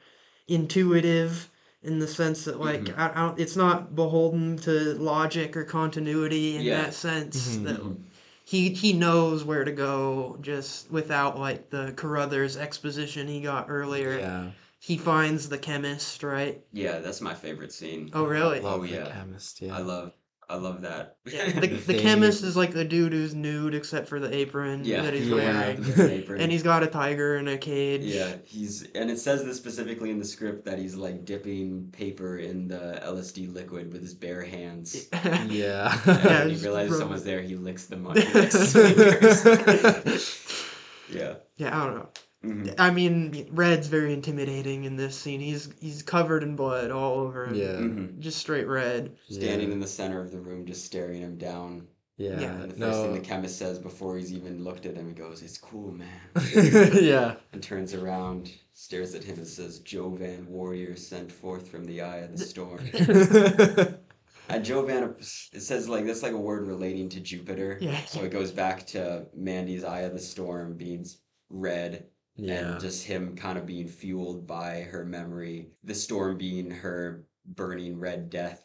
intuitive 0.47 1.49
in 1.83 1.99
the 1.99 2.07
sense 2.07 2.45
that 2.45 2.59
like 2.59 2.81
Mhm. 2.81 2.97
I, 2.97 3.11
I 3.11 3.27
don't, 3.27 3.39
it's 3.39 3.55
not 3.55 3.95
beholden 3.95 4.57
to 4.59 4.93
logic 4.95 5.55
or 5.57 5.63
continuity 5.63 6.55
in 6.55 6.63
Yeah. 6.63 6.83
that 6.83 6.93
sense. 6.93 7.57
Mhm. 7.57 7.63
That 7.65 7.79
Mhm. 7.81 7.97
he 8.43 8.69
he 8.69 8.93
knows 8.93 9.43
where 9.43 9.63
to 9.63 9.71
go 9.71 10.37
just 10.41 10.89
without 10.91 11.39
like 11.39 11.69
the 11.69 11.93
Carruthers 11.95 12.57
exposition 12.57 13.27
he 13.27 13.41
got 13.41 13.67
earlier. 13.69 14.19
Yeah. 14.19 14.51
He 14.79 14.97
finds 14.97 15.49
the 15.49 15.57
chemist, 15.57 16.21
right? 16.21 16.61
yeah, 16.71 16.99
that's 16.99 17.19
my 17.21 17.33
favorite 17.33 17.73
scene. 17.73 18.11
Oh, 18.13 18.25
really? 18.25 18.59
Love 18.59 18.81
Oh, 18.81 18.85
the 18.85 18.93
yeah. 18.93 19.09
chemist. 19.11 19.61
Yeah. 19.61 19.75
I 19.75 19.79
love 19.81 20.13
I 20.47 20.55
love 20.57 20.81
that. 20.81 21.17
Yeah, 21.25 21.49
the, 21.59 21.67
the 21.67 21.93
They- 21.93 22.01
chemist 22.01 22.43
is 22.43 22.55
like 22.55 22.71
the 22.71 22.85
dude 22.85 23.13
who's 23.13 23.33
nude 23.33 23.73
except 23.73 24.07
for 24.07 24.19
the 24.19 24.33
apron 24.33 24.85
yeah, 24.85 25.01
that 25.01 25.13
he's 25.13 25.27
Yeah. 25.27 25.35
wearing. 25.35 25.81
the. 25.81 26.35
And 26.39 26.51
he's 26.51 26.61
got 26.63 26.83
a 26.83 26.87
tiger 26.87 27.37
in 27.37 27.47
a 27.47 27.57
cage. 27.57 28.01
Yeah, 28.03 28.35
he's 28.43 28.83
and 28.93 29.09
it 29.09 29.17
says 29.19 29.43
this 29.43 29.57
specifically 29.57 30.11
in 30.11 30.19
the 30.19 30.25
script 30.25 30.65
that 30.65 30.77
he's 30.77 30.95
like 30.95 31.25
dipping 31.25 31.89
paper 31.91 32.37
in 32.37 32.67
the 32.67 33.01
LSD 33.03 33.51
liquid 33.53 33.91
with 33.91 34.01
his 34.01 34.13
bare 34.13 34.43
hands. 34.43 35.07
yeah. 35.13 35.19
And 35.25 35.51
Yeah, 35.51 36.39
when 36.39 36.49
he 36.51 36.55
realizes 36.57 36.89
gross. 36.89 36.99
someone's 36.99 37.23
there, 37.23 37.41
he 37.41 37.55
licks 37.55 37.85
the 37.87 37.97
money. 37.97 38.21
his 38.21 38.73
fingers. 38.73 40.65
yeah. 41.11 41.35
Yeah, 41.57 41.75
I 41.81 41.85
don't 41.85 41.95
know. 41.95 42.09
Mhm. 42.45 42.75
I 42.77 42.91
mean, 42.91 43.47
Red's 43.51 43.87
very 43.87 44.13
intimidating 44.13 44.83
in 44.83 44.95
this 44.95 45.17
scene. 45.17 45.39
He's 45.39 45.69
he's 45.79 46.03
covered 46.03 46.43
in 46.43 46.55
blood 46.55 46.91
all 46.91 47.19
over 47.19 47.47
him. 47.47 47.55
yeah. 47.55 47.73
Mhm. 47.73 48.19
Just 48.19 48.39
straight 48.39 48.67
red. 48.67 49.15
Standing 49.29 49.69
yeah. 49.69 49.73
in 49.73 49.79
the 49.79 49.87
center 49.87 50.21
of 50.21 50.31
the 50.31 50.39
room, 50.39 50.65
just 50.65 50.85
staring 50.85 51.21
him 51.21 51.37
down. 51.37 51.87
Yeah. 52.17 52.39
Yeah, 52.39 52.61
And 52.61 52.71
the 52.71 52.85
first 52.85 53.01
thing 53.01 53.13
the 53.13 53.19
chemist 53.19 53.57
says 53.57 53.77
before 53.77 54.17
he's 54.17 54.31
even 54.31 54.63
looked 54.63 54.85
at 54.85 54.95
him, 54.95 55.07
he 55.07 55.13
goes, 55.13 55.41
"It's 55.41 55.57
cool, 55.57 55.91
man," 55.91 56.07
yeah. 57.03 57.35
and 57.51 57.61
turns 57.61 57.93
around, 57.93 58.51
stares 58.73 59.13
at 59.15 59.23
him, 59.25 59.37
and 59.37 59.47
says, 59.47 59.81
"Jovian, 59.81 60.45
warrior 60.47 60.95
sent 60.95 61.29
forth 61.29 61.67
from 61.67 61.83
the 61.83 62.01
eye 62.01 62.19
of 62.19 62.37
the 62.37 62.45
storm." 62.45 62.79
And 64.47 64.63
Jovian, 64.63 65.15
it 65.53 65.61
says 65.61 65.89
like 65.89 66.05
that's 66.05 66.21
like 66.21 66.33
a 66.33 66.37
word 66.37 66.67
relating 66.67 67.09
to 67.09 67.19
Jupiter. 67.19 67.79
Yeah. 67.81 67.99
So 68.05 68.21
it 68.23 68.29
goes 68.29 68.51
back 68.51 68.85
to 68.87 69.25
Mandy's 69.33 69.83
eye 69.83 70.01
of 70.01 70.13
the 70.13 70.19
storm 70.19 70.77
being 70.77 71.05
red 71.49 72.05
yeah. 72.35 72.71
and 72.73 72.79
just 72.81 73.05
him 73.05 73.35
kind 73.35 73.57
of 73.57 73.65
being 73.65 73.87
fueled 73.87 74.45
by 74.47 74.81
her 74.91 75.05
memory. 75.05 75.69
The 75.83 75.95
storm 75.95 76.37
being 76.37 76.69
her 76.71 77.25
burning 77.45 77.99
red 77.99 78.29
death, 78.29 78.61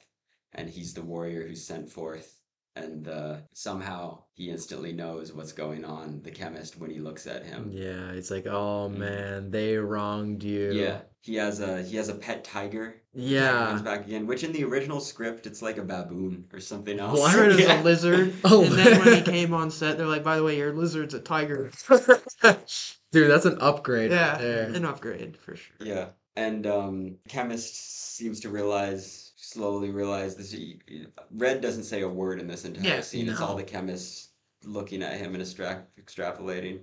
and 0.55 0.69
he's 0.69 0.95
the 0.95 1.03
warrior 1.03 1.47
who's 1.47 1.65
sent 1.67 1.89
forth. 1.91 2.37
And 2.77 3.09
uh, 3.09 3.39
somehow 3.53 4.23
he 4.35 4.49
instantly 4.49 4.93
knows 4.93 5.33
what's 5.33 5.53
going 5.53 5.85
on. 5.85 6.23
The 6.23 6.31
chemist 6.31 6.79
when 6.79 6.89
he 6.91 7.01
looks 7.01 7.27
at 7.27 7.45
him. 7.45 7.69
Yeah, 7.73 8.13
it's 8.13 8.31
like, 8.31 8.47
oh 8.47 8.89
Mhm. 8.91 8.97
man, 8.99 9.51
they 9.51 9.77
wronged 9.77 10.45
you. 10.45 10.71
Yeah, 10.73 11.01
he 11.21 11.35
has 11.35 11.61
a 11.61 11.83
he 11.83 11.97
has 11.97 12.09
a 12.09 12.15
pet 12.15 12.45
tiger. 12.45 13.03
Comes 13.13 13.25
Yeah. 13.29 13.83
back 13.83 14.07
again, 14.07 14.25
which 14.29 14.45
in 14.45 14.53
the 14.53 14.63
original 14.63 15.01
script 15.01 15.47
it's 15.49 15.63
like 15.63 15.79
a 15.79 15.83
baboon 15.83 16.45
or 16.53 16.61
something 16.61 17.01
else. 17.01 17.19
Well, 17.19 17.27
I 17.27 17.33
heard 17.33 17.51
it 17.53 17.57
was 17.57 17.67
a 17.67 17.83
lizard. 17.83 18.35
Oh, 18.45 18.63
and 18.65 18.73
then 18.73 19.01
when 19.05 19.15
he 19.17 19.23
came 19.23 19.53
on 19.53 19.73
set, 19.73 19.99
they're 19.99 20.07
like, 20.07 20.23
by 20.25 20.37
the 20.37 20.45
way, 20.45 20.57
your 20.57 20.73
lizard's 20.73 21.13
a 21.15 21.21
tiger. 21.21 21.73
Dude, 23.13 23.31
that's 23.31 23.45
an 23.47 23.59
upgrade. 23.61 24.11
yeah, 24.11 24.39
There. 24.39 24.65
an 24.69 24.85
upgrade 24.85 25.37
for 25.37 25.57
sure. 25.57 25.77
Yeah, 25.81 26.09
and 26.37 26.67
um, 26.67 27.17
chemist 27.29 28.15
seems 28.17 28.41
to 28.41 28.49
realize, 28.49 29.33
slowly 29.37 29.91
realize 29.91 30.37
this. 30.37 30.55
Red 31.33 31.61
doesn't 31.61 31.85
say 31.85 32.03
a 32.03 32.09
word 32.09 32.41
in 32.41 32.47
this 32.47 32.65
entire 32.65 32.85
Yeah, 32.97 33.01
scene. 33.01 33.29
It's 33.29 33.41
all 33.41 33.57
the 33.57 33.65
chemists 33.65 34.29
looking 34.65 35.03
at 35.03 35.19
him 35.19 35.35
and 35.35 35.43
extra- 35.43 35.85
extrapolating. 36.01 36.81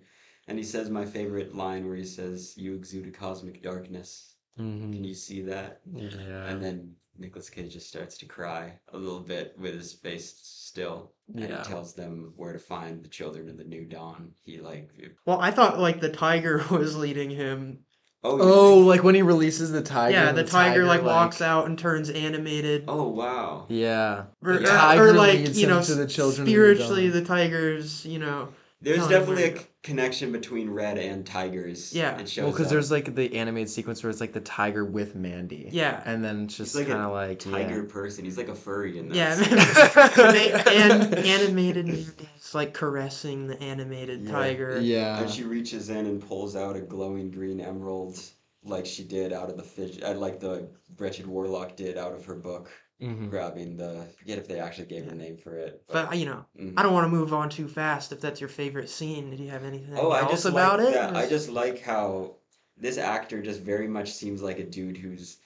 And 0.49 0.57
he 0.57 0.63
says 0.63 0.89
my 0.89 1.05
favorite 1.05 1.55
line 1.55 1.85
where 1.87 1.95
he 1.95 2.05
says, 2.05 2.53
"You 2.57 2.73
exude 2.73 3.07
a 3.07 3.11
cosmic 3.11 3.61
darkness. 3.61 4.35
Can 4.55 4.93
Mhm. 4.93 5.05
you 5.07 5.13
see 5.13 5.41
that?" 5.43 5.81
Yeah. 5.93 6.09
And 6.47 6.63
then 6.63 6.95
Nicolas 7.19 7.49
Cage 7.49 7.73
just 7.73 7.87
starts 7.87 8.17
to 8.19 8.25
cry 8.25 8.73
a 8.93 8.97
little 8.97 9.19
bit 9.19 9.55
with 9.57 9.73
his 9.73 9.93
face 9.93 10.39
still, 10.43 11.11
and 11.33 11.49
Yeah. 11.49 11.57
he 11.63 11.63
tells 11.69 11.93
them 11.93 12.33
where 12.35 12.53
to 12.53 12.59
find 12.59 13.03
the 13.03 13.09
children 13.09 13.49
of 13.49 13.57
the 13.57 13.63
new 13.63 13.85
dawn. 13.85 14.31
He 14.43 14.59
like, 14.59 14.89
Well, 15.25 15.39
I 15.39 15.51
thought 15.51 15.79
like 15.79 15.99
the 15.99 16.09
tiger 16.09 16.63
was 16.71 16.95
leading 16.95 17.29
him. 17.29 17.79
oh, 18.23 18.37
Oh, 18.41 18.75
think- 18.77 18.87
like 18.87 19.03
when 19.03 19.15
he 19.15 19.21
releases 19.21 19.71
the 19.71 19.81
tiger. 19.81 20.13
yeah, 20.17 20.29
and 20.29 20.37
the, 20.37 20.43
tiger, 20.43 20.85
like 20.85 21.03
walks 21.03 21.41
out 21.41 21.65
and 21.67 21.77
turns 21.77 22.09
animated. 22.09 22.83
oh 22.87 23.07
wow, 23.09 23.65
Yeah. 23.69 24.25
Or, 24.43 24.53
The 24.53 24.59
or- 24.63 24.65
tiger 24.65 25.07
or 25.09 25.13
like 25.13 25.33
leads 25.39 25.59
you 25.61 25.67
know, 25.67 25.81
to 25.81 25.95
the 25.95 26.07
children 26.07 26.41
of 26.41 26.45
the 26.47 26.51
spiritually, 26.51 27.09
the 27.09 27.23
tiger's 27.23 28.05
you 28.05 28.19
know. 28.19 28.49
There's 28.81 29.07
definitely 29.07 29.43
a 29.43 29.51
to 29.53 29.59
c- 29.59 29.65
connection 29.87 30.31
between 30.33 30.69
Red 30.69 30.97
and 30.97 31.25
Tigers. 31.25 31.93
Yeah. 31.93 32.17
it 32.19 32.27
shows 32.27 32.43
Well, 32.43 32.51
because 32.51 32.69
there's 32.69 32.91
like 32.91 33.15
the 33.15 33.33
animated 33.37 33.69
sequence 33.69 34.03
where 34.03 34.09
it's 34.09 34.19
like 34.19 34.33
the 34.33 34.41
tiger 34.41 34.83
with 34.83 35.15
Mandy. 35.15 35.69
Yeah. 35.71 36.01
And 36.05 36.23
then 36.23 36.43
it's 36.43 36.57
just 36.57 36.75
like 36.75 36.87
kind 36.87 37.01
of 37.01 37.13
like 37.13 37.39
tiger 37.39 37.83
person. 37.83 38.25
He's 38.25 38.37
like 38.37 38.49
a 38.49 38.55
furry 38.55 38.99
in 38.99 39.07
that. 39.09 39.15
Yeah, 39.15 39.33
scene. 39.35 39.57
and 40.75 41.15
animated 41.15 41.85
Mandy's 41.87 42.13
like 42.53 42.73
caressing 42.73 43.47
the 43.47 43.61
animated 43.61 44.23
Yeah. 44.25 44.31
tiger. 44.31 44.79
Yeah. 44.81 45.21
and 45.21 45.29
she 45.31 45.43
reaches 45.43 45.89
in 45.89 46.05
and 46.05 46.21
pulls 46.21 46.55
out 46.55 46.75
a 46.75 46.81
glowing 46.81 47.31
green 47.31 47.61
emerald, 47.61 48.19
like 48.63 48.85
she 48.85 49.03
did 49.03 49.31
out 49.31 49.49
of 49.49 49.55
the 49.57 49.63
fish, 49.63 49.99
uh, 50.03 50.13
like 50.13 50.39
the 50.41 50.67
wretched 50.97 51.25
warlock 51.25 51.77
did 51.77 51.97
out 51.97 52.13
of 52.13 52.25
her 52.25 52.35
book, 52.35 52.69
Mhm. 53.01 53.29
grabbing 53.29 53.77
the. 53.77 54.01
I 54.01 54.07
forget 54.19 54.37
if 54.39 54.47
they 54.47 54.59
actually 54.59 54.87
gave 54.87 55.05
her 55.05 55.11
a 55.11 55.15
name 55.15 55.37
for 55.37 55.55
it. 55.55 55.83
But 55.87 56.17
you 56.17 56.25
know, 56.25 56.45
Mhm. 56.59 56.73
I 56.77 56.83
don't 56.83 56.93
want 56.93 57.05
to 57.05 57.09
move 57.15 57.33
on 57.33 57.49
too 57.49 57.67
fast. 57.67 58.11
If 58.11 58.19
that's 58.19 58.39
your 58.41 58.49
favorite 58.49 58.89
scene, 58.89 59.29
did 59.29 59.39
you 59.39 59.49
have 59.49 59.63
anything 59.63 59.95
Oh, 59.97 60.11
I 60.11 60.21
else 60.21 60.31
just 60.31 60.45
about 60.45 60.79
like 60.79 60.89
it? 60.89 60.93
that. 60.93 61.13
Or 61.13 61.17
I 61.17 61.29
just 61.29 61.49
like 61.49 61.79
how 61.81 62.37
this 62.75 62.97
actor 62.97 63.41
just 63.41 63.61
very 63.61 63.87
much 63.87 64.11
seems 64.11 64.41
like 64.41 64.59
a 64.59 64.63
dude 64.63 64.97
who's 64.97 65.37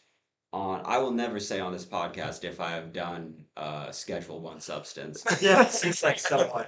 on. 0.54 0.82
I 0.86 0.98
will 0.98 1.12
never 1.12 1.40
say 1.40 1.60
on 1.60 1.72
this 1.72 1.86
podcast 1.86 2.44
if 2.44 2.60
I 2.60 2.72
have 2.72 2.92
done 2.94 3.46
uh, 3.58 3.92
Schedule 3.92 4.40
One 4.42 4.60
substance. 4.60 5.24
Yeah. 5.42 5.66
seems 5.70 6.04
like 6.04 6.20
someone 6.20 6.66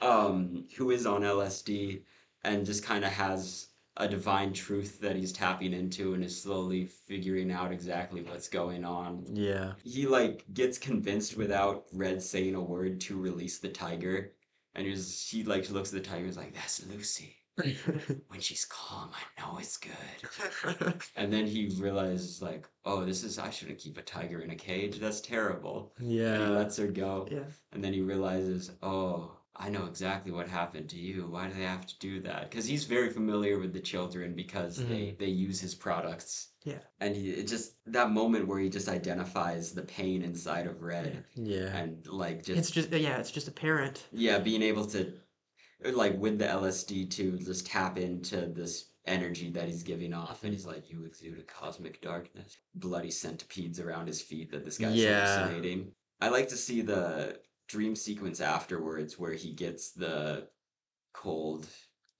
um, 0.00 0.66
who 0.76 0.90
is 0.90 1.06
on 1.06 1.22
LSD 1.22 2.02
and 2.44 2.64
just 2.66 2.82
kind 2.84 3.04
of 3.04 3.12
has 3.12 3.67
a 3.98 4.08
divine 4.08 4.52
truth 4.52 5.00
that 5.00 5.16
he's 5.16 5.32
tapping 5.32 5.72
into 5.72 6.14
and 6.14 6.24
is 6.24 6.40
slowly 6.42 6.84
figuring 6.86 7.50
out 7.52 7.72
exactly 7.72 8.22
what's 8.22 8.48
going 8.48 8.84
on. 8.84 9.24
Yeah. 9.32 9.72
He 9.84 10.06
like 10.06 10.44
gets 10.54 10.78
convinced 10.78 11.36
without 11.36 11.86
Red 11.92 12.22
saying 12.22 12.54
a 12.54 12.60
word 12.62 13.00
to 13.02 13.20
release 13.20 13.58
the 13.58 13.68
tiger, 13.68 14.32
and 14.74 14.86
he's 14.86 15.28
he 15.28 15.42
like 15.44 15.68
looks 15.70 15.92
at 15.92 16.02
the 16.02 16.08
tiger 16.08 16.20
and 16.22 16.30
is 16.30 16.36
like, 16.36 16.54
"That's 16.54 16.86
Lucy." 16.86 17.34
when 18.28 18.40
she's 18.40 18.64
calm, 18.66 19.10
I 19.12 19.40
know 19.40 19.58
it's 19.58 19.78
good. 19.78 21.02
And 21.16 21.32
then 21.32 21.44
he 21.44 21.74
realizes, 21.80 22.40
like, 22.40 22.68
oh, 22.84 23.04
this 23.04 23.24
is, 23.24 23.36
I 23.40 23.50
shouldn't 23.50 23.78
keep 23.78 23.98
a 23.98 24.02
tiger 24.02 24.42
in 24.42 24.50
a 24.50 24.54
cage. 24.54 25.00
That's 25.00 25.20
terrible. 25.20 25.92
And 25.98 26.08
he 26.08 26.18
Yeah. 26.18 26.48
lets 26.50 26.76
her 26.76 26.86
go. 26.86 27.26
yeah. 27.30 27.40
And 27.72 27.82
then 27.82 27.92
he 27.92 28.00
realizes, 28.00 28.70
oh, 28.80 29.32
I 29.60 29.68
know 29.70 29.86
exactly 29.86 30.30
what 30.30 30.48
happened 30.48 30.88
to 30.90 30.96
you. 30.96 31.26
Why 31.28 31.48
do 31.48 31.54
they 31.54 31.64
have 31.64 31.84
to 31.86 31.98
do 31.98 32.20
that? 32.20 32.48
Because 32.48 32.64
he's 32.64 32.84
very 32.84 33.10
familiar 33.10 33.58
with 33.58 33.72
the 33.72 33.80
children 33.80 34.34
because 34.34 34.76
they, 34.76 34.84
mm-hmm. 34.84 35.16
they 35.18 35.26
use 35.26 35.60
his 35.60 35.74
products. 35.74 36.50
Yeah. 36.64 36.78
And 37.00 37.16
he 37.16 37.30
it 37.30 37.48
just 37.48 37.74
that 37.86 38.10
moment 38.10 38.46
where 38.46 38.60
he 38.60 38.68
just 38.68 38.88
identifies 38.88 39.72
the 39.72 39.82
pain 39.82 40.22
inside 40.22 40.66
of 40.66 40.82
Red 40.82 41.24
Yeah. 41.34 41.76
and 41.76 42.06
like 42.06 42.44
just 42.44 42.58
It's 42.58 42.70
just 42.70 42.90
yeah, 42.92 43.18
it's 43.18 43.32
just 43.32 43.48
apparent. 43.48 44.06
yeah, 44.12 44.38
being 44.38 44.62
able 44.62 44.86
to 44.86 45.12
like 45.92 46.16
with 46.18 46.38
the 46.38 46.44
LSD 46.46 47.10
to 47.10 47.38
just 47.38 47.66
tap 47.66 47.98
into 47.98 48.46
this 48.46 48.90
energy 49.06 49.50
that 49.50 49.66
he's 49.66 49.82
giving 49.82 50.12
off 50.12 50.44
and 50.44 50.52
he's 50.52 50.66
like, 50.66 50.88
You 50.90 51.04
exude 51.04 51.38
a 51.38 51.42
cosmic 51.42 52.00
darkness. 52.00 52.58
Bloody 52.76 53.10
centipedes 53.10 53.80
around 53.80 54.06
his 54.06 54.20
feet 54.20 54.52
that 54.52 54.64
this 54.64 54.78
guy's 54.78 54.94
Yeah. 54.94 55.38
hallucinating. 55.46 55.92
I 56.20 56.28
like 56.28 56.48
to 56.48 56.56
see 56.56 56.80
the 56.82 57.40
dream 57.68 57.94
sequence 57.94 58.40
afterwards 58.40 59.18
where 59.18 59.32
he 59.32 59.52
gets 59.52 59.92
the 59.92 60.48
cold 61.12 61.66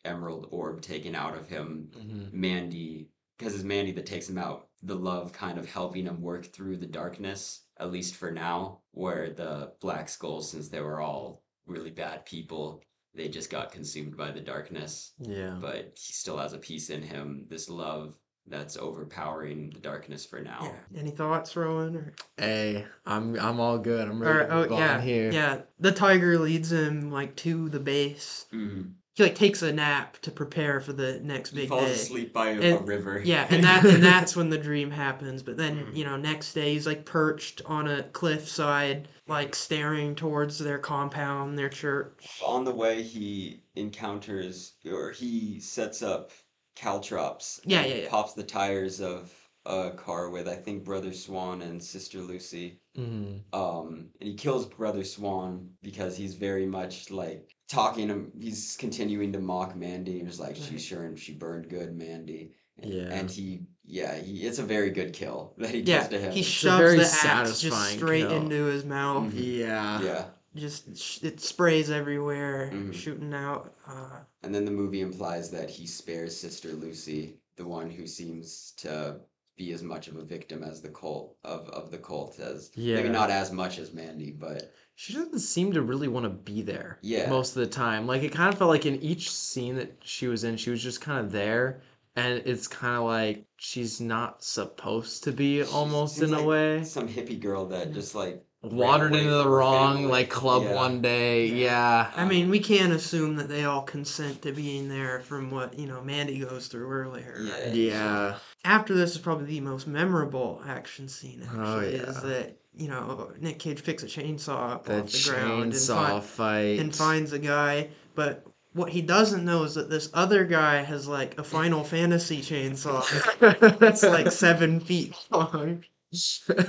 emerald 0.05 0.47
orb 0.51 0.81
taken 0.81 1.15
out 1.15 1.37
of 1.37 1.49
him. 1.49 1.91
Mhm. 1.95 2.33
Mandy, 2.33 3.11
because 3.37 3.55
it's 3.55 3.65
Mandy 3.65 3.93
that 3.93 4.07
takes 4.07 4.29
him 4.29 4.39
out, 4.39 4.69
the 4.83 4.95
love 4.95 5.33
kind 5.33 5.59
of 5.59 5.67
helping 5.67 6.05
him 6.07 6.21
work 6.23 6.47
through 6.47 6.77
the 6.77 6.87
darkness, 6.87 7.67
at 7.79 7.91
least 7.91 8.15
for 8.15 8.31
now, 8.31 8.83
where 8.93 9.33
the 9.33 9.73
Black 9.81 10.09
Skulls, 10.09 10.51
since 10.51 10.69
they 10.69 10.81
were 10.81 11.01
all 11.01 11.43
really 11.67 11.91
bad 11.91 12.25
people, 12.25 12.83
they 13.15 13.29
just 13.29 13.51
got 13.51 13.73
consumed 13.73 14.17
by 14.17 14.31
the 14.31 14.41
darkness. 14.41 15.13
Yeah. 15.19 15.59
But 15.61 15.99
he 15.99 16.13
still 16.13 16.39
has 16.39 16.53
a 16.53 16.59
piece 16.59 16.91
in 16.91 17.03
him, 17.03 17.47
this 17.49 17.69
love 17.69 18.17
that's 18.51 18.77
overpowering 18.77 19.71
the 19.71 19.81
darkness 19.81 20.25
for 20.27 20.41
now. 20.41 20.59
Yeah. 20.95 21.01
Any 21.01 21.11
thoughts, 21.11 21.55
Rowan? 21.57 21.97
Or, 21.97 22.13
Hey, 22.37 22.85
I'm 23.07 23.39
I'm 23.39 23.61
all 23.61 23.79
good. 23.79 24.09
I'm 24.09 24.21
ready 24.23 24.39
or 24.39 24.47
to 24.47 24.53
oh 24.55 24.61
move 24.63 24.73
on 24.73 24.79
yeah, 24.79 25.01
here. 25.01 25.31
yeah. 25.33 25.61
The 25.81 25.93
tiger 25.93 26.39
leads 26.39 26.73
him 26.73 27.11
like 27.11 27.37
to 27.37 27.69
the 27.69 27.81
base. 27.81 28.47
Mhm. 28.53 28.93
He 29.15 29.25
like 29.25 29.35
takes 29.35 29.63
a 29.63 29.73
nap 29.73 30.17
to 30.23 30.31
prepare 30.31 30.81
for 30.81 30.93
the 30.93 31.19
next 31.25 31.51
He 31.51 31.57
big 31.57 31.69
falls 31.71 31.87
day. 31.87 31.91
asleep 31.93 32.33
by 32.33 32.51
a, 32.51 32.77
a 32.77 32.83
river. 32.83 33.21
Yeah, 33.25 33.49
and 33.51 33.65
that 33.65 33.85
and 33.85 34.01
that's 34.03 34.37
when 34.37 34.49
the 34.49 34.59
dream 34.59 34.91
happens. 34.93 35.43
But 35.43 35.57
then 35.57 35.87
Mhm. 35.87 35.97
you 35.97 36.05
know, 36.05 36.17
next 36.17 36.53
day 36.55 36.75
he's 36.75 36.87
like 36.87 37.05
perched 37.05 37.61
on 37.67 37.89
a 37.89 38.05
cliffside, 38.05 39.09
like 39.27 39.55
staring 39.57 40.15
towards 40.15 40.59
their 40.61 40.79
compound, 40.79 41.59
their 41.59 41.69
church. 41.69 42.41
On 42.47 42.65
the 42.65 42.75
way, 42.75 43.03
he 43.03 43.63
encounters 43.75 44.75
or 44.91 45.11
he 45.11 45.59
sets 45.61 46.01
up 46.03 46.31
caltrops. 46.79 47.61
Yeah, 47.65 47.81
and 47.81 47.91
yeah, 47.91 47.97
yeah. 48.03 48.09
Pops 48.09 48.35
the 48.35 48.43
tires 48.43 49.01
of 49.01 49.33
a 49.67 49.91
car 49.91 50.31
with 50.31 50.49
I 50.49 50.55
think 50.55 50.85
Brother 50.85 51.13
Swan 51.13 51.63
and 51.63 51.83
Sister 51.83 52.21
Lucy. 52.21 52.81
Mhm. 52.97 53.41
Um, 53.53 54.09
and 54.21 54.29
he 54.31 54.35
kills 54.35 54.67
Brother 54.67 55.05
Swan 55.05 55.69
because 55.83 56.17
he's 56.17 56.35
very 56.35 56.67
much 56.67 57.11
like 57.11 57.55
talking. 57.69 58.09
him. 58.09 58.33
He's 58.39 58.77
continuing 58.79 59.33
to 59.33 59.41
mock 59.41 59.77
Mandy. 59.77 60.19
He 60.19 60.25
was 60.25 60.41
like, 60.41 60.57
"She 60.57 60.73
Right. 60.73 60.81
sure 60.81 61.17
she 61.17 61.33
burned 61.35 61.69
good, 61.69 61.95
Mandy." 61.97 62.55
And, 62.81 62.95
Yeah. 62.95 63.03
and 63.13 63.29
he, 63.31 63.67
yeah, 63.85 64.17
he. 64.17 64.47
It's 64.47 64.61
a 64.61 64.65
very 64.65 64.91
good 64.91 65.13
kill 65.13 65.55
that 65.59 65.71
he 65.71 65.81
Yeah, 65.81 66.01
does 66.01 66.09
to 66.11 66.19
him. 66.21 66.33
he 66.33 66.43
shoves 66.43 66.95
the 67.23 67.29
axe 67.29 67.61
just 67.61 67.91
straight 67.97 68.29
kill. 68.29 68.37
into 68.43 68.65
his 68.67 68.85
mouth. 68.85 69.33
Mhm. 69.33 69.59
Yeah. 69.59 70.01
yeah. 70.03 70.25
Just 70.59 70.97
sh- 70.97 71.23
it 71.23 71.41
sprays 71.41 71.91
everywhere, 71.91 72.71
Mhm. 72.73 72.93
shooting 72.93 73.33
out. 73.35 73.75
Uh, 73.87 74.21
And 74.43 74.55
then 74.55 74.65
the 74.65 74.71
movie 74.71 75.01
implies 75.01 75.51
that 75.51 75.71
he 75.71 75.87
spares 75.87 76.37
Sister 76.37 76.73
Lucy, 76.73 77.39
the 77.57 77.67
one 77.67 77.91
who 77.91 78.07
seems 78.07 78.73
to 78.79 79.21
be 79.57 79.73
as 79.73 79.83
much 79.83 80.07
of 80.09 80.17
a 80.17 80.23
victim 80.23 80.63
as 80.63 80.81
the 80.81 80.89
cult 80.89 81.37
of, 81.45 81.69
of 81.71 81.91
the 81.91 81.99
cult 81.99 82.39
as 82.39 82.71
Yeah. 82.77 82.97
maybe 82.97 83.09
not 83.09 83.31
as 83.31 83.51
much 83.53 83.79
as 83.79 83.93
Mandy, 83.93 84.31
but 84.31 84.73
She 84.95 85.13
doesn't 85.15 85.39
seem 85.41 85.73
to 85.75 85.83
really 85.83 86.09
want 86.09 86.25
to 86.25 86.31
be 86.31 86.61
there. 86.63 86.99
Yeah. 87.03 87.29
Most 87.31 87.57
of 87.57 87.61
the 87.61 87.69
time. 87.69 88.07
Like 88.07 88.23
it 88.25 88.33
kind 88.33 88.53
of 88.53 88.59
felt 88.59 88.71
like 88.71 88.87
in 88.87 89.01
each 89.03 89.31
scene 89.31 89.77
that 89.77 89.97
she 90.05 90.27
was 90.27 90.43
in, 90.45 90.57
she 90.57 90.71
was 90.71 90.83
just 90.83 91.01
kind 91.01 91.25
of 91.25 91.31
there. 91.33 91.83
And 92.17 92.43
it's 92.47 92.67
kind 92.67 92.97
of 92.97 93.05
like 93.05 93.45
she's 93.59 94.01
not 94.01 94.43
supposed 94.43 95.23
to 95.25 95.33
be 95.33 95.63
almost 95.63 96.21
in 96.21 96.35
a 96.35 96.43
way. 96.43 96.83
some 96.83 97.09
hippie 97.09 97.39
girl 97.41 97.67
that 97.67 97.93
just 97.93 98.17
like 98.17 98.45
Wandered 98.63 99.15
into 99.15 99.31
the 99.31 99.49
wrong 99.49 100.09
like 100.09 100.31
club 100.31 100.65
Yeah. 100.65 100.75
one 100.75 101.01
day. 101.01 101.47
Yeah. 101.47 102.11
I 102.17 102.25
mean, 102.25 102.51
we 102.51 102.59
can't 102.59 102.93
assume 102.93 103.37
that 103.37 103.49
they 103.49 103.65
all 103.65 103.83
consent 103.83 104.43
to 104.43 104.53
being 104.53 104.89
there 104.89 105.21
from 105.21 105.51
what 105.53 105.79
you 105.79 105.87
know 105.87 106.01
Mandy 106.03 106.41
goes 106.41 106.67
through 106.67 106.91
earlier. 106.91 107.37
Yeah. 107.41 107.53
right? 107.65 107.75
Yeah. 107.75 108.35
After 108.65 108.95
this 108.95 109.13
is 109.13 109.19
probably 109.19 109.47
the 109.47 109.61
most 109.61 109.87
memorable 109.87 110.61
action 110.67 111.09
scene. 111.09 111.43
Oh, 111.55 111.61
actually, 111.61 112.01
Oh, 112.01 112.05
is 112.11 112.23
that 112.23 112.57
you 112.77 112.89
know 112.89 113.31
Nick 113.41 113.61
Cage 113.61 113.85
picks 113.85 114.03
a 114.03 114.07
chainsaw 114.07 114.73
up 114.73 114.87
The 114.87 115.03
off 115.03 115.13
the 115.13 115.31
ground 115.31 115.63
and, 115.63 115.77
fi- 115.77 116.21
fight. 116.21 116.79
and 116.81 116.95
finds 116.95 117.33
a 117.33 117.39
guy, 117.39 117.89
but. 118.15 118.45
What 118.75 118.91
he 118.91 119.01
doesn't 119.01 119.45
know 119.47 119.65
is 119.65 119.75
that 119.75 119.89
this 119.91 120.11
other 120.13 120.45
guy 120.45 120.83
has 120.83 121.09
like 121.09 121.37
a 121.39 121.43
Final 121.43 121.83
Fantasy 121.83 122.43
chainsaw 122.43 123.03
that's 123.81 124.03
like 124.05 124.31
seven 124.31 124.79
feet 124.79 125.17
long. 125.33 125.85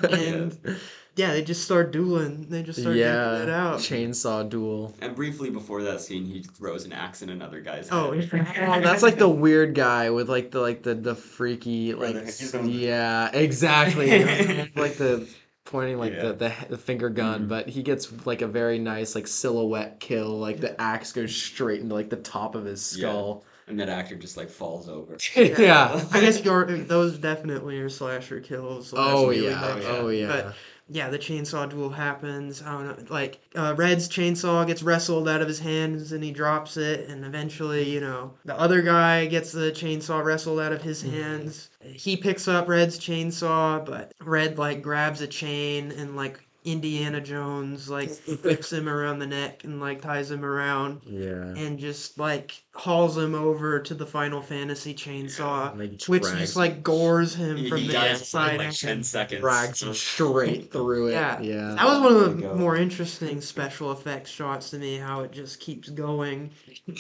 And 0.10 0.58
yeah, 0.66 0.74
they 1.16 1.42
just 1.44 1.64
start 1.64 1.92
dueling. 1.92 2.48
They 2.50 2.64
just 2.64 2.80
start 2.80 2.96
yeah. 2.96 3.16
duking 3.16 3.44
it 3.44 3.50
out. 3.50 3.80
Chainsaw 3.80 4.50
duel. 4.50 4.96
And 5.02 5.16
briefly 5.16 5.50
before 5.50 5.84
that 5.84 6.00
scene, 6.02 6.26
he 6.26 6.44
throws 6.44 6.86
an 6.86 6.94
axe 6.94 7.22
in 7.22 7.30
another 7.30 7.60
guy's 7.62 7.90
Oh, 7.92 8.12
head. 8.12 8.30
Oh, 8.68 8.80
that's 8.82 9.04
like 9.04 9.18
the 9.18 9.28
weird 9.30 9.76
guy 9.76 10.10
with 10.12 10.30
like 10.30 10.52
the 10.52 10.62
like 10.62 10.84
the 10.84 10.96
the 10.96 11.16
freaky 11.16 11.94
like 11.94 12.14
Brother, 12.14 12.32
the 12.64 12.70
yeah 12.70 13.30
exactly 13.34 14.10
like 14.76 14.96
the 14.96 15.28
pointing 15.66 15.98
like 15.98 16.14
Yeah. 16.14 16.30
the, 16.30 16.34
the 16.34 16.54
the 16.70 16.78
finger 16.78 17.10
gun, 17.10 17.46
Mhm. 17.46 17.50
but 17.50 17.68
he 17.68 17.84
gets 17.84 18.26
like 18.26 18.42
a 18.42 18.48
very 18.48 18.80
nice 18.80 19.14
like 19.14 19.28
silhouette 19.28 20.00
kill. 20.00 20.38
Like 20.40 20.60
the 20.62 20.80
axe 20.82 21.12
goes 21.12 21.36
straight 21.36 21.82
into 21.82 21.96
like 21.96 22.10
the 22.10 22.16
top 22.18 22.56
of 22.56 22.66
his 22.66 22.96
Yeah. 22.98 23.10
skull. 23.10 23.44
And 23.68 23.80
that 23.80 23.88
actor 23.90 24.16
just 24.16 24.36
like 24.36 24.50
falls 24.50 24.90
over. 24.90 25.16
Yeah. 25.36 26.04
I 26.12 26.22
guess 26.22 26.44
your 26.44 26.66
those 26.66 27.20
definitely 27.20 27.78
are 27.80 27.90
slasher 27.90 28.40
kills. 28.40 28.88
so 28.90 28.96
that's 28.96 29.10
Oh 29.12 29.28
really 29.30 29.46
yeah. 29.46 29.60
nice. 29.60 29.84
Oh 29.86 30.08
yeah. 30.08 30.28
But 30.28 30.56
yeah, 30.90 31.10
the 31.10 31.20
chainsaw 31.20 31.70
duel 31.70 31.90
happens. 31.90 32.62
I 32.62 32.72
don't 32.72 32.88
know, 32.88 33.14
like 33.14 33.40
uh, 33.56 33.76
Red's 33.78 34.10
chainsaw 34.10 34.66
gets 34.66 34.82
wrestled 34.84 35.30
out 35.30 35.42
of 35.42 35.48
his 35.48 35.60
hands 35.60 36.12
and 36.12 36.24
he 36.24 36.32
drops 36.32 36.78
it, 36.78 37.10
and 37.10 37.24
eventually, 37.24 37.90
you 37.90 38.00
know, 38.02 38.34
the 38.46 38.58
other 38.60 38.82
guy 38.82 39.28
gets 39.28 39.52
the 39.52 39.72
chainsaw 39.72 40.24
wrestled 40.24 40.60
out 40.60 40.74
of 40.74 40.82
his 40.82 41.04
Mhm. 41.04 41.12
hands. 41.12 41.70
He 41.84 42.18
picks 42.18 42.48
up 42.48 42.68
Red's 42.68 43.00
chainsaw, 43.00 43.86
but 43.86 44.12
Red 44.22 44.58
like 44.58 44.82
grabs 44.82 45.22
a 45.22 45.28
chain 45.28 45.92
and 45.92 46.16
like 46.16 46.40
Indiana 46.66 47.22
Jones 47.22 47.90
like 47.90 48.12
whips 48.44 48.74
him 48.74 48.90
around 48.90 49.20
the 49.20 49.28
neck 49.28 49.64
and 49.64 49.80
like 49.80 50.02
ties 50.02 50.30
him 50.30 50.44
around 50.44 51.02
yeah. 51.06 51.54
and 51.56 51.80
just 51.80 52.20
like 52.20 52.62
hauls 52.74 53.18
him 53.18 53.34
over 53.34 53.80
to 53.80 53.94
the 53.94 54.06
Final 54.06 54.42
Fantasy 54.42 54.94
chainsaw, 54.94 55.72
And, 55.72 55.80
like, 55.80 56.04
which 56.04 56.24
just 56.24 56.56
like 56.58 56.84
gores 56.84 57.34
him 57.34 57.58
He, 57.58 57.70
from 57.70 57.80
he 57.80 57.88
the 57.88 57.94
dies 57.94 58.20
inside. 58.20 58.56
in 58.56 58.58
like 58.68 58.74
ten 58.78 59.04
seconds. 59.04 59.42
drags 59.42 59.82
him 59.84 59.94
straight 59.94 60.72
through 60.72 61.08
it. 61.08 61.12
Yeah. 61.14 61.40
Yeah. 61.42 61.76
That 61.76 61.86
was 61.86 62.00
one 62.00 62.16
of 62.16 62.42
the 62.42 62.56
more 62.56 62.76
interesting 62.76 63.42
special 63.42 63.92
effects 63.92 64.30
shots 64.30 64.70
to 64.72 64.80
me. 64.80 64.98
How 64.98 65.22
it 65.22 65.32
just 65.32 65.60
keeps 65.60 65.90
going. 65.90 66.52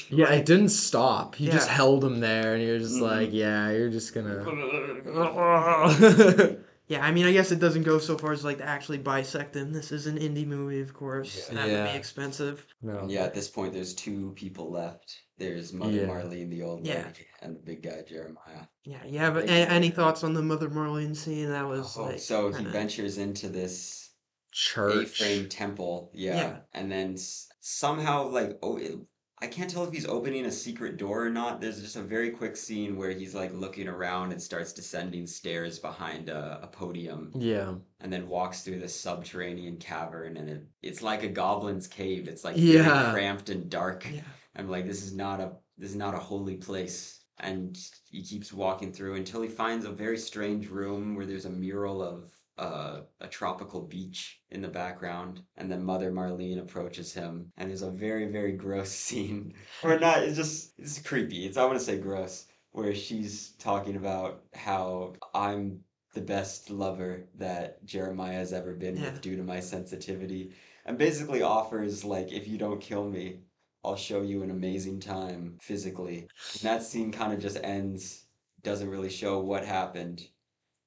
Yeah, 0.09 0.31
it 0.31 0.45
didn't 0.45 0.69
stop. 0.69 1.35
He 1.35 1.47
just 1.49 1.69
held 1.69 2.03
him 2.03 2.19
there, 2.19 2.55
and 2.55 2.63
you're 2.63 2.79
just 2.79 2.95
Mhm. 2.95 3.01
like, 3.01 3.29
yeah, 3.33 3.71
you're 3.71 3.89
just 3.89 4.13
gonna. 4.13 4.43
Yeah, 6.89 7.05
I 7.05 7.11
mean, 7.11 7.27
I 7.27 7.31
guess 7.31 7.51
it 7.51 7.59
doesn't 7.59 7.83
go 7.83 7.99
so 7.99 8.17
far 8.17 8.31
as 8.33 8.43
like 8.43 8.57
to 8.57 8.63
actually 8.67 8.97
bisect 8.97 9.55
him. 9.55 9.71
This 9.71 9.91
is 9.91 10.07
an 10.07 10.17
indie 10.17 10.45
movie, 10.45 10.81
of 10.81 10.91
course. 10.93 11.37
Yeah. 11.37 11.49
and 11.49 11.57
That 11.71 11.85
would 11.85 11.91
be 11.93 11.97
expensive. 11.97 12.65
no. 12.81 13.05
Yeah, 13.07 13.23
at 13.23 13.33
this 13.35 13.47
point, 13.47 13.73
there's 13.73 13.93
two 13.93 14.33
people 14.35 14.71
left. 14.71 15.15
There's 15.37 15.71
Mother 15.71 15.91
Yeah. 15.91 16.07
Marlene, 16.07 16.49
the 16.49 16.63
old 16.63 16.85
Yeah. 16.85 17.05
lady, 17.05 17.27
and 17.43 17.55
the 17.55 17.59
big 17.61 17.83
guy 17.83 18.01
Jeremiah. 18.09 18.65
Yeah, 18.83 19.03
yeah. 19.05 19.29
But 19.29 19.45
a- 19.45 19.69
any 19.71 19.91
thoughts 19.91 20.23
on 20.23 20.33
the 20.33 20.41
Mother 20.41 20.67
Marlene 20.69 21.15
scene? 21.15 21.49
That 21.49 21.67
was 21.67 21.95
Oh, 21.95 22.05
like 22.05 22.19
so 22.19 22.47
he 22.49 22.55
kinda- 22.55 22.71
ventures 22.71 23.17
into 23.19 23.49
this 23.49 24.09
Church. 24.51 25.21
A-frame 25.21 25.47
temple, 25.47 26.09
yeah, 26.11 26.35
Yeah. 26.35 26.57
and 26.73 26.91
then 26.91 27.13
s- 27.13 27.49
somehow 27.59 28.27
like 28.29 28.57
oh, 28.63 28.77
it, 28.77 28.95
I 29.41 29.47
can't 29.47 29.69
tell 29.69 29.85
if 29.85 29.93
he's 29.93 30.05
opening 30.05 30.45
a 30.45 30.51
secret 30.51 30.97
door 30.97 31.25
or 31.25 31.29
not. 31.29 31.61
There's 31.61 31.79
just 31.81 31.95
a 31.95 32.01
very 32.01 32.29
quick 32.31 32.57
scene 32.57 32.97
where 32.97 33.11
he's 33.11 33.33
like 33.33 33.53
looking 33.53 33.87
around 33.87 34.31
and 34.31 34.41
starts 34.41 34.73
descending 34.73 35.25
stairs 35.27 35.79
behind 35.79 36.27
a, 36.29 36.59
a 36.63 36.67
podium, 36.67 37.31
Yeah. 37.35 37.75
and 38.01 38.11
then 38.11 38.27
walks 38.27 38.61
through 38.61 38.79
this 38.79 38.93
subterranean 38.99 39.77
cavern, 39.77 40.35
and 40.37 40.49
it, 40.49 40.67
it's 40.81 41.01
like 41.01 41.23
a 41.23 41.29
goblin's 41.29 41.87
cave. 41.87 42.27
It's 42.27 42.43
like 42.43 42.55
Yeah. 42.57 43.11
cramped 43.13 43.49
and 43.49 43.69
dark. 43.69 44.05
Yeah. 44.11 44.21
I'm 44.55 44.69
like, 44.69 44.85
this 44.85 45.03
is 45.03 45.13
not 45.13 45.39
a 45.39 45.51
this 45.77 45.91
is 45.91 45.95
not 45.95 46.13
a 46.15 46.19
holy 46.19 46.57
place. 46.57 47.15
And 47.41 47.77
he 48.11 48.21
keeps 48.21 48.51
walking 48.51 48.91
through 48.91 49.15
until 49.15 49.41
he 49.41 49.47
finds 49.47 49.85
a 49.85 49.91
very 49.91 50.17
strange 50.17 50.67
room 50.67 51.15
where 51.15 51.25
there's 51.25 51.45
a 51.45 51.49
mural 51.49 52.01
of 52.03 52.29
uh, 52.59 53.01
a 53.21 53.27
tropical 53.27 53.81
beach 53.81 54.41
in 54.51 54.61
the 54.61 54.67
background, 54.67 55.41
and 55.57 55.71
then 55.71 55.83
Mother 55.83 56.11
Marlene 56.11 56.59
approaches 56.59 57.13
him, 57.13 57.51
and 57.57 57.69
there's 57.69 57.81
a 57.81 57.89
very 57.89 58.25
very 58.27 58.51
gross 58.51 58.91
scene, 59.05 59.53
or 59.83 59.97
not. 59.97 60.23
It's 60.23 60.35
just 60.37 60.73
it's 60.77 60.99
creepy. 61.01 61.45
It's 61.45 61.57
I 61.57 61.65
want 61.65 61.79
to 61.79 61.85
say 61.85 61.97
gross, 61.97 62.47
where 62.71 62.93
she's 62.93 63.51
talking 63.59 63.95
about 63.95 64.43
how 64.53 65.13
I'm 65.33 65.79
the 66.13 66.21
best 66.21 66.69
lover 66.69 67.29
that 67.35 67.85
Jeremiah 67.85 68.33
has 68.33 68.51
ever 68.51 68.73
been 68.73 68.97
Yeah. 68.97 69.11
with 69.11 69.21
due 69.21 69.37
to 69.37 69.43
my 69.43 69.59
sensitivity, 69.61 70.51
and 70.85 70.97
basically 70.97 71.41
offers 71.41 72.03
like 72.03 72.31
if 72.31 72.47
you 72.47 72.57
don't 72.57 72.81
kill 72.81 73.07
me, 73.07 73.39
I'll 73.85 73.95
show 73.95 74.21
you 74.21 74.43
an 74.43 74.51
amazing 74.51 74.99
time 74.99 75.57
physically. 75.61 76.27
And 76.53 76.61
that 76.63 76.83
scene 76.83 77.11
kind 77.11 77.31
of 77.31 77.39
just 77.39 77.57
ends, 77.63 78.25
doesn't 78.63 78.89
really 78.89 79.09
show 79.09 79.39
what 79.39 79.65
happened 79.65 80.27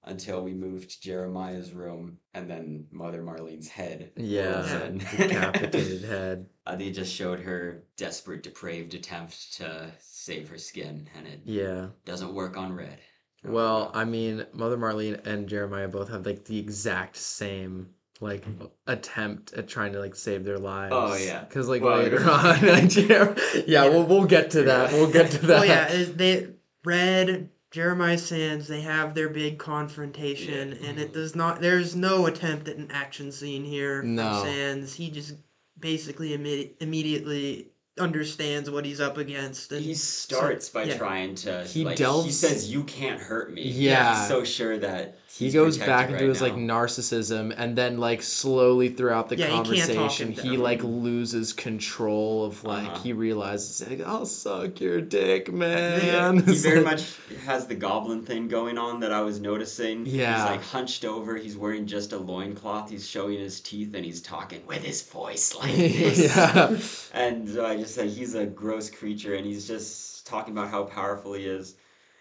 until 0.05 0.43
we 0.43 0.53
moved 0.53 0.91
to 0.91 1.01
Jeremiah's 1.01 1.73
room 1.73 2.19
and 2.35 2.51
then 2.51 2.87
Mother 2.91 3.23
Marlene's 3.23 3.69
head. 3.69 4.11
Yeah, 4.17 4.91
decapitated 5.17 6.05
head. 6.05 6.47
Uh, 6.65 6.77
they 6.77 6.93
just 6.93 7.13
showed 7.13 7.41
her 7.41 7.83
desperate, 7.97 8.45
depraved 8.45 8.95
attempt 8.95 9.55
to 9.55 9.91
save 9.99 10.49
her 10.49 10.57
skin, 10.59 11.09
and 11.19 11.27
it 11.27 11.41
Yeah. 11.45 11.89
doesn't 12.05 12.33
work 12.35 12.57
on 12.57 12.73
red. 12.73 12.99
Well, 13.45 13.91
I 13.95 14.05
mean, 14.05 14.47
Mother 14.53 14.77
Marlene 14.79 15.27
and 15.27 15.49
Jeremiah 15.49 15.89
both 15.89 16.09
have 16.11 16.25
like 16.25 16.45
the 16.45 16.57
exact 16.61 17.17
same 17.17 17.89
like 18.21 18.45
attempt 18.87 19.53
at 19.55 19.67
trying 19.67 19.93
to 19.95 19.99
like 19.99 20.15
save 20.15 20.45
their 20.45 20.59
lives. 20.59 20.93
Oh, 20.97 21.17
yeah. 21.17 21.41
Because 21.43 21.69
like 21.69 21.83
Well, 21.83 21.99
later 21.99 22.21
on, 22.31 22.65
like, 22.65 22.89
Jer- 22.89 23.35
yeah, 23.67 23.89
we'll 23.89 24.05
we'll 24.07 24.27
get 24.27 24.53
to 24.53 24.63
that. 24.63 24.93
We'll 24.93 25.11
get 25.11 25.33
to 25.33 25.39
that. 25.47 25.49
Well, 25.49 25.67
yeah, 25.67 25.89
it- 25.89 26.17
they 26.17 26.47
Red 26.85 27.49
Jeremiah 27.73 28.19
Sands. 28.19 28.69
They 28.69 28.83
have 28.83 29.15
their 29.15 29.31
big 29.31 29.59
confrontation, 29.59 30.75
and 30.75 30.99
it 30.99 31.07
mm-hmm. 31.07 31.13
does 31.15 31.35
not. 31.35 31.61
There's 31.61 31.97
no 31.97 32.27
attempt 32.27 32.69
at 32.69 32.77
an 32.77 32.91
action 32.93 33.33
scene 33.33 33.65
here 33.65 34.03
from 34.03 34.15
No. 34.15 34.43
Sands. 34.45 34.95
He 34.95 35.11
just 35.11 35.35
basically 35.81 36.37
imme- 36.37 36.71
immediately 36.81 37.69
understands 37.99 38.71
what 38.71 38.85
he's 38.85 39.01
up 39.01 39.17
against, 39.17 39.73
and 39.73 39.83
He 39.83 39.95
starts 39.95 40.69
by 40.69 40.85
yeah. 40.85 40.99
trying 40.99 41.35
to. 41.37 41.65
He 41.65 41.85
like, 41.85 41.99
He 41.99 42.31
says, 42.31 42.71
"You 42.71 42.85
can't 42.85 43.21
hurt 43.21 43.53
me." 43.53 43.63
Yeah. 43.63 44.19
He's 44.19 44.29
so 44.29 44.45
sure 44.45 44.79
that 44.79 45.19
he 45.35 45.47
he's 45.47 45.55
goes 45.55 45.79
back 45.79 46.07
into 46.11 46.21
right 46.21 46.29
his 46.29 46.43
like 46.43 46.55
narcissism 46.55 47.55
and 47.57 47.75
then 47.77 47.97
like 47.99 48.23
slowly 48.23 48.91
throughout 48.91 49.29
the 49.31 49.37
Yeah, 49.37 49.47
he 49.47 49.53
can't 49.53 49.67
talk 49.67 49.97
conversation 49.97 50.33
him 50.33 50.45
he 50.45 50.57
like 50.59 50.83
loses 50.83 51.53
control 51.55 52.45
of 52.45 52.63
like 52.65 52.87
Uh-huh. 52.89 52.99
he 53.03 53.13
realizes 53.15 53.89
like 53.89 54.01
i'll 54.07 54.27
suck 54.27 54.81
your 54.81 55.01
dick 55.01 55.49
Yeah, 55.49 55.55
man 55.55 56.37
he 56.47 56.55
very 56.57 56.81
like- 56.83 56.99
much 56.99 57.17
has 57.47 57.67
the 57.67 57.75
goblin 57.75 58.23
thing 58.25 58.47
going 58.49 58.77
on 58.79 59.01
that 59.01 59.13
I 59.13 59.23
was 59.23 59.41
noticing. 59.41 60.05
Yeah. 60.07 60.35
He's 60.37 60.45
like 60.51 60.63
hunched 60.63 61.05
over, 61.05 61.37
he's 61.37 61.57
wearing 61.57 61.87
just 61.87 62.13
a 62.13 62.19
loincloth, 62.19 62.91
he's 62.91 63.09
showing 63.09 63.39
his 63.39 63.61
teeth, 63.61 63.95
and 63.95 64.05
he's 64.05 64.21
talking 64.21 64.65
with 64.67 64.83
his 64.85 65.03
voice 65.03 65.55
like 65.61 65.75
this. 65.75 66.37
yeah 66.37 66.77
And 67.13 67.49
so 67.49 67.65
I 67.67 67.77
just 67.77 67.95
said 67.95 68.11
he's 68.11 68.35
a 68.35 68.47
gross 68.47 68.91
creature, 68.91 69.35
and 69.35 69.45
he's 69.47 69.67
just 69.67 70.27
talking 70.27 70.53
about 70.57 70.71
how 70.71 70.85
powerful 70.85 71.33
he 71.33 71.45
is. 71.47 71.75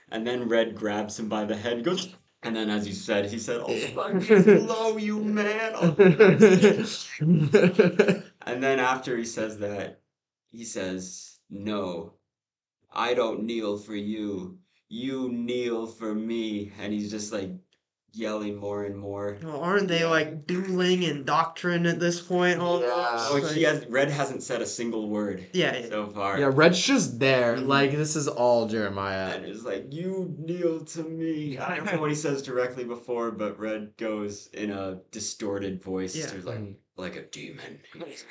And 0.09 0.25
then 0.25 0.49
Red 0.49 0.75
grabs 0.75 1.19
him 1.19 1.29
by 1.29 1.45
the 1.45 1.55
head 1.55 1.73
and 1.73 1.83
goes, 1.85 2.15
and 2.43 2.55
then 2.55 2.69
as 2.69 2.88
you 2.88 2.93
said, 2.93 3.26
he 3.30 3.38
said, 3.39 3.61
"I'll 3.61 3.76
fucking 3.76 4.65
blow 4.65 4.97
you, 4.97 5.23
man." 5.23 5.73
Oh, 5.81 5.95
and 8.45 8.63
then 8.63 8.80
after 8.80 9.15
he 9.18 9.26
says 9.26 9.59
that, 9.59 10.01
he 10.51 10.65
says, 10.65 11.39
No, 11.49 12.13
I 12.91 13.13
don't 13.13 13.43
kneel 13.43 13.77
for 13.77 13.95
you. 13.95 14.57
You 14.89 15.31
kneel 15.31 15.88
for 15.88 16.13
me. 16.13 16.73
And 16.80 16.91
he's 16.91 17.11
just 17.11 17.31
like 17.31 17.51
yelling 18.13 18.57
more 18.57 18.83
and 18.83 18.97
more. 18.97 19.38
well, 19.43 19.61
aren't 19.61 19.88
they 19.88 20.03
like 20.05 20.45
dueling 20.45 21.03
in 21.03 21.23
doctrine 21.23 21.85
at 21.85 21.99
this 21.99 22.19
point? 22.21 22.59
Almost? 22.59 22.83
Yeah. 22.85 23.27
Oh, 23.29 23.39
Like- 23.41 23.53
he 23.53 23.63
has 23.63 23.85
Red 23.88 24.09
hasn't 24.09 24.43
said 24.43 24.61
a 24.61 24.65
single 24.65 25.09
word 25.09 25.45
yeah, 25.53 25.77
yeah. 25.77 25.88
so 25.89 26.07
far. 26.09 26.38
yeah 26.39 26.49
red's 26.53 26.81
just 26.81 27.19
there 27.19 27.55
Mhm. 27.55 27.67
like 27.67 27.91
this 27.91 28.15
is 28.17 28.27
all 28.27 28.67
jeremiah 28.67 29.33
And 29.35 29.45
it's 29.45 29.63
like, 29.63 29.85
You 29.91 30.35
kneel 30.38 30.83
to 30.85 31.03
me. 31.03 31.57
I 31.57 31.75
don't 31.77 31.85
know 31.85 32.01
what 32.01 32.09
he 32.09 32.15
says 32.15 32.41
directly 32.41 32.83
before, 32.83 33.31
but 33.31 33.57
Red 33.59 33.93
goes 33.97 34.47
in 34.53 34.71
a 34.71 34.99
distorted 35.11 35.81
voice. 35.83 36.15
Yeah. 36.15 36.27
to 36.27 36.41
like, 36.41 36.59
Mhm. 36.59 36.75
like 36.97 37.15
a 37.15 37.23
demon. 37.23 37.79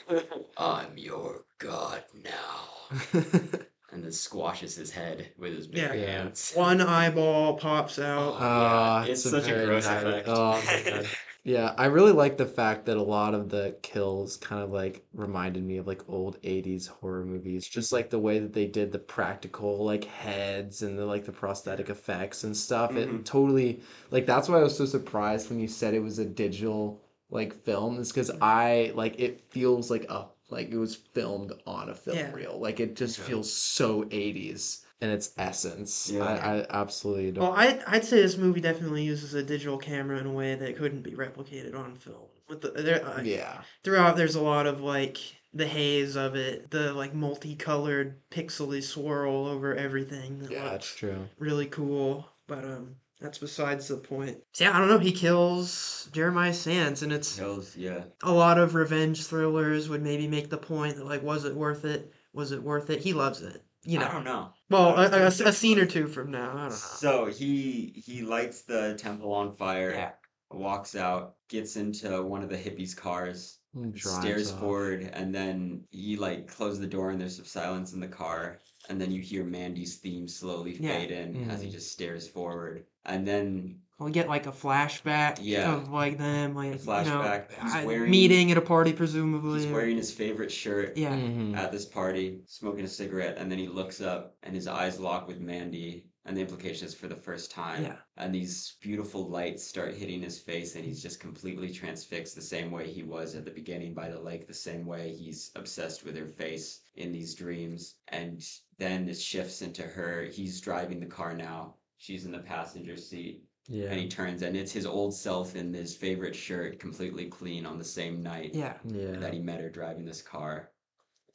I'm 0.58 0.98
your 0.98 1.44
god 1.58 2.04
now. 2.22 2.68
And 3.92 4.04
then 4.04 4.12
squashes 4.12 4.76
his 4.76 4.90
head 4.90 5.28
with 5.38 5.52
his 5.54 5.66
bare 5.66 5.94
Yeah. 5.96 6.02
Yeah. 6.02 6.10
hands. 6.22 6.52
One 6.54 6.80
eyeball 6.80 7.54
pops 7.56 7.98
out. 7.98 8.36
Ah, 8.38 9.04
Yeah, 9.04 9.12
it's 9.12 9.24
a 9.24 9.30
such 9.30 9.44
a 9.48 9.54
very 9.54 9.66
gross 9.66 9.86
nice- 9.86 10.02
effect. 10.02 10.28
Oh 10.28 10.62
my 10.66 10.82
god. 10.90 11.06
Yeah, 11.42 11.74
I 11.78 11.86
really 11.86 12.12
like 12.12 12.36
the 12.36 12.44
fact 12.44 12.84
that 12.84 12.98
a 12.98 13.02
lot 13.02 13.32
of 13.34 13.48
the 13.48 13.74
kills 13.82 14.36
kind 14.36 14.62
of 14.62 14.70
like 14.72 15.02
reminded 15.14 15.64
me 15.64 15.78
of 15.78 15.86
like 15.86 16.02
old 16.06 16.40
80s 16.42 16.86
horror 16.86 17.24
movies. 17.24 17.66
Just 17.66 17.92
like 17.92 18.10
the 18.10 18.18
way 18.18 18.38
that 18.40 18.52
they 18.52 18.66
did 18.66 18.92
the 18.92 18.98
practical 18.98 19.82
like 19.84 20.04
heads 20.04 20.82
and 20.82 20.98
the 20.98 21.06
like 21.06 21.24
the 21.24 21.32
prosthetic 21.32 21.88
effects 21.88 22.44
and 22.44 22.54
stuff. 22.54 22.94
It 22.94 23.08
Mhm. 23.08 23.24
totally 23.24 23.80
like 24.10 24.26
that's 24.26 24.48
why 24.50 24.58
I 24.58 24.62
was 24.62 24.76
so 24.76 24.84
surprised 24.84 25.48
when 25.48 25.58
you 25.58 25.66
said 25.66 25.94
it 25.94 26.02
was 26.02 26.18
a 26.18 26.26
digital 26.26 27.00
like 27.30 27.54
film 27.64 27.98
is 27.98 28.12
because 28.12 28.30
I 28.42 28.92
like 28.94 29.18
it 29.18 29.40
feels 29.48 29.90
like 29.90 30.04
a 30.10 30.26
like 30.52 30.70
it 30.70 30.76
was 30.78 30.94
filmed 30.96 31.52
on 31.66 31.88
a 31.90 31.94
film 31.94 32.16
Yeah. 32.18 32.32
reel. 32.32 32.58
Like 32.60 32.80
it 32.80 32.96
just 32.96 33.18
Yeah. 33.18 33.24
feels 33.24 33.52
so 33.52 34.04
80s 34.10 34.84
in 35.00 35.10
its 35.10 35.32
essence. 35.38 36.10
Yeah. 36.10 36.24
I, 36.24 36.58
I 36.60 36.66
absolutely 36.70 37.28
adore 37.28 37.50
Well, 37.50 37.58
I'd, 37.58 37.82
I'd 37.86 38.04
say 38.04 38.20
this 38.20 38.36
movie 38.36 38.60
definitely 38.60 39.02
uses 39.04 39.34
a 39.34 39.42
digital 39.42 39.78
camera 39.78 40.18
in 40.18 40.26
a 40.26 40.32
way 40.32 40.54
that 40.54 40.76
couldn't 40.76 41.02
be 41.02 41.12
replicated 41.12 41.74
on 41.74 41.94
film. 41.96 42.28
With 42.48 42.60
the 42.62 42.70
there, 42.70 43.04
uh, 43.06 43.22
Yeah. 43.22 43.62
throughout, 43.84 44.16
there's 44.16 44.34
a 44.34 44.42
lot 44.42 44.66
of 44.66 44.80
like 44.80 45.18
the 45.54 45.66
haze 45.66 46.16
of 46.16 46.34
it, 46.36 46.70
the 46.70 46.92
like 46.92 47.14
multicolored 47.14 48.20
pixely 48.30 48.82
swirl 48.82 49.46
over 49.46 49.74
everything. 49.74 50.38
That 50.40 50.50
Yeah, 50.50 50.64
that's 50.64 50.94
true. 50.94 51.28
really 51.38 51.66
cool. 51.66 52.26
But 52.46 52.64
um, 52.64 52.96
that's 53.20 53.38
besides 53.38 53.88
the 53.88 53.96
point. 53.96 54.38
So 54.52 54.64
yeah, 54.64 54.74
I 54.76 54.78
don't 54.78 54.88
know. 54.88 54.98
He 54.98 55.12
kills 55.12 56.08
Jeremiah 56.12 56.54
Sands, 56.54 57.02
and 57.02 57.12
it's 57.12 57.36
Hills, 57.36 57.76
yeah. 57.76 58.04
a 58.22 58.32
lot 58.32 58.58
of 58.58 58.74
revenge 58.74 59.26
thrillers 59.26 59.88
would 59.88 60.02
maybe 60.02 60.26
make 60.26 60.50
the 60.50 60.58
point 60.58 60.96
that 60.96 61.06
like, 61.06 61.22
was 61.22 61.44
it 61.44 61.54
worth 61.54 61.84
it? 61.84 62.12
Was 62.32 62.52
it 62.52 62.62
worth 62.62 62.90
it? 62.90 63.00
He 63.00 63.12
loves 63.12 63.42
it. 63.42 63.62
You 63.84 63.98
know. 63.98 64.06
I 64.06 64.12
don't 64.12 64.24
know. 64.24 64.50
Well, 64.68 64.94
I 64.96 65.06
a, 65.06 65.10
don't 65.10 65.40
a, 65.40 65.48
a 65.48 65.52
scene 65.52 65.78
or 65.78 65.86
two 65.86 66.06
from 66.06 66.30
now. 66.30 66.50
I 66.50 66.54
don't 66.54 66.64
know. 66.68 66.74
So 66.74 67.26
he 67.26 68.02
he 68.04 68.22
lights 68.22 68.62
the 68.62 68.94
temple 68.98 69.32
on 69.32 69.56
fire, 69.56 69.90
Yeah. 69.92 70.10
walks 70.50 70.94
out, 70.94 71.36
gets 71.48 71.76
into 71.76 72.22
one 72.22 72.42
of 72.42 72.50
the 72.50 72.56
hippies' 72.58 72.94
cars, 72.96 73.58
Drives 73.74 74.20
stares 74.20 74.52
off. 74.52 74.60
forward, 74.60 75.10
and 75.14 75.34
then 75.34 75.84
he 75.90 76.16
like 76.16 76.46
closes 76.46 76.80
the 76.80 76.86
door 76.86 77.10
and 77.10 77.20
there's 77.20 77.36
some 77.36 77.44
silence 77.46 77.92
in 77.94 78.00
the 78.00 78.08
car, 78.08 78.58
and 78.88 79.00
then 79.00 79.10
you 79.10 79.22
hear 79.22 79.44
Mandy's 79.44 79.96
theme 79.96 80.28
slowly 80.28 80.76
Yeah. 80.78 80.98
fade 80.98 81.10
in 81.10 81.48
as 81.50 81.62
he 81.62 81.68
Mhm. 81.68 81.72
just 81.72 81.90
stares 81.92 82.28
forward, 82.28 82.84
and 83.04 83.26
then 83.26 83.76
We 83.98 84.10
get 84.12 84.28
like 84.28 84.46
a 84.46 84.52
flashback 84.52 85.38
Yeah. 85.42 85.74
of 85.74 85.90
like 85.90 86.16
them, 86.16 86.54
like 86.54 86.74
a 86.74 86.78
flashback. 86.78 87.50
you 87.62 87.80
know, 87.82 87.86
wearing- 87.86 88.10
meeting 88.10 88.50
at 88.50 88.56
a 88.56 88.62
party, 88.62 88.94
presumably. 88.94 89.60
he's 89.60 89.70
wearing 89.70 89.96
his 89.98 90.10
favorite 90.10 90.50
shirt. 90.50 90.96
yeah, 90.96 91.14
Mhm. 91.14 91.54
at 91.54 91.70
this 91.70 91.84
party, 91.84 92.40
smoking 92.46 92.84
a 92.84 92.88
cigarette, 92.88 93.36
and 93.36 93.50
then 93.52 93.58
he 93.58 93.68
looks 93.68 94.00
up 94.00 94.36
and 94.42 94.54
his 94.54 94.66
eyes 94.66 94.98
lock 94.98 95.28
with 95.28 95.38
Mandy, 95.40 96.06
and 96.24 96.34
the 96.34 96.40
implication 96.40 96.86
is 96.86 96.94
for 96.94 97.08
the 97.08 97.14
first 97.16 97.50
time. 97.50 97.82
Yeah. 97.82 97.96
And 98.16 98.34
these 98.34 98.76
beautiful 98.80 99.28
lights 99.28 99.64
start 99.64 99.94
hitting 99.94 100.22
his 100.22 100.38
face, 100.38 100.76
and 100.76 100.84
he's 100.84 101.02
just 101.02 101.20
completely 101.20 101.70
transfixed 101.70 102.34
the 102.34 102.40
same 102.42 102.70
way 102.70 102.90
he 102.90 103.02
was 103.02 103.34
at 103.34 103.44
the 103.44 103.50
beginning 103.50 103.92
by 103.92 104.08
the 104.08 104.20
lake, 104.20 104.46
the 104.46 104.54
same 104.54 104.86
way 104.86 105.12
he's 105.14 105.50
obsessed 105.56 106.04
with 106.06 106.16
her 106.16 106.26
face 106.26 106.80
in 106.96 107.12
these 107.12 107.34
dreams. 107.34 107.96
And 108.08 108.42
then 108.78 109.08
it 109.10 109.18
shifts 109.18 109.60
into 109.60 109.82
her. 109.82 110.24
He's 110.24 110.58
driving 110.62 111.00
the 111.00 111.06
car 111.06 111.34
now. 111.34 111.74
She's 112.00 112.24
in 112.24 112.32
the 112.32 112.38
passenger 112.38 112.96
seat. 112.96 113.44
Yeah. 113.68 113.90
And 113.90 114.00
he 114.00 114.08
turns, 114.08 114.40
and 114.40 114.56
it's 114.56 114.72
his 114.72 114.86
old 114.86 115.14
self 115.14 115.54
in 115.54 115.72
his 115.74 115.94
favorite 115.94 116.34
shirt, 116.34 116.78
completely 116.80 117.26
clean 117.26 117.66
on 117.66 117.78
the 117.78 117.84
same 117.84 118.22
night 118.22 118.52
yeah, 118.54 118.78
Yeah. 118.86 119.12
that 119.18 119.34
he 119.34 119.38
met 119.38 119.60
her 119.60 119.68
driving 119.68 120.06
this 120.06 120.22
car. 120.22 120.70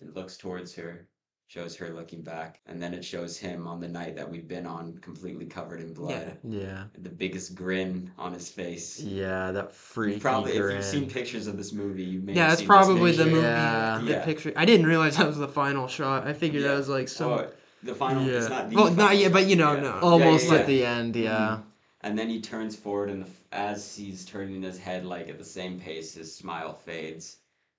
And 0.01 0.13
looks 0.15 0.35
towards 0.37 0.73
her, 0.75 1.07
shows 1.47 1.75
her 1.77 1.93
looking 1.93 2.23
back, 2.23 2.61
and 2.65 2.81
then 2.81 2.95
it 2.95 3.05
shows 3.05 3.37
him 3.37 3.67
on 3.67 3.79
the 3.79 3.87
night 3.87 4.15
that 4.15 4.29
we've 4.29 4.47
been 4.47 4.65
on, 4.65 4.97
completely 4.97 5.45
covered 5.45 5.81
in 5.81 5.93
blood. 5.93 6.39
Yeah. 6.43 6.85
The 6.97 7.09
biggest 7.09 7.53
grin 7.53 8.11
on 8.17 8.33
his 8.33 8.49
face. 8.49 8.99
Yeah, 8.99 9.51
that 9.51 9.71
freaky 9.71 10.15
You 10.15 10.21
probably, 10.21 10.53
if 10.53 10.61
grin. 10.61 10.75
you've 10.77 10.83
seen 10.85 11.07
pictures 11.07 11.45
of 11.45 11.57
this 11.57 11.73
movie, 11.73 12.03
you 12.03 12.21
may 12.21 12.33
yeah. 12.33 12.41
have 12.41 12.49
That's 12.49 12.59
seen 12.61 12.67
this 12.67 12.75
probably 12.75 13.11
the 13.11 13.17
picture. 13.25 13.35
movie. 13.35 13.47
Yeah. 13.47 14.01
The 14.03 14.09
Yeah. 14.11 14.25
picture. 14.25 14.53
I 14.55 14.65
didn't 14.65 14.87
realize 14.87 15.15
that 15.17 15.27
was 15.27 15.37
the 15.37 15.47
final 15.47 15.87
shot. 15.87 16.25
I 16.25 16.33
figured 16.33 16.63
Yeah. 16.63 16.69
that 16.69 16.77
was 16.77 16.89
like 16.89 17.07
some. 17.07 17.31
Oh, 17.31 17.51
the 17.85 17.95
final. 17.95 18.27
It's 18.27 18.49
Yeah. 18.49 18.55
not 18.57 18.69
the 18.69 18.75
Well, 18.75 18.85
final 18.87 19.05
not 19.05 19.17
yet, 19.17 19.31
but 19.33 19.47
you 19.47 19.55
know, 19.55 19.73
Yeah. 19.75 19.81
no. 19.81 19.95
Yeah, 19.95 20.01
Almost 20.01 20.47
yeah, 20.51 20.55
at 20.55 20.67
the 20.67 20.85
end, 20.85 21.15
yeah. 21.15 21.37
Mm-hmm. 21.57 21.69
And 22.01 22.19
then 22.19 22.29
he 22.29 22.39
turns 22.39 22.75
forward, 22.75 23.09
and 23.09 23.23
the, 23.25 23.29
as 23.51 23.95
he's 23.95 24.25
turning 24.25 24.61
his 24.61 24.77
head, 24.77 25.05
like 25.05 25.27
at 25.29 25.37
the 25.39 25.45
same 25.45 25.79
pace, 25.79 26.13
his 26.13 26.35
smile 26.35 26.73
fades, 26.73 27.37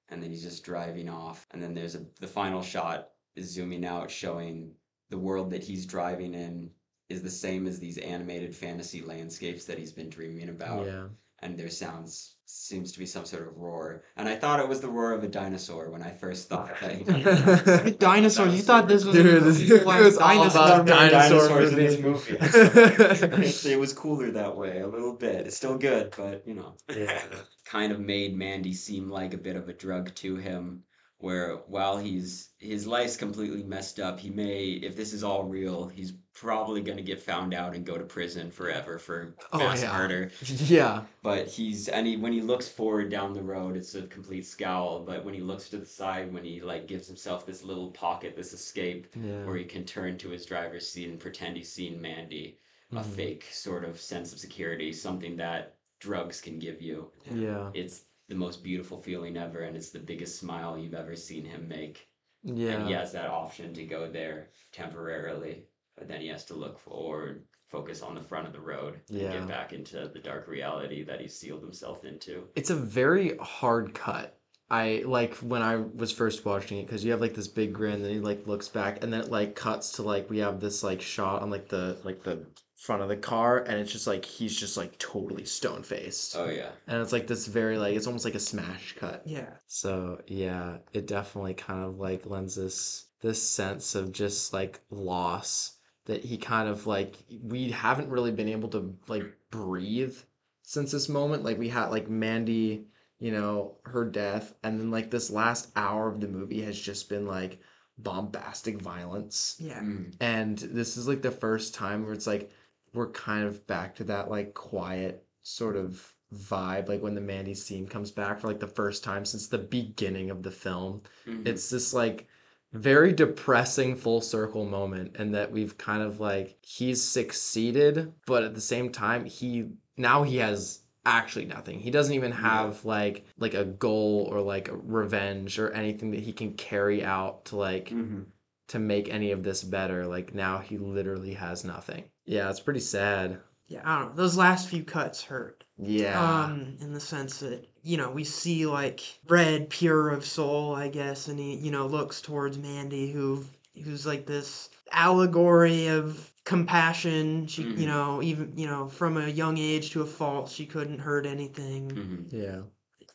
and 0.09 0.23
then 0.23 0.31
he's 0.31 0.43
just 0.43 0.65
driving 0.65 1.09
off. 1.09 1.47
And 1.53 1.63
then 1.63 1.75
there's 1.75 1.95
a 1.95 2.05
the 2.21 2.27
final 2.27 2.63
shot 2.63 3.11
is 3.37 3.51
zooming 3.51 3.85
out, 3.85 4.11
showing 4.11 4.75
the 5.11 5.19
world 5.19 5.51
that 5.51 5.63
he's 5.63 5.87
driving 5.87 6.35
in 6.35 6.71
is 7.09 7.23
the 7.23 7.31
same 7.31 7.67
as 7.69 7.79
these 7.79 7.99
animated 7.99 8.55
fantasy 8.55 9.01
landscapes 9.01 9.65
that 9.67 9.79
he's 9.79 9.93
been 9.93 10.09
dreaming 10.11 10.49
about. 10.49 10.87
Yeah. 10.87 11.07
And 11.41 11.59
there 11.59 11.69
sounds 11.69 12.37
seems 12.49 12.93
to 12.93 12.99
be 12.99 13.07
some 13.07 13.25
sort 13.25 13.47
of 13.47 13.57
roar. 13.57 14.05
And 14.17 14.29
I 14.29 14.37
thought 14.37 14.61
it 14.61 14.69
was 14.69 14.81
the 14.81 14.89
roar 14.89 15.13
of 15.13 15.25
a 15.25 15.29
dinosaur 15.29 15.91
when 15.91 16.03
I 16.03 16.13
first 16.13 16.49
thought 16.49 16.71
that. 16.81 17.97
Dinosaurs. 17.99 18.55
You 18.55 18.63
thought 18.63 18.89
this 18.89 19.05
was 19.05 19.17
Dude, 19.17 19.43
this 19.43 19.69
it 19.69 19.85
was 19.85 20.17
all 20.17 20.29
dinosaur 20.37 20.81
about 20.81 20.87
movie. 20.87 21.11
dinosaurs 21.11 21.71
in 21.73 21.77
this 21.77 22.01
movie. 22.01 22.33
movie. 22.33 23.71
it 23.73 23.79
was 23.81 23.93
cooler 23.93 24.31
that 24.31 24.57
way, 24.57 24.81
a 24.81 24.87
little 24.87 25.15
bit. 25.15 25.47
It's 25.47 25.57
still 25.57 25.77
good, 25.77 26.15
but 26.17 26.47
you 26.47 26.55
know. 26.55 26.75
Yeah. 26.95 27.21
Kind 27.65 27.91
of 27.91 27.99
made 27.99 28.37
Mandy 28.37 28.73
seem 28.73 29.11
like 29.11 29.35
a 29.35 29.39
bit 29.39 29.57
of 29.57 29.69
a 29.69 29.73
drug 29.73 30.15
to 30.17 30.37
him. 30.37 30.85
Where 31.19 31.57
while 31.67 31.97
he's 31.97 32.51
his 32.59 32.87
life's 32.87 33.17
completely 33.17 33.63
messed 33.63 33.99
up, 33.99 34.21
he 34.21 34.29
may, 34.29 34.65
if 34.73 34.97
this 34.97 35.15
is 35.15 35.25
all 35.25 35.45
real, 35.45 35.89
he's 35.89 36.13
probably 36.35 36.83
gonna 36.83 37.01
get 37.03 37.23
found 37.23 37.55
out 37.55 37.75
and 37.75 37.87
go 37.87 37.97
to 37.97 38.05
prison 38.05 38.51
forever 38.51 38.99
for 38.99 39.35
Oh, 39.51 39.59
mass 39.59 39.83
yeah. 39.83 39.97
murder. 39.97 40.31
yeah. 40.43 41.05
But 41.23 41.49
he's 41.49 41.89
and 41.89 42.07
he 42.07 42.19
when 42.19 42.33
he 42.35 42.43
looks 42.43 42.69
forward 42.69 43.09
down 43.11 43.33
the 43.33 43.43
road, 43.43 43.77
it's 43.79 43.95
a 43.95 44.03
complete 44.09 44.45
scowl. 44.45 45.01
But 45.05 45.25
when 45.25 45.33
he 45.33 45.41
looks 45.41 45.71
to 45.71 45.79
the 45.79 45.87
side, 45.87 46.33
when 46.35 46.45
he 46.45 46.61
like 46.61 46.87
gives 46.87 47.07
himself 47.07 47.47
this 47.47 47.63
little 47.65 47.91
pocket, 47.93 48.37
this 48.37 48.53
escape, 48.53 49.07
Yeah. 49.17 49.45
where 49.47 49.57
he 49.57 49.65
can 49.65 49.85
turn 49.87 50.19
to 50.19 50.29
his 50.29 50.45
driver's 50.45 50.87
seat 50.87 51.09
and 51.09 51.19
pretend 51.19 51.57
he's 51.57 51.73
seen 51.73 51.99
Mandy, 52.01 52.59
a 52.93 52.97
Mhm. 52.97 53.05
fake 53.07 53.45
sort 53.51 53.85
of 53.85 53.99
sense 53.99 54.35
of 54.35 54.39
security, 54.39 54.93
something 54.93 55.37
that 55.39 55.77
drugs 55.99 56.43
can 56.43 56.59
give 56.59 56.83
you. 56.83 57.11
Yeah. 57.25 57.71
It's 57.73 58.05
the 58.29 58.35
most 58.35 58.63
beautiful 58.63 59.01
feeling 59.01 59.37
ever, 59.37 59.61
and 59.61 59.77
it's 59.77 59.91
the 59.91 59.99
biggest 59.99 60.39
smile 60.39 60.77
you've 60.77 60.95
ever 60.95 61.15
seen 61.17 61.45
him 61.45 61.69
make. 61.69 62.09
Yeah. 62.43 62.73
And 62.73 62.89
he 62.89 62.95
has 62.95 63.13
that 63.13 63.29
option 63.29 63.75
to 63.75 63.85
go 63.85 64.11
there 64.11 64.51
temporarily, 64.73 65.65
but 65.97 66.09
then 66.09 66.21
he 66.21 66.29
has 66.29 66.45
to 66.47 66.55
look 66.55 66.79
forward, 66.79 67.45
focus 67.69 68.03
on 68.03 68.15
the 68.15 68.23
front 68.23 68.47
of 68.47 68.53
the 68.53 68.61
road, 68.61 69.01
and 69.09 69.19
Yeah. 69.19 69.33
get 69.33 69.49
back 69.49 69.73
into 69.73 70.09
the 70.09 70.19
dark 70.21 70.47
reality 70.49 71.03
that 71.05 71.21
he 71.21 71.29
sealed 71.29 71.63
himself 71.63 72.05
into. 72.05 72.49
It's 72.55 72.71
a 72.71 72.77
very 72.77 73.37
hard 73.39 73.95
cut. 73.95 74.39
I 74.69 75.05
like 75.07 75.35
when 75.37 75.63
I 75.63 75.77
was 75.77 76.11
first 76.11 76.45
watching 76.45 76.79
it 76.79 76.87
because 76.87 77.05
you 77.05 77.13
have 77.13 77.21
like 77.21 77.35
this 77.35 77.47
big 77.47 77.73
grin, 77.73 78.03
then 78.03 78.11
he 78.13 78.19
like 78.19 78.49
looks 78.49 78.69
back, 78.69 79.03
and 79.03 79.13
then 79.13 79.21
it 79.21 79.31
like 79.31 79.55
cuts 79.55 79.93
to 79.93 80.03
like 80.03 80.29
we 80.29 80.39
have 80.39 80.61
this 80.61 80.83
like 80.83 81.01
shot 81.01 81.43
on 81.43 81.51
like 81.51 81.69
the 81.69 81.99
like 82.03 82.25
the 82.25 82.45
front 82.77 83.03
of 83.03 83.09
the 83.09 83.17
car, 83.17 83.59
and 83.59 83.81
it's 83.81 83.91
just 83.91 84.07
like 84.07 84.25
he's 84.25 84.55
just 84.55 84.77
like 84.77 84.97
totally 84.99 85.45
stone 85.45 85.83
faced, 85.83 86.37
Oh 86.37 86.49
yeah. 86.49 86.71
and 86.87 87.01
it's 87.01 87.13
like 87.13 87.27
this 87.27 87.47
very 87.47 87.79
like 87.79 87.97
it's 87.97 88.07
almost 88.07 88.25
like 88.25 88.35
a 88.35 88.41
smash 88.41 88.95
cut. 88.99 89.23
Yeah. 89.25 89.49
So 89.67 90.21
yeah, 90.27 90.79
it 90.93 91.07
definitely 91.07 91.55
kind 91.55 91.85
of 91.85 91.99
like 91.99 92.27
lends 92.27 92.55
this 92.55 93.07
this 93.23 93.43
sense 93.43 93.95
of 93.95 94.13
just 94.13 94.53
like 94.53 94.81
loss 94.91 95.73
that 96.05 96.23
he 96.25 96.37
kind 96.37 96.69
of 96.69 96.87
like 96.87 97.17
we 97.43 97.71
haven't 97.71 98.11
really 98.11 98.31
been 98.31 98.49
able 98.49 98.69
to 98.69 98.95
like 99.09 99.25
breathe 99.51 100.17
since 100.63 100.93
this 100.93 101.09
moment. 101.09 101.45
Like 101.45 101.59
we 101.59 101.69
had 101.71 101.87
like 101.87 102.11
Mandy, 102.11 102.87
you 103.19 103.33
know, 103.33 103.77
her 103.85 104.05
death, 104.05 104.55
and 104.63 104.79
then 104.79 104.91
like 104.91 105.11
this 105.11 105.31
last 105.31 105.71
hour 105.77 106.09
of 106.09 106.21
the 106.21 106.29
movie 106.29 106.61
has 106.63 106.79
just 106.79 107.09
been 107.09 107.27
like 107.27 107.59
bombastic 107.99 108.81
violence. 108.83 109.57
Yeah. 109.59 109.81
Mm. 109.81 110.15
And 110.21 110.59
this 110.59 110.97
is 110.99 111.09
like 111.09 111.23
the 111.23 111.31
first 111.31 111.75
time 111.75 112.05
where 112.05 112.13
it's 112.13 112.27
like 112.27 112.51
we're 112.97 113.11
kind 113.11 113.45
of 113.47 113.67
back 113.67 113.95
to 113.97 114.05
that 114.05 114.31
like 114.31 114.55
quiet 114.55 115.25
sort 115.43 115.77
of 115.77 116.13
vibe, 116.35 116.89
like 116.89 117.03
when 117.03 117.15
the 117.15 117.21
Mandy 117.21 117.55
scene 117.55 117.87
comes 117.87 118.11
back 118.11 118.41
for 118.41 118.49
like 118.49 118.59
the 118.61 118.67
first 118.67 119.05
time 119.05 119.25
since 119.25 119.47
the 119.47 119.59
beginning 119.59 120.31
of 120.31 120.43
the 120.43 120.51
film. 120.51 121.03
Mhm. 121.27 121.47
It's 121.47 121.71
this 121.71 121.95
like 121.95 122.27
very 122.73 123.13
depressing 123.13 123.95
full 123.95 124.21
circle 124.21 124.65
moment, 124.65 125.17
and 125.17 125.35
that 125.35 125.53
we've 125.53 125.79
kind 125.79 126.03
of 126.03 126.19
like 126.19 126.59
he's 126.63 127.03
succeeded, 127.03 128.13
but 128.27 128.43
at 128.43 128.55
the 128.55 128.61
same 128.61 128.91
time, 128.91 129.25
he 129.25 129.67
now 129.97 130.25
he 130.25 130.39
has 130.39 130.81
actually 131.05 131.45
nothing. 131.45 131.79
He 131.79 131.91
doesn't 131.93 132.15
even 132.15 132.33
have 132.33 132.85
like 132.85 133.25
like 133.39 133.55
a 133.55 133.65
goal 133.65 134.29
or 134.33 134.41
like 134.41 134.69
revenge 134.73 135.59
or 135.61 135.71
anything 135.71 136.11
that 136.11 136.21
he 136.21 136.33
can 136.33 136.55
carry 136.55 137.05
out 137.05 137.45
to 137.47 137.57
like 137.57 137.91
Mhm. 137.91 138.25
to 138.69 138.79
make 138.81 139.09
any 139.09 139.31
of 139.31 139.45
this 139.45 139.63
better. 139.63 140.07
Like 140.07 140.35
now 140.35 140.59
he 140.59 140.77
literally 140.77 141.35
has 141.35 141.65
nothing. 141.65 142.05
Yeah, 142.27 142.51
it's 142.51 142.61
pretty 142.61 142.81
sad. 142.81 143.39
Yeah. 143.69 143.81
I 143.85 143.99
don't 143.99 144.11
know. 144.11 144.17
Those 144.17 144.37
last 144.37 144.69
few 144.69 144.85
cuts 144.85 145.23
hurt. 145.23 145.65
Yeah. 145.79 146.21
Um, 146.45 146.77
in 146.81 146.93
the 146.93 147.01
sense 147.01 147.39
that 147.41 147.67
you 147.83 147.97
know 147.97 148.11
we 148.11 148.25
see 148.25 148.67
like 148.67 149.01
Red, 149.29 149.71
pure 149.71 150.11
of 150.11 150.25
soul, 150.25 150.75
I 150.75 150.89
guess, 150.89 151.29
and 151.29 151.39
he 151.39 151.55
you 151.57 151.71
know 151.71 151.87
looks 151.87 152.21
towards 152.21 152.59
Mandy, 152.59 153.11
who 153.13 153.45
who's 153.85 154.07
like 154.07 154.27
this 154.27 154.71
allegory 154.93 155.89
of 155.89 156.33
compassion. 156.45 157.47
She 157.47 157.65
Mhm. 157.65 157.79
you 157.79 157.87
know 157.87 158.23
even 158.23 158.53
you 158.57 158.67
know 158.67 158.89
from 158.89 159.17
a 159.17 159.29
young 159.29 159.59
age 159.59 159.91
to 159.91 160.03
a 160.03 160.07
fault, 160.07 160.49
she 160.51 160.67
couldn't 160.67 160.99
hurt 161.01 161.27
anything. 161.27 161.91
Mhm. 161.91 162.33
yeah. 162.33 162.63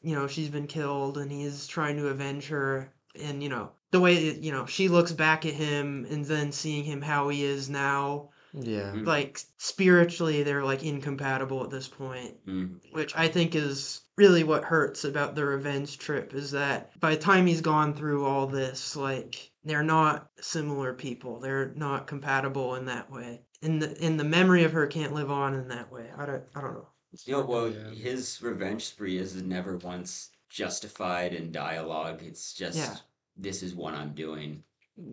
You 0.03 0.15
know 0.15 0.27
she's 0.27 0.49
been 0.49 0.67
killed, 0.67 1.17
and 1.17 1.31
he's 1.31 1.67
trying 1.67 1.97
to 1.97 2.09
avenge 2.09 2.47
her. 2.47 2.93
And 3.21 3.41
you 3.43 3.49
know 3.49 3.71
the 3.91 3.99
way 3.99 4.33
you 4.35 4.51
know 4.51 4.65
she 4.65 4.87
looks 4.87 5.11
back 5.13 5.45
at 5.45 5.53
him, 5.53 6.05
and 6.09 6.25
then 6.25 6.51
seeing 6.51 6.83
him 6.83 7.01
how 7.01 7.29
he 7.29 7.43
is 7.43 7.69
now, 7.69 8.29
Yeah. 8.53 8.91
Mm. 8.93 9.05
like 9.05 9.39
spiritually 9.57 10.43
they're 10.43 10.63
like 10.63 10.83
incompatible 10.83 11.63
at 11.63 11.69
this 11.69 11.87
point 11.87 12.35
Mhm. 12.45 12.79
which 12.91 13.15
I 13.15 13.27
think 13.29 13.55
is 13.55 14.01
really 14.17 14.43
what 14.43 14.63
hurts 14.65 15.05
about 15.05 15.35
the 15.35 15.45
revenge 15.45 15.97
trip 15.97 16.33
is 16.33 16.51
that 16.51 16.99
by 16.99 17.15
the 17.15 17.21
time 17.21 17.47
he's 17.47 17.61
gone 17.61 17.93
through 17.93 18.25
all 18.25 18.47
this, 18.47 18.95
like 18.95 19.51
they're 19.63 19.83
not 19.83 20.29
similar 20.41 20.93
people. 20.93 21.39
They're 21.39 21.73
not 21.75 22.07
compatible 22.07 22.75
in 22.75 22.85
that 22.85 23.09
way. 23.11 23.41
In 23.61 23.79
the 23.79 23.95
in 24.03 24.17
the 24.17 24.23
memory 24.23 24.63
of 24.63 24.73
her 24.73 24.85
can't 24.87 25.13
live 25.13 25.31
on 25.31 25.53
in 25.53 25.67
that 25.69 25.91
way. 25.91 26.09
I 26.17 26.25
don't 26.25 26.43
I 26.55 26.61
don't 26.61 26.73
know. 26.73 26.87
You 27.25 27.33
know, 27.33 27.45
well, 27.45 27.69
Yeah. 27.69 27.89
his 27.91 28.41
revenge 28.41 28.85
spree 28.85 29.17
is 29.17 29.35
never 29.41 29.77
once 29.77 30.31
justified 30.49 31.33
in 31.33 31.51
dialogue. 31.51 32.21
It's 32.23 32.53
just 32.53 32.77
Yeah. 32.77 32.97
this 33.37 33.63
is 33.63 33.73
what 33.75 33.93
I'm 33.93 34.13
doing. 34.13 34.63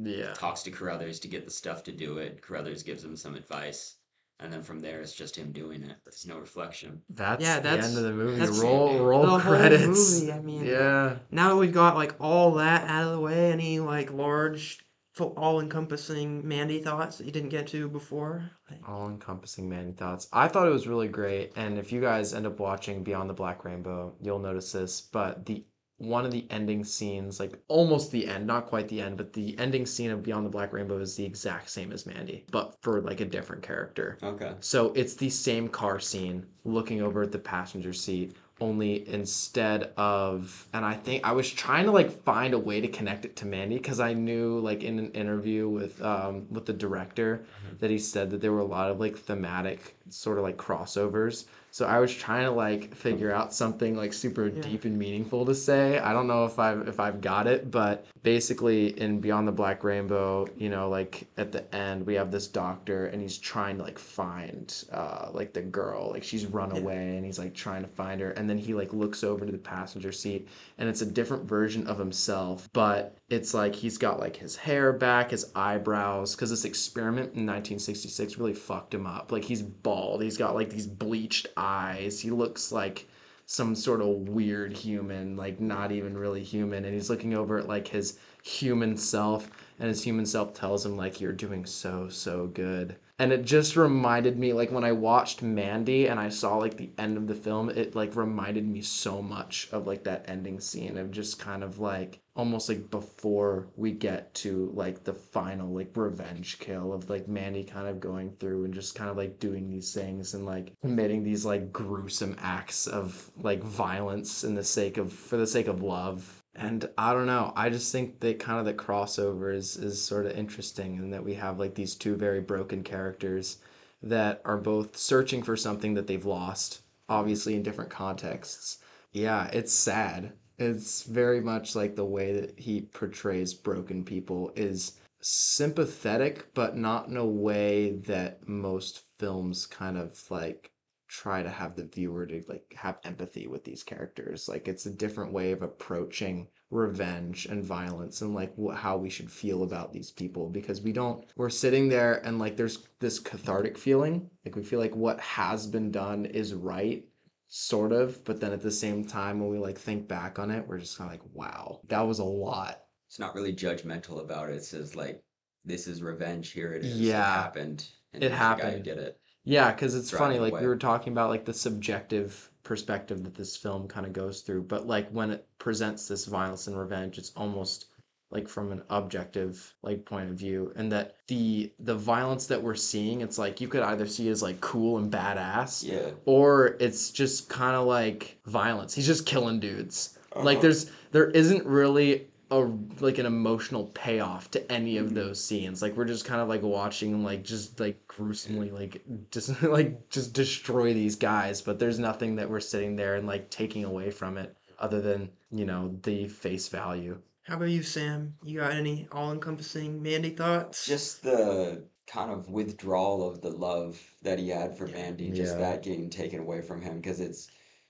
Yeah. 0.02 0.32
Talks 0.35 0.62
to 0.65 0.70
Carruthers 0.70 1.20
to 1.20 1.28
get 1.28 1.44
the 1.44 1.51
stuff 1.51 1.82
to 1.85 1.93
do 1.93 2.19
it. 2.19 2.43
Carruthers 2.43 2.82
gives 2.82 3.05
him 3.05 3.16
some 3.16 3.35
advice, 3.35 3.97
and 4.40 4.52
then 4.52 4.62
from 4.62 4.81
there 4.81 5.01
it's 5.01 5.12
just 5.15 5.36
him 5.36 5.52
doing 5.52 5.82
it. 5.82 5.97
There's 6.05 6.27
no 6.27 6.39
reflection. 6.39 7.02
That's 7.10 7.43
Yeah, 7.43 7.60
that's 7.60 7.62
the 7.62 7.69
that's- 7.70 7.89
end 7.89 7.98
of 7.98 8.05
the 8.05 8.12
movie. 8.24 8.39
that's 8.39 8.59
roll 8.60 9.05
roll 9.05 9.23
the 9.23 9.28
whole 9.28 9.40
credits. 9.40 10.20
movie, 10.20 10.32
I 10.32 10.40
mean, 10.40 10.65
yeah. 10.65 11.16
Now 11.31 11.48
that 11.51 11.56
we've 11.56 11.73
got 11.73 11.97
like 11.97 12.15
all 12.20 12.55
that 12.55 12.89
out 12.89 13.06
of 13.06 13.12
the 13.12 13.20
way, 13.20 13.52
any 13.52 13.81
like 13.81 14.12
large 14.12 14.81
all 15.20 15.59
encompassing 15.60 16.47
Mandy 16.47 16.78
thoughts 16.81 17.19
that 17.19 17.24
you 17.24 17.32
didn't 17.32 17.48
get 17.48 17.66
to 17.66 17.89
before? 17.89 18.52
Like, 18.70 18.89
All 18.89 19.09
encompassing 19.09 19.69
Mandy 19.69 19.90
thoughts. 19.90 20.28
I 20.32 20.47
thought 20.47 20.69
it 20.69 20.70
was 20.73 20.86
really 20.86 21.09
great, 21.09 21.55
and 21.56 21.77
if 21.77 21.90
you 21.90 22.01
guys 22.01 22.32
end 22.35 22.47
up 22.47 22.60
watching 22.60 23.02
Beyond 23.02 23.28
the 23.28 23.35
Black 23.35 23.65
Rainbow, 23.65 24.15
you'll 24.23 24.39
notice 24.39 24.70
this. 24.70 25.01
But 25.01 25.44
the 25.44 25.65
one 25.99 26.25
of 26.25 26.31
the 26.31 26.47
ending 26.51 26.85
scenes, 26.85 27.41
like 27.41 27.59
almost 27.66 28.12
the 28.12 28.27
end, 28.27 28.47
not 28.47 28.66
quite 28.66 28.89
the 28.89 29.01
end, 29.01 29.16
but 29.16 29.33
the 29.33 29.59
ending 29.59 29.85
scene 29.85 30.11
of 30.11 30.23
Beyond 30.23 30.47
the 30.47 30.51
Black 30.51 30.73
Rainbow 30.73 30.99
is 30.99 31.16
the 31.16 31.25
exact 31.25 31.69
same 31.70 31.93
as 31.93 32.07
Mandy, 32.07 32.45
but 32.51 32.77
for 32.83 33.01
like 33.01 33.20
a 33.20 33.25
different 33.25 33.62
character. 33.62 34.16
Okay. 34.23 34.53
So 34.61 34.93
it's 34.95 35.15
the 35.15 35.29
same 35.29 35.69
car 35.69 35.99
scene, 35.99 36.47
looking 36.65 37.03
over 37.03 37.23
at 37.23 37.33
the 37.33 37.39
passenger 37.39 37.93
seat, 37.93 38.37
only 38.61 39.09
instead 39.09 39.93
of, 39.97 40.66
and 40.73 40.85
I 40.85 40.95
think 40.95 41.25
I 41.25 41.33
was 41.33 41.51
trying 41.51 41.85
to 41.87 41.93
like 41.93 42.23
find 42.23 42.55
a 42.55 42.59
way 42.59 42.81
to 42.81 42.89
connect 42.89 43.25
it 43.25 43.37
to 43.37 43.47
Mandy 43.47 43.77
because 43.77 44.01
I 44.01 44.12
knew 44.12 44.61
like 44.61 44.83
in 44.83 44.99
an 44.99 45.12
interview 45.12 45.69
with 45.69 46.01
um 46.03 46.47
with 46.51 46.66
the 46.66 46.73
director 46.73 47.45
that 47.81 47.91
he 47.91 47.99
said 47.99 48.31
that 48.31 48.41
there 48.41 48.53
were 48.53 48.61
a 48.61 48.65
lot 48.65 48.91
of 48.91 49.01
like 49.01 49.16
thematic 49.16 49.97
sort 50.11 50.39
of 50.39 50.45
like 50.45 50.57
crossovers. 50.57 51.47
So 51.71 51.87
I 51.87 51.99
was 51.99 52.13
trying 52.15 52.45
to 52.45 52.51
like 52.51 52.95
figure 52.95 53.31
out 53.33 53.53
something 53.53 53.95
like 53.97 54.13
super 54.15 54.49
Yeah. 54.49 54.63
deep 54.63 54.85
and 54.85 54.99
meaningful 54.99 55.45
to 55.47 55.55
say. 55.55 55.99
I 55.99 56.13
don't 56.13 56.27
know 56.27 56.45
if 56.47 56.59
I've 56.59 56.89
if 56.89 56.99
I've 56.99 57.21
got 57.21 57.47
it, 57.47 57.71
but 57.71 58.07
basically 58.23 58.99
in 59.01 59.21
Beyond 59.21 59.47
the 59.47 59.53
Black 59.53 59.85
Rainbow, 59.85 60.47
you 60.57 60.71
know, 60.71 60.89
like 60.89 61.27
at 61.37 61.53
the 61.53 61.73
end 61.75 62.07
we 62.07 62.15
have 62.15 62.31
this 62.31 62.47
doctor 62.49 63.07
and 63.07 63.21
he's 63.21 63.37
trying 63.39 63.77
to 63.77 63.83
like 63.83 63.99
find 63.99 64.85
uh 64.93 65.29
like 65.33 65.53
the 65.53 65.61
girl, 65.63 66.11
like 66.11 66.25
she's 66.25 66.47
run 66.47 66.73
away 66.77 67.17
and 67.17 67.25
he's 67.25 67.39
like 67.39 67.55
trying 67.55 67.83
to 67.83 67.89
find 67.89 68.21
her 68.21 68.31
and 68.33 68.49
then 68.49 68.59
he 68.59 68.73
like 68.75 68.93
looks 68.95 69.23
over 69.23 69.45
to 69.45 69.53
the 69.53 69.59
passenger 69.59 70.11
seat 70.13 70.49
and 70.79 70.89
it's 70.89 71.03
a 71.03 71.07
different 71.07 71.45
version 71.45 71.87
of 71.87 71.99
himself, 71.99 72.69
but 72.73 73.17
it's 73.29 73.53
like 73.53 73.75
he's 73.75 73.99
got 73.99 74.19
like 74.19 74.37
his 74.37 74.57
hair 74.57 74.93
back, 74.93 75.31
his 75.33 75.53
eyebrows, 75.55 76.35
because 76.35 76.49
this 76.51 76.65
experiment 76.65 77.35
in 77.35 77.45
1966 77.45 78.39
really 78.39 78.55
fucked 78.55 78.95
him 78.95 79.07
up. 79.07 79.31
Like 79.33 79.45
he's 79.45 79.61
bald, 79.63 79.98
he's 80.20 80.37
got 80.37 80.55
like 80.55 80.70
these 80.70 80.87
bleached 80.87 81.47
eyes, 81.57 82.20
he 82.20 82.31
looks 82.31 82.73
like 82.73 83.07
some 83.47 83.75
sort 83.75 84.01
of 84.03 84.29
weird 84.29 84.77
human, 84.77 85.37
like 85.37 85.61
not 85.61 85.91
even 85.93 86.16
really 86.16 86.43
human, 86.43 86.85
and 86.85 86.95
he's 86.95 87.11
looking 87.11 87.35
over 87.35 87.59
at 87.59 87.69
like 87.69 87.89
his 87.89 88.19
human 88.43 88.97
self, 88.97 89.51
and 89.79 89.89
his 89.89 90.03
human 90.03 90.27
self 90.27 90.53
tells 90.55 90.85
him 90.85 90.97
like 90.97 91.20
you're 91.20 91.33
doing 91.33 91.65
so 91.65 92.09
so 92.09 92.47
good. 92.49 92.97
And 93.19 93.32
it 93.32 93.45
just 93.45 93.77
reminded 93.77 94.39
me 94.39 94.53
like 94.53 94.70
when 94.70 94.85
I 94.85 94.93
watched 94.93 95.43
Mandy 95.43 96.07
and 96.07 96.20
I 96.20 96.28
saw 96.28 96.57
like 96.57 96.77
the 96.77 96.90
end 96.99 97.16
of 97.16 97.27
the 97.27 97.35
film, 97.35 97.69
it 97.69 97.97
like 97.97 98.15
reminded 98.15 98.66
me 98.66 98.81
so 98.81 99.20
much 99.20 99.69
of 99.73 99.86
like 99.86 100.05
that 100.05 100.24
ending 100.28 100.61
scene 100.61 100.97
of 100.97 101.11
just 101.11 101.40
kind 101.40 101.65
of 101.65 101.81
like 101.81 102.20
almost 102.36 102.69
like 102.69 102.89
before 102.93 103.66
we 103.77 103.90
get 103.90 104.32
to 104.32 104.70
like 104.73 105.03
the 105.03 105.12
final 105.12 105.74
like 105.74 105.90
revenge 105.97 106.61
kill 106.61 106.93
of 106.93 107.11
like 107.11 107.27
Mandy 107.27 107.65
kind 107.65 107.89
of 107.89 107.99
going 107.99 108.31
through 108.39 108.65
and 108.65 108.73
just 108.73 108.95
kind 108.95 109.11
of 109.11 109.16
like 109.16 109.40
doing 109.40 109.69
these 109.69 109.93
things 109.93 110.35
and 110.35 110.47
like 110.47 110.73
committing 110.81 111.24
these 111.24 111.45
like 111.45 111.73
gruesome 111.73 112.36
acts 112.39 112.86
of 112.86 113.32
like 113.43 113.65
violence 113.65 114.45
in 114.45 114.55
the 114.55 114.62
sake 114.62 114.97
of 114.97 115.12
for 115.12 115.36
the 115.36 115.47
sake 115.47 115.66
of 115.66 115.82
love 115.82 116.38
and 116.59 116.89
I 116.99 117.13
don't 117.13 117.27
know. 117.27 117.53
I 117.57 117.71
just 117.71 117.93
think 117.93 118.21
that 118.21 118.39
kind 118.41 118.59
of 118.59 118.65
the 118.67 118.75
crossover 118.75 119.55
is 119.55 119.77
is 119.77 120.03
sort 120.03 120.27
of 120.27 120.33
interesting, 120.33 120.99
and 120.99 121.13
that 121.13 121.25
we 121.25 121.35
have 121.35 121.59
like 121.59 121.75
these 121.75 121.95
two 121.95 122.17
very 122.17 122.41
broken 122.41 122.83
characters 122.83 123.59
that 124.03 124.43
are 124.45 124.59
both 124.59 124.97
searching 124.97 125.43
for 125.43 125.57
something 125.57 125.95
that 125.95 126.07
they've 126.07 126.25
lost, 126.27 126.83
obviously 127.09 127.55
in 127.55 127.63
different 127.63 127.91
contexts. 127.91 128.79
Yeah, 129.13 129.49
it's 129.53 129.73
sad. 129.73 130.33
It's 130.59 131.05
very 131.05 131.41
much 131.41 131.77
like 131.77 131.95
the 131.95 132.05
way 132.05 132.33
that 132.41 132.59
he 132.59 132.83
portrays 132.83 133.55
broken 133.55 134.05
people 134.05 134.53
is 134.57 134.99
sympathetic, 135.21 136.53
but 136.55 136.77
not 136.77 137.09
in 137.09 137.17
a 137.17 137.27
way 137.27 137.93
that 138.07 138.47
most 138.49 139.05
films 139.19 139.67
kind 139.67 139.97
of 139.97 140.23
like 140.31 140.71
try 141.09 141.43
to 141.43 141.49
have 141.51 141.75
the 141.75 141.85
viewer 141.87 142.27
to 142.27 142.43
like 142.49 142.75
have 142.77 142.99
empathy 143.05 143.47
with 143.47 143.65
these 143.65 143.83
characters 143.83 144.49
like 144.49 144.69
it's 144.69 144.87
a 144.87 144.91
different 144.91 145.33
way 145.33 145.53
of 145.53 145.63
approaching 145.63 146.47
revenge 146.71 147.47
and 147.47 147.65
violence 147.65 148.21
and 148.21 148.35
like 148.35 148.53
wh- 148.57 148.75
how 148.77 148.97
we 148.97 149.09
should 149.11 149.31
feel 149.31 149.63
about 149.63 149.93
these 149.93 150.11
people 150.11 150.49
because 150.51 150.83
we 150.83 150.93
don't 150.93 151.25
we're 151.37 151.49
sitting 151.49 151.89
there 151.89 152.25
and 152.27 152.39
like 152.39 152.57
there's 152.57 152.87
this 153.01 153.19
cathartic 153.19 153.79
feeling 153.79 154.29
like 154.45 154.55
we 154.55 154.63
feel 154.63 154.79
like 154.79 154.95
what 154.95 155.19
has 155.21 155.67
been 155.67 155.91
done 155.91 156.27
is 156.27 156.53
right 156.55 157.05
sort 157.49 157.93
of 157.93 158.23
but 158.25 158.41
then 158.41 158.53
at 158.53 158.61
the 158.61 158.71
same 158.71 159.05
time 159.05 159.41
when 159.41 159.49
we 159.49 159.59
like 159.59 159.79
think 159.79 160.07
back 160.07 160.39
on 160.39 160.51
it 160.51 160.67
we're 160.69 160.79
just 160.79 160.99
kind 160.99 161.09
of 161.11 161.13
like 161.19 161.31
wow 161.33 161.81
that 161.89 162.01
was 162.07 162.19
a 162.19 162.25
lot 162.25 162.83
It's 163.09 163.19
not 163.19 163.35
really 163.35 163.55
judgmental 163.55 164.21
about 164.23 164.51
it. 164.51 164.57
It 164.57 164.65
says 164.65 164.95
like, 164.95 165.23
"This 165.65 165.87
is 165.87 166.03
revenge. 166.03 166.51
Here 166.53 166.75
it 166.75 166.85
is. 166.85 167.01
Yeah. 167.01 167.23
it 167.23 167.25
happened." 167.33 167.89
And 168.13 168.23
It 168.23 168.31
here's 168.31 168.47
the 168.47 168.55
guy 168.55 168.77
happened. 168.77 168.85
did 168.85 168.99
it. 168.99 169.19
Yeah, 169.49 169.73
because 169.73 169.95
it's 169.95 170.11
funny, 170.11 170.39
like 170.39 170.53
away. 170.53 170.61
we 170.62 170.66
were 170.69 170.77
talking 170.77 171.12
about 171.12 171.31
like 171.31 171.45
the 171.47 171.55
subjective 171.55 172.51
perspective 172.65 173.25
that 173.25 173.35
this 173.35 173.57
film 173.57 173.89
kind 173.89 174.05
of 174.05 174.12
goes 174.12 174.43
through, 174.43 174.62
but 174.65 174.87
like 174.87 175.09
when 175.11 175.31
it 175.31 175.47
presents 175.59 176.07
this 176.07 176.27
violence 176.27 176.66
and 176.66 176.79
revenge, 176.79 177.16
it's 177.16 177.33
almost 177.35 177.87
like 178.31 178.47
from 178.47 178.73
an 178.73 178.83
objective 178.91 179.73
like 179.83 180.05
point 180.05 180.29
of 180.29 180.37
view 180.37 180.70
and 180.77 180.93
that 180.93 181.16
the 181.29 181.73
the 181.79 181.95
violence 181.95 182.47
that 182.47 182.62
we're 182.62 182.75
seeing 182.75 183.23
it's 183.23 183.39
like 183.39 183.59
you 183.59 183.69
could 183.69 183.81
either 183.81 184.07
see 184.07 184.29
as 184.29 184.43
like 184.43 184.61
cool 184.61 184.99
and 184.99 185.11
badass 185.11 185.83
Yeah. 185.83 186.11
or 186.27 186.77
it's 186.79 187.09
just 187.11 187.49
kind 187.49 187.75
of 187.75 187.87
like 187.87 188.39
violence 188.45 188.93
he's 188.95 189.07
just 189.07 189.25
killing 189.25 189.61
dudes 189.61 190.19
like 190.37 190.59
Uh-huh. 190.59 190.61
there's 190.62 190.91
there 191.11 191.31
isn't 191.31 191.65
really 191.65 192.27
a 192.51 192.57
like 193.01 193.19
an 193.19 193.27
emotional 193.27 193.87
payoff 193.95 194.51
to 194.53 194.73
any 194.73 194.97
of 194.97 195.09
Mhm. 195.11 195.15
those 195.15 195.45
scenes 195.45 195.83
like 195.83 195.97
we're 195.97 196.05
just 196.07 196.25
kind 196.25 196.41
of 196.41 196.49
like 196.49 196.62
watching 196.62 197.23
like 197.23 197.45
just 197.45 197.79
like 197.79 198.07
gruesomely 198.09 198.70
like 198.70 199.03
just 199.31 199.62
like 199.62 200.09
just 200.09 200.33
destroy 200.33 200.95
these 200.95 201.16
guys 201.16 201.61
but 201.61 201.79
there's 201.79 201.99
nothing 201.99 202.37
that 202.37 202.49
we're 202.49 202.61
sitting 202.61 202.97
there 202.97 203.16
and 203.16 203.27
like 203.27 203.51
taking 203.51 203.85
away 203.85 204.11
from 204.11 204.39
it 204.39 204.57
other 204.79 205.01
than 205.01 205.29
you 205.51 205.65
know 205.66 205.95
the 206.05 206.27
face 206.29 206.69
value 206.69 207.20
How 207.43 207.57
about 207.57 207.70
you, 207.70 207.83
Sam? 207.83 208.35
You 208.45 208.61
got 208.61 208.73
any 208.73 209.09
all-encompassing 209.11 210.03
Mandy 210.03 210.31
thoughts? 210.31 210.85
Just 210.87 211.23
the 211.23 211.83
kind 212.07 212.31
of 212.31 212.49
withdrawal 212.51 213.27
of 213.27 213.41
the 213.41 213.51
love 213.51 213.99
that 214.23 214.39
he 214.39 214.49
had 214.51 214.77
for 214.77 214.87
Yeah. 214.87 214.97
Mandy, 214.97 215.31
just 215.31 215.55
Yeah. 215.55 215.61
that 215.61 215.83
getting 215.83 216.11
taken 216.11 216.41
away 216.41 216.61
from 216.61 216.83
him, 216.83 216.97
because 216.97 217.20
it's 217.20 217.49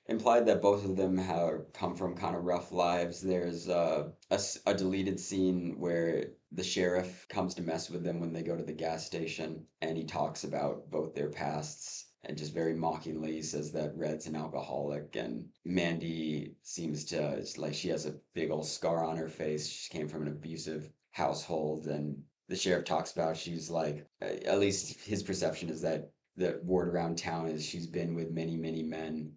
implied 0.09 0.47
that 0.47 0.63
both 0.63 0.87
of 0.87 0.97
them 0.97 1.19
have 1.19 1.71
come 1.75 1.95
from 1.95 2.17
kind 2.17 2.35
of 2.35 2.45
rough 2.45 2.73
lives. 2.73 3.21
There's 3.21 3.69
a, 3.69 4.11
a 4.31 4.75
deleted 4.75 5.21
scene 5.21 5.79
where 5.79 6.31
the 6.51 6.65
sheriff 6.65 7.27
comes 7.29 7.55
to 7.55 7.63
mess 7.63 7.91
with 7.91 8.03
them 8.03 8.19
when 8.19 8.33
they 8.33 8.43
go 8.43 8.57
to 8.57 8.65
the 8.65 8.73
gas 8.73 9.05
station, 9.05 9.67
and 9.83 9.99
he 9.99 10.05
talks 10.05 10.45
about 10.45 10.91
both 10.91 11.15
their 11.15 11.29
pasts. 11.29 12.07
And 12.25 12.37
just 12.37 12.53
very 12.53 12.75
mockingly 12.75 13.43
says 13.43 13.71
that 13.73 13.97
Red's 13.97 14.27
an 14.27 14.35
alcoholic, 14.35 15.15
and 15.15 15.47
Mandy 15.65 16.57
seems 16.63 17.05
to 17.07 17.35
it's 17.35 17.57
like 17.57 17.75
she 17.75 17.89
has 17.91 18.07
a 18.07 18.17
big 18.35 18.51
old 18.51 18.67
scar 18.67 19.05
on 19.05 19.17
her 19.17 19.29
face. 19.29 19.69
She 19.69 19.91
came 19.91 20.09
from 20.09 20.23
an 20.23 20.29
abusive 20.29 20.91
household, 21.13 21.87
and 21.87 22.21
the 22.49 22.57
sheriff 22.57 22.85
talks 22.85 23.13
about 23.13 23.37
she's 23.37 23.71
like 23.71 24.07
at 24.21 24.59
least 24.59 25.01
his 25.01 25.23
perception 25.23 25.69
is 25.69 25.81
that 25.83 26.11
the 26.37 26.61
word 26.65 26.89
around 26.89 27.19
town 27.19 27.47
is 27.47 27.65
she's 27.65 27.87
been 27.87 28.15
with 28.15 28.31
many 28.33 28.57
many 28.57 28.83
men 28.83 29.33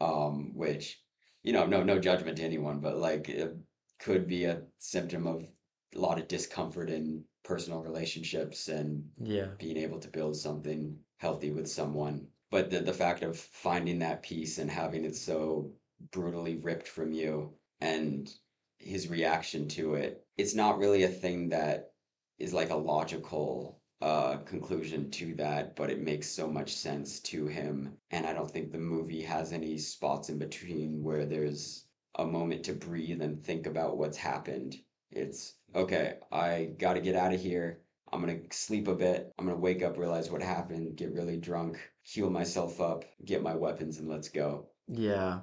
um 0.00 0.54
which 0.54 1.00
you 1.42 1.52
know 1.52 1.66
no 1.66 1.82
no 1.82 1.98
judgment 1.98 2.36
to 2.36 2.44
anyone 2.44 2.80
but 2.80 2.96
like 2.96 3.28
it 3.28 3.56
could 3.98 4.26
be 4.26 4.44
a 4.44 4.62
symptom 4.78 5.26
of 5.26 5.46
a 5.94 5.98
lot 5.98 6.18
of 6.18 6.28
discomfort 6.28 6.90
in 6.90 7.24
personal 7.42 7.80
relationships 7.80 8.68
and 8.68 9.08
yeah. 9.22 9.48
being 9.58 9.76
able 9.76 9.98
to 9.98 10.08
build 10.08 10.36
something 10.36 10.96
healthy 11.16 11.50
with 11.50 11.68
someone. 11.68 12.26
But 12.50 12.70
the, 12.70 12.80
the 12.80 12.92
fact 12.92 13.22
of 13.22 13.38
finding 13.38 13.98
that 14.00 14.22
peace 14.22 14.58
and 14.58 14.70
having 14.70 15.04
it 15.04 15.16
so 15.16 15.72
brutally 16.12 16.56
ripped 16.56 16.86
from 16.86 17.12
you 17.12 17.54
and 17.80 18.30
his 18.78 19.08
reaction 19.08 19.66
to 19.66 19.94
it 19.94 20.24
it's 20.36 20.54
not 20.54 20.78
really 20.78 21.02
a 21.02 21.08
thing 21.08 21.48
that 21.48 21.92
is 22.38 22.54
like 22.54 22.70
a 22.70 22.76
logical 22.76 23.77
uh 24.00 24.36
conclusion 24.38 25.10
to 25.10 25.34
that 25.34 25.74
but 25.74 25.90
it 25.90 26.00
makes 26.00 26.28
so 26.28 26.46
much 26.48 26.74
sense 26.74 27.20
to 27.20 27.46
him. 27.46 27.96
And 28.10 28.26
i 28.26 28.32
don't 28.32 28.50
think 28.50 28.70
the 28.70 28.78
movie 28.78 29.22
has 29.22 29.52
any 29.52 29.78
spots 29.78 30.28
in 30.28 30.38
between 30.38 31.02
where 31.02 31.26
there's 31.26 31.86
a 32.16 32.24
moment 32.26 32.64
to 32.64 32.72
breathe 32.72 33.22
and 33.22 33.42
think 33.42 33.66
about 33.66 33.96
what's 33.98 34.16
happened. 34.16 34.76
It's 35.10 35.54
okay 35.74 36.16
i 36.30 36.70
got 36.78 36.94
to 36.94 37.00
get 37.00 37.16
out 37.16 37.34
of 37.34 37.40
here. 37.40 37.80
I'm 38.12 38.24
to 38.26 38.56
sleep 38.56 38.88
a 38.88 38.94
bit. 38.94 39.32
I'm 39.38 39.46
to 39.48 39.54
wake 39.56 39.82
up 39.82 39.98
realize 39.98 40.30
what 40.30 40.42
happened 40.42 40.96
get 40.96 41.12
really 41.12 41.36
drunk 41.36 41.78
heal 42.02 42.30
myself 42.30 42.80
up 42.80 43.04
get 43.24 43.42
my 43.42 43.54
weapons 43.54 43.98
and 43.98 44.08
let's 44.08 44.28
go. 44.28 44.68
Yeah. 44.86 45.40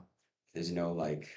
There's 0.53 0.72
no 0.72 0.94
like 0.94 1.30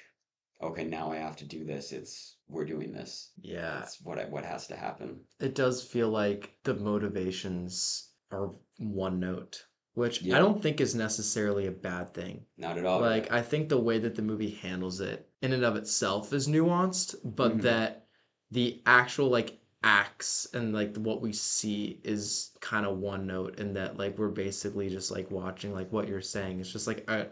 okay 0.61 0.83
now 0.83 1.11
i 1.11 1.17
have 1.17 1.35
to 1.35 1.45
do 1.45 1.63
this 1.63 1.91
it's 1.91 2.37
we're 2.47 2.65
doing 2.65 2.91
this 2.91 3.31
yeah 3.41 3.79
that's 3.79 4.01
what 4.01 4.19
I, 4.19 4.25
what 4.25 4.43
has 4.45 4.67
to 4.67 4.75
happen 4.75 5.19
it 5.39 5.55
does 5.55 5.83
feel 5.83 6.09
like 6.09 6.55
the 6.63 6.73
motivations 6.75 8.09
are 8.31 8.51
one 8.77 9.19
note, 9.19 9.65
which 9.93 10.21
Yeah. 10.21 10.35
I 10.35 10.39
don't 10.39 10.61
think 10.61 10.79
is 10.79 10.93
necessarily 10.93 11.65
a 11.67 11.71
bad 11.71 12.13
thing. 12.13 12.45
not 12.57 12.77
at 12.77 12.85
all 12.85 13.01
like 13.01 13.31
I 13.31 13.41
think 13.41 13.69
the 13.69 13.79
way 13.79 13.97
that 13.99 14.15
the 14.15 14.21
movie 14.21 14.51
handles 14.51 15.01
it 15.01 15.29
in 15.41 15.53
and 15.53 15.63
of 15.63 15.75
itself 15.75 16.31
is 16.33 16.47
nuanced, 16.47 17.15
but 17.23 17.57
Mhm. 17.57 17.61
that 17.63 18.05
the 18.51 18.81
actual 18.85 19.29
like 19.29 19.59
acts 19.83 20.47
and 20.53 20.73
like 20.73 20.95
what 20.97 21.21
we 21.21 21.31
see 21.33 22.01
is 22.03 22.51
kind 22.59 22.85
of 22.85 22.97
one 22.99 23.25
note 23.25 23.59
and 23.59 23.75
that 23.75 23.97
like 23.97 24.17
we're 24.17 24.29
basically 24.29 24.89
just 24.89 25.09
like 25.09 25.31
watching 25.31 25.73
like 25.73 25.91
what 25.91 26.07
you're 26.07 26.21
saying. 26.21 26.59
It's 26.59 26.71
just 26.71 26.87
like 26.87 27.09
a 27.09 27.29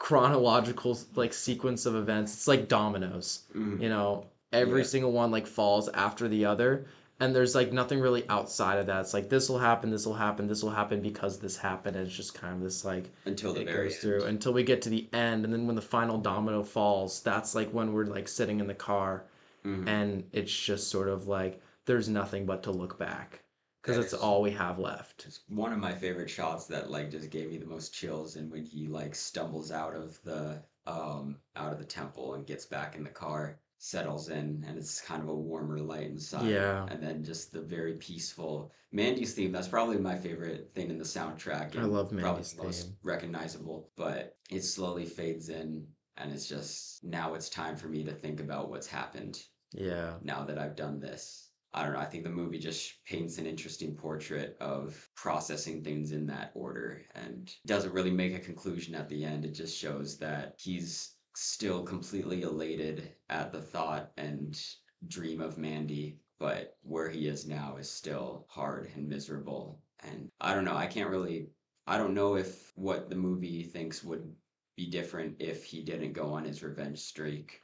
chronological 0.00 0.98
like 1.14 1.32
sequence 1.32 1.84
of 1.86 1.94
events. 1.94 2.32
It's 2.32 2.48
like 2.48 2.66
dominoes 2.68 3.44
Mhm. 3.54 3.80
you 3.82 3.88
know 3.90 4.24
every 4.52 4.80
Yeah. 4.80 4.86
single 4.86 5.12
one 5.12 5.30
like 5.30 5.46
falls 5.46 5.88
after 5.90 6.26
the 6.26 6.46
other 6.46 6.86
and 7.20 7.36
there's 7.36 7.54
like 7.54 7.70
nothing 7.70 8.00
really 8.00 8.24
outside 8.30 8.78
of 8.78 8.86
that 8.86 9.00
it's 9.02 9.12
like 9.14 9.28
this 9.28 9.48
will 9.50 9.58
happen 9.58 9.90
this 9.90 10.06
will 10.06 10.14
happen 10.14 10.48
this 10.48 10.62
will 10.64 10.70
happen 10.70 11.00
because 11.02 11.38
this 11.38 11.56
happened 11.58 11.96
and 11.96 12.06
it's 12.06 12.16
just 12.16 12.32
kind 12.34 12.54
of 12.54 12.62
this 12.62 12.82
like 12.84 13.10
until 13.26 13.52
the 13.52 13.60
it 13.60 13.66
goes 13.66 13.98
through 13.98 14.24
until 14.24 14.54
we 14.54 14.62
get 14.64 14.80
to 14.82 14.88
the 14.88 15.06
end 15.12 15.44
and 15.44 15.52
then 15.52 15.66
when 15.66 15.76
the 15.76 15.82
final 15.96 16.16
domino 16.18 16.62
falls 16.64 17.20
that's 17.22 17.54
like 17.54 17.70
when 17.70 17.92
we're 17.92 18.06
like 18.06 18.26
sitting 18.26 18.58
in 18.58 18.66
the 18.66 18.74
car 18.74 19.24
Mhm. 19.66 19.86
and 19.86 20.24
it's 20.32 20.50
just 20.70 20.88
sort 20.88 21.08
of 21.08 21.28
like 21.28 21.60
there's 21.84 22.08
nothing 22.08 22.46
but 22.46 22.62
to 22.62 22.70
look 22.72 22.98
back 22.98 23.42
because 23.82 23.96
That 23.96 24.02
it's 24.04 24.12
is- 24.12 24.20
all 24.20 24.42
we 24.42 24.50
have 24.52 24.78
left 24.78 25.24
It's 25.26 25.40
one 25.48 25.72
of 25.72 25.78
my 25.78 25.92
favorite 25.92 26.30
shots 26.30 26.66
that 26.66 26.90
like 26.90 27.10
just 27.10 27.30
gave 27.30 27.50
me 27.50 27.58
the 27.58 27.66
most 27.66 27.92
chills 27.94 28.36
and 28.36 28.50
when 28.50 28.64
he 28.64 28.86
like 28.86 29.14
stumbles 29.14 29.70
out 29.72 29.94
of 29.94 30.22
the 30.22 30.62
um 30.86 31.38
out 31.56 31.72
of 31.72 31.78
the 31.78 31.84
temple 31.84 32.34
and 32.34 32.46
gets 32.46 32.66
back 32.66 32.96
in 32.96 33.04
the 33.04 33.10
car 33.10 33.58
settles 33.78 34.28
in 34.28 34.62
and 34.66 34.76
it's 34.76 35.00
kind 35.00 35.22
of 35.22 35.28
a 35.28 35.34
warmer 35.34 35.78
light 35.78 36.06
inside 36.08 36.48
Yeah. 36.50 36.86
and 36.90 37.02
then 37.02 37.24
just 37.24 37.52
the 37.52 37.62
very 37.62 37.94
peaceful 37.94 38.72
mandy's 38.92 39.34
theme 39.34 39.52
that's 39.52 39.68
probably 39.68 39.98
my 39.98 40.16
favorite 40.16 40.72
thing 40.74 40.90
in 40.90 40.98
the 40.98 41.04
soundtrack 41.04 41.76
I 41.76 41.82
and 41.82 41.92
love 41.92 42.08
probably 42.10 42.22
Mandy's 42.24 42.52
the 42.54 42.62
most 42.64 42.86
theme. 42.86 42.96
recognizable 43.02 43.90
but 43.96 44.36
it 44.50 44.62
slowly 44.62 45.06
fades 45.06 45.48
in 45.48 45.86
and 46.16 46.32
it's 46.32 46.46
just 46.48 47.02
now 47.04 47.34
it's 47.34 47.48
time 47.48 47.76
for 47.76 47.88
me 47.88 48.04
to 48.04 48.12
think 48.12 48.40
about 48.40 48.68
what's 48.68 48.86
happened 48.86 49.42
yeah 49.72 50.14
now 50.22 50.44
that 50.44 50.58
I've 50.58 50.76
done 50.76 50.98
this. 51.00 51.49
I 51.72 51.84
don't 51.84 51.92
know. 51.92 52.00
I 52.00 52.04
think 52.04 52.24
the 52.24 52.30
movie 52.30 52.58
just 52.58 53.04
paints 53.04 53.38
an 53.38 53.46
interesting 53.46 53.94
portrait 53.94 54.56
of 54.60 55.08
processing 55.14 55.84
things 55.84 56.10
in 56.10 56.26
that 56.26 56.50
order 56.54 57.02
and 57.14 57.54
doesn't 57.64 57.92
really 57.92 58.10
make 58.10 58.34
a 58.34 58.40
conclusion 58.40 58.94
at 58.94 59.08
the 59.08 59.24
end. 59.24 59.44
It 59.44 59.52
just 59.52 59.78
shows 59.78 60.18
that 60.18 60.54
he's 60.58 61.14
still 61.36 61.84
completely 61.84 62.42
elated 62.42 63.12
at 63.28 63.52
the 63.52 63.62
thought 63.62 64.10
and 64.16 64.60
dream 65.06 65.40
of 65.40 65.58
Mandy, 65.58 66.18
but 66.40 66.76
where 66.82 67.08
he 67.08 67.28
is 67.28 67.46
now 67.46 67.76
is 67.76 67.88
still 67.88 68.46
hard 68.48 68.90
and 68.96 69.08
miserable. 69.08 69.80
And 70.00 70.28
I 70.40 70.54
don't 70.54 70.64
know. 70.64 70.76
I 70.76 70.86
can't 70.86 71.10
really. 71.10 71.50
I 71.86 71.98
don't 71.98 72.14
know 72.14 72.36
if 72.36 72.72
what 72.74 73.08
the 73.08 73.16
movie 73.16 73.62
thinks 73.62 74.02
would 74.02 74.32
be 74.76 74.90
different 74.90 75.36
if 75.38 75.64
he 75.64 75.82
didn't 75.82 76.12
go 76.14 76.32
on 76.32 76.44
his 76.44 76.62
revenge 76.62 76.98
streak 76.98 77.60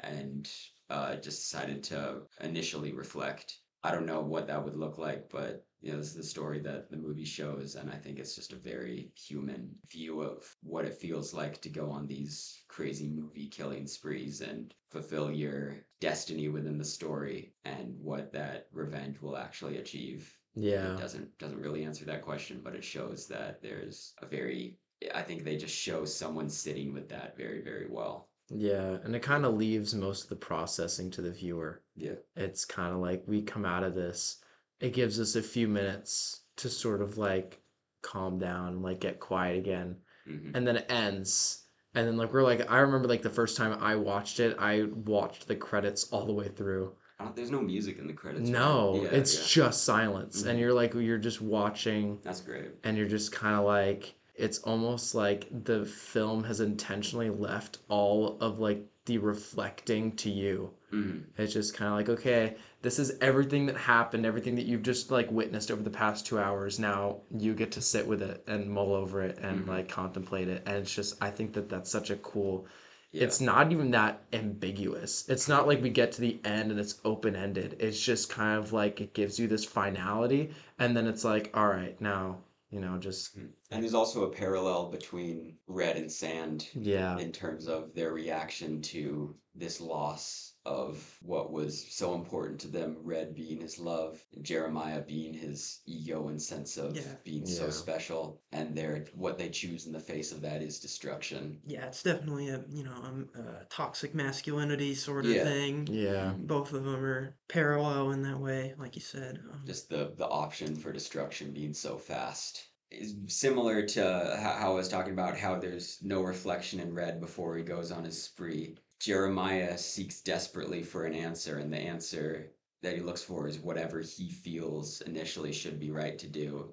and 0.00 0.50
uh, 0.90 1.16
just 1.16 1.50
decided 1.50 1.82
to 1.84 2.22
initially 2.40 2.92
reflect. 2.92 3.58
I 3.82 3.92
don't 3.92 4.06
know 4.06 4.20
what 4.20 4.46
that 4.48 4.62
would 4.62 4.76
look 4.76 4.98
like, 4.98 5.30
but 5.30 5.64
you 5.80 5.92
know, 5.92 5.98
this 5.98 6.08
is 6.08 6.14
the 6.14 6.22
story 6.22 6.58
that 6.60 6.90
the 6.90 6.98
movie 6.98 7.24
shows, 7.24 7.74
and 7.74 7.90
I 7.90 7.96
think 7.96 8.18
it's 8.18 8.34
just 8.34 8.52
a 8.52 8.56
very 8.56 9.12
human 9.16 9.70
view 9.90 10.20
of 10.20 10.44
what 10.62 10.84
it 10.84 10.98
feels 10.98 11.32
like 11.32 11.62
to 11.62 11.70
go 11.70 11.90
on 11.90 12.06
these 12.06 12.62
crazy 12.68 13.08
movie 13.08 13.46
killing 13.48 13.86
sprees 13.86 14.42
and 14.42 14.74
fulfill 14.90 15.32
your 15.32 15.76
destiny 16.00 16.48
within 16.48 16.76
the 16.76 16.84
story, 16.84 17.54
and 17.64 17.94
what 17.98 18.32
that 18.32 18.66
revenge 18.72 19.22
will 19.22 19.38
actually 19.38 19.78
achieve. 19.78 20.36
Yeah. 20.54 20.94
It 20.94 20.98
doesn't 20.98 21.38
doesn't 21.38 21.60
really 21.60 21.84
answer 21.84 22.04
that 22.06 22.22
question, 22.22 22.60
but 22.62 22.74
it 22.74 22.84
shows 22.84 23.26
that 23.28 23.62
there's 23.62 24.12
a 24.20 24.26
very 24.26 24.78
I 25.14 25.22
think 25.22 25.44
they 25.44 25.56
just 25.56 25.74
show 25.74 26.04
someone 26.04 26.50
sitting 26.50 26.92
with 26.92 27.08
that 27.08 27.36
very 27.36 27.62
very 27.62 27.86
well. 27.88 28.29
Yeah, 28.50 28.98
and 29.04 29.14
it 29.14 29.22
kind 29.22 29.44
of 29.44 29.54
leaves 29.54 29.94
most 29.94 30.24
of 30.24 30.28
the 30.28 30.36
processing 30.36 31.10
to 31.12 31.22
the 31.22 31.30
viewer. 31.30 31.82
Yeah. 31.96 32.16
It's 32.36 32.64
kind 32.64 32.92
of 32.92 33.00
like 33.00 33.22
we 33.26 33.42
come 33.42 33.64
out 33.64 33.84
of 33.84 33.94
this, 33.94 34.42
it 34.80 34.92
gives 34.92 35.20
us 35.20 35.36
a 35.36 35.42
few 35.42 35.68
minutes 35.68 36.40
to 36.56 36.68
sort 36.68 37.00
of 37.00 37.16
like 37.18 37.60
calm 38.02 38.38
down, 38.38 38.82
like 38.82 39.00
get 39.00 39.20
quiet 39.20 39.56
again, 39.58 39.96
hmm 40.26 40.50
and 40.54 40.66
then 40.66 40.76
it 40.76 40.86
ends. 40.90 41.64
And 41.94 42.06
then 42.06 42.16
like 42.16 42.32
we're 42.32 42.42
like 42.42 42.70
I 42.70 42.78
remember 42.78 43.08
like 43.08 43.22
the 43.22 43.30
first 43.30 43.56
time 43.56 43.78
I 43.80 43.96
watched 43.96 44.40
it, 44.40 44.56
I 44.58 44.84
watched 44.84 45.46
the 45.48 45.56
credits 45.56 46.04
all 46.12 46.24
the 46.26 46.32
way 46.32 46.48
through. 46.48 46.92
There's 47.34 47.50
no 47.50 47.60
music 47.60 47.98
in 47.98 48.06
the 48.06 48.14
credits. 48.14 48.44
right? 48.50 48.52
No, 48.58 49.00
Yeah, 49.04 49.10
it's 49.10 49.34
yeah. 49.36 49.44
just 49.66 49.84
silence. 49.84 50.42
And 50.44 50.56
Mhm. 50.56 50.60
you're 50.60 50.72
like 50.72 50.94
you're 50.94 51.18
just 51.18 51.40
watching 51.42 52.18
that's 52.22 52.40
great. 52.40 52.70
and 52.84 52.96
you're 52.96 53.08
just 53.08 53.30
kind 53.32 53.54
of 53.56 53.64
like 53.64 54.14
it's 54.40 54.58
almost 54.60 55.14
like 55.14 55.46
the 55.64 55.84
film 55.84 56.42
has 56.44 56.60
intentionally 56.60 57.30
left 57.30 57.78
all 57.88 58.38
of 58.40 58.58
like 58.58 58.84
the 59.06 59.18
reflecting 59.18 60.12
to 60.16 60.30
you. 60.30 60.70
Hmm 60.90 61.18
it's 61.38 61.52
just 61.54 61.74
kind 61.74 61.90
of 61.90 61.96
like 61.96 62.08
okay 62.18 62.56
this 62.82 62.98
is 62.98 63.12
everything 63.20 63.64
that 63.66 63.76
happened 63.76 64.26
everything 64.26 64.54
that 64.56 64.66
you've 64.66 64.82
just 64.82 65.10
like 65.10 65.30
witnessed 65.30 65.70
over 65.70 65.82
the 65.82 65.90
past 65.90 66.26
two 66.26 66.38
hours. 66.38 66.78
Now 66.78 67.18
you 67.38 67.54
get 67.54 67.70
to 67.72 67.80
sit 67.80 68.06
with 68.06 68.22
it 68.22 68.42
and 68.48 68.68
mull 68.68 68.92
over 68.94 69.22
it 69.22 69.38
and 69.40 69.64
Mhm. 69.64 69.68
like 69.68 69.88
contemplate 69.88 70.48
it. 70.48 70.62
And 70.66 70.76
it's 70.78 70.94
just 70.94 71.16
i 71.22 71.30
think 71.30 71.52
that 71.54 71.68
that's 71.68 71.90
such 71.90 72.10
a 72.10 72.16
cool 72.16 72.66
Yeah. 73.12 73.24
it's 73.24 73.40
not 73.40 73.72
even 73.72 73.90
that 73.92 74.22
ambiguous. 74.32 75.28
It's 75.28 75.48
not 75.48 75.66
like 75.66 75.82
we 75.82 75.90
get 75.90 76.12
to 76.12 76.20
the 76.20 76.38
end 76.44 76.70
and 76.70 76.78
it's 76.80 77.00
open-ended. 77.04 77.76
It's 77.80 78.00
just 78.00 78.28
kind 78.30 78.56
of 78.58 78.72
like 78.72 79.00
it 79.00 79.14
gives 79.14 79.38
you 79.38 79.46
this 79.48 79.64
finality 79.64 80.50
and 80.78 80.96
then 80.96 81.06
it's 81.06 81.24
like 81.24 81.50
all 81.54 81.68
right 81.68 81.98
now 82.00 82.38
you 82.70 82.80
know 82.80 82.98
just 82.98 83.36
Mhm. 83.36 83.52
And 83.70 83.82
there's 83.82 83.94
also 83.94 84.24
a 84.24 84.30
parallel 84.32 84.90
between 84.90 85.58
Red 85.66 85.96
and 85.96 86.10
Sand 86.10 86.68
yeah 86.74 87.18
in 87.18 87.32
terms 87.32 87.66
of 87.66 87.94
their 87.94 88.12
reaction 88.12 88.80
to 88.82 89.36
this 89.54 89.80
loss 89.80 90.49
of 90.66 91.18
what 91.22 91.50
was 91.52 91.86
so 91.90 92.14
important 92.14 92.60
to 92.60 92.68
them. 92.68 92.96
Red 93.02 93.34
being 93.34 93.60
his 93.60 93.78
love, 93.78 94.22
Jeremiah 94.42 95.00
being 95.00 95.32
his 95.32 95.80
ego 95.86 96.28
and 96.28 96.40
sense 96.40 96.76
of 96.76 96.96
Yeah. 96.96 97.16
being 97.24 97.46
so 97.46 97.70
special, 97.70 98.42
and 98.52 98.76
their 98.76 99.06
what 99.14 99.38
they 99.38 99.48
choose 99.48 99.86
in 99.86 99.92
the 99.92 100.00
face 100.00 100.32
of 100.32 100.42
that 100.42 100.62
is 100.62 100.78
destruction. 100.78 101.60
Yeah, 101.66 101.86
it's 101.86 102.02
definitely 102.02 102.48
a 102.48 102.64
you 102.68 102.84
know 102.84 102.92
um, 102.92 103.30
a 103.34 103.64
toxic 103.70 104.14
masculinity 104.14 104.94
sort 104.94 105.24
of 105.24 105.32
Yeah. 105.32 105.44
thing. 105.44 105.86
yeah 105.90 106.34
Both 106.38 106.72
of 106.72 106.84
them 106.84 107.04
are 107.04 107.36
parallel 107.48 108.10
in 108.12 108.22
that 108.22 108.38
way, 108.38 108.74
like 108.78 108.94
you 108.96 109.02
said. 109.02 109.40
Um, 109.50 109.62
just 109.64 109.88
the 109.88 110.12
the 110.16 110.28
option 110.28 110.76
for 110.76 110.92
destruction 110.92 111.52
being 111.52 111.72
so 111.72 111.96
fast 111.96 112.66
is 112.90 113.14
similar 113.28 113.82
to 113.86 114.36
how, 114.42 114.52
how 114.52 114.72
I 114.72 114.74
was 114.74 114.88
talking 114.88 115.12
about 115.12 115.38
how 115.38 115.58
there's 115.58 116.02
no 116.02 116.22
reflection 116.22 116.80
in 116.80 116.92
red 116.92 117.20
before 117.20 117.56
he 117.56 117.62
goes 117.62 117.92
on 117.92 118.04
his 118.04 118.22
spree. 118.22 118.76
Jeremiah 119.00 119.76
seeks 119.78 120.20
desperately 120.20 120.82
for 120.82 121.04
an 121.06 121.14
answer, 121.14 121.58
and 121.58 121.72
the 121.72 121.78
answer 121.78 122.52
that 122.82 122.94
he 122.94 123.00
looks 123.00 123.22
for 123.22 123.48
is 123.48 123.58
whatever 123.58 124.00
he 124.00 124.30
feels 124.30 125.00
initially 125.02 125.52
should 125.52 125.80
be 125.80 125.90
right 125.90 126.18
to 126.18 126.26
do, 126.26 126.72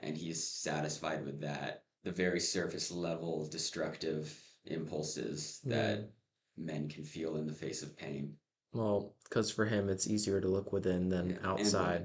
and 0.00 0.16
he's 0.16 0.42
satisfied 0.46 1.24
with 1.24 1.40
that. 1.40 1.84
The 2.04 2.10
very 2.12 2.40
surface 2.40 2.90
level 2.90 3.46
destructive 3.48 4.36
impulses 4.66 5.60
that 5.64 6.10
men 6.56 6.88
can 6.88 7.04
feel 7.04 7.36
in 7.36 7.46
the 7.46 7.52
face 7.52 7.82
of 7.82 7.96
pain. 7.96 8.34
well 8.72 9.14
because 9.24 9.50
for 9.50 9.64
him 9.64 9.88
it's 9.88 10.06
easier 10.08 10.40
to 10.40 10.48
look 10.48 10.72
within 10.72 11.08
than 11.08 11.30
Yeah, 11.30 11.36
outside 11.50 12.00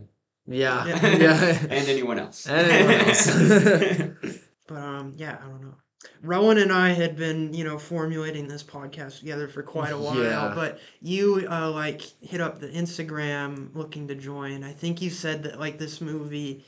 women. 0.48 0.62
yeah 0.62 0.86
Yeah. 0.88 1.08
yeah 1.18 1.60
and 1.70 1.88
anyone 1.90 2.20
else. 2.20 2.48
And 2.48 2.72
anyone 2.72 3.08
else. 3.08 4.40
But 4.68 4.78
um, 4.78 5.14
yeah, 5.18 5.38
I 5.44 5.48
don't 5.48 5.62
know. 5.62 5.76
Rowan 6.22 6.58
and 6.58 6.72
I 6.72 6.90
had 6.90 7.16
been, 7.16 7.54
you 7.54 7.64
know, 7.64 7.78
formulating 7.78 8.48
this 8.48 8.64
podcast 8.64 9.20
together 9.20 9.48
for 9.48 9.64
quite 9.64 9.92
a 9.92 9.98
while. 10.00 10.22
Yeah. 10.22 10.52
But 10.56 10.80
you 11.02 11.48
uh, 11.50 11.72
like 11.72 12.02
hit 12.22 12.42
up 12.42 12.60
the 12.60 12.70
Instagram 12.70 13.74
looking 13.76 14.08
to 14.08 14.16
join. 14.16 14.64
I 14.64 14.74
think 14.74 15.02
you 15.02 15.10
said 15.10 15.44
that 15.44 15.60
like 15.60 15.78
this 15.78 16.02
movie, 16.02 16.66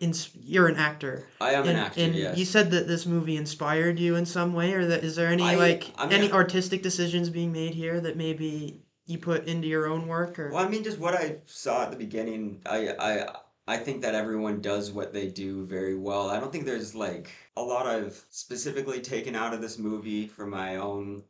ins- 0.00 0.30
you're 0.34 0.68
an 0.68 0.76
actor, 0.76 1.26
I 1.40 1.52
am 1.52 1.62
and, 1.62 1.70
an 1.70 1.76
actor, 1.76 2.00
and 2.00 2.14
yes. 2.14 2.36
you 2.36 2.44
said 2.44 2.70
that 2.72 2.86
this 2.86 3.06
movie 3.06 3.36
inspired 3.36 3.98
you 3.98 4.16
in 4.16 4.26
some 4.26 4.52
way, 4.52 4.72
or 4.74 4.86
that 4.86 5.04
is 5.04 5.16
there 5.16 5.28
any 5.28 5.44
I- 5.44 5.56
like 5.56 5.90
I 5.96 6.06
mean, 6.06 6.14
any 6.14 6.32
artistic 6.32 6.82
decisions 6.82 7.30
being 7.30 7.52
made 7.52 7.74
here 7.74 8.00
that 8.00 8.16
maybe 8.16 8.82
you 9.06 9.18
put 9.18 9.46
into 9.46 9.68
your 9.68 9.86
own 9.86 10.06
work, 10.06 10.38
or 10.38 10.50
Well, 10.50 10.64
I 10.64 10.68
mean, 10.68 10.84
just 10.84 10.98
what 10.98 11.14
I 11.14 11.38
saw 11.46 11.82
at 11.82 11.90
the 11.90 11.96
beginning, 11.96 12.62
I, 12.66 12.90
I, 12.98 13.36
I 13.66 13.76
think 13.76 14.02
that 14.02 14.14
everyone 14.14 14.60
does 14.60 14.92
what 14.92 15.12
they 15.12 15.28
do 15.28 15.66
very 15.66 15.96
well. 15.96 16.30
I 16.30 16.38
don't 16.38 16.52
think 16.52 16.66
there's 16.66 16.94
like 16.94 17.30
a 17.56 17.62
lot 17.62 17.86
I've 17.86 18.24
specifically 18.30 19.00
taken 19.00 19.34
out 19.34 19.54
of 19.54 19.60
this 19.60 19.78
movie 19.78 20.26
for 20.26 20.46
my 20.46 20.76
own 20.76 21.22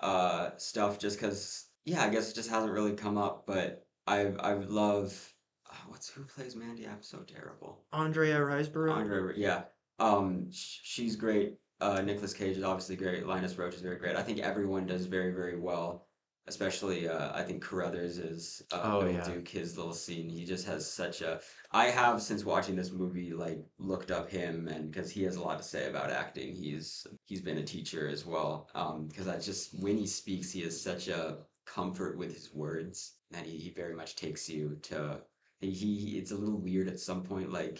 uh, 0.00 0.50
stuff, 0.56 0.98
just 0.98 1.20
because, 1.20 1.68
yeah, 1.84 2.02
I 2.02 2.08
guess 2.08 2.30
it 2.30 2.34
just 2.34 2.50
hasn't 2.50 2.72
really 2.72 2.94
come 2.94 3.16
up. 3.16 3.44
But 3.46 3.86
I, 4.06 4.26
I 4.40 4.54
love, 4.54 5.34
uh, 5.70 5.76
what's 5.88 6.08
who 6.08 6.24
plays 6.24 6.56
Mandy? 6.56 6.86
I'm 6.86 7.02
so 7.02 7.18
terrible. 7.18 7.84
Andrea 7.92 8.38
Riseborough? 8.38 8.92
Andre, 8.92 9.34
yeah. 9.36 9.62
Um, 9.98 10.50
sh- 10.50 10.80
she's 10.82 11.16
great. 11.16 11.58
Uh, 11.80 12.00
Nicolas 12.02 12.34
Cage 12.34 12.56
is 12.56 12.64
obviously 12.64 12.96
great. 12.96 13.26
Linus 13.26 13.54
Roache 13.54 13.74
is 13.74 13.80
very 13.80 13.96
great. 13.96 14.16
I 14.16 14.22
think 14.22 14.38
everyone 14.38 14.86
does 14.86 15.06
very, 15.06 15.32
very 15.32 15.58
well. 15.58 16.08
Especially, 16.50 17.08
uh, 17.08 17.32
I 17.32 17.42
think 17.44 17.62
Carruthers 17.62 18.18
is 18.18 18.62
uh, 18.72 18.80
Oh, 18.82 19.00
Bill 19.02 19.12
yeah. 19.12 19.24
Duke. 19.24 19.48
His 19.48 19.76
little 19.76 19.92
scene, 19.94 20.28
he 20.28 20.44
just 20.44 20.66
has 20.66 20.90
such 20.90 21.20
a. 21.22 21.40
I 21.70 21.86
have 21.86 22.20
since 22.20 22.44
watching 22.44 22.74
this 22.74 22.90
movie 22.90 23.32
like 23.32 23.64
looked 23.78 24.10
up 24.10 24.28
him 24.28 24.66
and 24.66 24.90
because 24.90 25.10
he 25.12 25.22
has 25.22 25.36
a 25.36 25.42
lot 25.42 25.58
to 25.58 25.64
say 25.64 25.88
about 25.88 26.10
acting. 26.10 26.54
He's 26.54 27.06
he's 27.24 27.40
been 27.40 27.58
a 27.58 27.62
teacher 27.62 28.08
as 28.08 28.26
well. 28.26 28.68
Um, 28.74 29.06
because 29.06 29.28
I 29.28 29.38
just 29.38 29.78
when 29.80 29.96
he 29.96 30.06
speaks, 30.06 30.50
he 30.50 30.62
has 30.62 30.80
such 30.80 31.06
a 31.08 31.38
comfort 31.66 32.18
with 32.18 32.34
his 32.34 32.52
words 32.52 33.14
that 33.30 33.46
he, 33.46 33.56
he 33.56 33.70
very 33.70 33.94
much 33.94 34.16
takes 34.16 34.48
you 34.48 34.76
to. 34.82 35.20
He, 35.60 35.70
he 35.70 36.18
it's 36.18 36.32
a 36.32 36.36
little 36.36 36.58
weird 36.60 36.88
at 36.88 36.98
some 36.98 37.22
point 37.22 37.52
like 37.52 37.78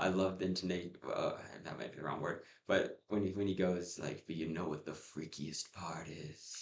I 0.00 0.08
love 0.08 0.38
the 0.38 0.46
intonation. 0.46 0.92
Uh, 1.06 1.32
that 1.62 1.78
might 1.78 1.92
be 1.92 1.98
the 1.98 2.04
wrong 2.04 2.22
word, 2.22 2.40
but 2.66 3.02
when 3.08 3.22
he 3.22 3.32
when 3.32 3.46
he 3.46 3.54
goes 3.54 3.98
like, 4.02 4.24
"But 4.26 4.36
you 4.36 4.48
know 4.48 4.66
what 4.66 4.86
the 4.86 4.92
freakiest 4.92 5.72
part 5.74 6.08
is?" 6.08 6.56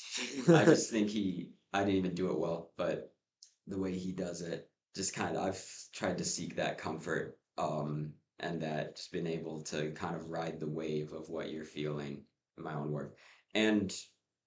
I 0.49 0.65
just 0.65 0.91
think 0.93 1.09
he. 1.09 1.53
I 1.73 1.81
didn't 1.81 1.97
even 1.97 2.15
do 2.15 2.31
it 2.31 2.39
well, 2.39 2.73
but 2.77 3.15
the 3.69 3.79
way 3.79 3.97
he 3.97 4.11
does 4.13 4.43
it, 4.43 4.69
just 4.97 5.15
kind 5.15 5.37
of. 5.37 5.45
I've 5.45 5.65
tried 5.93 6.19
to 6.19 6.25
seek 6.25 6.57
that 6.57 6.79
comfort, 6.79 7.39
um, 7.59 8.13
and 8.41 8.61
that 8.61 8.97
just 8.97 9.13
been 9.13 9.29
able 9.29 9.63
to 9.65 9.93
kind 9.93 10.17
of 10.17 10.31
ride 10.31 10.59
the 10.59 10.69
wave 10.69 11.13
of 11.13 11.29
what 11.29 11.51
you're 11.51 11.65
feeling 11.65 12.25
in 12.57 12.65
my 12.65 12.75
own 12.75 12.91
work, 12.91 13.17
and 13.55 13.95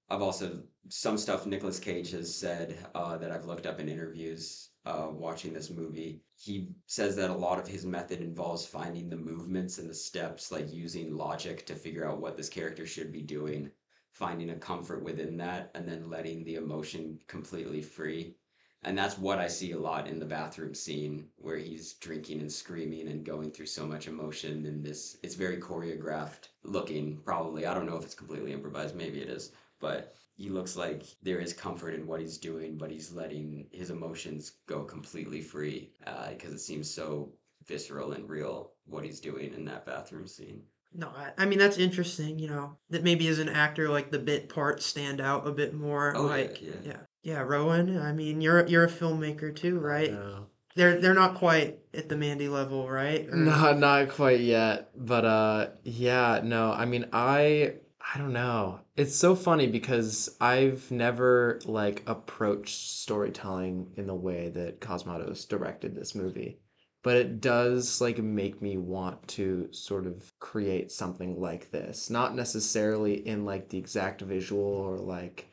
I've 0.10 0.22
also 0.22 0.64
some 0.90 1.18
stuff 1.18 1.46
Nicolas 1.46 1.80
Cage 1.80 2.12
has 2.12 2.36
said 2.36 2.78
uh, 2.94 3.18
that 3.20 3.32
I've 3.32 3.46
looked 3.46 3.66
up 3.66 3.80
in 3.80 3.88
interviews 3.88 4.72
uh, 4.86 5.08
watching 5.10 5.54
this 5.54 5.70
movie. 5.70 6.22
He 6.44 6.70
says 6.88 7.16
that 7.18 7.30
a 7.30 7.36
lot 7.36 7.60
of 7.60 7.68
his 7.68 7.86
method 7.86 8.20
involves 8.20 8.66
finding 8.66 9.10
the 9.10 9.16
movements 9.16 9.78
and 9.78 9.88
the 9.88 9.94
steps, 9.94 10.52
like 10.52 10.74
using 10.74 11.16
logic 11.16 11.68
to 11.68 11.76
figure 11.76 12.04
out 12.04 12.20
what 12.20 12.36
this 12.36 12.50
character 12.50 12.88
should 12.88 13.12
be 13.12 13.22
doing, 13.22 13.70
finding 14.12 14.50
a 14.50 14.56
comfort 14.56 15.04
within 15.04 15.38
that, 15.38 15.70
and 15.76 15.88
then 15.88 16.10
letting 16.10 16.44
the 16.44 16.56
emotion 16.56 17.20
completely 17.28 17.84
free. 17.84 18.38
And 18.82 18.98
that's 18.98 19.20
what 19.20 19.38
I 19.38 19.48
see 19.48 19.74
a 19.74 19.80
lot 19.80 20.08
in 20.08 20.18
the 20.18 20.26
bathroom 20.26 20.74
scene 20.74 21.30
where 21.36 21.58
he's 21.58 21.94
drinking 21.94 22.40
and 22.40 22.52
screaming 22.52 23.10
and 23.10 23.24
going 23.24 23.52
through 23.52 23.68
so 23.68 23.86
much 23.86 24.08
emotion 24.08 24.66
in 24.66 24.82
this 24.82 25.18
it's 25.22 25.36
very 25.36 25.58
choreographed 25.58 26.48
looking 26.64 27.18
probably. 27.18 27.68
I 27.68 27.76
don't 27.76 27.86
know 27.86 27.98
if 27.98 28.04
it's 28.04 28.16
completely 28.16 28.52
improvised, 28.52 28.96
maybe 28.96 29.22
it 29.22 29.30
is, 29.30 29.52
but 29.80 30.16
he 30.42 30.50
looks 30.50 30.76
like 30.76 31.04
there 31.22 31.40
is 31.40 31.54
comfort 31.54 31.94
in 31.94 32.08
what 32.08 32.20
he's 32.20 32.40
doing, 32.40 32.76
but 32.76 32.90
he's 32.90 33.12
letting 33.14 33.68
his 33.72 33.92
emotions 33.92 34.54
go 34.66 34.84
completely 34.84 35.40
free 35.42 35.92
because 36.32 36.52
it 36.52 36.60
seems 36.60 36.92
so 36.92 37.32
visceral 37.68 38.14
and 38.14 38.28
real 38.28 38.72
what 38.86 39.04
he's 39.06 39.20
doing 39.20 39.54
in 39.54 39.66
that 39.66 39.86
bathroom 39.86 40.28
scene. 40.28 40.64
No, 40.94 41.10
I, 41.16 41.44
I 41.44 41.46
mean 41.46 41.60
that's 41.60 41.78
interesting. 41.78 42.40
You 42.40 42.50
know 42.50 42.78
that 42.90 43.04
maybe 43.04 43.28
as 43.28 43.38
an 43.40 43.50
actor, 43.50 43.88
like 43.88 44.10
the 44.10 44.20
bit 44.20 44.50
parts 44.50 44.86
stand 44.86 45.22
out 45.22 45.48
a 45.48 45.52
bit 45.52 45.74
more. 45.74 46.14
Oh, 46.16 46.24
yeah, 46.26 46.30
like 46.32 46.62
yeah. 46.62 46.72
yeah, 46.84 46.98
yeah. 47.22 47.40
Rowan, 47.42 47.98
I 48.00 48.12
mean 48.12 48.42
you're 48.42 48.66
you're 48.68 48.86
a 48.86 48.92
filmmaker 48.92 49.56
too, 49.56 49.80
right? 49.80 50.12
Yeah. 50.12 50.40
they're 50.76 51.00
they're 51.00 51.14
not 51.14 51.36
quite 51.36 51.78
at 51.94 52.10
the 52.10 52.18
Mandy 52.18 52.50
level, 52.50 52.90
right? 52.90 53.30
Or- 53.30 53.36
Not 53.36 53.78
not 53.78 54.10
quite 54.10 54.40
yet, 54.42 54.90
but 54.96 55.24
uh 55.24 55.68
yeah, 55.84 56.42
no. 56.44 56.72
I 56.72 56.86
mean, 56.86 57.06
I 57.14 57.76
I 58.14 58.18
don't 58.18 58.34
know. 58.34 58.82
It's 58.96 59.16
so 59.16 59.36
funny 59.36 59.68
because 59.68 60.36
I've 60.42 60.90
never 60.92 61.60
like 61.66 62.04
approached 62.08 62.78
storytelling 62.80 63.94
in 63.96 64.08
the 64.08 64.16
way 64.16 64.50
that 64.50 64.82
Cosmatos 64.82 65.48
directed 65.48 65.96
this 65.96 66.14
movie. 66.16 66.60
But 67.04 67.16
it 67.18 67.42
does 67.42 68.02
like 68.02 68.18
make 68.20 68.62
me 68.62 68.78
want 68.78 69.28
to 69.30 69.70
sort 69.72 70.06
of 70.06 70.32
create 70.40 70.92
something 70.92 71.40
like 71.40 71.72
this. 71.72 72.10
Not 72.10 72.36
necessarily 72.36 73.26
in 73.28 73.46
like 73.46 73.70
the 73.70 73.78
exact 73.78 74.22
visual 74.22 74.62
or 74.64 74.98
like 74.98 75.48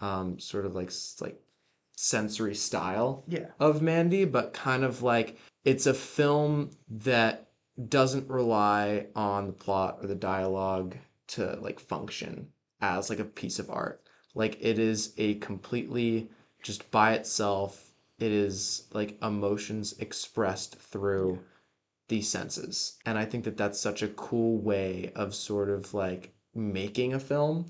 um 0.00 0.38
sort 0.38 0.66
of 0.66 0.74
like 0.74 0.88
s- 0.88 1.16
like 1.20 1.40
sensory 1.96 2.54
style 2.54 3.24
Yeah. 3.28 3.46
of 3.58 3.82
Mandy, 3.82 4.24
but 4.24 4.52
kind 4.52 4.84
of 4.84 5.02
like 5.02 5.38
it's 5.64 5.86
a 5.86 5.94
film 5.94 6.70
that 6.88 7.48
doesn't 7.88 8.28
rely 8.28 9.06
on 9.16 9.46
the 9.46 9.52
plot 9.52 9.98
or 10.00 10.06
the 10.06 10.14
dialogue 10.14 10.96
to 11.28 11.58
like 11.60 11.80
function 11.80 12.48
as 12.80 13.10
like 13.10 13.20
a 13.20 13.24
piece 13.24 13.58
of 13.58 13.70
art. 13.70 14.02
Like 14.34 14.58
it 14.60 14.78
is 14.78 15.12
a 15.18 15.34
completely 15.36 16.30
just 16.62 16.90
by 16.90 17.14
itself, 17.14 17.92
it 18.18 18.30
is 18.30 18.84
like 18.92 19.18
emotions 19.22 19.94
expressed 19.98 20.76
through 20.76 21.40
the 22.08 22.22
senses. 22.22 22.98
And 23.04 23.18
I 23.18 23.24
think 23.24 23.44
that 23.44 23.56
that's 23.56 23.80
such 23.80 24.02
a 24.02 24.08
cool 24.08 24.58
way 24.58 25.12
of 25.14 25.34
sort 25.34 25.68
of 25.68 25.92
like 25.92 26.32
making 26.54 27.14
a 27.14 27.20
film 27.20 27.66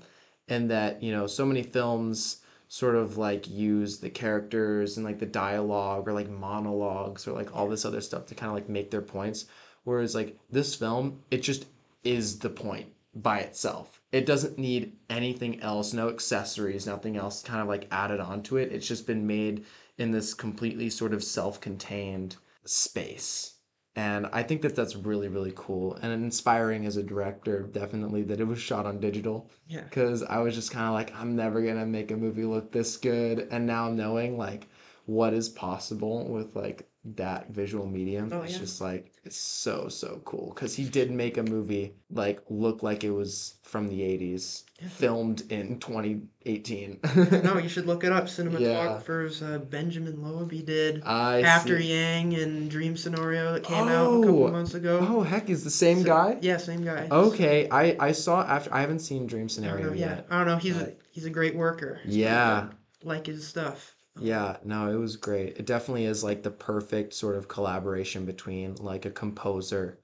and 0.47 0.69
that, 0.69 1.01
you 1.01 1.11
know, 1.11 1.27
so 1.27 1.45
many 1.45 1.63
films 1.63 2.41
sort 2.67 2.95
of 2.95 3.17
like 3.17 3.47
use 3.47 3.99
the 3.99 4.09
characters 4.09 4.97
and 4.97 5.05
like 5.05 5.19
the 5.19 5.25
dialogue 5.25 6.07
or 6.07 6.13
like 6.13 6.29
monologues 6.29 7.27
or 7.27 7.33
like 7.33 7.55
all 7.55 7.69
this 7.69 7.85
other 7.85 8.01
stuff 8.01 8.25
to 8.27 8.35
kind 8.35 8.49
of 8.49 8.55
like 8.55 8.69
make 8.69 8.91
their 8.91 9.01
points. 9.01 9.45
Whereas 9.83 10.15
like 10.15 10.37
this 10.49 10.75
film, 10.75 11.19
it 11.31 11.41
just 11.41 11.65
is 12.03 12.39
the 12.39 12.49
point 12.49 12.92
by 13.15 13.39
itself. 13.39 14.01
It 14.11 14.25
doesn't 14.25 14.57
need 14.57 14.93
anything 15.09 15.61
else, 15.61 15.93
no 15.93 16.09
accessories, 16.09 16.87
nothing 16.87 17.17
else 17.17 17.43
kind 17.43 17.61
of 17.61 17.67
like 17.67 17.87
added 17.91 18.19
onto 18.19 18.57
it. 18.57 18.71
It's 18.71 18.87
just 18.87 19.07
been 19.07 19.25
made 19.27 19.65
in 19.97 20.11
this 20.11 20.33
completely 20.33 20.89
sort 20.89 21.13
of 21.13 21.23
self-contained 21.23 22.35
space. 22.65 23.55
And 23.95 24.25
I 24.33 24.41
think 24.41 24.63
that 24.63 24.75
that's 24.75 24.95
really, 24.95 25.27
really 25.27 25.53
cool 25.55 25.93
and 26.01 26.11
inspiring 26.11 26.87
as 26.87 26.97
a 26.97 27.03
director, 27.03 27.61
definitely, 27.71 28.23
that 28.23 28.39
it 28.39 28.45
was 28.45 28.59
shot 28.59 28.87
on 28.87 28.99
digital 28.99 29.51
Yeah. 29.67 29.83
because 29.83 30.23
I 30.23 30.39
was 30.39 30.55
just 30.55 30.71
kind 30.71 30.87
of 30.87 30.93
like, 30.93 31.13
I'm 31.15 31.35
never 31.35 31.61
gonna 31.61 31.85
make 31.85 32.09
a 32.09 32.17
movie 32.17 32.45
look 32.45 32.71
this 32.71 32.97
good. 32.97 33.47
And 33.51 33.67
now 33.67 33.89
knowing 33.89 34.35
like 34.37 34.67
what 35.05 35.33
is 35.33 35.49
possible 35.49 36.25
with 36.29 36.55
like 36.55 36.87
that 37.05 37.49
visual 37.49 37.85
medium, 37.85 38.29
Oh, 38.31 38.43
it's 38.43 38.53
yeah. 38.53 38.59
just 38.59 38.79
like 38.79 39.11
it's 39.25 39.35
so 39.35 39.89
so 39.89 40.21
cool. 40.23 40.53
Because 40.55 40.73
he 40.73 40.85
did 40.85 41.11
make 41.11 41.37
a 41.37 41.43
movie 41.43 41.95
like 42.09 42.41
look 42.49 42.81
like 42.81 43.03
it 43.03 43.11
was 43.11 43.55
from 43.63 43.89
the 43.89 43.99
'80s, 43.99 44.63
Yeah. 44.81 44.87
filmed 44.87 45.41
in 45.51 45.79
2018. 45.79 46.99
no, 47.43 47.57
you 47.57 47.67
should 47.67 47.85
look 47.87 48.05
it 48.05 48.13
up. 48.13 48.25
Cinematographers 48.27 49.41
uh, 49.43 49.57
Benjamin 49.59 50.21
Loeb 50.23 50.51
did 50.65 51.03
I 51.05 51.41
After 51.41 51.77
see. 51.79 51.91
Yang 51.93 52.35
and 52.35 52.71
Dream 52.71 52.95
Scenario 52.95 53.51
that 53.53 53.63
came 53.63 53.89
out 53.89 54.13
a 54.13 54.21
couple 54.21 54.43
Oh. 54.45 54.51
months 54.51 54.73
ago. 54.73 54.99
Oh 55.01 55.21
heck, 55.23 55.49
is 55.49 55.65
the 55.65 55.69
same 55.69 55.99
So- 55.99 56.05
guy? 56.07 56.37
Yeah, 56.41 56.55
same 56.57 56.83
guy. 56.85 57.09
Okay, 57.11 57.67
I 57.69 57.97
I 57.99 58.11
saw 58.13 58.43
after 58.43 58.73
I 58.73 58.79
haven't 58.79 58.99
seen 58.99 59.27
Dream 59.27 59.45
I 59.45 59.47
Scenario 59.47 59.87
know. 59.87 59.93
Yet. 59.93 60.27
I 60.29 60.37
don't 60.37 60.47
know. 60.47 60.57
He's 60.57 60.77
a 60.77 60.93
he's 61.11 61.25
a 61.25 61.29
great 61.29 61.55
worker. 61.55 61.99
He's 62.05 62.15
Yeah. 62.15 62.69
like 63.03 63.25
his 63.27 63.45
stuff. 63.45 63.95
Yeah, 64.19 64.57
no, 64.63 64.91
it 64.91 64.95
was 64.97 65.17
great. 65.17 65.57
It 65.57 65.65
definitely 65.65 66.05
is 66.05 66.23
like 66.23 66.43
the 66.43 66.51
perfect 66.51 67.13
sort 67.13 67.35
of 67.35 67.47
collaboration 67.47 68.25
between 68.25 68.75
like 68.75 69.05
a 69.05 69.11
composer, 69.11 69.99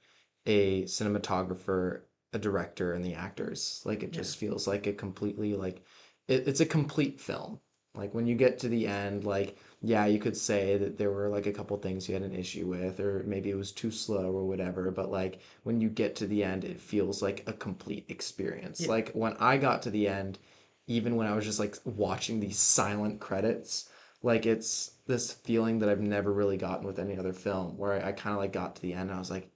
a 0.46 0.84
cinematographer, 0.86 2.02
a 2.34 2.40
director, 2.40 2.94
and 2.94 3.04
the 3.06 3.14
actors. 3.14 3.82
Like 3.86 4.02
it 4.04 4.12
Yeah. 4.12 4.22
just 4.22 4.38
feels 4.38 4.68
like 4.68 4.88
a 4.88 4.94
completely 4.94 5.54
like 5.56 5.84
it, 6.28 6.48
it's 6.48 6.60
a 6.60 6.66
complete 6.66 7.20
film. 7.22 7.60
Like 7.96 8.14
when 8.14 8.26
you 8.28 8.36
get 8.36 8.58
to 8.60 8.70
the 8.70 8.88
end, 8.88 9.26
like 9.26 9.58
yeah, 9.82 10.06
you 10.08 10.20
could 10.20 10.36
say 10.38 10.78
that 10.78 10.98
there 10.98 11.12
were 11.12 11.30
like 11.30 11.46
a 11.48 11.54
couple 11.54 11.78
things 11.78 12.08
you 12.08 12.14
had 12.16 12.24
an 12.24 12.36
issue 12.36 12.66
with, 12.68 13.00
or 13.00 13.24
maybe 13.28 13.50
it 13.52 13.56
was 13.58 13.72
too 13.72 13.92
slow 13.92 14.32
or 14.32 14.48
whatever, 14.48 14.90
but 14.92 15.12
like 15.12 15.40
when 15.64 15.80
you 15.82 15.90
get 15.90 16.16
to 16.18 16.28
the 16.28 16.44
end, 16.44 16.64
it 16.66 16.80
feels 16.80 17.22
like 17.22 17.44
a 17.48 17.54
complete 17.54 18.06
experience. 18.10 18.86
Yeah. 18.86 18.88
Like 18.88 19.12
when 19.14 19.34
I 19.38 19.58
got 19.58 19.82
to 19.84 19.90
the 19.92 20.08
end, 20.08 20.40
even 20.88 21.16
when 21.16 21.28
I 21.28 21.36
was 21.36 21.46
just 21.46 21.60
like 21.60 21.78
watching 21.86 22.40
these 22.40 22.58
silent 22.58 23.20
credits, 23.20 23.89
like 24.22 24.46
it's 24.46 24.92
this 25.08 25.32
feeling 25.32 25.80
that 25.80 25.90
I've 25.90 26.02
never 26.02 26.32
really 26.32 26.58
gotten 26.58 26.86
with 26.86 27.00
any 27.00 27.18
other 27.18 27.34
film 27.34 27.78
where 27.78 27.94
I, 27.94 28.10
I 28.10 28.12
kind 28.12 28.34
of 28.34 28.42
like 28.42 28.54
got 28.54 28.76
to 28.76 28.82
the 28.82 28.94
end 28.94 29.10
and 29.10 29.14
I 29.14 29.20
was 29.20 29.32
like, 29.32 29.50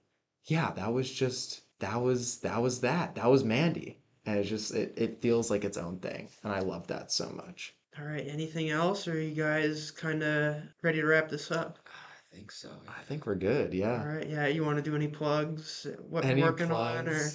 yeah, 0.44 0.70
that 0.72 0.92
was 0.92 1.10
just 1.10 1.62
that 1.80 2.00
was 2.00 2.38
that 2.40 2.60
was 2.60 2.80
that. 2.80 3.14
That 3.14 3.30
was 3.30 3.44
Mandy. 3.44 3.98
And 4.26 4.38
it 4.38 4.44
just 4.44 4.74
it, 4.74 4.94
it 4.96 5.20
feels 5.20 5.50
like 5.50 5.64
its 5.64 5.76
own 5.76 5.98
thing. 5.98 6.28
And 6.42 6.52
I 6.52 6.60
love 6.60 6.86
that 6.88 7.12
so 7.12 7.28
much. 7.30 7.74
All 7.98 8.06
right. 8.06 8.26
Anything 8.26 8.70
else? 8.70 9.06
Or 9.06 9.12
are 9.12 9.20
you 9.20 9.34
guys 9.34 9.90
kind 9.90 10.22
of 10.22 10.56
ready 10.82 11.00
to 11.00 11.06
wrap 11.06 11.28
this 11.28 11.50
up? 11.50 11.78
I 11.86 12.36
think 12.36 12.50
so. 12.50 12.70
I 12.88 13.02
think 13.04 13.26
we're 13.26 13.36
good, 13.36 13.72
yeah. 13.72 14.02
right. 14.02 14.28
Yeah. 14.28 14.46
You 14.48 14.64
want 14.64 14.78
to 14.78 14.82
do 14.82 14.96
any 14.96 15.08
plugs? 15.08 15.86
What 16.08 16.24
Any 16.24 16.40
you're 16.40 16.50
working 16.50 16.72
on? 16.72 17.08
Or? 17.08 17.30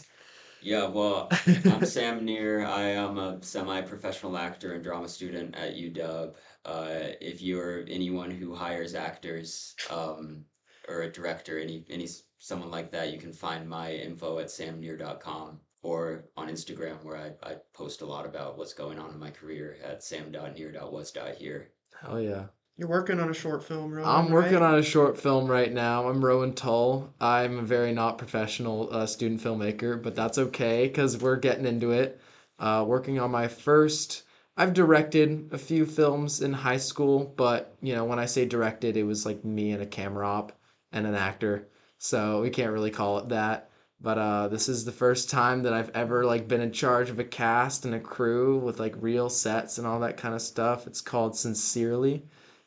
Yeah, 0.62 0.88
well, 0.88 1.30
I'm 1.66 1.86
Sam 1.86 2.26
Neer. 2.26 2.66
I 2.66 2.82
am 2.90 3.18
a 3.18 3.42
semi-professional 3.42 4.38
actor 4.38 4.74
and 4.74 4.84
drama 4.84 5.08
student 5.08 5.56
at 5.56 5.76
UW. 5.76 6.34
Uh, 6.66 7.14
if 7.22 7.42
you're 7.42 7.86
anyone 7.88 8.32
who 8.32 8.54
hires 8.54 8.96
actors, 8.96 9.76
um, 9.90 10.46
or 10.90 11.02
a 11.02 11.12
director, 11.12 11.60
any 11.60 11.86
any 11.90 12.08
someone 12.40 12.72
like 12.72 12.92
that, 12.92 13.12
you 13.14 13.20
can 13.20 13.32
find 13.32 13.68
my 13.68 13.94
info 13.94 14.40
at 14.40 14.48
samneer.com 14.48 15.60
or 15.82 16.26
on 16.36 16.50
Instagram 16.50 17.04
where 17.04 17.18
I, 17.18 17.52
I 17.52 17.56
post 17.74 18.02
a 18.02 18.06
lot 18.06 18.26
about 18.26 18.58
what's 18.58 18.74
going 18.74 19.00
on 19.00 19.12
in 19.12 19.20
my 19.20 19.30
career 19.30 19.78
at 19.84 20.04
sam.neer.was.here. 20.04 21.70
Hell 22.02 22.22
yeah. 22.22 22.46
you're 22.78 22.90
working 22.90 23.20
on 23.20 23.30
a 23.30 23.34
short 23.34 23.64
film, 23.64 23.94
Rowan, 23.94 24.10
I'm 24.10 24.32
working 24.32 24.60
right? 24.60 24.74
on 24.74 24.80
a 24.80 24.84
short 24.84 25.18
film 25.18 25.48
right 25.48 25.72
now. 25.72 26.10
I'm 26.10 26.24
Rowan 26.24 26.54
Tull. 26.54 27.14
I'm 27.20 27.60
a 27.60 27.64
very 27.64 27.94
not 27.94 28.18
professional 28.18 28.90
uh, 28.92 29.06
student 29.06 29.42
filmmaker, 29.42 30.02
but 30.02 30.16
that's 30.16 30.38
okay 30.38 30.88
because 30.88 31.18
we're 31.18 31.38
getting 31.38 31.66
into 31.66 31.92
it. 31.92 32.20
Uh, 32.58 32.84
working 32.86 33.20
on 33.20 33.32
my 33.32 33.48
first. 33.48 34.24
I've 34.60 34.74
directed 34.74 35.52
a 35.54 35.58
few 35.58 35.86
films 35.86 36.42
in 36.42 36.52
high 36.52 36.78
school, 36.78 37.34
but 37.38 37.78
you 37.82 37.96
know, 37.96 38.04
when 38.04 38.20
I 38.20 38.26
say 38.26 38.46
directed, 38.46 38.98
it 38.98 39.04
was 39.04 39.26
like 39.26 39.46
me 39.46 39.72
and 39.72 39.82
a 39.82 39.86
camera 39.86 40.28
op 40.28 40.52
and 40.92 41.08
an 41.08 41.16
actor, 41.16 41.70
so 41.98 42.42
we 42.42 42.50
can't 42.50 42.74
really 42.74 42.92
call 42.92 43.20
it 43.20 43.30
that. 43.30 43.70
But 44.02 44.18
uh, 44.18 44.50
this 44.50 44.68
is 44.68 44.84
the 44.84 44.92
first 44.92 45.30
time 45.30 45.64
that 45.64 45.72
I've 45.72 45.92
ever 45.92 46.26
like 46.26 46.50
been 46.50 46.60
in 46.60 46.74
charge 46.74 47.10
of 47.10 47.20
a 47.20 47.24
cast 47.24 47.86
and 47.86 47.96
a 47.96 48.02
crew 48.02 48.58
with 48.58 48.82
like 48.82 48.96
real 49.00 49.30
sets 49.30 49.78
and 49.78 49.88
all 49.88 50.02
that 50.02 50.18
kind 50.18 50.36
of 50.36 50.42
stuff. 50.42 50.88
It's 50.88 51.00
called 51.00 51.38
Sincerely. 51.38 52.26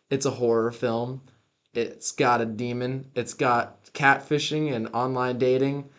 It's 0.09 0.24
a 0.24 0.31
horror 0.31 0.73
film. 0.73 1.20
It's 1.74 2.12
got 2.12 2.40
a 2.40 2.47
demon. 2.47 3.10
It's 3.14 3.35
got 3.35 3.85
catfishing 3.93 4.73
and 4.73 4.89
online 4.94 5.36
dating, 5.36 5.90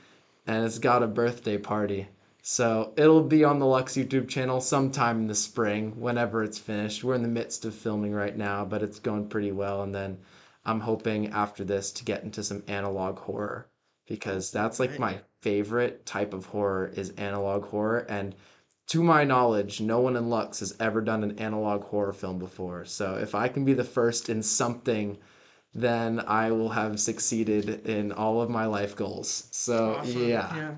and 0.48 0.66
it's 0.66 0.80
got 0.80 1.04
a 1.04 1.08
birthday 1.08 1.60
party. 1.60 2.08
So 2.46 2.94
it'll 2.98 3.24
be 3.24 3.46
on 3.46 3.60
the 3.60 3.66
Lux 3.66 3.94
YouTube 3.94 4.28
channel 4.28 4.60
sometime 4.60 5.20
in 5.20 5.28
the 5.28 5.34
spring, 5.34 5.94
whenever 5.98 6.44
it's 6.44 6.60
finished. 6.60 7.02
We're 7.02 7.16
in 7.16 7.22
the 7.22 7.30
midst 7.30 7.64
of 7.64 7.74
filming 7.74 8.14
right 8.14 8.38
now, 8.38 8.66
but 8.66 8.84
it's 8.84 9.00
going 9.00 9.30
pretty 9.30 9.54
well. 9.54 9.82
And 9.82 9.96
then 9.96 10.18
I'm 10.66 10.82
hoping 10.82 11.30
after 11.30 11.64
this 11.64 11.90
to 11.94 12.04
get 12.04 12.24
into 12.24 12.44
some 12.44 12.62
analog 12.68 13.18
horror 13.18 13.70
because 14.10 14.52
that's 14.52 14.78
like 14.78 15.00
my 15.00 15.20
favorite 15.40 16.06
type 16.06 16.34
of 16.34 16.48
horror 16.48 16.92
is 16.94 17.12
analog 17.12 17.64
horror. 17.64 18.00
And 18.10 18.36
to 18.88 19.02
my 19.02 19.24
knowledge, 19.24 19.80
no 19.80 20.02
one 20.02 20.18
in 20.18 20.30
Lux 20.30 20.60
has 20.60 20.76
ever 20.82 21.00
done 21.00 21.24
an 21.24 21.40
analog 21.40 21.84
horror 21.84 22.12
film 22.12 22.40
before. 22.40 22.84
So 22.84 23.16
if 23.16 23.36
I 23.36 23.48
can 23.48 23.64
be 23.64 23.74
the 23.74 23.86
first 23.86 24.28
in 24.28 24.44
something, 24.44 25.18
then 25.74 26.20
I 26.20 26.52
will 26.52 26.70
have 26.70 27.00
succeeded 27.00 27.88
in 27.88 28.12
all 28.12 28.42
of 28.42 28.50
my 28.50 28.66
life 28.66 28.98
goals. 28.98 29.48
So 29.52 29.96
Awesome, 29.96 30.30
yeah. 30.30 30.56
Yeah. 30.56 30.76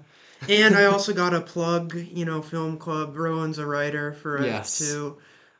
And 0.49 0.75
I 0.75 0.85
also 0.91 1.13
got 1.13 1.33
a 1.33 1.41
plug, 1.41 1.95
you 1.95 2.25
know, 2.25 2.41
Film 2.41 2.77
Club. 2.77 3.15
Rowan's 3.17 3.59
a 3.59 3.65
writer 3.65 4.13
for 4.13 4.37
it 4.37 4.45
Yes. 4.45 4.77
too. 4.79 5.17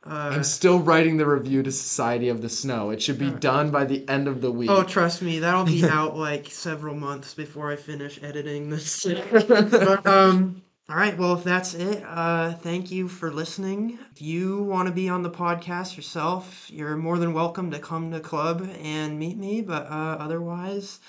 Uh, 0.07 0.29
I'm 0.33 0.43
still 0.43 0.79
writing 0.79 1.17
the 1.17 1.25
review 1.25 1.63
to 1.63 1.71
Society 1.71 2.29
of 2.29 2.41
the 2.43 2.49
Snow. 2.49 2.91
It 2.91 3.01
should 3.01 3.17
be 3.17 3.31
done 3.31 3.71
by 3.71 3.85
the 3.85 4.07
end 4.07 4.27
of 4.27 4.39
the 4.39 4.51
week. 4.51 4.69
oh, 4.69 4.83
trust 4.83 5.23
me, 5.23 5.39
that'll 5.39 5.65
be 5.65 5.83
out 5.89 6.15
like 6.15 6.47
several 6.51 6.93
months 6.93 7.33
before 7.33 7.71
I 7.71 7.75
finish 7.75 8.21
editing 8.21 8.69
this. 8.69 9.03
but, 9.31 10.05
um, 10.05 10.61
all 10.87 10.95
right, 10.95 11.17
well, 11.17 11.33
if 11.33 11.43
that's 11.43 11.73
it, 11.73 12.03
uh, 12.05 12.53
thank 12.53 12.91
you 12.91 13.07
for 13.07 13.31
listening. 13.31 13.97
If 14.11 14.21
you 14.21 14.61
want 14.61 14.87
to 14.87 14.93
be 14.93 15.09
on 15.09 15.23
the 15.23 15.31
podcast 15.31 15.97
yourself, 15.97 16.69
you're 16.71 16.95
more 16.95 17.17
than 17.17 17.33
welcome 17.33 17.71
to 17.71 17.79
come 17.79 18.11
to 18.11 18.19
club 18.19 18.69
and 18.83 19.17
meet 19.17 19.37
me. 19.37 19.61
But 19.61 19.87
uh, 19.87 20.17
otherwise, 20.19 20.99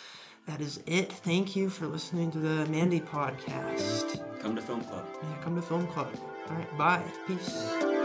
that 0.47 0.60
is 0.60 0.81
it. 0.86 1.12
Thank 1.12 1.56
you 1.56 1.68
for 1.68 1.86
listening 1.86 2.31
to 2.32 2.39
the 2.39 2.66
Mandy 2.66 3.01
podcast. 3.01 4.20
Come 4.40 4.56
to 4.56 4.62
Film 4.62 4.82
Club. 4.85 5.06
Yeah, 5.23 5.43
come 5.43 5.56
to 5.56 5.62
Film 5.62 5.86
Club. 5.89 6.09
All 6.48 6.56
right, 6.56 6.78
bye. 6.78 7.02
Peace. 7.27 7.95